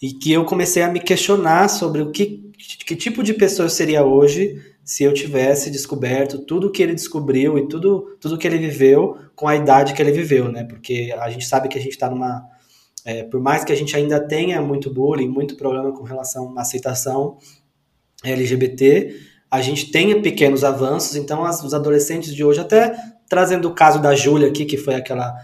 e 0.00 0.12
que 0.12 0.30
eu 0.30 0.44
comecei 0.44 0.82
a 0.82 0.90
me 0.90 1.00
questionar 1.00 1.68
sobre 1.68 2.02
o 2.02 2.12
que, 2.12 2.52
que 2.86 2.94
tipo 2.94 3.22
de 3.22 3.34
pessoa 3.34 3.66
eu 3.66 3.70
seria 3.70 4.04
hoje 4.04 4.62
se 4.84 5.02
eu 5.02 5.12
tivesse 5.12 5.70
descoberto 5.70 6.38
tudo 6.38 6.70
que 6.70 6.82
ele 6.82 6.94
descobriu 6.94 7.58
e 7.58 7.68
tudo, 7.68 8.16
tudo 8.20 8.38
que 8.38 8.46
ele 8.46 8.58
viveu 8.58 9.18
com 9.34 9.46
a 9.46 9.54
idade 9.54 9.92
que 9.92 10.00
ele 10.00 10.12
viveu, 10.12 10.50
né? 10.50 10.64
Porque 10.64 11.14
a 11.18 11.28
gente 11.28 11.44
sabe 11.44 11.68
que 11.68 11.76
a 11.76 11.80
gente 11.80 11.92
está 11.92 12.08
numa. 12.08 12.42
É, 13.04 13.22
por 13.24 13.40
mais 13.40 13.64
que 13.64 13.72
a 13.72 13.76
gente 13.76 13.94
ainda 13.94 14.18
tenha 14.18 14.62
muito 14.62 14.92
bullying, 14.92 15.28
muito 15.28 15.56
problema 15.56 15.92
com 15.92 16.04
relação 16.04 16.56
à 16.56 16.62
aceitação 16.62 17.36
LGBT, 18.24 19.14
a 19.50 19.60
gente 19.60 19.90
tem 19.90 20.20
pequenos 20.20 20.62
avanços, 20.64 21.16
então 21.16 21.44
as, 21.44 21.62
os 21.62 21.72
adolescentes 21.72 22.34
de 22.34 22.44
hoje, 22.44 22.60
até 22.60 22.94
trazendo 23.28 23.68
o 23.68 23.74
caso 23.74 24.00
da 24.00 24.14
Júlia 24.14 24.48
aqui, 24.48 24.64
que 24.64 24.76
foi 24.76 24.94
aquela 24.94 25.34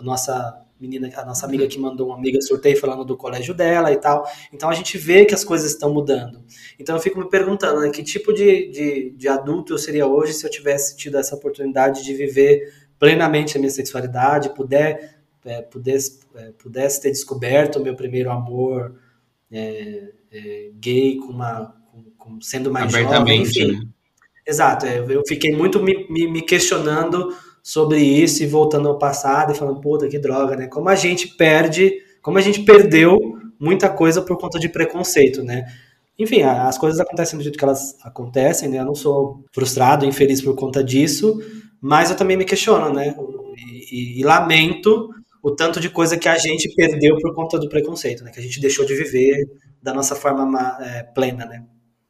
nossa 0.00 0.64
menina, 0.78 1.10
a 1.16 1.24
nossa 1.24 1.46
amiga 1.46 1.66
que 1.66 1.78
mandou 1.78 2.08
uma 2.08 2.16
amiga 2.16 2.40
sorteio 2.40 2.78
falando 2.78 3.04
do 3.04 3.16
colégio 3.16 3.54
dela 3.54 3.92
e 3.92 3.96
tal. 3.96 4.28
Então 4.52 4.68
a 4.68 4.74
gente 4.74 4.98
vê 4.98 5.24
que 5.24 5.34
as 5.34 5.44
coisas 5.44 5.70
estão 5.70 5.92
mudando. 5.92 6.42
Então 6.78 6.94
eu 6.94 7.00
fico 7.00 7.18
me 7.18 7.28
perguntando, 7.28 7.80
né, 7.80 7.90
que 7.90 8.02
tipo 8.02 8.32
de, 8.32 8.70
de, 8.70 9.10
de 9.10 9.28
adulto 9.28 9.72
eu 9.72 9.78
seria 9.78 10.06
hoje 10.06 10.34
se 10.34 10.44
eu 10.44 10.50
tivesse 10.50 10.96
tido 10.96 11.16
essa 11.16 11.34
oportunidade 11.34 12.04
de 12.04 12.14
viver 12.14 12.72
plenamente 12.98 13.56
a 13.56 13.60
minha 13.60 13.70
sexualidade, 13.70 14.54
puder, 14.54 15.18
é, 15.44 15.62
pudesse, 15.62 16.20
é, 16.34 16.52
pudesse 16.52 17.00
ter 17.00 17.10
descoberto 17.10 17.76
o 17.76 17.82
meu 17.82 17.94
primeiro 17.94 18.30
amor 18.30 18.94
é, 19.50 20.10
é 20.32 20.70
gay 20.74 21.16
com 21.16 21.32
uma, 21.32 21.74
com, 22.24 22.40
sendo 22.40 22.72
mais 22.72 22.92
Abertamente, 22.94 23.60
jovem, 23.60 23.72
enfim. 23.72 23.84
Né? 23.84 23.88
Exato, 24.46 24.86
é, 24.86 24.98
eu 24.98 25.22
fiquei 25.26 25.54
muito 25.54 25.82
me, 25.82 26.06
me, 26.08 26.26
me 26.30 26.42
questionando 26.42 27.34
sobre 27.62 27.98
isso 28.00 28.42
e 28.42 28.46
voltando 28.46 28.88
ao 28.88 28.98
passado 28.98 29.52
e 29.52 29.54
falando, 29.54 29.80
puta, 29.80 30.08
que 30.08 30.18
droga, 30.18 30.56
né? 30.56 30.66
Como 30.66 30.88
a 30.88 30.94
gente 30.94 31.28
perde, 31.28 31.94
como 32.20 32.38
a 32.38 32.40
gente 32.40 32.62
perdeu 32.62 33.18
muita 33.58 33.88
coisa 33.88 34.20
por 34.20 34.36
conta 34.38 34.58
de 34.58 34.68
preconceito, 34.68 35.42
né? 35.42 35.64
Enfim, 36.18 36.42
as 36.42 36.78
coisas 36.78 37.00
acontecem 37.00 37.38
do 37.38 37.42
jeito 37.42 37.58
que 37.58 37.64
elas 37.64 37.96
acontecem, 38.02 38.68
né? 38.68 38.78
Eu 38.78 38.84
não 38.84 38.94
sou 38.94 39.44
frustrado, 39.52 40.04
infeliz 40.04 40.40
por 40.42 40.54
conta 40.54 40.84
disso, 40.84 41.40
mas 41.80 42.10
eu 42.10 42.16
também 42.16 42.36
me 42.36 42.44
questiono, 42.44 42.92
né? 42.92 43.14
E, 43.56 44.18
e, 44.18 44.20
e 44.20 44.22
lamento 44.22 45.08
o 45.42 45.50
tanto 45.50 45.80
de 45.80 45.88
coisa 45.88 46.16
que 46.16 46.28
a 46.28 46.36
gente 46.38 46.74
perdeu 46.74 47.18
por 47.18 47.34
conta 47.34 47.58
do 47.58 47.68
preconceito, 47.68 48.24
né? 48.24 48.30
Que 48.30 48.40
a 48.40 48.42
gente 48.42 48.60
deixou 48.60 48.84
de 48.84 48.94
viver 48.94 49.46
da 49.82 49.92
nossa 49.92 50.14
forma 50.14 50.78
é, 50.80 51.02
plena, 51.02 51.46
né? 51.46 51.64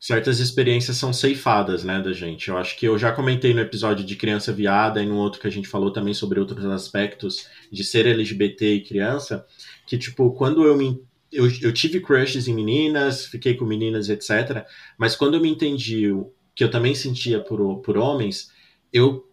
Certas 0.04 0.38
experiências 0.38 0.98
são 0.98 1.14
ceifadas, 1.14 1.82
né, 1.82 1.98
da 1.98 2.12
gente. 2.12 2.50
Eu 2.50 2.58
acho 2.58 2.76
que 2.76 2.84
eu 2.86 2.98
já 2.98 3.10
comentei 3.10 3.54
no 3.54 3.60
episódio 3.62 4.04
de 4.04 4.16
criança 4.16 4.52
viada 4.52 5.02
e 5.02 5.06
no 5.06 5.16
outro 5.16 5.40
que 5.40 5.46
a 5.46 5.50
gente 5.50 5.66
falou 5.66 5.90
também 5.90 6.12
sobre 6.12 6.38
outros 6.38 6.62
aspectos 6.66 7.48
de 7.72 7.82
ser 7.82 8.04
LGBT 8.04 8.74
e 8.74 8.84
criança, 8.84 9.46
que, 9.86 9.96
tipo, 9.96 10.30
quando 10.32 10.62
eu 10.64 10.76
me 10.76 11.02
eu, 11.32 11.50
eu 11.62 11.72
tive 11.72 12.00
crushes 12.00 12.46
em 12.46 12.52
meninas, 12.52 13.24
fiquei 13.24 13.54
com 13.54 13.64
meninas, 13.64 14.10
etc. 14.10 14.66
Mas 14.98 15.16
quando 15.16 15.34
eu 15.34 15.40
me 15.40 15.48
entendi 15.48 16.10
que 16.54 16.62
eu 16.62 16.70
também 16.70 16.94
sentia 16.94 17.40
por, 17.40 17.78
por 17.78 17.96
homens, 17.96 18.52
eu, 18.92 19.26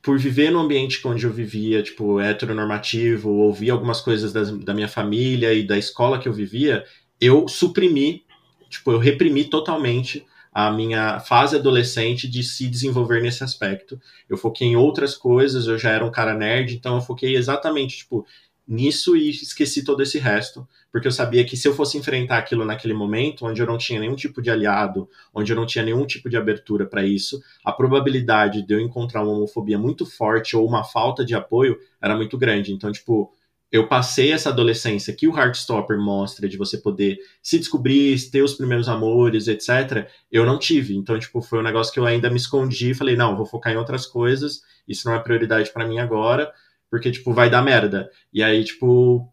por 0.00 0.20
viver 0.20 0.52
no 0.52 0.60
ambiente 0.60 1.04
onde 1.04 1.26
eu 1.26 1.32
vivia, 1.32 1.82
tipo, 1.82 2.20
heteronormativo, 2.20 3.28
ouvir 3.28 3.70
algumas 3.70 4.00
coisas 4.00 4.32
das, 4.32 4.56
da 4.58 4.72
minha 4.72 4.88
família 4.88 5.52
e 5.52 5.66
da 5.66 5.76
escola 5.76 6.20
que 6.20 6.28
eu 6.28 6.32
vivia, 6.32 6.84
eu 7.20 7.48
suprimi 7.48 8.24
tipo, 8.72 8.90
eu 8.90 8.98
reprimi 8.98 9.44
totalmente 9.44 10.26
a 10.52 10.70
minha 10.70 11.20
fase 11.20 11.56
adolescente 11.56 12.28
de 12.28 12.42
se 12.42 12.68
desenvolver 12.68 13.22
nesse 13.22 13.44
aspecto. 13.44 14.00
Eu 14.28 14.36
foquei 14.36 14.68
em 14.68 14.76
outras 14.76 15.14
coisas, 15.14 15.66
eu 15.66 15.78
já 15.78 15.90
era 15.90 16.04
um 16.04 16.10
cara 16.10 16.34
nerd, 16.34 16.74
então 16.74 16.96
eu 16.96 17.00
foquei 17.00 17.36
exatamente, 17.36 17.98
tipo, 17.98 18.26
nisso 18.66 19.16
e 19.16 19.30
esqueci 19.30 19.84
todo 19.84 20.02
esse 20.02 20.18
resto, 20.18 20.66
porque 20.90 21.06
eu 21.06 21.12
sabia 21.12 21.44
que 21.44 21.56
se 21.56 21.66
eu 21.66 21.74
fosse 21.74 21.98
enfrentar 21.98 22.38
aquilo 22.38 22.64
naquele 22.64 22.94
momento, 22.94 23.46
onde 23.46 23.60
eu 23.60 23.66
não 23.66 23.78
tinha 23.78 23.98
nenhum 23.98 24.14
tipo 24.14 24.40
de 24.40 24.50
aliado, 24.50 25.08
onde 25.34 25.52
eu 25.52 25.56
não 25.56 25.66
tinha 25.66 25.84
nenhum 25.84 26.06
tipo 26.06 26.28
de 26.28 26.36
abertura 26.36 26.86
para 26.86 27.04
isso, 27.04 27.42
a 27.64 27.72
probabilidade 27.72 28.62
de 28.62 28.74
eu 28.74 28.80
encontrar 28.80 29.22
uma 29.22 29.32
homofobia 29.32 29.78
muito 29.78 30.06
forte 30.06 30.56
ou 30.56 30.66
uma 30.66 30.84
falta 30.84 31.24
de 31.24 31.34
apoio 31.34 31.78
era 32.00 32.16
muito 32.16 32.38
grande. 32.38 32.72
Então, 32.72 32.92
tipo, 32.92 33.32
eu 33.72 33.88
passei 33.88 34.30
essa 34.32 34.50
adolescência 34.50 35.14
que 35.14 35.26
o 35.26 35.34
Heartstopper 35.34 35.98
mostra 35.98 36.46
de 36.46 36.58
você 36.58 36.76
poder 36.76 37.18
se 37.42 37.58
descobrir, 37.58 38.20
ter 38.30 38.42
os 38.42 38.52
primeiros 38.52 38.86
amores, 38.86 39.48
etc. 39.48 40.10
Eu 40.30 40.44
não 40.44 40.58
tive. 40.58 40.94
Então, 40.94 41.18
tipo, 41.18 41.40
foi 41.40 41.58
um 41.60 41.62
negócio 41.62 41.90
que 41.90 41.98
eu 41.98 42.04
ainda 42.04 42.28
me 42.28 42.36
escondi 42.36 42.90
e 42.90 42.94
falei, 42.94 43.16
não, 43.16 43.34
vou 43.34 43.46
focar 43.46 43.72
em 43.72 43.78
outras 43.78 44.04
coisas. 44.06 44.60
Isso 44.86 45.08
não 45.08 45.16
é 45.16 45.18
prioridade 45.18 45.72
para 45.72 45.88
mim 45.88 45.98
agora, 45.98 46.52
porque 46.90 47.10
tipo, 47.10 47.32
vai 47.32 47.48
dar 47.48 47.62
merda. 47.62 48.10
E 48.30 48.42
aí, 48.42 48.62
tipo, 48.62 49.26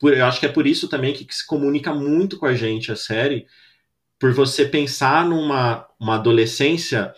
por, 0.00 0.12
eu 0.12 0.26
acho 0.26 0.40
que 0.40 0.46
é 0.46 0.52
por 0.52 0.66
isso 0.66 0.88
também 0.88 1.14
que, 1.14 1.24
que 1.24 1.34
se 1.34 1.46
comunica 1.46 1.94
muito 1.94 2.36
com 2.36 2.46
a 2.46 2.54
gente 2.54 2.90
a 2.90 2.96
série, 2.96 3.46
por 4.18 4.32
você 4.32 4.64
pensar 4.64 5.24
numa 5.24 5.86
uma 6.00 6.16
adolescência 6.16 7.14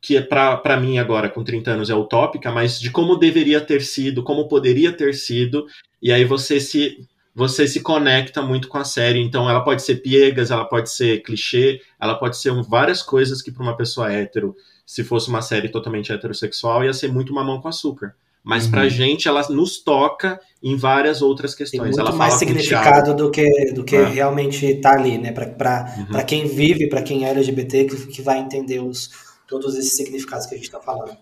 que 0.00 0.16
é 0.16 0.20
para 0.20 0.76
mim 0.80 0.98
agora, 0.98 1.28
com 1.28 1.42
30 1.42 1.70
anos, 1.70 1.90
é 1.90 1.94
utópica, 1.94 2.50
mas 2.50 2.78
de 2.78 2.90
como 2.90 3.16
deveria 3.16 3.60
ter 3.60 3.82
sido, 3.82 4.22
como 4.22 4.48
poderia 4.48 4.92
ter 4.92 5.14
sido, 5.14 5.66
e 6.00 6.12
aí 6.12 6.24
você 6.24 6.60
se 6.60 7.08
você 7.34 7.66
se 7.66 7.80
conecta 7.80 8.42
muito 8.42 8.68
com 8.68 8.78
a 8.78 8.84
série. 8.84 9.20
Então, 9.20 9.48
ela 9.48 9.62
pode 9.62 9.82
ser 9.82 9.96
piegas, 9.96 10.50
ela 10.50 10.64
pode 10.64 10.90
ser 10.90 11.22
clichê, 11.22 11.80
ela 12.00 12.14
pode 12.14 12.36
ser 12.36 12.52
várias 12.62 13.02
coisas 13.02 13.40
que 13.40 13.50
para 13.50 13.62
uma 13.62 13.76
pessoa 13.76 14.12
hétero, 14.12 14.54
se 14.84 15.04
fosse 15.04 15.28
uma 15.28 15.40
série 15.40 15.68
totalmente 15.68 16.12
heterossexual, 16.12 16.84
ia 16.84 16.92
ser 16.92 17.10
muito 17.10 17.32
mamão 17.32 17.60
com 17.60 17.68
açúcar. 17.68 18.14
Mas 18.42 18.64
uhum. 18.64 18.70
pra 18.70 18.88
gente, 18.88 19.28
ela 19.28 19.46
nos 19.50 19.82
toca 19.82 20.40
em 20.62 20.74
várias 20.74 21.20
outras 21.20 21.54
questões. 21.54 21.82
Tem 21.82 21.90
muito 21.90 22.00
ela 22.00 22.12
mais 22.12 22.34
significado 22.34 23.14
do 23.14 23.30
que, 23.30 23.72
do 23.72 23.84
que 23.84 23.96
é. 23.96 24.04
realmente 24.04 24.74
tá 24.76 24.94
ali, 24.94 25.18
né? 25.18 25.30
Pra, 25.30 25.46
pra, 25.46 25.94
uhum. 25.98 26.06
Pra 26.06 26.24
quem 26.24 26.46
vive, 26.46 26.88
para 26.88 27.02
quem 27.02 27.26
é 27.26 27.30
LGBT, 27.30 27.84
que, 27.84 28.06
que 28.06 28.22
vai 28.22 28.38
entender 28.38 28.80
os, 28.80 29.10
todos 29.50 29.76
esses 29.76 29.96
significados 29.96 30.46
que 30.46 30.54
a 30.54 30.56
gente 30.56 30.66
está 30.66 30.80
falando. 30.80 31.16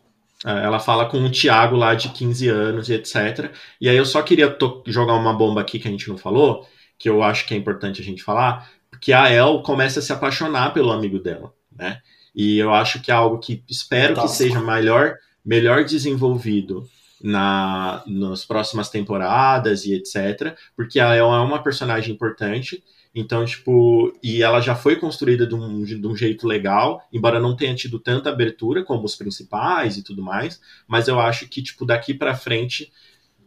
É, 0.46 0.64
ela 0.64 0.78
fala 0.78 1.06
com 1.06 1.18
o 1.24 1.30
Tiago 1.30 1.74
lá 1.74 1.94
de 1.94 2.10
15 2.10 2.48
anos 2.48 2.88
e 2.88 2.94
etc. 2.94 3.50
E 3.80 3.88
aí 3.88 3.96
eu 3.96 4.04
só 4.04 4.22
queria 4.22 4.56
jogar 4.86 5.14
uma 5.14 5.32
bomba 5.32 5.62
aqui 5.62 5.78
que 5.80 5.88
a 5.88 5.90
gente 5.90 6.08
não 6.08 6.18
falou, 6.18 6.68
que 6.96 7.08
eu 7.08 7.22
acho 7.22 7.46
que 7.46 7.54
é 7.54 7.56
importante 7.56 8.00
a 8.00 8.04
gente 8.04 8.22
falar, 8.22 8.70
que 9.00 9.12
a 9.12 9.30
El 9.30 9.62
começa 9.62 9.98
a 9.98 10.02
se 10.02 10.12
apaixonar 10.12 10.72
pelo 10.72 10.92
amigo 10.92 11.18
dela, 11.18 11.52
né? 11.74 12.00
E 12.34 12.58
eu 12.58 12.72
acho 12.72 13.00
que 13.00 13.10
é 13.10 13.14
algo 13.14 13.38
que 13.38 13.64
espero 13.68 14.14
Nossa. 14.14 14.28
que 14.28 14.34
seja 14.34 14.60
melhor, 14.60 15.16
melhor 15.44 15.84
desenvolvido 15.84 16.88
na 17.22 18.02
nas 18.06 18.44
próximas 18.44 18.88
temporadas 18.88 19.84
e 19.84 19.94
etc, 19.94 20.56
porque 20.76 21.00
a 21.00 21.14
El 21.14 21.34
é 21.34 21.40
uma 21.40 21.62
personagem 21.62 22.14
importante 22.14 22.82
então, 23.14 23.44
tipo, 23.44 24.12
e 24.22 24.42
ela 24.42 24.60
já 24.60 24.74
foi 24.74 24.96
construída 24.96 25.46
de 25.46 25.54
um, 25.54 25.82
de 25.82 26.06
um 26.06 26.14
jeito 26.14 26.46
legal, 26.46 27.02
embora 27.12 27.40
não 27.40 27.56
tenha 27.56 27.74
tido 27.74 27.98
tanta 27.98 28.30
abertura 28.30 28.84
como 28.84 29.04
os 29.04 29.16
principais 29.16 29.96
e 29.96 30.04
tudo 30.04 30.22
mais, 30.22 30.60
mas 30.86 31.08
eu 31.08 31.18
acho 31.18 31.48
que, 31.48 31.62
tipo, 31.62 31.84
daqui 31.84 32.14
para 32.14 32.36
frente, 32.36 32.92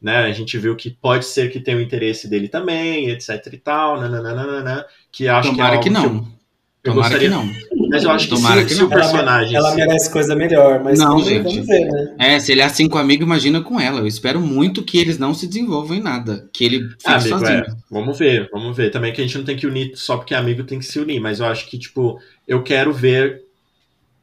né, 0.02 0.18
a 0.18 0.32
gente 0.32 0.58
viu 0.58 0.76
que 0.76 0.90
pode 0.90 1.26
ser 1.26 1.52
que 1.52 1.60
tenha 1.60 1.78
o 1.78 1.82
interesse 1.82 2.28
dele 2.28 2.50
também, 2.50 3.10
etc 3.10 3.48
e 3.54 3.58
tal, 3.58 4.00
nananana, 4.00 4.86
que 5.12 5.28
acho 5.28 5.52
Tomara 5.52 5.74
que, 5.74 5.80
é 5.80 5.84
que 5.84 5.90
não. 5.90 6.04
Eu 6.04 6.41
Tomara 6.84 7.10
gostaria... 7.10 7.30
que 7.30 7.36
não. 7.36 7.90
Mas 7.90 8.04
eu 8.04 8.12
acho 8.12 8.28
que, 8.28 8.36
Tomara 8.36 8.62
se, 8.62 8.68
que 8.68 8.74
se 8.74 8.84
o 8.84 8.90
personagem. 8.90 9.56
Ela, 9.56 9.68
ela 9.68 9.76
merece 9.76 10.10
coisa 10.10 10.36
melhor, 10.36 10.84
mas 10.84 10.98
não, 10.98 11.20
gente. 11.20 11.44
vamos 11.44 11.68
ver, 11.68 11.86
né? 11.86 12.16
É, 12.18 12.40
se 12.40 12.52
ele 12.52 12.62
é 12.62 12.64
assim 12.64 12.88
com 12.88 12.98
o 12.98 13.02
amigo, 13.02 13.24
imagina 13.24 13.62
com 13.62 13.80
ela. 13.80 14.00
Eu 14.00 14.08
espero 14.08 14.40
muito 14.40 14.84
que 14.84 14.98
eles 14.98 15.20
não 15.20 15.34
se 15.34 15.46
desenvolvam 15.46 15.98
em 15.98 16.02
nada. 16.02 16.50
Que 16.52 16.66
ele 16.66 16.90
fique 16.90 17.04
ah, 17.06 17.16
amigo, 17.16 17.30
sozinho. 17.30 17.60
É. 17.60 17.76
Vamos 17.90 18.18
ver, 18.18 18.50
vamos 18.52 18.76
ver. 18.76 18.90
Também 18.90 19.14
que 19.14 19.22
a 19.22 19.24
gente 19.24 19.38
não 19.38 19.46
tem 19.46 19.58
que 19.58 19.68
unir 19.68 19.92
só 19.96 20.18
porque 20.18 20.34
amigo 20.34 20.64
tem 20.64 20.80
que 20.80 20.86
se 20.86 21.00
unir, 21.00 21.20
mas 21.20 21.40
eu 21.40 21.46
acho 21.46 21.70
que, 21.70 21.78
tipo, 21.78 22.20
eu 22.48 22.64
quero 22.64 22.92
ver 22.92 23.44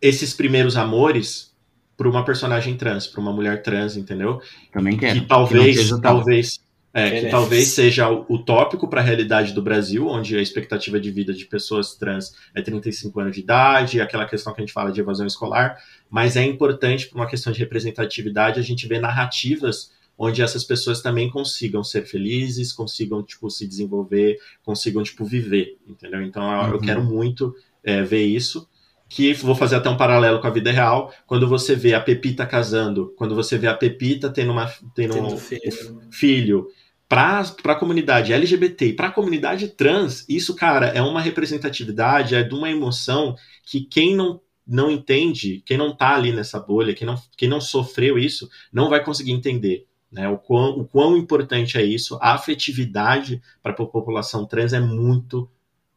esses 0.03 0.35
primeiros 0.35 0.77
amores 0.77 1.53
para 1.97 2.09
uma 2.09 2.25
personagem 2.25 2.77
trans, 2.77 3.07
para 3.07 3.21
uma 3.21 3.33
mulher 3.33 3.63
trans, 3.63 3.97
entendeu? 3.97 4.41
Também 4.73 4.97
quero. 4.97 5.21
Que 5.21 5.27
talvez, 5.27 5.79
Que 5.79 5.91
não 5.91 6.01
talvez, 6.01 6.61
é, 6.95 7.21
que 7.21 7.31
talvez 7.31 7.69
seja 7.69 8.11
utópico 8.11 8.89
para 8.89 9.01
a 9.01 9.05
realidade 9.05 9.53
do 9.53 9.61
Brasil, 9.63 10.07
onde 10.09 10.37
a 10.37 10.41
expectativa 10.43 10.99
de 10.99 11.11
vida 11.11 11.33
de 11.35 11.45
pessoas 11.45 11.95
trans 11.95 12.35
é 12.55 12.63
35 12.63 13.21
anos 13.21 13.35
de 13.35 13.41
idade, 13.41 14.01
aquela 14.01 14.27
questão 14.27 14.53
que 14.55 14.61
a 14.61 14.65
gente 14.65 14.73
fala 14.73 14.91
de 14.91 15.01
evasão 15.01 15.27
escolar, 15.27 15.77
mas 16.11 16.37
é 16.37 16.45
importante 16.45 17.07
para 17.07 17.17
uma 17.21 17.27
questão 17.29 17.53
de 17.53 17.59
representatividade 17.59 18.59
a 18.59 18.63
gente 18.63 18.87
ver 18.87 19.01
narrativas 19.01 19.93
onde 20.21 20.43
essas 20.43 20.65
pessoas 20.65 21.01
também 21.01 21.31
consigam 21.31 21.85
ser 21.85 22.05
felizes, 22.05 22.73
consigam 22.73 23.23
tipo 23.23 23.49
se 23.51 23.69
desenvolver, 23.69 24.37
consigam 24.65 25.03
tipo 25.05 25.25
viver, 25.25 25.77
entendeu? 25.87 26.23
Então 26.23 26.43
eu- 26.63 26.69
eu 26.71 26.75
Uhum. 26.75 26.81
quero 26.81 27.05
muito 27.05 27.55
é, 27.85 28.03
ver 28.03 28.25
isso. 28.25 28.69
Que 29.09 29.33
vou 29.33 29.55
fazer 29.55 29.77
até 29.77 29.89
um 29.89 29.97
paralelo 29.97 30.41
com 30.41 30.47
a 30.47 30.51
vida 30.51 30.71
real. 30.71 31.13
Quando 31.27 31.49
você 31.49 31.75
vê 31.75 31.95
a 31.95 32.01
Pepita 32.01 32.47
casando, 32.47 33.15
quando 33.17 33.35
você 33.35 33.57
vê 33.57 33.67
a 33.67 33.75
Pepita 33.75 34.29
tendo 34.31 34.53
uma 34.53 34.67
tendo, 34.95 35.15
Tendo 35.15 35.27
um 35.27 35.37
filho. 35.39 36.03
filho 36.11 36.69
para 37.09 37.41
a 37.65 37.75
comunidade 37.75 38.35
LGBT 38.35 38.89
e 38.89 38.93
para 38.93 39.09
a 39.09 39.13
comunidade 39.13 39.69
trans, 39.69 40.27
isso, 40.29 40.55
cara, 40.55 40.89
é 40.89 41.01
uma 41.01 41.23
representatividade, 41.23 42.35
é 42.35 42.43
de 42.43 42.55
uma 42.55 42.71
emoção 42.71 43.35
que 43.65 43.81
quem 43.81 44.15
não, 44.15 44.43
não 44.67 44.91
entende, 44.91 45.63
quem 45.65 45.79
não 45.79 45.97
tá 45.97 46.15
ali 46.15 46.33
nessa 46.33 46.61
bolha, 46.61 46.93
quem 46.93 47.07
não, 47.07 47.15
quem 47.37 47.49
não 47.49 47.63
sofreu 47.63 48.19
isso, 48.19 48.49
não 48.71 48.91
vai 48.91 49.03
conseguir 49.03 49.33
entender. 49.33 49.87
Né, 50.11 50.27
o, 50.27 50.39
quão, 50.39 50.71
o 50.79 50.87
quão 50.87 51.19
importante 51.19 51.77
é 51.77 51.85
isso, 51.85 52.19
a 52.23 52.33
afetividade 52.33 53.43
para 53.63 53.73
a 53.73 53.75
população 53.75 54.47
trans 54.47 54.73
é 54.73 54.81
muito 54.81 55.51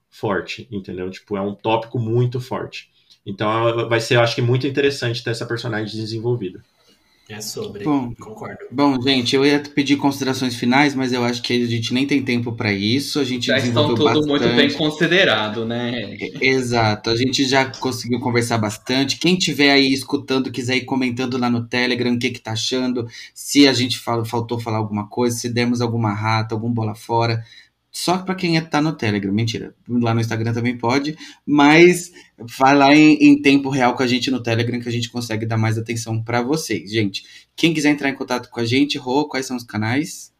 forte, 0.09 0.67
entendeu? 0.69 1.09
Tipo, 1.09 1.37
é 1.37 1.41
um 1.41 1.55
tópico 1.55 1.97
muito 1.97 2.41
forte. 2.41 2.90
Então 3.25 3.87
vai 3.87 3.99
ser, 3.99 4.15
eu 4.15 4.21
acho 4.21 4.35
que, 4.35 4.41
muito 4.41 4.65
interessante 4.65 5.23
ter 5.23 5.31
essa 5.31 5.45
personagem 5.45 5.99
desenvolvida. 5.99 6.61
É 7.31 7.39
sobre. 7.39 7.85
Bom. 7.85 8.13
Concordo. 8.19 8.57
Bom, 8.69 9.01
gente, 9.01 9.35
eu 9.35 9.45
ia 9.45 9.59
pedir 9.59 9.95
considerações 9.95 10.53
finais, 10.53 10.93
mas 10.93 11.13
eu 11.13 11.23
acho 11.23 11.41
que 11.41 11.63
a 11.63 11.65
gente 11.65 11.93
nem 11.93 12.05
tem 12.05 12.21
tempo 12.21 12.51
para 12.51 12.73
isso. 12.73 13.19
A 13.21 13.23
gente 13.23 13.47
Já 13.47 13.57
estão 13.57 13.87
tudo 13.87 14.03
bastante. 14.03 14.27
muito 14.27 14.47
bem 14.49 14.73
considerado, 14.73 15.65
né? 15.65 16.17
Exato, 16.41 17.09
a 17.09 17.15
gente 17.15 17.45
já 17.45 17.65
conseguiu 17.65 18.19
conversar 18.19 18.57
bastante. 18.57 19.17
Quem 19.17 19.37
tiver 19.37 19.71
aí 19.71 19.93
escutando, 19.93 20.51
quiser 20.51 20.75
ir 20.75 20.85
comentando 20.85 21.37
lá 21.37 21.49
no 21.49 21.65
Telegram 21.65 22.13
o 22.13 22.19
que, 22.19 22.31
que 22.31 22.41
tá 22.41 22.51
achando, 22.51 23.07
se 23.33 23.65
a 23.65 23.71
gente 23.71 23.97
fala, 23.97 24.25
faltou 24.25 24.59
falar 24.59 24.79
alguma 24.79 25.07
coisa, 25.07 25.37
se 25.37 25.47
demos 25.47 25.79
alguma 25.79 26.13
rata, 26.13 26.53
algum 26.53 26.69
bola 26.69 26.95
fora. 26.95 27.41
Só 27.91 28.19
para 28.19 28.35
quem 28.35 28.55
é, 28.57 28.61
tá 28.61 28.81
no 28.81 28.95
Telegram, 28.95 29.33
mentira. 29.33 29.75
Lá 29.87 30.13
no 30.13 30.21
Instagram 30.21 30.53
também 30.53 30.77
pode, 30.77 31.17
mas 31.45 32.11
vai 32.57 32.73
lá 32.75 32.95
em, 32.95 33.15
em 33.15 33.41
tempo 33.41 33.69
real 33.69 33.95
com 33.95 34.03
a 34.03 34.07
gente 34.07 34.31
no 34.31 34.41
Telegram 34.41 34.79
que 34.79 34.87
a 34.87 34.91
gente 34.91 35.11
consegue 35.11 35.45
dar 35.45 35.57
mais 35.57 35.77
atenção 35.77 36.23
para 36.23 36.41
vocês. 36.41 36.89
Gente, 36.89 37.23
quem 37.55 37.73
quiser 37.73 37.89
entrar 37.89 38.09
em 38.09 38.15
contato 38.15 38.49
com 38.49 38.61
a 38.61 38.65
gente, 38.65 38.97
Rô, 38.97 39.27
quais 39.27 39.45
são 39.45 39.57
os 39.57 39.65
canais? 39.65 40.31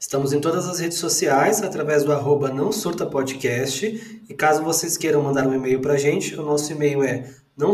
Estamos 0.00 0.32
em 0.32 0.40
todas 0.40 0.66
as 0.66 0.80
redes 0.80 0.98
sociais, 0.98 1.62
através 1.62 2.04
do 2.04 2.12
arroba 2.12 2.48
não 2.48 2.72
surta 2.72 3.06
podcast. 3.06 4.22
E 4.28 4.34
caso 4.34 4.64
vocês 4.64 4.96
queiram 4.96 5.22
mandar 5.22 5.46
um 5.46 5.54
e-mail 5.54 5.80
pra 5.80 5.96
gente, 5.96 6.34
o 6.34 6.42
nosso 6.42 6.72
e-mail 6.72 7.04
é 7.04 7.30
não 7.56 7.72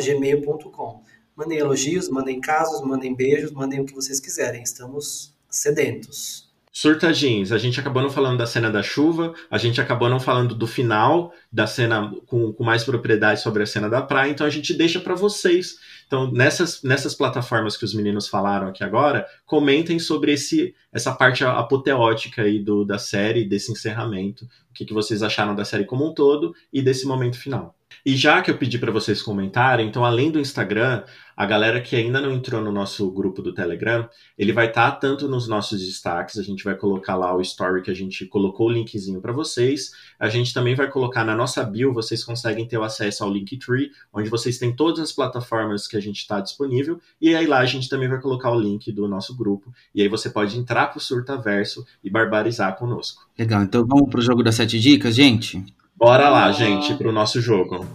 gmail.com. 0.00 1.02
Mandem 1.36 1.58
elogios, 1.58 2.08
mandem 2.08 2.40
casos, 2.40 2.80
mandem 2.82 3.14
beijos, 3.14 3.52
mandem 3.52 3.80
o 3.80 3.86
que 3.86 3.94
vocês 3.94 4.20
quiserem. 4.20 4.62
Estamos 4.62 5.34
sedentos. 5.48 6.43
Surta 6.76 7.14
Jeans, 7.14 7.52
a 7.52 7.56
gente 7.56 7.78
acabou 7.78 8.02
não 8.02 8.10
falando 8.10 8.36
da 8.36 8.48
cena 8.48 8.68
da 8.68 8.82
chuva, 8.82 9.32
a 9.48 9.56
gente 9.56 9.80
acabou 9.80 10.08
não 10.10 10.18
falando 10.18 10.56
do 10.56 10.66
final 10.66 11.32
da 11.50 11.68
cena 11.68 12.12
com, 12.26 12.52
com 12.52 12.64
mais 12.64 12.82
propriedade 12.82 13.40
sobre 13.40 13.62
a 13.62 13.66
cena 13.66 13.88
da 13.88 14.02
praia, 14.02 14.32
então 14.32 14.44
a 14.44 14.50
gente 14.50 14.74
deixa 14.74 14.98
para 14.98 15.14
vocês. 15.14 15.76
Então, 16.04 16.32
nessas, 16.32 16.82
nessas 16.82 17.14
plataformas 17.14 17.76
que 17.76 17.84
os 17.84 17.94
meninos 17.94 18.26
falaram 18.26 18.66
aqui 18.66 18.82
agora, 18.82 19.24
comentem 19.46 20.00
sobre 20.00 20.32
esse, 20.32 20.74
essa 20.92 21.12
parte 21.14 21.44
apoteótica 21.44 22.42
aí 22.42 22.58
do, 22.58 22.84
da 22.84 22.98
série, 22.98 23.48
desse 23.48 23.70
encerramento, 23.70 24.44
o 24.44 24.74
que, 24.74 24.84
que 24.84 24.92
vocês 24.92 25.22
acharam 25.22 25.54
da 25.54 25.64
série 25.64 25.84
como 25.84 26.04
um 26.04 26.12
todo 26.12 26.56
e 26.72 26.82
desse 26.82 27.06
momento 27.06 27.38
final. 27.38 27.76
E 28.04 28.16
já 28.16 28.42
que 28.42 28.50
eu 28.50 28.56
pedi 28.56 28.78
para 28.78 28.92
vocês 28.92 29.22
comentarem, 29.22 29.88
então 29.88 30.04
além 30.04 30.30
do 30.30 30.40
Instagram, 30.40 31.02
a 31.36 31.44
galera 31.46 31.80
que 31.80 31.96
ainda 31.96 32.20
não 32.20 32.32
entrou 32.32 32.62
no 32.62 32.70
nosso 32.70 33.10
grupo 33.10 33.42
do 33.42 33.52
Telegram, 33.52 34.08
ele 34.38 34.52
vai 34.52 34.68
estar 34.68 34.92
tanto 34.92 35.28
nos 35.28 35.48
nossos 35.48 35.84
destaques, 35.84 36.38
a 36.38 36.42
gente 36.42 36.62
vai 36.62 36.76
colocar 36.76 37.16
lá 37.16 37.34
o 37.36 37.40
story 37.40 37.82
que 37.82 37.90
a 37.90 37.94
gente 37.94 38.24
colocou 38.26 38.68
o 38.68 38.72
linkzinho 38.72 39.20
para 39.20 39.32
vocês. 39.32 39.90
A 40.18 40.28
gente 40.28 40.54
também 40.54 40.74
vai 40.74 40.88
colocar 40.88 41.24
na 41.24 41.34
nossa 41.34 41.64
bio, 41.64 41.92
vocês 41.92 42.22
conseguem 42.22 42.66
ter 42.66 42.78
o 42.78 42.84
acesso 42.84 43.24
ao 43.24 43.32
Linktree, 43.32 43.90
onde 44.12 44.30
vocês 44.30 44.58
têm 44.58 44.74
todas 44.74 45.00
as 45.00 45.12
plataformas 45.12 45.88
que 45.88 45.96
a 45.96 46.00
gente 46.00 46.18
está 46.18 46.40
disponível. 46.40 47.00
E 47.20 47.34
aí 47.34 47.46
lá 47.46 47.58
a 47.58 47.66
gente 47.66 47.88
também 47.88 48.08
vai 48.08 48.20
colocar 48.20 48.50
o 48.50 48.60
link 48.60 48.92
do 48.92 49.08
nosso 49.08 49.36
grupo. 49.36 49.72
E 49.94 50.02
aí 50.02 50.08
você 50.08 50.30
pode 50.30 50.56
entrar 50.56 50.86
pro 50.88 51.00
Surtaverso 51.00 51.84
e 52.02 52.08
barbarizar 52.10 52.76
conosco. 52.76 53.26
Legal, 53.38 53.62
então 53.62 53.84
vamos 53.84 54.08
pro 54.08 54.22
jogo 54.22 54.42
das 54.42 54.54
sete 54.54 54.78
dicas, 54.78 55.14
gente? 55.16 55.64
Bora 55.96 56.28
lá, 56.28 56.50
gente, 56.50 56.92
pro 56.94 57.12
nosso 57.12 57.40
jogo. 57.40 57.86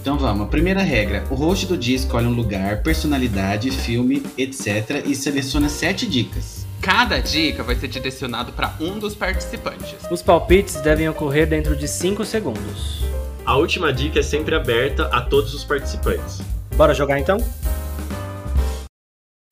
Então 0.00 0.16
vamos. 0.16 0.48
Primeira 0.48 0.82
regra: 0.82 1.24
o 1.30 1.34
host 1.34 1.66
do 1.66 1.76
dia 1.76 1.96
escolhe 1.96 2.26
um 2.26 2.32
lugar, 2.32 2.82
personalidade, 2.82 3.70
filme, 3.72 4.22
etc. 4.38 5.04
e 5.04 5.14
seleciona 5.16 5.68
sete 5.68 6.06
dicas. 6.06 6.64
Cada 6.80 7.18
dica 7.18 7.62
vai 7.62 7.74
ser 7.74 7.88
direcionado 7.88 8.52
para 8.52 8.74
um 8.80 8.98
dos 8.98 9.14
participantes. 9.14 9.96
Os 10.10 10.22
palpites 10.22 10.76
devem 10.76 11.08
ocorrer 11.08 11.46
dentro 11.46 11.76
de 11.76 11.86
5 11.86 12.24
segundos. 12.24 13.04
A 13.44 13.56
última 13.56 13.92
dica 13.92 14.20
é 14.20 14.22
sempre 14.22 14.54
aberta 14.54 15.04
a 15.08 15.20
todos 15.20 15.52
os 15.52 15.62
participantes. 15.62 16.40
Bora 16.76 16.94
jogar 16.94 17.18
então? 17.18 17.36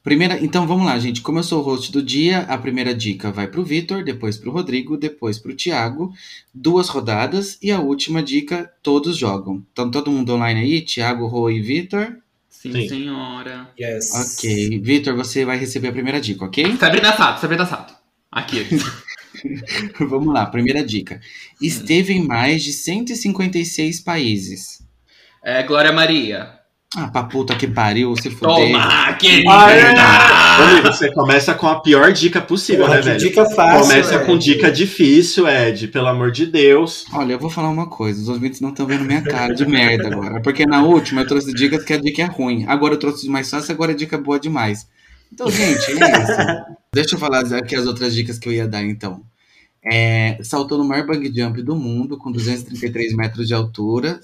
Primeira, 0.03 0.43
então 0.43 0.67
vamos 0.67 0.87
lá, 0.87 0.99
gente. 0.99 1.21
Como 1.21 1.39
eu 1.39 1.43
sou 1.43 1.61
o 1.61 1.65
host 1.65 1.91
do 1.91 2.03
dia, 2.03 2.41
a 2.43 2.57
primeira 2.57 2.95
dica 2.95 3.31
vai 3.33 3.47
pro 3.49 3.65
Vitor, 3.65 4.05
depois 4.05 4.37
pro 4.37 4.51
Rodrigo, 4.51 4.97
depois 4.97 5.39
pro 5.39 5.55
Thiago. 5.55 6.13
Duas 6.55 6.89
rodadas 6.89 7.59
e 7.63 7.71
a 7.71 7.81
última 7.81 8.23
dica 8.23 8.73
todos 8.83 9.17
jogam. 9.17 9.63
Então 9.73 9.91
todo 9.91 10.11
mundo 10.11 10.35
online 10.35 10.61
aí, 10.61 10.81
Thiago, 10.81 11.27
Rô 11.27 11.51
e 11.51 11.61
Vitor. 11.61 12.17
Sim, 12.49 12.73
Sim. 12.73 12.89
senhora. 12.89 13.71
Yes. 13.79 14.39
Ok, 14.39 14.81
Vitor, 14.81 15.15
você 15.15 15.45
vai 15.45 15.59
receber 15.59 15.89
a 15.89 15.93
primeira 15.93 16.21
dica, 16.21 16.45
ok? 16.45 16.77
Sabrina 16.77 17.17
Sato, 17.17 17.41
Sabrina 17.41 17.67
Sato. 17.67 17.95
Aqui. 18.31 18.67
Vamos 20.01 20.33
lá, 20.33 20.47
primeira 20.47 20.85
dica. 20.85 21.21
Esteve 21.61 22.13
em 22.13 22.27
mais 22.27 22.63
de 22.63 22.73
156 22.73 24.01
países. 24.01 24.83
É, 25.45 25.63
Glória 25.63 25.93
Maria. 25.93 26.58
Ah, 26.97 27.09
pra 27.09 27.25
puta 27.25 27.55
que 27.55 27.67
pariu, 27.67 28.17
se 28.17 28.31
fuder. 28.31 28.73
Toma, 28.73 29.13
que 29.15 29.45
Ah, 29.47 29.71
é. 29.71 29.83
merda! 29.93 30.91
Você 30.91 31.13
começa 31.13 31.53
com 31.55 31.67
a 31.69 31.81
pior 31.81 32.11
dica 32.13 32.41
possível, 32.41 32.87
Porra, 32.87 32.97
né, 32.97 33.03
velho? 33.03 33.19
dica 33.19 33.45
fácil. 33.51 33.83
Começa 33.83 34.15
Ed. 34.15 34.25
com 34.25 34.39
dica 34.39 34.73
difícil, 34.73 35.47
Ed, 35.47 35.89
pelo 35.89 36.07
amor 36.09 36.31
de 36.31 36.47
Deus. 36.47 37.05
Olha, 37.13 37.35
eu 37.35 37.39
vou 37.39 37.51
falar 37.51 37.69
uma 37.69 37.91
coisa, 37.91 38.23
os 38.23 38.29
ouvintes 38.31 38.63
não 38.63 38.71
estão 38.71 38.87
vendo 38.87 39.05
minha 39.05 39.21
cara 39.21 39.55
de 39.55 39.67
merda 39.67 40.09
agora. 40.09 40.41
Porque 40.41 40.65
na 40.65 40.83
última 40.83 41.21
eu 41.21 41.27
trouxe 41.27 41.53
dicas 41.53 41.85
que 41.85 41.93
a 41.93 42.01
dica 42.01 42.23
é 42.23 42.25
ruim. 42.27 42.65
Agora 42.67 42.95
eu 42.95 42.99
trouxe 42.99 43.29
mais 43.29 43.51
fácil, 43.51 43.73
agora 43.75 43.93
a 43.93 43.95
dica 43.97 44.17
é 44.17 44.21
boa 44.21 44.41
demais. 44.41 44.89
Então, 45.31 45.51
gente, 45.51 45.91
é 45.93 45.93
isso. 45.93 46.65
Deixa 46.91 47.17
eu 47.17 47.19
falar 47.19 47.41
aqui 47.55 47.77
as 47.77 47.85
outras 47.87 48.15
dicas 48.15 48.39
que 48.39 48.49
eu 48.49 48.53
ia 48.53 48.67
dar, 48.67 48.83
então. 48.83 49.21
É, 49.85 50.39
saltou 50.43 50.79
no 50.79 50.85
maior 50.85 51.07
bang 51.07 51.31
jump 51.35 51.61
do 51.63 51.77
mundo, 51.77 52.17
com 52.17 52.33
233 52.33 53.15
metros 53.15 53.47
de 53.47 53.53
altura. 53.53 54.19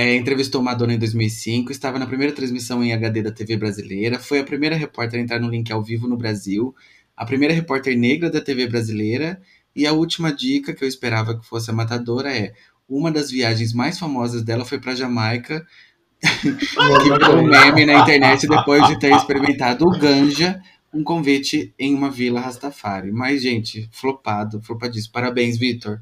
É, 0.00 0.14
entrevistou 0.14 0.62
Madonna 0.62 0.94
em 0.94 0.98
2005, 0.98 1.72
estava 1.72 1.98
na 1.98 2.06
primeira 2.06 2.32
transmissão 2.32 2.84
em 2.84 2.92
HD 2.92 3.20
da 3.20 3.32
TV 3.32 3.56
brasileira, 3.56 4.16
foi 4.20 4.38
a 4.38 4.44
primeira 4.44 4.76
repórter 4.76 5.18
a 5.18 5.22
entrar 5.24 5.40
no 5.40 5.50
link 5.50 5.72
ao 5.72 5.82
vivo 5.82 6.06
no 6.06 6.16
Brasil, 6.16 6.72
a 7.16 7.26
primeira 7.26 7.52
repórter 7.52 7.98
negra 7.98 8.30
da 8.30 8.40
TV 8.40 8.68
brasileira, 8.68 9.42
e 9.74 9.88
a 9.88 9.92
última 9.92 10.32
dica 10.32 10.72
que 10.72 10.84
eu 10.84 10.88
esperava 10.88 11.36
que 11.36 11.44
fosse 11.44 11.68
a 11.68 11.74
matadora 11.74 12.32
é: 12.32 12.52
uma 12.88 13.10
das 13.10 13.28
viagens 13.28 13.72
mais 13.72 13.98
famosas 13.98 14.44
dela 14.44 14.64
foi 14.64 14.78
para 14.78 14.94
Jamaica, 14.94 15.66
que 16.22 17.10
virou 17.10 17.38
um 17.38 17.48
meme 17.48 17.84
na 17.84 17.94
internet 17.94 18.46
depois 18.46 18.86
de 18.86 19.00
ter 19.00 19.12
experimentado 19.16 19.84
o 19.84 19.98
ganja, 19.98 20.62
um 20.94 21.02
convite 21.02 21.74
em 21.76 21.92
uma 21.92 22.08
vila 22.08 22.38
Rastafari. 22.38 23.10
Mas, 23.10 23.42
gente, 23.42 23.88
flopado, 23.90 24.62
flopadíssimo. 24.62 25.12
Parabéns, 25.12 25.58
Vitor. 25.58 25.98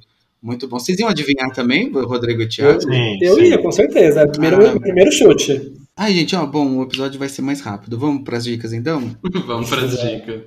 Muito 0.46 0.68
bom. 0.68 0.78
Vocês 0.78 0.96
iam 1.00 1.08
adivinhar 1.08 1.50
também, 1.52 1.90
Rodrigo 1.90 2.40
e 2.40 2.48
Thiago? 2.48 2.80
Sim, 2.80 3.18
Eu 3.20 3.34
sim. 3.34 3.46
ia, 3.46 3.58
com 3.58 3.72
certeza. 3.72 4.28
Primeiro, 4.28 4.64
Ah. 4.64 4.78
primeiro 4.78 5.10
chute. 5.10 5.72
Ai, 5.96 6.14
gente, 6.14 6.36
ó, 6.36 6.46
bom, 6.46 6.76
o 6.76 6.82
episódio 6.84 7.18
vai 7.18 7.28
ser 7.28 7.42
mais 7.42 7.60
rápido. 7.60 7.98
Vamos 7.98 8.22
para 8.22 8.36
as 8.36 8.44
dicas 8.44 8.72
então? 8.72 9.16
Vamos 9.44 9.68
para 9.68 9.82
as 9.82 10.00
dicas. 10.00 10.42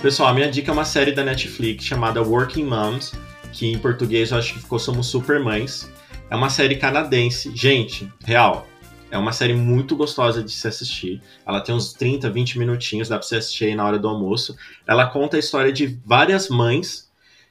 Pessoal, 0.00 0.28
a 0.30 0.34
minha 0.34 0.50
dica 0.50 0.70
é 0.70 0.72
uma 0.74 0.84
série 0.84 1.12
da 1.12 1.24
Netflix 1.24 1.84
chamada 1.84 2.22
Working 2.22 2.64
Moms, 2.64 3.12
que 3.52 3.66
em 3.66 3.78
português 3.78 4.30
eu 4.30 4.38
acho 4.38 4.54
que 4.54 4.60
ficou 4.60 4.78
Somos 4.78 5.08
Super 5.08 5.40
Mães. 5.40 5.90
É 6.30 6.36
uma 6.36 6.50
série 6.50 6.76
canadense. 6.76 7.50
Gente, 7.54 8.08
real. 8.24 8.66
É 9.10 9.16
uma 9.16 9.32
série 9.32 9.54
muito 9.54 9.96
gostosa 9.96 10.42
de 10.42 10.50
se 10.52 10.68
assistir. 10.68 11.22
Ela 11.46 11.60
tem 11.60 11.74
uns 11.74 11.92
30, 11.94 12.28
20 12.30 12.58
minutinhos, 12.58 13.08
dá 13.08 13.18
pra 13.18 13.26
você 13.26 13.36
assistir 13.36 13.64
aí 13.66 13.74
na 13.74 13.84
hora 13.86 13.98
do 13.98 14.06
almoço. 14.08 14.54
Ela 14.86 15.06
conta 15.06 15.36
a 15.36 15.40
história 15.40 15.72
de 15.72 15.98
várias 16.04 16.48
mães 16.48 17.10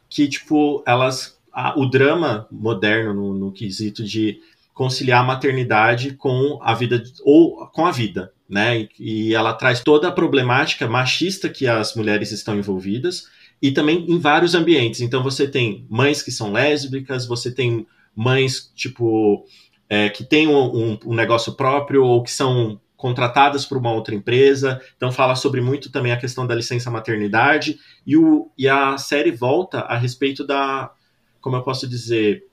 que, 0.10 0.28
tipo, 0.28 0.84
elas. 0.86 1.36
a- 1.52 1.74
o 1.76 1.88
drama 1.88 2.48
moderno 2.52 3.14
no, 3.16 3.34
no 3.34 3.52
quesito 3.52 4.04
de 4.04 4.40
conciliar 4.76 5.22
a 5.22 5.26
maternidade 5.26 6.12
com 6.14 6.60
a 6.62 6.76
vida 6.76 7.02
ou 7.24 7.66
com 7.74 7.84
a 7.88 7.92
vida, 7.92 8.32
né? 8.48 8.82
E, 9.00 9.30
e 9.32 9.34
ela 9.34 9.52
traz 9.54 9.80
toda 9.80 10.08
a 10.08 10.12
problemática 10.12 10.88
machista 10.88 11.50
que 11.50 11.66
as 11.66 11.96
mulheres 11.96 12.32
estão 12.32 12.56
envolvidas 12.56 13.24
e 13.60 13.72
também 13.72 14.06
em 14.08 14.20
vários 14.20 14.54
ambientes. 14.54 15.02
Então 15.02 15.24
você 15.24 15.48
tem 15.48 15.84
mães 15.90 16.22
que 16.22 16.32
são 16.32 16.52
lésbicas, 16.52 17.26
você 17.26 17.52
tem 17.52 17.88
mães 18.16 18.72
tipo 18.76 19.44
é, 19.90 20.10
que 20.10 20.24
têm 20.24 20.48
um, 20.48 20.94
um- 20.94 21.00
um 21.08 21.14
negócio 21.16 21.54
próprio 21.54 22.04
ou 22.04 22.24
que 22.24 22.32
são 22.32 22.80
contratadas 22.96 23.66
por 23.66 23.78
uma 23.78 23.92
outra 23.94 24.16
empresa. 24.16 24.82
Então 24.96 25.12
fala 25.12 25.36
sobre 25.36 25.62
muito 25.62 25.92
também 25.92 26.12
a 26.12 26.18
questão 26.20 26.48
da 26.48 26.56
licença 26.56 26.90
maternidade 26.90 27.78
e, 28.06 28.18
o, 28.18 28.52
e 28.58 28.68
a 28.68 28.98
série 28.98 29.32
volta 29.32 29.82
a 29.82 29.96
respeito 29.98 30.46
da, 30.46 30.92
como 31.40 31.56
eu 31.56 31.64
posso 31.64 31.88
dizer, 31.88 32.44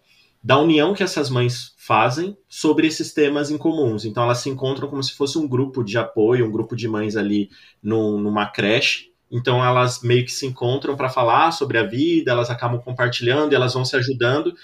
da 0.43 0.59
união 0.59 0.93
que 0.94 1.02
essas 1.02 1.31
mães 1.31 1.73
fazem 1.78 2.36
sobre 2.48 2.86
esses 2.86 3.12
temas 3.12 3.51
em 3.51 3.56
comuns. 3.56 4.05
Então 4.05 4.23
elas 4.23 4.39
se 4.39 4.51
encontram 4.51 4.89
como 4.89 5.02
se 5.02 5.15
fosse 5.15 5.39
um 5.39 5.48
grupo 5.48 5.82
de 5.82 5.97
apoio, 5.97 6.47
um 6.47 6.51
grupo 6.52 6.77
de 6.77 6.86
mães 6.86 7.16
ali 7.16 7.48
num- 7.82 8.19
numa 8.19 8.47
creche. 8.47 9.11
Então 9.31 9.65
elas 9.65 10.02
meio 10.02 10.24
que 10.24 10.31
se 10.32 10.47
encontram 10.47 10.97
para 10.97 11.09
falar 11.09 11.51
sobre 11.52 11.78
a 11.78 11.82
vida, 11.82 12.31
elas 12.31 12.51
acabam 12.51 12.78
compartilhando, 12.81 13.55
elas 13.55 13.73
vão 13.73 13.85
se 13.85 13.97
ajudando. 13.97 14.55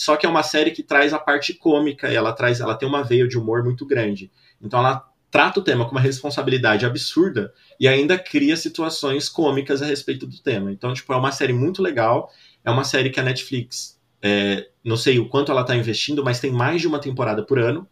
Só 0.00 0.16
que 0.16 0.24
é 0.24 0.28
uma 0.28 0.42
série 0.42 0.70
que 0.70 0.82
traz 0.82 1.12
a 1.12 1.18
parte 1.18 1.52
cômica, 1.52 2.10
e 2.10 2.16
ela 2.16 2.32
traz, 2.32 2.58
ela 2.58 2.74
tem 2.74 2.88
uma 2.88 3.04
veia 3.04 3.28
de 3.28 3.36
humor 3.36 3.62
muito 3.62 3.84
grande. 3.84 4.32
Então 4.58 4.80
ela 4.80 5.06
trata 5.30 5.60
o 5.60 5.62
tema 5.62 5.84
com 5.84 5.90
uma 5.90 6.00
responsabilidade 6.00 6.86
absurda 6.86 7.52
e 7.78 7.86
ainda 7.86 8.18
cria 8.18 8.56
situações 8.56 9.28
cômicas 9.28 9.82
a 9.82 9.84
respeito 9.84 10.26
do 10.26 10.40
tema. 10.40 10.72
Então, 10.72 10.94
tipo, 10.94 11.12
é 11.12 11.16
uma 11.16 11.30
série 11.30 11.52
muito 11.52 11.82
legal. 11.82 12.32
É 12.64 12.70
uma 12.70 12.82
série 12.82 13.10
que 13.10 13.20
a 13.20 13.22
Netflix, 13.22 14.00
é, 14.22 14.70
não 14.82 14.96
sei 14.96 15.18
o 15.18 15.28
quanto 15.28 15.52
ela 15.52 15.60
está 15.60 15.76
investindo, 15.76 16.24
mas 16.24 16.40
tem 16.40 16.50
mais 16.50 16.80
de 16.80 16.88
uma 16.88 16.98
temporada 16.98 17.44
por 17.44 17.58
ano. 17.58 17.86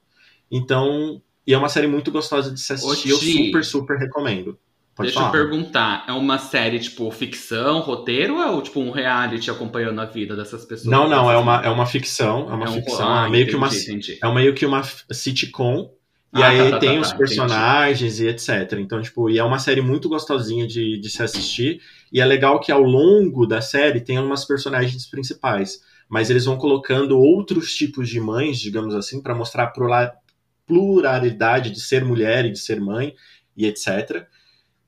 Então, 0.51 1.21
e 1.47 1.53
é 1.53 1.59
uma 1.59 1.69
série 1.69 1.87
muito 1.87 2.11
gostosa 2.11 2.51
de 2.51 2.59
se 2.59 2.73
assistir. 2.73 3.13
Ô, 3.13 3.17
Eu 3.17 3.19
super, 3.19 3.65
super 3.67 3.99
recomendo. 3.99 4.59
Pode 4.99 5.11
Deixa 5.11 5.21
falar. 5.21 5.29
eu 5.39 5.49
perguntar, 5.49 6.05
é 6.09 6.13
uma 6.13 6.39
série 6.39 6.79
tipo 6.81 7.09
ficção, 7.13 7.79
roteiro 7.79 8.35
ou 8.37 8.59
é 8.59 8.63
tipo 8.63 8.81
um 8.81 8.91
reality 8.91 9.49
acompanhando 9.49 10.01
a 10.01 10.05
vida 10.05 10.35
dessas 10.35 10.65
pessoas? 10.65 10.91
Não, 10.91 11.09
não, 11.09 11.31
é 11.31 11.37
uma, 11.39 11.63
é 11.65 11.69
uma 11.71 11.87
ficção. 11.87 12.51
É 12.51 12.55
uma 12.55 12.67
É 12.67 12.69
um- 12.69 12.73
ficção. 12.75 13.09
ah, 13.09 13.27
é 13.27 13.31
meio 13.31 13.47
que 13.47 13.55
uma, 13.55 13.69
entendi, 13.69 13.91
entendi. 13.93 14.19
é 14.21 14.35
meio 14.35 14.55
que 14.55 14.67
uma 14.67 14.83
sitcom. 15.11 15.91
E 16.37 16.43
Ah, 16.43 16.49
aí 16.49 16.59
tá, 16.59 16.71
tá, 16.73 16.79
tem 16.81 16.97
tá, 16.97 17.01
os 17.01 17.11
tá, 17.13 17.17
personagens 17.17 18.21
e 18.21 18.27
etc. 18.27 18.73
Então, 18.81 19.01
tipo, 19.01 19.31
e 19.31 19.39
é 19.39 19.45
uma 19.45 19.59
série 19.61 19.81
muito 19.81 20.09
gostosinha 20.11 20.67
de, 20.67 20.99
de 20.99 21.09
se 21.09 21.23
assistir. 21.23 21.81
E 22.13 22.21
é 22.21 22.25
legal 22.27 22.61
que 22.61 22.71
ao 22.73 22.83
longo 22.83 23.47
da 23.47 23.61
série 23.63 24.01
tem 24.01 24.19
umas 24.19 24.45
personagens 24.45 25.07
principais. 25.09 25.81
Mas 26.09 26.29
eles 26.29 26.45
vão 26.45 26.59
colocando 26.59 27.19
outros 27.19 27.73
tipos 27.73 28.09
de 28.11 28.21
mães, 28.21 28.59
digamos 28.59 28.95
assim, 28.97 29.23
para 29.23 29.35
mostrar 29.35 29.63
a 29.65 29.67
plura- 29.69 30.13
pluralidade 30.67 31.71
de 31.71 31.81
ser 31.81 32.05
mulher 32.05 32.45
e 32.45 32.51
de 32.53 32.59
ser 32.59 32.81
mãe 32.81 33.15
e 33.57 33.67
etc. 33.67 34.27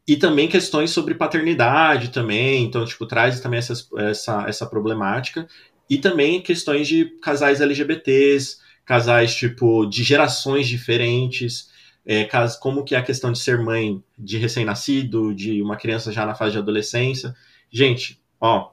E 0.07 0.17
também 0.17 0.49
questões 0.49 0.91
sobre 0.91 1.15
paternidade 1.15 2.11
também. 2.11 2.65
Então, 2.65 2.85
tipo, 2.85 3.07
traz 3.07 3.41
também 3.41 3.59
essas, 3.59 3.89
essa, 3.97 4.45
essa 4.49 4.67
problemática. 4.67 5.47
E 5.89 5.99
também 5.99 6.41
questões 6.41 6.89
de 6.89 7.05
casais 7.21 7.61
LGBTs, 7.61 8.59
casais 8.85 9.35
tipo 9.35 9.87
de 9.87 10.03
gerações 10.03 10.69
diferentes, 10.69 11.71
é, 12.05 12.29
como 12.61 12.85
que 12.85 12.95
é 12.95 12.99
a 12.99 13.03
questão 13.03 13.31
de 13.31 13.39
ser 13.39 13.59
mãe 13.59 14.03
de 14.19 14.39
recém-nascido, 14.39 15.35
de 15.35 15.61
uma 15.63 15.77
criança 15.77 16.13
já 16.13 16.25
na 16.27 16.35
fase 16.35 16.53
de 16.53 16.59
adolescência. 16.59 17.35
Gente, 17.71 18.21
ó, 18.41 18.71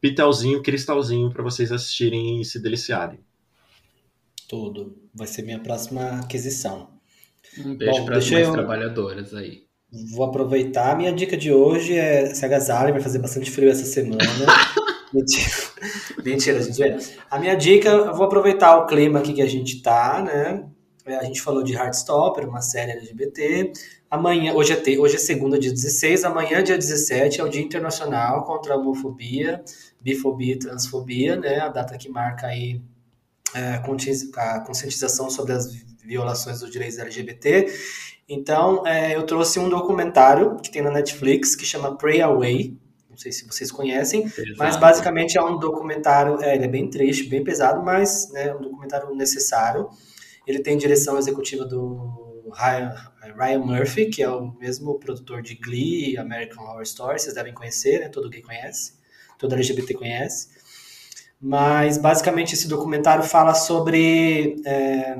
pitelzinho, 0.00 0.62
cristalzinho 0.62 1.30
para 1.30 1.42
vocês 1.42 1.70
assistirem 1.70 2.40
e 2.40 2.44
se 2.44 2.60
deliciarem. 2.60 3.20
Tudo. 4.48 4.96
Vai 5.14 5.26
ser 5.26 5.42
minha 5.42 5.60
próxima 5.60 6.20
aquisição. 6.20 6.90
Um 7.58 7.74
beijo 7.74 8.04
para 8.04 8.18
as 8.18 8.30
eu- 8.30 8.52
trabalhadoras 8.52 9.34
aí. 9.34 9.64
Vou 10.10 10.24
aproveitar. 10.24 10.96
Minha 10.96 11.12
dica 11.12 11.36
de 11.36 11.52
hoje 11.52 11.94
é 11.96 12.34
se 12.34 12.44
agasalhe, 12.44 12.92
vai 12.92 13.00
fazer 13.02 13.18
bastante 13.18 13.50
frio 13.50 13.70
essa 13.70 13.84
semana. 13.84 14.22
Mentira, 15.12 15.50
Mentira, 16.24 16.62
gente. 16.62 16.74
zoeira. 16.76 16.98
A 17.30 17.38
minha 17.38 17.54
dica, 17.54 17.90
eu 17.90 18.14
vou 18.14 18.24
aproveitar 18.24 18.78
o 18.78 18.86
clima 18.86 19.18
aqui 19.18 19.34
que 19.34 19.42
a 19.42 19.46
gente 19.46 19.82
tá, 19.82 20.22
né? 20.22 20.64
É, 21.04 21.16
A 21.16 21.24
gente 21.24 21.42
falou 21.42 21.62
de 21.62 21.74
Heartstopper, 21.74 22.48
uma 22.48 22.62
série 22.62 22.92
LGBT. 22.92 23.72
Amanhã, 24.10 24.54
hoje 24.54 24.72
é, 24.72 24.76
te- 24.76 24.98
hoje 24.98 25.16
é 25.16 25.18
segunda, 25.18 25.58
dia 25.58 25.70
16. 25.70 26.24
Amanhã, 26.24 26.62
dia 26.62 26.78
17, 26.78 27.40
é 27.40 27.44
o 27.44 27.48
Dia 27.48 27.60
Internacional 27.62 28.44
contra 28.44 28.72
a 28.72 28.76
Homofobia, 28.78 29.62
Bifobia 30.00 30.54
e 30.54 30.58
Transfobia, 30.58 31.36
né? 31.36 31.58
A 31.60 31.68
data 31.68 31.98
que 31.98 32.08
marca 32.08 32.46
aí 32.46 32.80
é, 33.54 33.74
a 33.74 34.60
conscientização 34.60 35.28
sobre 35.28 35.52
as 35.52 35.66
violações 36.02 36.60
dos 36.60 36.70
direitos 36.70 36.98
LGBT. 36.98 37.66
Então, 38.32 38.86
é, 38.86 39.14
eu 39.14 39.24
trouxe 39.24 39.58
um 39.58 39.68
documentário 39.68 40.56
que 40.56 40.70
tem 40.70 40.80
na 40.80 40.90
Netflix 40.90 41.54
que 41.54 41.66
chama 41.66 41.98
Pray 41.98 42.22
Away. 42.22 42.74
Não 43.10 43.16
sei 43.18 43.30
se 43.30 43.46
vocês 43.46 43.70
conhecem, 43.70 44.24
mas 44.56 44.70
Exato. 44.70 44.80
basicamente 44.80 45.36
é 45.36 45.42
um 45.42 45.58
documentário. 45.58 46.40
É, 46.42 46.54
ele 46.54 46.64
é 46.64 46.68
bem 46.68 46.88
triste, 46.88 47.28
bem 47.28 47.44
pesado, 47.44 47.82
mas 47.84 48.32
né, 48.32 48.48
é 48.48 48.54
um 48.54 48.62
documentário 48.62 49.14
necessário. 49.14 49.86
Ele 50.46 50.60
tem 50.60 50.78
direção 50.78 51.18
executiva 51.18 51.66
do 51.66 52.42
Ryan, 52.54 52.94
Ryan 53.36 53.58
Murphy, 53.58 54.06
que 54.06 54.22
é 54.22 54.30
o 54.30 54.50
mesmo 54.58 54.98
produtor 54.98 55.42
de 55.42 55.54
Glee 55.54 56.16
American 56.16 56.64
Horror 56.64 56.82
Story. 56.84 57.20
Vocês 57.20 57.34
devem 57.34 57.52
conhecer, 57.52 58.00
né? 58.00 58.08
Todo 58.08 58.30
gay 58.30 58.40
conhece, 58.40 58.94
todo 59.38 59.54
LGBT 59.54 59.92
conhece. 59.92 60.48
Mas 61.38 61.98
basicamente 61.98 62.54
esse 62.54 62.66
documentário 62.66 63.24
fala 63.24 63.52
sobre 63.52 64.56
é, 64.64 65.18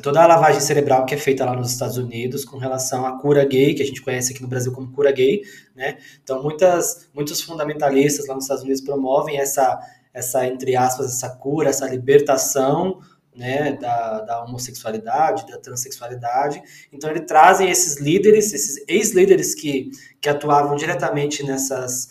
toda 0.00 0.22
a 0.22 0.26
lavagem 0.26 0.60
cerebral 0.60 1.04
que 1.06 1.14
é 1.14 1.18
feita 1.18 1.44
lá 1.44 1.54
nos 1.54 1.70
Estados 1.70 1.96
Unidos 1.96 2.44
com 2.44 2.58
relação 2.58 3.06
à 3.06 3.18
cura 3.18 3.44
gay, 3.44 3.74
que 3.74 3.82
a 3.82 3.86
gente 3.86 4.02
conhece 4.02 4.32
aqui 4.32 4.42
no 4.42 4.48
Brasil 4.48 4.72
como 4.72 4.92
cura 4.92 5.12
gay, 5.12 5.42
né? 5.74 5.98
Então 6.22 6.42
muitas, 6.42 7.08
muitos 7.14 7.40
fundamentalistas 7.40 8.26
lá 8.26 8.34
nos 8.34 8.44
Estados 8.44 8.62
Unidos 8.62 8.82
promovem 8.82 9.38
essa, 9.38 9.80
essa 10.12 10.46
entre 10.46 10.76
aspas, 10.76 11.06
essa 11.06 11.30
cura, 11.30 11.70
essa 11.70 11.86
libertação 11.88 13.00
né, 13.36 13.72
da, 13.74 14.20
da 14.22 14.44
homossexualidade, 14.44 15.46
da 15.46 15.58
transexualidade. 15.58 16.62
Então, 16.90 17.10
eles 17.10 17.26
trazem 17.26 17.70
esses 17.70 18.00
líderes, 18.00 18.52
esses 18.52 18.82
ex-líderes 18.88 19.54
que, 19.54 19.90
que 20.20 20.28
atuavam 20.28 20.74
diretamente 20.74 21.44
nessas, 21.44 22.08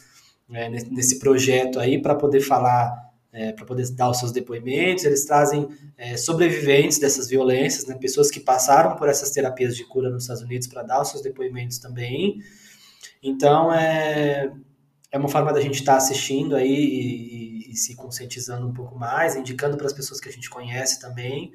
né, 0.47 0.69
nesse 0.69 1.17
projeto 1.17 1.79
aí 1.79 1.99
para 1.99 2.13
poder 2.13 2.41
falar, 2.41 3.04
é, 3.35 3.51
para 3.51 3.65
poder 3.65 3.87
dar 3.91 4.09
os 4.09 4.17
seus 4.17 4.31
depoimentos. 4.31 5.03
Eles 5.03 5.25
trazem 5.25 5.67
é, 5.97 6.15
sobreviventes 6.15 6.97
dessas 6.97 7.27
violências, 7.27 7.85
né, 7.85 7.95
pessoas 7.95 8.31
que 8.31 8.39
passaram 8.39 8.95
por 8.95 9.09
essas 9.09 9.29
terapias 9.31 9.75
de 9.75 9.83
cura 9.83 10.09
nos 10.09 10.23
Estados 10.23 10.41
Unidos 10.41 10.67
para 10.67 10.83
dar 10.83 11.01
os 11.01 11.09
seus 11.09 11.21
depoimentos 11.21 11.77
também. 11.77 12.39
Então, 13.21 13.73
é, 13.73 14.49
é 15.11 15.17
uma 15.17 15.27
forma 15.27 15.51
da 15.51 15.59
gente 15.59 15.75
estar 15.75 15.97
assistindo 15.97 16.55
aí 16.55 16.73
e, 16.73 17.67
e, 17.67 17.71
e, 17.73 17.75
se 17.75 17.93
conscientizando 17.95 18.65
um 18.65 18.73
pouco 18.73 18.97
mais, 18.97 19.35
indicando 19.35 19.75
para 19.75 19.87
as 19.87 19.93
pessoas 19.93 20.21
que 20.21 20.29
a 20.29 20.31
gente 20.31 20.49
conhece 20.49 21.01
também. 21.01 21.51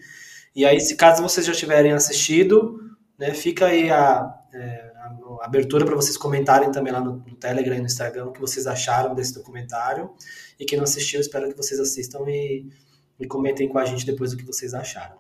E 0.55 0.67
aí, 0.67 0.79
se 0.81 0.97
caso 0.97 1.23
vocês 1.23 1.47
já 1.47 1.55
tiverem 1.55 1.93
assistido, 1.93 2.79
né, 3.19 3.33
fica 3.33 3.67
aí 3.67 3.91
a, 3.91 4.35
é, 4.53 4.90
abertura 5.41 5.85
para 5.85 5.95
vocês 5.95 6.17
comentarem 6.17 6.71
também 6.71 6.93
lá 6.93 7.01
no, 7.01 7.17
no, 7.17 7.37
Telegram 7.37 7.75
e 7.77 7.79
no 7.81 7.87
Instagram 7.87 8.27
o 8.27 8.33
que 8.33 8.41
vocês 8.41 8.67
acharam 8.67 9.15
desse 9.15 9.35
documentário. 9.35 10.11
E 10.59 10.65
quem 10.65 10.77
não 10.77 10.85
assistiu, 10.85 11.21
espero 11.21 11.49
que 11.49 11.57
vocês 11.57 11.81
assistam 11.81 12.21
e, 12.29 12.67
e 13.19 13.27
comentem 13.27 13.69
com 13.69 13.79
a 13.79 13.85
gente 13.85 14.05
depois 14.05 14.33
o 14.33 14.37
que 14.37 14.45
vocês 14.45 14.75
acharam. 14.75 15.17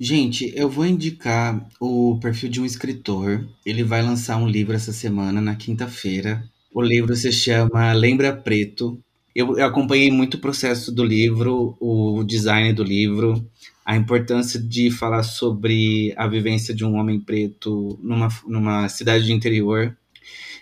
Gente, 0.00 0.52
eu 0.56 0.70
vou 0.70 0.86
indicar 0.86 1.66
o 1.80 2.18
perfil 2.20 2.48
de 2.48 2.60
um 2.60 2.64
escritor. 2.64 3.48
Ele 3.66 3.82
vai 3.82 4.00
lançar 4.00 4.36
um 4.36 4.46
livro 4.46 4.76
essa 4.76 4.92
semana, 4.92 5.40
na 5.40 5.56
quinta-feira. 5.56 6.44
O 6.72 6.80
livro 6.80 7.16
se 7.16 7.32
chama 7.32 7.92
Lembra 7.92 8.36
Preto. 8.36 9.02
Eu, 9.34 9.58
eu, 9.58 9.66
acompanhei 9.66 10.10
muito 10.10 10.34
o 10.34 10.40
processo 10.40 10.92
do 10.92 11.04
livro, 11.04 11.76
o 11.80 12.22
design 12.22 12.72
do 12.72 12.84
livro, 12.84 13.44
a 13.88 13.96
importância 13.96 14.60
de 14.60 14.90
falar 14.90 15.22
sobre 15.22 16.12
a 16.14 16.26
vivência 16.26 16.74
de 16.74 16.84
um 16.84 16.96
homem 16.96 17.18
preto 17.18 17.98
numa, 18.02 18.28
numa 18.46 18.86
cidade 18.86 19.24
de 19.24 19.32
interior. 19.32 19.96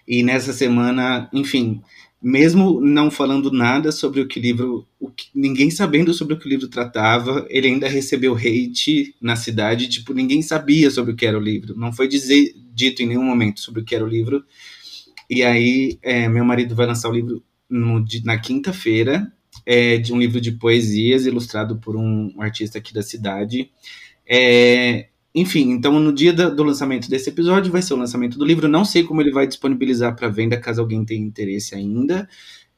E 0.07 0.23
nessa 0.23 0.53
semana, 0.53 1.29
enfim, 1.33 1.83
mesmo 2.23 2.81
não 2.81 3.11
falando 3.11 3.51
nada 3.51 3.91
sobre 3.91 4.21
o 4.21 4.29
que 4.29 4.39
livro, 4.39 4.87
o 5.01 5.11
que, 5.11 5.27
ninguém 5.35 5.73
sabendo 5.73 6.15
sobre 6.15 6.35
o 6.35 6.39
que 6.39 6.47
o 6.47 6.49
livro 6.49 6.69
tratava, 6.69 7.45
ele 7.51 7.67
ainda 7.67 7.89
recebeu 7.89 8.37
hate 8.37 9.13
na 9.21 9.35
cidade, 9.35 9.89
tipo, 9.89 10.15
ninguém 10.15 10.41
sabia 10.41 10.89
sobre 10.89 11.13
o 11.13 11.17
que 11.17 11.27
era 11.27 11.37
o 11.37 11.43
livro. 11.43 11.77
Não 11.77 11.93
foi 11.93 12.07
dizer, 12.07 12.55
dito 12.73 13.03
em 13.03 13.07
nenhum 13.07 13.25
momento 13.25 13.59
sobre 13.59 13.81
o 13.81 13.85
que 13.85 13.97
era 13.97 14.05
o 14.05 14.09
livro. 14.09 14.45
E 15.29 15.43
aí, 15.43 15.99
é, 16.01 16.29
meu 16.29 16.45
marido 16.45 16.77
vai 16.77 16.87
lançar 16.87 17.09
o 17.09 17.13
livro 17.13 17.43
no, 17.69 18.05
na 18.25 18.39
quinta-feira, 18.39 19.33
é, 19.65 19.99
de 19.99 20.13
um 20.13 20.19
livro 20.19 20.41
de 20.41 20.53
poesias 20.53 21.27
ilustrado 21.27 21.77
por 21.77 21.97
um, 21.97 22.33
artista 22.39 22.79
aqui 22.79 22.93
da 22.93 23.03
cidade. 23.03 23.71
É, 24.29 25.09
enfim, 25.35 25.71
então 25.71 26.01
no 26.01 26.13
dia 26.13 26.33
do 26.33 26.63
lançamento 26.63 27.11
desse 27.11 27.29
episódio 27.29 27.71
vai 27.71 27.83
ser 27.83 27.95
o 27.95 27.99
lançamento 27.99 28.39
do 28.39 28.45
livro. 28.45 28.69
Não 28.69 28.85
sei 28.85 29.05
como 29.05 29.21
ele 29.21 29.33
vai 29.33 29.47
disponibilizar 29.47 30.17
para 30.17 30.29
venda, 30.29 30.57
caso 30.57 30.81
alguém 30.81 31.05
tenha 31.05 31.21
interesse 31.21 31.75
ainda. 31.75 32.29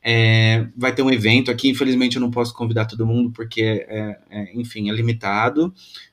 É, 0.02 0.66
vai 0.76 0.94
ter 0.94 1.02
um 1.02 1.10
evento 1.10 1.50
aqui, 1.50 1.68
infelizmente 1.68 2.16
eu 2.16 2.20
não 2.20 2.30
posso 2.30 2.54
convidar 2.54 2.86
todo 2.86 3.06
mundo 3.06 3.30
porque, 3.32 3.62
é, 3.62 4.18
é, 4.30 4.52
enfim, 4.54 4.90
é 4.90 4.92
limitado. 4.92 5.72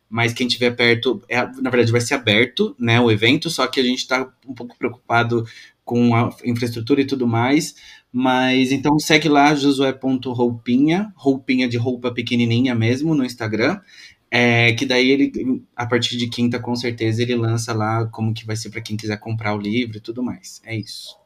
Mas 0.10 0.34
quem 0.34 0.48
estiver 0.48 0.72
perto, 0.76 1.22
é, 1.28 1.38
na 1.38 1.70
verdade 1.70 1.92
vai 1.92 2.02
ser 2.02 2.14
aberto, 2.14 2.76
né, 2.80 3.00
o 3.00 3.12
evento. 3.12 3.50
Só 3.50 3.66
que 3.68 3.80
a 3.80 3.84
gente 3.84 4.00
está 4.00 4.32
um 4.48 4.54
pouco 4.54 4.78
preocupado 4.78 5.46
com 5.84 6.16
a 6.16 6.36
infraestrutura 6.44 7.02
e 7.02 7.06
tudo 7.06 7.28
mais. 7.28 7.76
Mas 8.18 8.72
então 8.72 8.98
segue 8.98 9.28
lá, 9.28 9.54
josué.roupinha, 9.54 11.12
roupinha 11.18 11.68
de 11.68 11.76
roupa 11.76 12.14
pequenininha 12.14 12.74
mesmo 12.74 13.14
no 13.14 13.26
Instagram. 13.26 13.78
É, 14.32 14.72
que 14.72 14.86
daí 14.86 15.12
ele, 15.12 15.62
a 15.76 15.86
partir 15.86 16.16
de 16.16 16.30
quinta, 16.30 16.58
com 16.58 16.74
certeza, 16.78 17.22
ele 17.22 17.36
lança 17.36 17.74
lá 17.74 18.06
como 18.06 18.34
que 18.34 18.46
vai 18.46 18.56
ser 18.56 18.70
para 18.70 18.80
quem 18.80 18.96
quiser 18.96 19.20
comprar 19.20 19.54
o 19.54 19.60
livro 19.60 19.98
e 19.98 20.00
tudo 20.00 20.24
mais. 20.24 20.62
É 20.64 20.74
isso. 20.74 21.18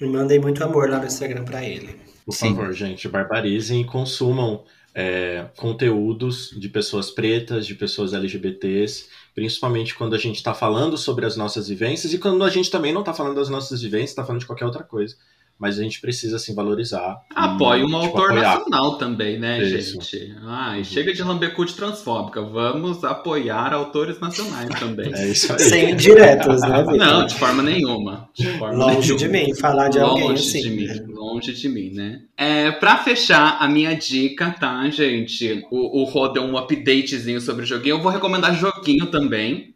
E 0.00 0.04
mandei 0.04 0.40
muito 0.40 0.64
amor 0.64 0.90
lá 0.90 0.98
no 0.98 1.06
Instagram 1.06 1.44
para 1.44 1.64
ele. 1.64 1.94
Por 2.24 2.32
Sim. 2.32 2.56
favor, 2.56 2.72
gente, 2.72 3.08
barbarizem 3.08 3.82
e 3.82 3.84
consumam 3.84 4.64
é, 4.92 5.46
conteúdos 5.54 6.50
de 6.58 6.68
pessoas 6.68 7.08
pretas, 7.08 7.68
de 7.68 7.76
pessoas 7.76 8.12
LGBTs, 8.12 9.06
principalmente 9.32 9.94
quando 9.94 10.16
a 10.16 10.18
gente 10.18 10.36
está 10.38 10.52
falando 10.52 10.98
sobre 10.98 11.24
as 11.24 11.36
nossas 11.36 11.68
vivências 11.68 12.12
e 12.12 12.18
quando 12.18 12.42
a 12.42 12.50
gente 12.50 12.68
também 12.68 12.92
não 12.92 13.02
está 13.02 13.14
falando 13.14 13.36
das 13.36 13.48
nossas 13.48 13.80
vivências, 13.80 14.10
está 14.10 14.24
falando 14.24 14.40
de 14.40 14.46
qualquer 14.46 14.64
outra 14.64 14.82
coisa 14.82 15.14
mas 15.58 15.78
a 15.78 15.82
gente 15.82 16.00
precisa 16.00 16.36
assim 16.36 16.54
valorizar. 16.54 17.16
Apoie 17.34 17.82
um 17.82 17.86
tipo, 17.86 17.96
autor 17.96 18.30
apoiar. 18.30 18.58
nacional 18.58 18.98
também, 18.98 19.38
né, 19.38 19.62
Isso. 19.62 20.00
gente? 20.00 20.36
Ai, 20.44 20.84
chega 20.84 21.12
de 21.12 21.22
lambecude 21.22 21.74
transfóbica, 21.74 22.42
vamos 22.42 23.02
apoiar 23.04 23.72
autores 23.72 24.20
nacionais 24.20 24.68
também. 24.78 25.12
É 25.14 25.28
isso 25.28 25.52
aí. 25.52 25.58
Sem 25.58 25.96
diretas, 25.96 26.60
né? 26.60 26.78
Victor? 26.84 26.96
Não, 26.96 27.26
de 27.26 27.34
forma 27.34 27.62
nenhuma. 27.62 28.28
De 28.34 28.46
forma 28.58 28.84
longe 28.86 29.14
nenhuma. 29.14 29.18
de 29.18 29.28
mim, 29.28 29.54
falar 29.54 29.88
de 29.88 29.98
longe 29.98 30.22
alguém 30.22 30.32
assim. 30.32 30.62
De 30.62 30.70
mim, 30.70 31.14
longe 31.14 31.52
de 31.52 31.68
mim, 31.68 31.90
né? 31.92 32.20
É, 32.36 32.70
pra 32.72 32.98
fechar 32.98 33.56
a 33.60 33.68
minha 33.68 33.94
dica, 33.94 34.50
tá, 34.50 34.88
gente? 34.90 35.64
O, 35.70 36.02
o 36.02 36.04
Rô 36.04 36.28
deu 36.28 36.42
um 36.42 36.56
updatezinho 36.56 37.40
sobre 37.40 37.64
o 37.64 37.66
joguinho. 37.66 37.96
Eu 37.96 38.02
vou 38.02 38.12
recomendar 38.12 38.54
joguinho 38.54 39.06
também 39.06 39.74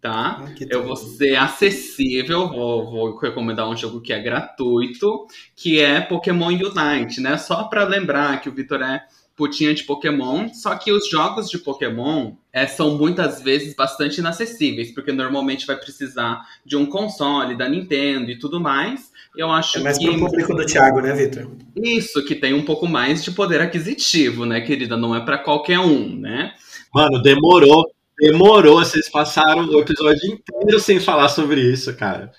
tá? 0.00 0.42
Ah, 0.42 0.54
eu 0.70 0.82
vou 0.84 0.96
ser 0.96 1.36
acessível, 1.36 2.48
vou, 2.48 2.90
vou, 2.90 3.18
recomendar 3.18 3.68
um 3.68 3.76
jogo 3.76 4.00
que 4.00 4.12
é 4.12 4.20
gratuito, 4.20 5.26
que 5.54 5.80
é 5.80 6.00
Pokémon 6.00 6.48
Unite, 6.48 7.20
né? 7.20 7.36
Só 7.36 7.64
para 7.64 7.84
lembrar 7.84 8.40
que 8.40 8.48
o 8.48 8.52
Vitor 8.52 8.80
é 8.82 9.02
putinha 9.36 9.72
de 9.72 9.84
Pokémon, 9.84 10.52
só 10.52 10.74
que 10.74 10.92
os 10.92 11.08
jogos 11.08 11.48
de 11.48 11.58
Pokémon 11.58 12.32
é, 12.52 12.66
são 12.66 12.98
muitas 12.98 13.40
vezes 13.40 13.74
bastante 13.74 14.18
inacessíveis, 14.18 14.92
porque 14.92 15.12
normalmente 15.12 15.66
vai 15.66 15.76
precisar 15.76 16.42
de 16.64 16.76
um 16.76 16.84
console 16.84 17.56
da 17.56 17.68
Nintendo 17.68 18.30
e 18.30 18.38
tudo 18.38 18.60
mais. 18.60 19.10
Eu 19.34 19.50
acho 19.50 19.78
é 19.78 19.82
mais 19.82 19.96
que... 19.96 20.04
pro 20.04 20.18
público 20.18 20.54
do 20.54 20.66
Thiago, 20.66 21.00
né, 21.00 21.14
Vitor? 21.14 21.50
Isso, 21.76 22.22
que 22.24 22.34
tem 22.34 22.52
um 22.52 22.64
pouco 22.64 22.86
mais 22.86 23.24
de 23.24 23.30
poder 23.30 23.60
aquisitivo, 23.60 24.44
né, 24.44 24.60
querida? 24.60 24.96
Não 24.96 25.14
é 25.14 25.20
para 25.20 25.38
qualquer 25.38 25.78
um, 25.78 26.16
né? 26.16 26.52
Mano, 26.92 27.22
demorou 27.22 27.90
Demorou, 28.20 28.80
vocês 28.80 29.08
passaram 29.08 29.66
o 29.66 29.80
episódio 29.80 30.30
inteiro 30.30 30.78
sem 30.78 31.00
falar 31.00 31.30
sobre 31.30 31.62
isso, 31.62 31.96
cara. 31.96 32.30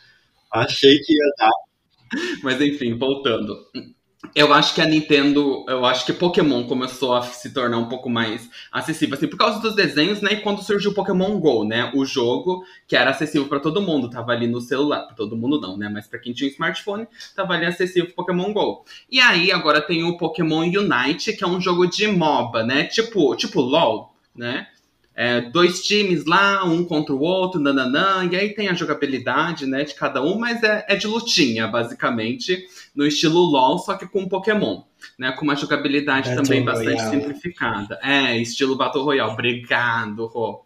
Achei 0.53 0.99
que 0.99 1.13
ia 1.13 1.33
dar. 1.39 1.49
Mas 2.43 2.61
enfim, 2.61 2.95
voltando. 2.95 3.57
Eu 4.35 4.53
acho 4.53 4.75
que 4.75 4.81
a 4.81 4.85
Nintendo, 4.85 5.65
eu 5.67 5.83
acho 5.83 6.05
que 6.05 6.13
Pokémon 6.13 6.65
começou 6.67 7.15
a 7.15 7.23
se 7.23 7.51
tornar 7.51 7.79
um 7.79 7.89
pouco 7.89 8.07
mais 8.11 8.47
acessível, 8.71 9.15
assim, 9.15 9.27
por 9.27 9.37
causa 9.37 9.59
dos 9.59 9.75
desenhos, 9.75 10.21
né? 10.21 10.33
E 10.33 10.41
quando 10.41 10.61
surgiu 10.61 10.91
o 10.91 10.93
Pokémon 10.93 11.39
Go, 11.39 11.65
né? 11.65 11.91
O 11.95 12.05
jogo 12.05 12.63
que 12.87 12.95
era 12.95 13.09
acessível 13.09 13.47
para 13.47 13.59
todo 13.59 13.81
mundo, 13.81 14.07
tava 14.07 14.33
ali 14.33 14.45
no 14.45 14.61
celular, 14.61 15.07
para 15.07 15.15
todo 15.15 15.35
mundo 15.35 15.59
não, 15.59 15.75
né? 15.75 15.89
Mas 15.89 16.05
para 16.05 16.19
quem 16.19 16.31
tinha 16.31 16.47
um 16.47 16.53
smartphone, 16.53 17.07
tava 17.35 17.53
ali 17.53 17.65
acessível 17.65 18.13
Pokémon 18.15 18.53
Go. 18.53 18.85
E 19.09 19.19
aí 19.19 19.51
agora 19.51 19.81
tem 19.81 20.03
o 20.03 20.15
Pokémon 20.15 20.61
Unite, 20.61 21.33
que 21.33 21.43
é 21.43 21.47
um 21.47 21.59
jogo 21.59 21.87
de 21.87 22.05
MOBA, 22.05 22.63
né? 22.63 22.83
Tipo, 22.83 23.35
tipo 23.35 23.59
LoL, 23.59 24.13
né? 24.35 24.67
É, 25.15 25.41
dois 25.41 25.81
times 25.81 26.25
lá, 26.25 26.63
um 26.63 26.85
contra 26.85 27.13
o 27.13 27.19
outro, 27.19 27.59
nananã, 27.59 28.27
e 28.31 28.35
aí 28.35 28.53
tem 28.53 28.69
a 28.69 28.73
jogabilidade, 28.73 29.65
né, 29.65 29.83
de 29.83 29.93
cada 29.93 30.23
um, 30.23 30.37
mas 30.39 30.63
é, 30.63 30.85
é 30.87 30.95
de 30.95 31.07
lutinha, 31.07 31.67
basicamente, 31.67 32.65
no 32.95 33.05
estilo 33.05 33.39
LoL, 33.39 33.77
só 33.79 33.95
que 33.95 34.07
com 34.07 34.27
Pokémon, 34.27 34.83
né, 35.19 35.31
com 35.33 35.43
uma 35.43 35.55
jogabilidade 35.55 36.29
Battle 36.29 36.43
também 36.43 36.63
bastante 36.63 37.01
Royale. 37.01 37.11
simplificada. 37.11 37.99
É, 38.01 38.37
estilo 38.37 38.75
Battle 38.75 39.03
Royale, 39.03 39.31
obrigado, 39.31 40.25
Rô. 40.27 40.65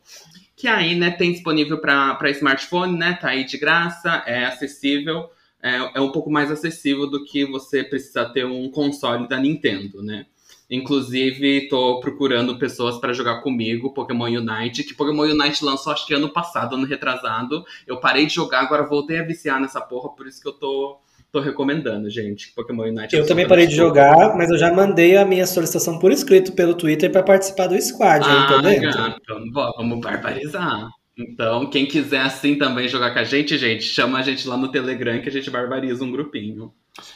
Que 0.55 0.67
aí, 0.67 0.95
né, 0.95 1.11
tem 1.11 1.31
disponível 1.31 1.79
para 1.79 2.29
smartphone, 2.29 2.97
né, 2.97 3.17
tá 3.19 3.29
aí 3.29 3.43
de 3.43 3.57
graça, 3.57 4.23
é 4.27 4.45
acessível, 4.45 5.29
é, 5.61 5.75
é 5.95 6.01
um 6.01 6.11
pouco 6.11 6.29
mais 6.29 6.51
acessível 6.51 7.09
do 7.09 7.25
que 7.25 7.45
você 7.45 7.83
precisar 7.83 8.29
ter 8.29 8.45
um 8.45 8.69
console 8.69 9.27
da 9.27 9.39
Nintendo, 9.39 10.03
né. 10.03 10.27
Inclusive, 10.69 11.67
tô 11.69 11.99
procurando 11.99 12.57
pessoas 12.57 12.97
para 12.97 13.13
jogar 13.13 13.41
comigo 13.41 13.93
Pokémon 13.93 14.25
Unite, 14.25 14.83
que 14.83 14.95
Pokémon 14.95 15.23
Unite 15.23 15.63
lançou 15.63 15.93
acho 15.93 16.07
que 16.07 16.13
ano 16.13 16.29
passado, 16.29 16.75
ano 16.75 16.87
retrasado. 16.87 17.63
Eu 17.85 17.99
parei 17.99 18.25
de 18.25 18.33
jogar, 18.33 18.61
agora 18.61 18.83
voltei 18.83 19.19
a 19.19 19.23
viciar 19.23 19.61
nessa 19.61 19.79
porra, 19.79 20.09
por 20.09 20.25
isso 20.25 20.41
que 20.41 20.47
eu 20.47 20.53
tô, 20.53 20.97
tô 21.31 21.39
recomendando, 21.39 22.09
gente. 22.09 22.51
Pokémon 22.55 22.85
Unite. 22.85 23.15
É 23.15 23.19
eu 23.19 23.27
também 23.27 23.47
parei 23.47 23.67
de 23.67 23.75
jogar, 23.75 24.35
mas 24.35 24.49
eu 24.49 24.57
já 24.57 24.73
mandei 24.73 25.15
a 25.17 25.25
minha 25.25 25.45
solicitação 25.45 25.99
por 25.99 26.11
escrito 26.11 26.53
pelo 26.53 26.73
Twitter 26.73 27.11
para 27.11 27.21
participar 27.21 27.67
do 27.67 27.79
squad. 27.79 28.25
Ah, 28.27 28.47
tô 28.47 28.61
dentro. 28.61 29.15
Então, 29.21 29.73
vamos 29.77 29.99
barbarizar. 29.99 30.89
Então, 31.17 31.69
quem 31.69 31.85
quiser 31.85 32.21
assim 32.21 32.55
também 32.55 32.87
jogar 32.89 33.13
com 33.13 33.19
a 33.19 33.23
gente, 33.23 33.57
gente, 33.57 33.83
chama 33.83 34.19
a 34.19 34.21
gente 34.21 34.45
lá 34.47 34.57
no 34.57 34.69
Telegram 34.69 35.21
que 35.21 35.29
a 35.29 35.31
gente 35.31 35.49
barbariza 35.49 36.03
um 36.03 36.11
grupinho. 36.11 36.73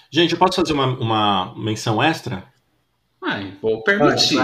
Gente, 0.10 0.34
eu 0.34 0.40
posso 0.40 0.56
fazer 0.56 0.72
uma, 0.72 0.88
uma 0.98 1.54
menção 1.58 2.02
extra? 2.02 2.44
Ai, 3.22 3.58
vou 3.62 3.84
permitir. 3.84 4.38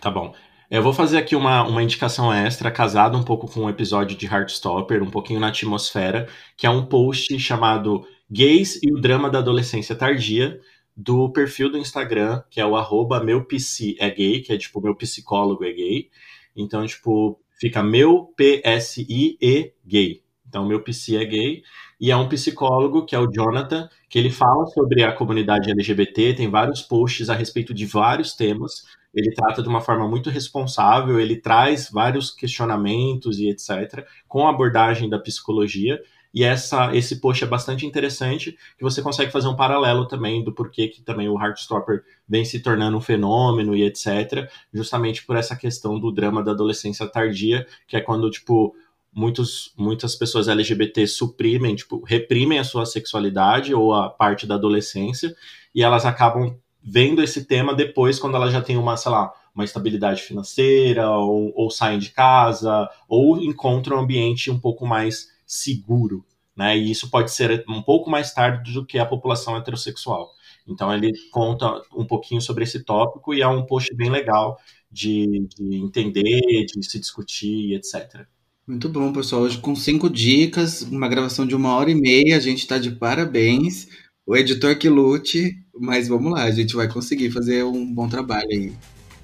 Tá 0.00 0.10
bom. 0.10 0.34
Eu 0.68 0.82
vou 0.82 0.92
fazer 0.92 1.18
aqui 1.18 1.36
uma, 1.36 1.62
uma 1.62 1.82
indicação 1.82 2.32
extra, 2.32 2.72
casada 2.72 3.16
um 3.16 3.22
pouco 3.22 3.46
com 3.46 3.60
o 3.60 3.64
um 3.64 3.70
episódio 3.70 4.16
de 4.16 4.26
Heartstopper, 4.26 5.02
um 5.02 5.10
pouquinho 5.10 5.38
na 5.38 5.48
atmosfera, 5.48 6.28
que 6.56 6.66
é 6.66 6.70
um 6.70 6.84
post 6.84 7.38
chamado 7.38 8.04
Gays 8.30 8.80
e 8.82 8.92
o 8.92 9.00
Drama 9.00 9.30
da 9.30 9.38
Adolescência 9.38 9.94
Tardia, 9.94 10.60
do 10.96 11.30
perfil 11.30 11.70
do 11.70 11.78
Instagram, 11.78 12.42
que 12.50 12.60
é 12.60 12.66
o 12.66 12.74
arroba 12.74 13.22
meu 13.22 13.44
psi 13.44 13.96
é 14.00 14.10
gay, 14.10 14.40
que 14.40 14.52
é 14.52 14.58
tipo 14.58 14.80
meu 14.80 14.96
psicólogo 14.96 15.64
é 15.64 15.72
gay. 15.72 16.10
Então, 16.56 16.84
tipo, 16.86 17.38
fica 17.60 17.82
meu 17.82 18.32
P-S-I-E 18.36 19.72
gay. 19.84 20.22
Então, 20.48 20.66
meu 20.66 20.82
psi 20.82 21.16
é 21.16 21.24
gay 21.24 21.62
e 21.98 22.10
é 22.10 22.16
um 22.16 22.28
psicólogo, 22.28 23.06
que 23.06 23.14
é 23.14 23.18
o 23.18 23.30
Jonathan, 23.30 23.88
que 24.08 24.18
ele 24.18 24.30
fala 24.30 24.66
sobre 24.66 25.02
a 25.02 25.12
comunidade 25.12 25.70
LGBT, 25.70 26.34
tem 26.34 26.50
vários 26.50 26.82
posts 26.82 27.30
a 27.30 27.34
respeito 27.34 27.72
de 27.72 27.86
vários 27.86 28.34
temas. 28.34 28.84
Ele 29.14 29.32
trata 29.34 29.62
de 29.62 29.68
uma 29.68 29.80
forma 29.80 30.06
muito 30.06 30.28
responsável, 30.28 31.18
ele 31.18 31.36
traz 31.40 31.90
vários 31.90 32.30
questionamentos 32.30 33.38
e 33.38 33.48
etc., 33.48 34.06
com 34.28 34.46
a 34.46 34.50
abordagem 34.50 35.08
da 35.08 35.18
psicologia. 35.18 35.98
E 36.34 36.44
essa, 36.44 36.94
esse 36.94 37.18
post 37.18 37.42
é 37.42 37.46
bastante 37.46 37.86
interessante, 37.86 38.58
que 38.76 38.84
você 38.84 39.00
consegue 39.00 39.32
fazer 39.32 39.48
um 39.48 39.56
paralelo 39.56 40.06
também 40.06 40.44
do 40.44 40.52
porquê 40.52 40.88
que 40.88 41.00
também 41.00 41.30
o 41.30 41.40
Heartstopper 41.40 42.04
vem 42.28 42.44
se 42.44 42.60
tornando 42.60 42.98
um 42.98 43.00
fenômeno 43.00 43.74
e 43.74 43.82
etc., 43.84 44.46
justamente 44.70 45.24
por 45.24 45.34
essa 45.34 45.56
questão 45.56 45.98
do 45.98 46.12
drama 46.12 46.42
da 46.42 46.52
adolescência 46.52 47.06
tardia, 47.06 47.66
que 47.88 47.96
é 47.96 48.02
quando, 48.02 48.30
tipo, 48.30 48.76
muitos, 49.16 49.72
muitas 49.78 50.14
pessoas 50.14 50.46
LGBT 50.46 51.06
suprimem, 51.06 51.74
tipo, 51.74 52.04
reprimem 52.04 52.58
a 52.58 52.64
sua 52.64 52.84
sexualidade 52.84 53.74
ou 53.74 53.94
a 53.94 54.10
parte 54.10 54.46
da 54.46 54.56
adolescência, 54.56 55.34
e 55.74 55.82
elas 55.82 56.04
acabam 56.04 56.54
vendo 56.82 57.22
esse 57.22 57.46
tema 57.46 57.74
depois, 57.74 58.18
quando 58.18 58.36
elas 58.36 58.52
já 58.52 58.60
têm 58.60 58.76
uma, 58.76 58.94
sei 58.98 59.10
lá, 59.10 59.32
uma 59.54 59.64
estabilidade 59.64 60.20
financeira, 60.20 61.10
ou, 61.10 61.50
ou 61.56 61.70
saem 61.70 61.98
de 61.98 62.10
casa, 62.10 62.88
ou 63.08 63.38
encontram 63.42 63.96
um 63.96 64.00
ambiente 64.00 64.50
um 64.50 64.60
pouco 64.60 64.86
mais 64.86 65.28
seguro, 65.46 66.22
né? 66.54 66.76
E 66.76 66.90
isso 66.90 67.10
pode 67.10 67.30
ser 67.32 67.64
um 67.68 67.80
pouco 67.82 68.10
mais 68.10 68.34
tarde 68.34 68.74
do 68.74 68.84
que 68.84 68.98
a 68.98 69.06
população 69.06 69.56
heterossexual. 69.56 70.30
Então 70.68 70.92
ele 70.92 71.12
conta 71.30 71.80
um 71.96 72.04
pouquinho 72.04 72.42
sobre 72.42 72.64
esse 72.64 72.84
tópico 72.84 73.32
e 73.32 73.40
é 73.40 73.48
um 73.48 73.64
post 73.64 73.94
bem 73.94 74.10
legal 74.10 74.58
de, 74.90 75.48
de 75.56 75.76
entender, 75.76 76.66
de 76.66 76.84
se 76.84 76.98
discutir, 76.98 77.74
etc. 77.74 78.26
Muito 78.68 78.88
bom, 78.88 79.12
pessoal. 79.12 79.42
Hoje 79.42 79.58
com 79.58 79.76
cinco 79.76 80.10
dicas, 80.10 80.82
uma 80.82 81.06
gravação 81.06 81.46
de 81.46 81.54
uma 81.54 81.76
hora 81.76 81.88
e 81.88 81.94
meia, 81.94 82.36
a 82.36 82.40
gente 82.40 82.58
está 82.58 82.78
de 82.78 82.90
parabéns. 82.90 83.86
O 84.26 84.36
editor 84.36 84.76
que 84.76 84.88
lute, 84.88 85.54
mas 85.78 86.08
vamos 86.08 86.32
lá, 86.32 86.42
a 86.42 86.50
gente 86.50 86.74
vai 86.74 86.88
conseguir 86.88 87.30
fazer 87.30 87.62
um 87.62 87.94
bom 87.94 88.08
trabalho 88.08 88.48
aí. 88.50 88.72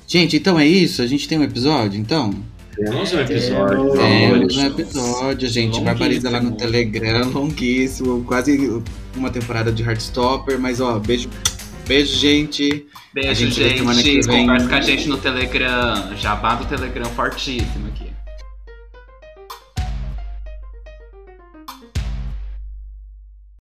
Gente, 0.07 0.37
então 0.37 0.61
é 0.61 0.65
isso? 0.65 1.03
A 1.03 1.09
gente 1.09 1.27
tem 1.27 1.41
um 1.41 1.43
episódio, 1.43 1.99
então? 1.99 2.33
Temos 2.77 3.13
um 3.13 3.19
episódio. 3.19 3.93
Temos 3.95 4.57
um 4.57 4.67
episódio, 4.67 5.49
gente. 5.49 5.81
Barbariza 5.81 6.31
lá 6.31 6.41
no 6.41 6.53
Telegram, 6.53 7.29
longuíssimo, 7.29 8.23
quase 8.23 8.81
uma 9.17 9.31
temporada 9.31 9.73
de 9.73 9.83
Heartstopper, 9.83 10.57
mas 10.61 10.81
ó, 10.81 11.01
beijo, 11.01 11.29
beijo, 11.89 12.17
gente. 12.17 12.87
Beijo, 13.13 13.35
gente. 13.35 13.55
gente. 13.55 14.29
Conversa 14.29 14.69
com 14.69 14.75
a 14.77 14.81
gente 14.81 15.09
no 15.09 15.19
Telegram. 15.19 16.17
Jabá 16.17 16.55
do 16.55 16.65
Telegram 16.67 17.07
fortíssimo 17.07 17.91